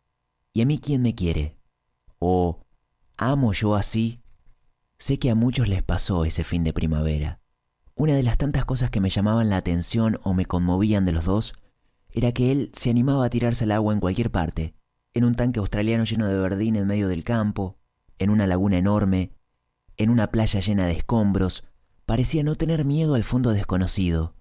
¿Y 0.53 0.61
a 0.61 0.65
mí 0.65 0.79
quién 0.79 1.01
me 1.01 1.13
quiere? 1.13 1.57
¿O 2.19 2.61
amo 3.17 3.51
yo 3.51 3.75
así? 3.75 4.21
Sé 5.05 5.19
que 5.19 5.29
a 5.29 5.35
muchos 5.35 5.67
les 5.67 5.83
pasó 5.83 6.25
ese 6.25 6.43
fin 6.43 6.63
de 6.63 6.73
primavera. 6.73 7.39
Una 7.93 8.15
de 8.15 8.23
las 8.23 8.39
tantas 8.39 8.65
cosas 8.65 8.89
que 8.89 8.99
me 8.99 9.11
llamaban 9.11 9.51
la 9.51 9.57
atención 9.57 10.19
o 10.23 10.33
me 10.33 10.47
conmovían 10.47 11.05
de 11.05 11.11
los 11.11 11.25
dos 11.25 11.53
era 12.11 12.31
que 12.31 12.51
él 12.51 12.71
se 12.73 12.89
animaba 12.89 13.23
a 13.23 13.29
tirarse 13.29 13.65
al 13.65 13.73
agua 13.73 13.93
en 13.93 13.99
cualquier 13.99 14.31
parte, 14.31 14.73
en 15.13 15.23
un 15.23 15.35
tanque 15.35 15.59
australiano 15.59 16.05
lleno 16.05 16.25
de 16.25 16.39
verdín 16.39 16.75
en 16.75 16.87
medio 16.87 17.07
del 17.07 17.23
campo, 17.23 17.77
en 18.17 18.31
una 18.31 18.47
laguna 18.47 18.79
enorme, 18.79 19.31
en 19.95 20.09
una 20.09 20.31
playa 20.31 20.59
llena 20.59 20.87
de 20.87 20.93
escombros, 20.93 21.65
parecía 22.07 22.41
no 22.41 22.55
tener 22.55 22.83
miedo 22.83 23.13
al 23.13 23.23
fondo 23.23 23.51
desconocido. 23.51 24.33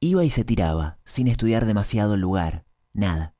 Iba 0.00 0.24
y 0.24 0.30
se 0.30 0.42
tiraba, 0.42 0.98
sin 1.04 1.28
estudiar 1.28 1.66
demasiado 1.66 2.14
el 2.14 2.20
lugar, 2.20 2.64
nada. 2.92 3.36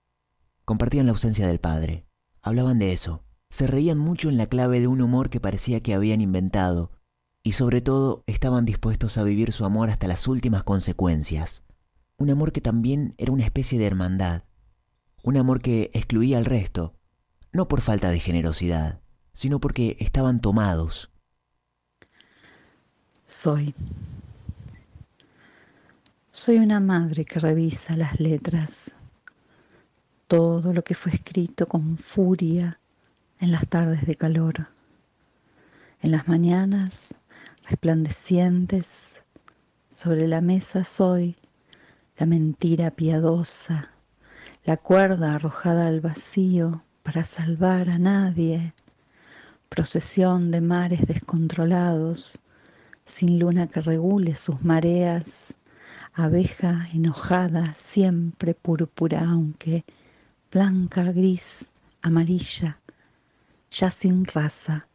Compartían 0.64 1.06
la 1.06 1.12
ausencia 1.14 1.48
del 1.48 1.58
padre, 1.58 2.06
hablaban 2.42 2.78
de 2.78 2.92
eso, 2.92 3.24
se 3.50 3.66
reían 3.66 3.98
mucho 3.98 4.28
en 4.28 4.36
la 4.36 4.46
clave 4.46 4.80
de 4.80 4.86
un 4.86 5.00
humor 5.00 5.30
que 5.30 5.40
parecía 5.40 5.80
que 5.80 5.94
habían 5.94 6.20
inventado, 6.20 6.92
y 7.42 7.52
sobre 7.52 7.80
todo 7.80 8.24
estaban 8.26 8.64
dispuestos 8.64 9.16
a 9.16 9.22
vivir 9.22 9.52
su 9.52 9.64
amor 9.64 9.90
hasta 9.90 10.08
las 10.08 10.28
últimas 10.28 10.64
consecuencias. 10.64 11.64
Un 12.18 12.30
amor 12.30 12.52
que 12.52 12.60
también 12.60 13.14
era 13.16 13.32
una 13.32 13.44
especie 13.44 13.78
de 13.78 13.86
hermandad, 13.86 14.42
un 15.22 15.36
amor 15.36 15.60
que 15.60 15.90
excluía 15.94 16.38
al 16.38 16.44
resto, 16.44 16.94
no 17.52 17.68
por 17.68 17.80
falta 17.80 18.10
de 18.10 18.20
generosidad, 18.20 19.00
sino 19.32 19.60
porque 19.60 19.96
estaban 20.00 20.40
tomados. 20.40 21.10
Soy. 23.24 23.74
Soy 26.32 26.58
una 26.58 26.80
madre 26.80 27.24
que 27.24 27.40
revisa 27.40 27.96
las 27.96 28.20
letras, 28.20 28.96
todo 30.26 30.72
lo 30.72 30.84
que 30.84 30.94
fue 30.94 31.12
escrito 31.12 31.66
con 31.66 31.96
furia 31.96 32.78
en 33.40 33.52
las 33.52 33.68
tardes 33.68 34.06
de 34.06 34.16
calor, 34.16 34.68
en 36.00 36.10
las 36.10 36.26
mañanas 36.26 37.18
resplandecientes, 37.68 39.22
sobre 39.88 40.26
la 40.26 40.40
mesa 40.40 40.84
soy 40.84 41.36
la 42.18 42.26
mentira 42.26 42.90
piadosa, 42.90 43.90
la 44.64 44.76
cuerda 44.76 45.36
arrojada 45.36 45.86
al 45.86 46.00
vacío 46.00 46.82
para 47.04 47.22
salvar 47.22 47.90
a 47.90 47.98
nadie, 47.98 48.74
procesión 49.68 50.50
de 50.50 50.60
mares 50.60 51.06
descontrolados, 51.06 52.38
sin 53.04 53.38
luna 53.38 53.68
que 53.68 53.80
regule 53.80 54.34
sus 54.34 54.64
mareas, 54.64 55.58
abeja 56.12 56.88
enojada, 56.92 57.72
siempre 57.72 58.54
púrpura, 58.54 59.24
aunque 59.28 59.84
blanca, 60.50 61.04
gris, 61.04 61.70
amarilla, 62.02 62.80
ya 63.70 63.90
sin 63.90 64.24
raza, 64.26 64.88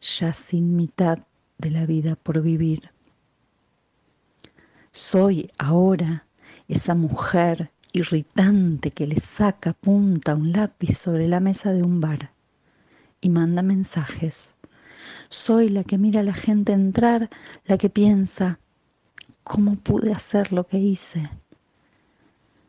ya 0.00 0.32
sin 0.32 0.76
mitad 0.76 1.18
de 1.58 1.70
la 1.70 1.86
vida 1.86 2.16
por 2.16 2.42
vivir. 2.42 2.90
Soy 4.92 5.50
ahora 5.58 6.26
esa 6.68 6.94
mujer 6.94 7.70
irritante 7.92 8.90
que 8.90 9.06
le 9.06 9.20
saca 9.20 9.72
punta 9.72 10.34
un 10.34 10.52
lápiz 10.52 10.96
sobre 10.98 11.28
la 11.28 11.40
mesa 11.40 11.72
de 11.72 11.82
un 11.82 12.00
bar 12.00 12.32
y 13.20 13.28
manda 13.28 13.62
mensajes. 13.62 14.54
Soy 15.28 15.68
la 15.68 15.84
que 15.84 15.98
mira 15.98 16.20
a 16.20 16.24
la 16.24 16.34
gente 16.34 16.72
entrar, 16.72 17.30
la 17.64 17.78
que 17.78 17.90
piensa, 17.90 18.58
¿cómo 19.42 19.76
pude 19.76 20.12
hacer 20.12 20.52
lo 20.52 20.66
que 20.66 20.78
hice? 20.78 21.30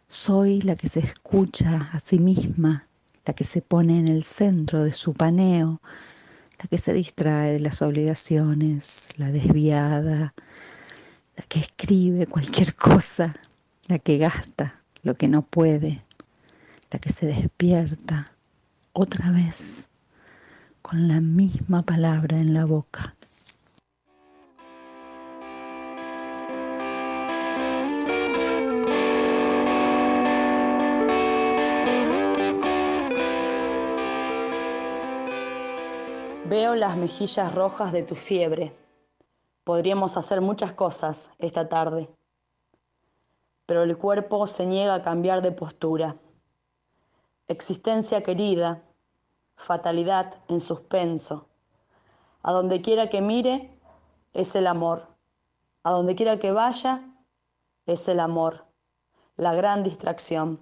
Soy 0.08 0.62
la 0.62 0.76
que 0.76 0.88
se 0.88 1.02
escucha 1.02 1.90
a 1.92 2.00
sí 2.00 2.20
misma, 2.20 2.87
la 3.28 3.34
que 3.34 3.44
se 3.44 3.62
pone 3.62 4.00
en 4.00 4.08
el 4.08 4.24
centro 4.24 4.84
de 4.86 4.94
su 4.94 5.14
paneo, 5.14 5.82
la 6.60 6.68
que 6.70 6.78
se 6.78 6.94
distrae 6.94 7.52
de 7.52 7.60
las 7.60 7.82
obligaciones, 7.82 9.10
la 9.18 9.32
desviada, 9.32 10.34
la 11.36 11.44
que 11.50 11.60
escribe 11.60 12.26
cualquier 12.26 12.74
cosa, 12.88 13.36
la 13.90 14.00
que 14.00 14.18
gasta 14.18 14.82
lo 15.04 15.16
que 15.16 15.28
no 15.28 15.42
puede, 15.42 16.02
la 16.90 17.00
que 17.00 17.10
se 17.10 17.26
despierta 17.26 18.32
otra 18.94 19.30
vez 19.32 19.90
con 20.82 21.10
la 21.10 21.20
misma 21.20 21.84
palabra 21.84 22.40
en 22.40 22.54
la 22.54 22.64
boca. 22.64 23.17
Veo 36.50 36.76
las 36.76 36.96
mejillas 36.96 37.54
rojas 37.54 37.92
de 37.92 38.04
tu 38.04 38.16
fiebre. 38.16 38.74
Podríamos 39.66 40.16
hacer 40.16 40.40
muchas 40.40 40.72
cosas 40.72 41.30
esta 41.40 41.68
tarde, 41.68 42.10
pero 43.66 43.84
el 43.84 43.98
cuerpo 43.98 44.48
se 44.48 44.66
niega 44.66 44.94
a 44.94 45.02
cambiar 45.02 45.42
de 45.42 45.52
postura. 45.52 46.16
Existencia 47.50 48.24
querida, 48.24 48.82
fatalidad 49.58 50.36
en 50.48 50.62
suspenso. 50.62 51.50
A 52.44 52.54
donde 52.54 52.82
quiera 52.82 53.10
que 53.10 53.20
mire, 53.20 53.78
es 54.32 54.56
el 54.56 54.68
amor. 54.68 55.06
A 55.84 55.92
donde 55.92 56.16
quiera 56.16 56.40
que 56.40 56.54
vaya, 56.54 57.02
es 57.86 58.08
el 58.08 58.22
amor. 58.22 58.64
La 59.36 59.54
gran 59.54 59.84
distracción. 59.84 60.62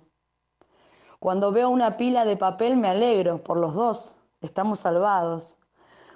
Cuando 1.20 1.52
veo 1.52 1.70
una 1.70 1.96
pila 1.96 2.26
de 2.26 2.38
papel 2.38 2.76
me 2.76 2.88
alegro 2.88 3.44
por 3.44 3.58
los 3.58 3.76
dos. 3.76 4.18
Estamos 4.42 4.80
salvados 4.80 5.60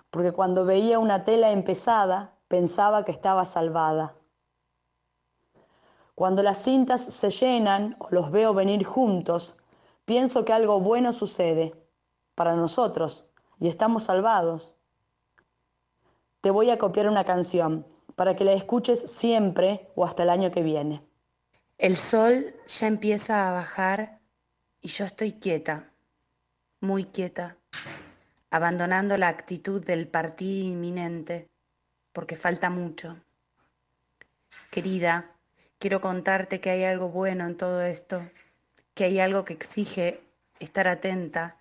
porque 0.10 0.32
cuando 0.32 0.66
veía 0.66 1.00
una 1.00 1.24
tela 1.24 1.52
empezada 1.52 2.34
pensaba 2.48 3.06
que 3.06 3.12
estaba 3.12 3.46
salvada. 3.46 4.16
Cuando 6.16 6.44
las 6.44 6.64
cintas 6.64 7.02
se 7.02 7.30
llenan 7.30 7.96
o 8.00 8.08
los 8.12 8.32
veo 8.32 8.54
venir 8.54 8.84
juntos, 8.84 9.58
pienso 10.06 10.44
que 10.44 10.54
algo 10.54 10.80
bueno 10.80 11.14
sucede 11.14 11.74
para 12.36 12.56
nosotros 12.56 13.28
y 13.60 13.68
estamos 13.68 14.06
salvados. 14.06 14.76
Te 16.42 16.52
voy 16.52 16.72
a 16.72 16.78
copiar 16.78 17.08
una 17.08 17.24
canción 17.24 17.86
para 18.16 18.36
que 18.36 18.44
la 18.44 18.54
escuches 18.54 19.00
siempre 19.00 19.92
o 19.96 20.04
hasta 20.04 20.24
el 20.24 20.30
año 20.30 20.52
que 20.52 20.64
viene. 20.64 21.02
El 21.78 21.96
sol 21.96 22.54
ya 22.68 22.88
empieza 22.88 23.48
a 23.48 23.54
bajar 23.54 24.20
y 24.82 24.90
yo 24.90 25.06
estoy 25.06 25.34
quieta, 25.34 25.94
muy 26.82 27.06
quieta 27.06 27.56
abandonando 28.52 29.18
la 29.18 29.28
actitud 29.28 29.84
del 29.84 30.08
partir 30.08 30.64
inminente, 30.64 31.50
porque 32.12 32.36
falta 32.36 32.70
mucho. 32.70 33.18
Querida, 34.72 35.36
quiero 35.78 36.02
contarte 36.02 36.60
que 36.60 36.72
hay 36.72 36.84
algo 36.84 37.10
bueno 37.10 37.46
en 37.46 37.58
todo 37.58 37.82
esto, 37.84 38.28
que 38.94 39.06
hay 39.06 39.20
algo 39.20 39.46
que 39.46 39.54
exige 39.54 40.22
estar 40.60 40.88
atenta, 40.88 41.58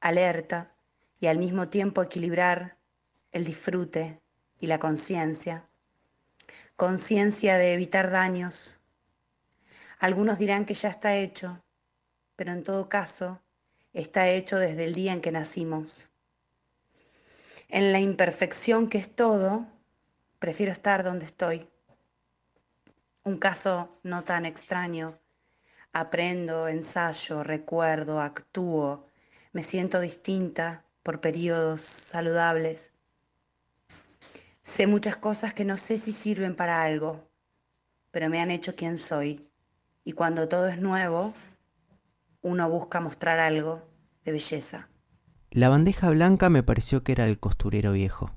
alerta 0.00 0.74
y 1.20 1.26
al 1.26 1.38
mismo 1.38 1.68
tiempo 1.68 2.02
equilibrar 2.02 2.76
el 3.32 3.44
disfrute 3.44 4.20
y 4.60 4.66
la 4.66 4.78
conciencia. 4.78 5.68
Conciencia 6.76 7.58
de 7.58 7.72
evitar 7.72 8.10
daños. 8.10 8.80
Algunos 9.98 10.38
dirán 10.38 10.64
que 10.64 10.74
ya 10.74 10.88
está 10.88 11.16
hecho, 11.16 11.62
pero 12.36 12.52
en 12.52 12.64
todo 12.64 12.88
caso 12.88 13.40
está 13.92 14.28
hecho 14.28 14.58
desde 14.58 14.84
el 14.84 14.94
día 14.94 15.12
en 15.12 15.20
que 15.20 15.30
nacimos. 15.30 16.10
En 17.74 17.90
la 17.90 17.98
imperfección 17.98 18.88
que 18.88 18.98
es 18.98 19.16
todo, 19.16 19.66
prefiero 20.38 20.70
estar 20.70 21.02
donde 21.02 21.26
estoy. 21.26 21.68
Un 23.24 23.36
caso 23.36 23.98
no 24.04 24.22
tan 24.22 24.46
extraño. 24.46 25.18
Aprendo, 25.92 26.68
ensayo, 26.68 27.42
recuerdo, 27.42 28.20
actúo. 28.20 29.08
Me 29.52 29.64
siento 29.64 29.98
distinta 29.98 30.84
por 31.02 31.20
periodos 31.20 31.80
saludables. 31.80 32.92
Sé 34.62 34.86
muchas 34.86 35.16
cosas 35.16 35.52
que 35.52 35.64
no 35.64 35.76
sé 35.76 35.98
si 35.98 36.12
sirven 36.12 36.54
para 36.54 36.80
algo, 36.80 37.28
pero 38.12 38.30
me 38.30 38.40
han 38.40 38.52
hecho 38.52 38.76
quien 38.76 38.98
soy. 38.98 39.50
Y 40.04 40.12
cuando 40.12 40.48
todo 40.48 40.68
es 40.68 40.78
nuevo, 40.78 41.34
uno 42.40 42.70
busca 42.70 43.00
mostrar 43.00 43.40
algo 43.40 43.82
de 44.22 44.30
belleza. 44.30 44.88
La 45.54 45.68
bandeja 45.68 46.10
blanca 46.10 46.50
me 46.50 46.64
pareció 46.64 47.04
que 47.04 47.12
era 47.12 47.26
el 47.26 47.38
costurero 47.38 47.92
viejo. 47.92 48.32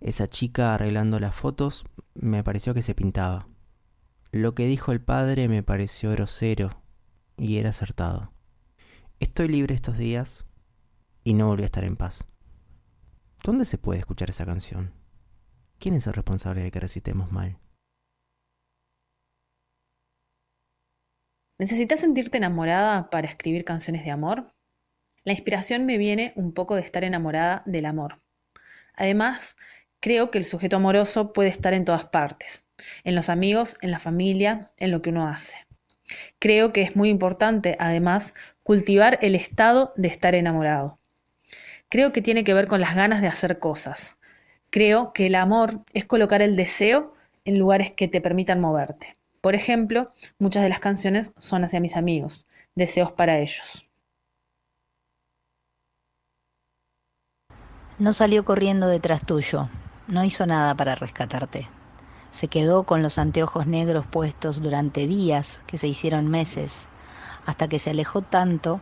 Esa 0.00 0.26
chica 0.26 0.72
arreglando 0.72 1.20
las 1.20 1.34
fotos 1.34 1.84
me 2.14 2.42
pareció 2.42 2.72
que 2.72 2.80
se 2.80 2.94
pintaba. 2.94 3.48
Lo 4.30 4.54
que 4.54 4.66
dijo 4.66 4.92
el 4.92 5.02
padre 5.02 5.46
me 5.48 5.62
pareció 5.62 6.10
grosero 6.10 6.70
y 7.36 7.58
era 7.58 7.68
acertado. 7.68 8.32
Estoy 9.20 9.48
libre 9.48 9.74
estos 9.74 9.98
días 9.98 10.46
y 11.22 11.34
no 11.34 11.48
volví 11.48 11.64
a 11.64 11.66
estar 11.66 11.84
en 11.84 11.98
paz. 11.98 12.24
¿Dónde 13.44 13.66
se 13.66 13.76
puede 13.76 14.00
escuchar 14.00 14.30
esa 14.30 14.46
canción? 14.46 14.94
¿Quién 15.78 15.96
es 15.96 16.06
el 16.06 16.14
responsable 16.14 16.62
de 16.62 16.70
que 16.70 16.80
recitemos 16.80 17.30
mal? 17.30 17.58
¿Necesitas 21.58 22.00
sentirte 22.00 22.38
enamorada 22.38 23.10
para 23.10 23.28
escribir 23.28 23.66
canciones 23.66 24.02
de 24.02 24.12
amor? 24.12 24.50
La 25.24 25.32
inspiración 25.32 25.86
me 25.86 25.98
viene 25.98 26.32
un 26.34 26.52
poco 26.52 26.74
de 26.74 26.82
estar 26.82 27.04
enamorada 27.04 27.62
del 27.64 27.86
amor. 27.86 28.20
Además, 28.94 29.56
creo 30.00 30.30
que 30.30 30.38
el 30.38 30.44
sujeto 30.44 30.76
amoroso 30.76 31.32
puede 31.32 31.48
estar 31.48 31.74
en 31.74 31.84
todas 31.84 32.06
partes, 32.06 32.64
en 33.04 33.14
los 33.14 33.28
amigos, 33.28 33.76
en 33.82 33.92
la 33.92 34.00
familia, 34.00 34.72
en 34.78 34.90
lo 34.90 35.00
que 35.00 35.10
uno 35.10 35.28
hace. 35.28 35.56
Creo 36.38 36.72
que 36.72 36.82
es 36.82 36.96
muy 36.96 37.08
importante, 37.08 37.76
además, 37.78 38.34
cultivar 38.64 39.18
el 39.22 39.34
estado 39.36 39.92
de 39.96 40.08
estar 40.08 40.34
enamorado. 40.34 40.98
Creo 41.88 42.12
que 42.12 42.22
tiene 42.22 42.42
que 42.42 42.54
ver 42.54 42.66
con 42.66 42.80
las 42.80 42.96
ganas 42.96 43.20
de 43.20 43.28
hacer 43.28 43.58
cosas. 43.60 44.16
Creo 44.70 45.12
que 45.12 45.26
el 45.26 45.36
amor 45.36 45.82
es 45.94 46.04
colocar 46.04 46.42
el 46.42 46.56
deseo 46.56 47.14
en 47.44 47.58
lugares 47.58 47.90
que 47.90 48.08
te 48.08 48.20
permitan 48.20 48.60
moverte. 48.60 49.16
Por 49.40 49.54
ejemplo, 49.54 50.10
muchas 50.38 50.62
de 50.62 50.68
las 50.68 50.80
canciones 50.80 51.32
son 51.38 51.64
hacia 51.64 51.80
mis 51.80 51.96
amigos, 51.96 52.46
deseos 52.74 53.12
para 53.12 53.38
ellos. 53.38 53.88
No 58.02 58.12
salió 58.12 58.44
corriendo 58.44 58.88
detrás 58.88 59.22
tuyo, 59.22 59.68
no 60.08 60.24
hizo 60.24 60.44
nada 60.44 60.74
para 60.74 60.96
rescatarte. 60.96 61.68
Se 62.32 62.48
quedó 62.48 62.82
con 62.82 63.00
los 63.00 63.16
anteojos 63.16 63.68
negros 63.68 64.06
puestos 64.08 64.60
durante 64.60 65.06
días 65.06 65.60
que 65.68 65.78
se 65.78 65.86
hicieron 65.86 66.28
meses, 66.28 66.88
hasta 67.46 67.68
que 67.68 67.78
se 67.78 67.90
alejó 67.90 68.20
tanto 68.20 68.80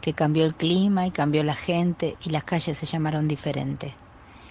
que 0.00 0.12
cambió 0.12 0.44
el 0.44 0.54
clima 0.54 1.04
y 1.04 1.10
cambió 1.10 1.42
la 1.42 1.56
gente 1.56 2.16
y 2.22 2.30
las 2.30 2.44
calles 2.44 2.78
se 2.78 2.86
llamaron 2.86 3.26
diferente. 3.26 3.92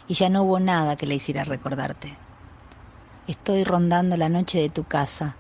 Y 0.09 0.15
ya 0.15 0.27
no 0.27 0.43
hubo 0.43 0.59
nada 0.59 0.97
que 0.97 1.05
le 1.05 1.15
hiciera 1.15 1.45
recordarte. 1.45 2.13
Estoy 3.25 3.63
rondando 3.63 4.17
la 4.17 4.27
noche 4.27 4.59
de 4.59 4.69
tu 4.69 4.83
casa, 4.83 5.37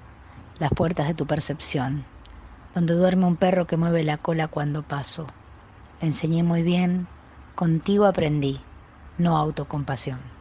las 0.57 0.71
puertas 0.71 1.09
de 1.09 1.15
tu 1.15 1.27
percepción, 1.27 2.05
donde 2.73 2.93
duerme 2.93 3.25
un 3.25 3.35
perro 3.35 3.67
que 3.67 3.75
mueve 3.75 4.05
la 4.05 4.15
cola 4.15 4.47
cuando 4.47 4.83
paso. 4.83 5.27
Le 5.99 6.07
enseñé 6.07 6.43
muy 6.43 6.63
bien, 6.63 7.07
contigo 7.55 8.05
aprendí, 8.05 8.61
no 9.19 9.37
autocompasión. 9.37 10.38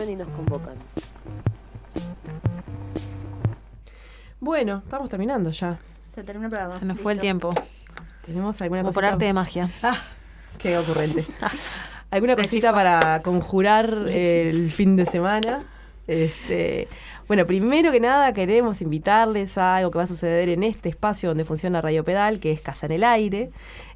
Y 0.00 0.16
nos 0.16 0.28
convocan. 0.28 0.74
Bueno, 4.40 4.82
estamos 4.84 5.08
terminando 5.08 5.50
ya. 5.50 5.78
Se 6.14 6.22
terminó 6.24 6.46
el 6.46 6.50
programa. 6.50 6.78
Se 6.78 6.84
nos 6.84 6.98
fue 6.98 7.12
el 7.12 7.20
tiempo. 7.20 7.50
¿Tenemos 8.24 8.60
alguna 8.62 8.82
Como 8.82 8.92
por 8.92 9.02
cosita? 9.02 9.14
arte 9.14 9.24
de 9.26 9.32
magia. 9.32 9.70
Ah, 9.82 9.96
qué 10.58 10.78
ocurrente. 10.78 11.24
¿Alguna 12.10 12.36
cosita 12.36 12.72
para 12.72 13.20
conjurar 13.22 13.90
el 14.08 14.70
fin 14.72 14.96
de 14.96 15.06
semana? 15.06 15.64
Este, 16.06 16.88
bueno, 17.28 17.46
primero 17.46 17.92
que 17.92 18.00
nada 18.00 18.32
queremos 18.32 18.82
invitarles 18.82 19.56
a 19.58 19.76
algo 19.76 19.90
que 19.90 19.98
va 19.98 20.04
a 20.04 20.08
suceder 20.08 20.48
en 20.48 20.62
este 20.62 20.88
espacio 20.88 21.28
donde 21.30 21.44
funciona 21.44 21.80
Radio 21.80 22.04
Pedal, 22.04 22.40
que 22.40 22.52
es 22.52 22.60
Casa 22.60 22.86
en 22.86 22.92
el 22.92 23.04
Aire, 23.04 23.50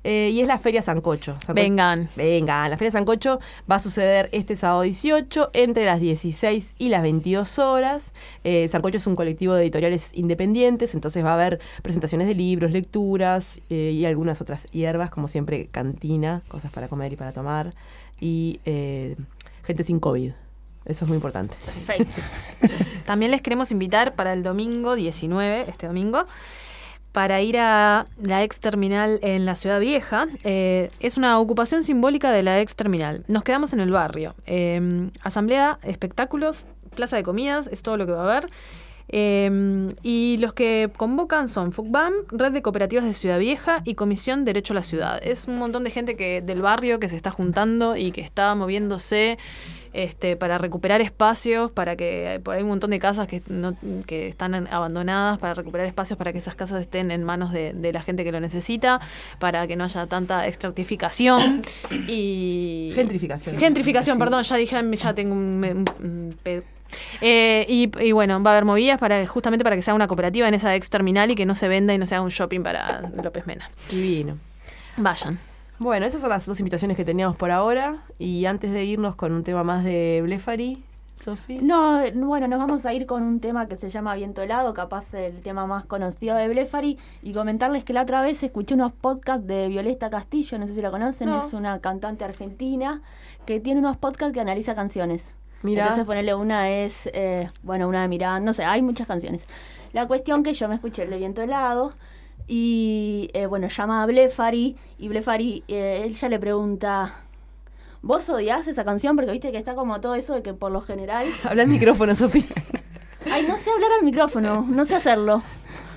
eh, 0.04 0.30
y 0.32 0.40
es 0.40 0.46
la 0.46 0.58
Feria 0.58 0.82
Sancocho. 0.82 1.36
Sanco- 1.44 1.54
Vengan. 1.54 2.08
Vengan, 2.16 2.70
la 2.70 2.76
Feria 2.76 2.92
Sancocho 2.92 3.40
va 3.70 3.76
a 3.76 3.80
suceder 3.80 4.28
este 4.32 4.54
sábado 4.54 4.82
18 4.82 5.50
entre 5.52 5.84
las 5.84 6.00
16 6.00 6.74
y 6.78 6.88
las 6.90 7.02
22 7.02 7.58
horas. 7.58 8.12
Eh, 8.44 8.68
Sancocho 8.68 8.98
es 8.98 9.06
un 9.08 9.16
colectivo 9.16 9.54
de 9.54 9.62
editoriales 9.64 10.12
independientes, 10.14 10.94
entonces 10.94 11.24
va 11.24 11.30
a 11.30 11.34
haber 11.34 11.60
presentaciones 11.82 12.28
de 12.28 12.34
libros, 12.34 12.70
lecturas 12.70 13.60
eh, 13.70 13.90
y 13.94 14.04
algunas 14.04 14.40
otras 14.40 14.64
hierbas, 14.70 15.10
como 15.10 15.26
siempre 15.26 15.66
cantina, 15.72 16.42
cosas 16.48 16.70
para 16.70 16.86
comer 16.88 17.12
y 17.12 17.16
para 17.16 17.32
tomar, 17.32 17.74
y 18.20 18.60
eh, 18.64 19.16
gente 19.64 19.82
sin 19.82 19.98
COVID. 19.98 20.32
Eso 20.86 21.04
es 21.04 21.08
muy 21.08 21.16
importante. 21.16 21.56
También 23.04 23.30
les 23.30 23.42
queremos 23.42 23.70
invitar 23.72 24.14
para 24.14 24.32
el 24.32 24.42
domingo 24.42 24.94
19, 24.94 25.64
este 25.68 25.86
domingo, 25.86 26.24
para 27.12 27.40
ir 27.40 27.58
a 27.58 28.06
la 28.22 28.42
ex 28.42 28.60
terminal 28.60 29.18
en 29.22 29.46
la 29.46 29.56
Ciudad 29.56 29.80
Vieja. 29.80 30.26
Eh, 30.44 30.90
es 31.00 31.16
una 31.16 31.38
ocupación 31.40 31.82
simbólica 31.82 32.30
de 32.30 32.42
la 32.42 32.60
ex 32.60 32.76
terminal. 32.76 33.24
Nos 33.26 33.42
quedamos 33.42 33.72
en 33.72 33.80
el 33.80 33.90
barrio. 33.90 34.34
Eh, 34.46 35.10
asamblea, 35.22 35.78
espectáculos, 35.82 36.66
plaza 36.94 37.16
de 37.16 37.22
comidas, 37.22 37.68
es 37.68 37.82
todo 37.82 37.96
lo 37.96 38.06
que 38.06 38.12
va 38.12 38.20
a 38.20 38.36
haber. 38.36 38.50
Eh, 39.08 39.94
y 40.02 40.36
los 40.40 40.52
que 40.52 40.90
convocan 40.96 41.48
son 41.48 41.72
FUCBAM, 41.72 42.12
Red 42.28 42.52
de 42.52 42.62
Cooperativas 42.62 43.04
de 43.04 43.14
Ciudad 43.14 43.38
Vieja 43.38 43.82
y 43.84 43.94
Comisión 43.94 44.44
Derecho 44.44 44.72
a 44.72 44.76
la 44.76 44.82
Ciudad. 44.82 45.20
Es 45.22 45.46
un 45.46 45.58
montón 45.58 45.84
de 45.84 45.90
gente 45.90 46.16
que 46.16 46.42
del 46.42 46.60
barrio 46.60 46.98
que 46.98 47.08
se 47.08 47.16
está 47.16 47.30
juntando 47.30 47.96
y 47.96 48.10
que 48.10 48.20
está 48.20 48.54
moviéndose 48.54 49.38
este, 49.97 50.36
para 50.36 50.59
recuperar 50.59 51.01
espacios, 51.01 51.70
para 51.70 51.97
que 51.97 52.40
por 52.44 52.55
ahí 52.55 52.59
hay 52.59 52.62
un 52.64 52.68
montón 52.68 52.90
de 52.90 52.98
casas 52.98 53.27
que, 53.27 53.43
no, 53.48 53.74
que 54.06 54.28
están 54.28 54.55
abandonadas, 54.70 55.39
para 55.39 55.55
recuperar 55.55 55.86
espacios 55.86 56.18
para 56.18 56.32
que 56.32 56.39
esas 56.39 56.55
casas 56.55 56.81
estén 56.82 57.10
en 57.10 57.24
manos 57.24 57.51
de, 57.52 57.73
de 57.73 57.93
la 57.93 58.02
gente 58.02 58.23
que 58.23 58.31
lo 58.32 58.39
necesita, 58.40 59.01
para 59.39 59.66
que 59.66 59.74
no 59.77 59.85
haya 59.85 60.06
tanta 60.06 60.47
extractificación 60.47 61.62
y... 62.09 62.93
Gentrificación. 62.94 63.56
Gentrificación, 63.59 64.16
Sí. 64.16 64.20
perdón, 64.20 64.43
ya 64.43 64.56
dije, 64.56 64.97
ya 64.97 65.14
tengo 65.14 65.35
un... 65.35 65.64
un- 65.64 66.05
un 66.06 66.36
pe- 66.43 66.62
eh, 67.20 67.66
y, 67.68 67.90
y 68.01 68.12
bueno, 68.12 68.40
va 68.43 68.51
a 68.51 68.55
haber 68.55 68.64
movidas 68.64 68.98
para 69.01 69.27
justamente 69.27 69.64
para 69.64 69.74
que 69.74 69.82
sea 69.82 69.93
una 69.94 70.06
cooperativa 70.06 70.47
en 70.47 70.55
esa 70.55 70.74
ex 70.77 70.89
terminal 70.89 71.31
y 71.31 71.35
que 71.35 71.44
no 71.44 71.55
se 71.56 71.66
venda 71.66 71.93
y 71.94 71.98
no 71.98 72.06
se 72.06 72.14
haga 72.14 72.23
un 72.23 72.31
shopping 72.31 72.62
para 72.62 73.10
López 73.23 73.44
Mena. 73.47 73.68
Divino. 73.90 74.39
Vayan. 74.97 75.36
Bueno, 75.78 76.06
esas 76.06 76.20
son 76.20 76.30
las 76.30 76.46
dos 76.46 76.58
invitaciones 76.60 76.96
que 76.96 77.04
teníamos 77.04 77.36
por 77.36 77.50
ahora. 77.50 77.98
Y 78.18 78.46
antes 78.46 78.72
de 78.72 78.84
irnos 78.84 79.14
con 79.14 79.32
un 79.32 79.44
tema 79.44 79.62
más 79.62 79.84
de 79.84 80.20
Blefari, 80.22 80.82
Sofi. 81.16 81.56
No, 81.58 82.00
bueno, 82.14 82.46
nos 82.46 82.58
vamos 82.58 82.84
a 82.84 82.92
ir 82.92 83.06
con 83.06 83.22
un 83.22 83.40
tema 83.40 83.68
que 83.68 83.76
se 83.76 83.88
llama 83.88 84.14
Viento 84.14 84.42
helado, 84.42 84.74
capaz 84.74 85.14
el 85.14 85.40
tema 85.40 85.66
más 85.66 85.86
conocido 85.86 86.36
de 86.36 86.46
Blefari, 86.48 86.98
y 87.22 87.32
comentarles 87.32 87.84
que 87.84 87.94
la 87.94 88.02
otra 88.02 88.20
vez 88.20 88.42
escuché 88.42 88.74
unos 88.74 88.92
podcasts 88.92 89.46
de 89.46 89.68
Violeta 89.68 90.10
Castillo, 90.10 90.58
no 90.58 90.66
sé 90.66 90.74
si 90.74 90.82
la 90.82 90.90
conocen, 90.90 91.30
No. 91.30 91.38
es 91.38 91.54
una 91.54 91.80
cantante 91.80 92.24
argentina 92.24 93.00
que 93.46 93.60
tiene 93.60 93.80
unos 93.80 93.96
podcasts 93.96 94.34
que 94.34 94.40
analiza 94.40 94.74
canciones. 94.74 95.36
Mirá. 95.62 95.84
Entonces 95.84 96.04
ponerle 96.04 96.34
una 96.34 96.68
es, 96.70 97.08
eh, 97.14 97.48
bueno, 97.62 97.88
una 97.88 98.02
de 98.02 98.08
Miranda, 98.08 98.40
no 98.40 98.52
sé, 98.52 98.64
hay 98.64 98.82
muchas 98.82 99.06
canciones. 99.06 99.46
La 99.94 100.06
cuestión 100.06 100.42
que 100.42 100.52
yo 100.52 100.68
me 100.68 100.74
escuché 100.74 101.04
el 101.04 101.10
de 101.10 101.16
Viento 101.16 101.40
helado, 101.42 101.94
y 102.47 103.31
eh, 103.35 103.47
bueno, 103.47 103.68
llama 103.68 104.02
a 104.02 104.06
Blefari, 104.06 104.77
y 104.98 105.09
Blefari, 105.09 105.64
eh, 105.68 106.02
él 106.05 106.16
ya 106.16 106.28
le 106.28 106.39
pregunta... 106.39 107.23
¿Vos 108.02 108.28
odias 108.28 108.68
esa 108.68 108.85
canción? 108.85 109.16
Porque 109.16 109.32
viste 109.32 109.51
que 109.51 109.59
está 109.59 109.74
como 109.74 110.01
todo 110.01 110.14
eso 110.14 110.35
de 110.35 110.43
que 110.43 110.55
por 110.55 110.70
lo 110.70 110.81
general 110.81 111.27
Habla 111.44 111.62
al 111.62 111.68
micrófono, 111.68 112.14
Sofía. 112.14 112.44
Ay, 113.28 113.47
no 113.48 113.56
sé 113.59 113.70
hablar 113.70 113.90
al 113.98 114.05
micrófono, 114.05 114.64
no 114.68 114.85
sé 114.85 114.94
hacerlo. 114.94 115.43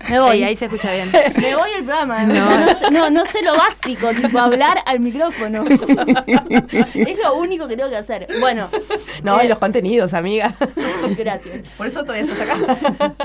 Me 0.10 0.20
voy. 0.20 0.44
Ahí 0.44 0.56
se 0.56 0.66
escucha 0.66 0.92
bien. 0.92 1.12
Me 1.42 1.56
voy 1.56 1.72
al 1.72 1.84
programa. 1.84 2.24
No. 2.24 2.90
no, 2.92 3.10
no 3.10 3.26
sé 3.26 3.42
lo 3.42 3.56
básico, 3.56 4.10
tipo 4.14 4.40
hablar 4.40 4.80
al 4.86 5.00
micrófono. 5.00 5.66
es 6.96 7.18
lo 7.24 7.36
único 7.36 7.68
que 7.68 7.76
tengo 7.76 7.90
que 7.90 7.98
hacer. 7.98 8.28
Bueno. 8.40 8.70
No, 9.24 9.40
eh, 9.40 9.46
y 9.46 9.48
los 9.48 9.60
contenidos, 9.60 10.14
amiga. 10.14 10.56
Gracias. 11.18 11.68
Por 11.78 11.88
eso 11.88 12.04
todavía 12.04 12.32
estás 12.32 12.50
acá. 12.50 13.16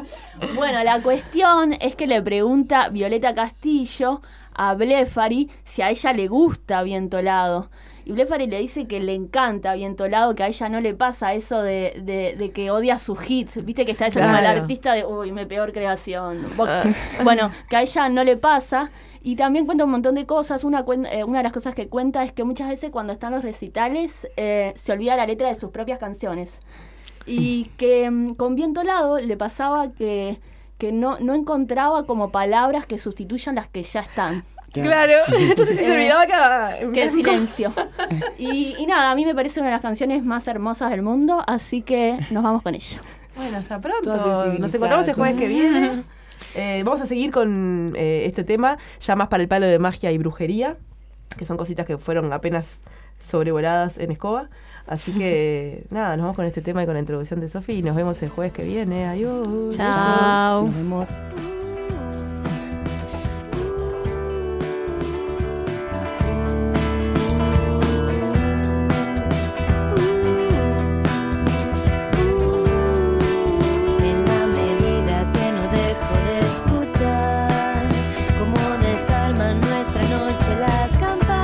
Bueno, 0.55 0.83
la 0.83 1.01
cuestión 1.03 1.75
es 1.81 1.95
que 1.95 2.07
le 2.07 2.21
pregunta 2.23 2.89
Violeta 2.89 3.35
Castillo 3.35 4.23
a 4.55 4.75
Blefari 4.75 5.51
si 5.65 5.83
a 5.83 5.91
ella 5.91 6.13
le 6.13 6.29
gusta 6.29 6.83
Vientolado. 6.83 7.71
Y 8.07 8.13
Blefari 8.13 8.47
le 8.47 8.59
dice 8.61 8.87
que 8.87 9.01
le 9.01 9.15
encanta 9.15 9.73
Vientolado, 9.75 10.35
que 10.35 10.43
a 10.43 10.49
ella 10.49 10.69
no 10.69 10.81
le 10.81 10.93
pasa 10.95 11.33
eso 11.33 11.63
de, 11.63 12.01
de- 12.03 12.37
de 12.37 12.51
que 12.51 12.71
odia 12.71 12.99
sus 12.99 13.19
hits. 13.31 13.65
Viste 13.65 13.87
que 13.87 13.93
está 13.93 14.05
del 14.05 14.13
Claro. 14.13 14.61
artista 14.63 14.93
de, 14.93 15.05
uy, 15.07 15.33
mi 15.33 15.47
peor 15.47 15.73
creación. 15.73 16.47
Ah. 16.59 16.83
Bueno, 17.23 17.51
que 17.71 17.77
a 17.77 17.83
ella 17.83 18.09
no 18.11 18.23
le 18.25 18.37
pasa. 18.37 18.91
Y 19.23 19.37
también 19.37 19.65
cuenta 19.65 19.85
un 19.85 19.91
montón 19.91 20.17
de 20.17 20.27
cosas. 20.27 20.65
Una, 20.65 20.85
eh, 21.11 21.25
una 21.25 21.39
de 21.39 21.45
las 21.45 21.53
cosas 21.55 21.75
que 21.75 21.89
cuenta 21.89 22.23
es 22.25 22.33
que 22.35 22.45
muchas 22.45 22.69
veces 22.69 22.91
cuando 22.91 23.15
están 23.15 23.33
los 23.33 23.43
recitales 23.43 24.29
eh, 24.37 24.75
se 24.77 24.93
olvida 24.93 25.17
la 25.17 25.25
letra 25.27 25.49
de 25.49 25.55
sus 25.55 25.71
propias 25.71 25.99
canciones. 25.99 26.61
Y 27.27 27.71
que 27.79 28.11
mm, 28.11 28.35
con 28.35 28.55
Viento 28.55 28.83
Lado 28.83 29.19
le 29.19 29.37
pasaba 29.39 29.93
que, 29.93 30.39
que 30.77 30.93
no, 30.93 31.19
no 31.21 31.35
encontraba 31.35 32.05
como 32.05 32.31
palabras 32.31 32.85
que 32.85 32.99
sustituyan 32.99 33.55
las 33.55 33.69
que 33.69 33.83
ya 33.83 34.01
están. 34.01 34.45
Claro, 34.83 35.15
entonces 35.39 35.77
se 35.77 35.93
olvidaba 35.93 36.27
que 36.27 36.87
blanco. 36.87 37.15
silencio. 37.15 37.73
Y, 38.39 38.75
y 38.79 38.87
nada, 38.87 39.11
a 39.11 39.15
mí 39.15 39.25
me 39.25 39.35
parece 39.35 39.61
una 39.61 39.69
de 39.69 39.75
las 39.75 39.83
canciones 39.83 40.25
más 40.25 40.47
hermosas 40.49 40.91
del 40.91 41.03
mundo, 41.03 41.43
así 41.47 41.83
que 41.83 42.19
nos 42.31 42.43
vamos 42.43 42.63
con 42.63 42.75
ella. 42.75 43.01
Bueno, 43.37 43.59
hasta 43.59 43.81
pronto. 43.81 44.57
Nos 44.59 44.75
encontramos 44.75 45.09
el 45.09 45.15
jueves 45.15 45.37
que 45.37 45.49
viene. 45.49 46.03
Eh, 46.57 46.83
vamos 46.85 47.01
a 47.01 47.07
seguir 47.07 47.33
con 47.33 47.95
eh, 47.97 48.25
este 48.27 48.45
tema, 48.45 48.77
ya 49.01 49.17
más 49.17 49.27
para 49.29 49.43
el 49.43 49.49
palo 49.49 49.67
de 49.67 49.79
magia 49.81 50.13
y 50.13 50.19
brujería, 50.19 50.77
que 51.37 51.47
son 51.47 51.57
cositas 51.57 51.85
que 51.85 51.99
fueron 51.99 52.33
apenas 52.33 52.81
sobrevoladas 53.19 53.99
en 53.99 54.13
escoba. 54.13 54.51
Así 54.87 55.13
que 55.13 55.85
nada, 55.91 56.17
nos 56.17 56.25
vamos 56.25 56.37
con 56.37 56.45
este 56.45 56.61
tema 56.61 56.83
y 56.83 56.87
con 56.87 56.95
la 56.95 57.01
introducción 57.01 57.41
de 57.41 57.49
Sofi 57.49 57.75
y 57.75 57.83
nos 57.83 57.97
vemos 57.97 58.23
el 58.23 58.29
jueves 58.29 58.53
que 58.53 58.63
viene. 58.63 59.07
Adiós. 59.07 59.77
Chao. 59.77 60.67
Nos 60.67 60.77
vemos. 60.77 61.09
Noche 80.19 80.55
las 80.57 80.97
campanas, 80.97 81.44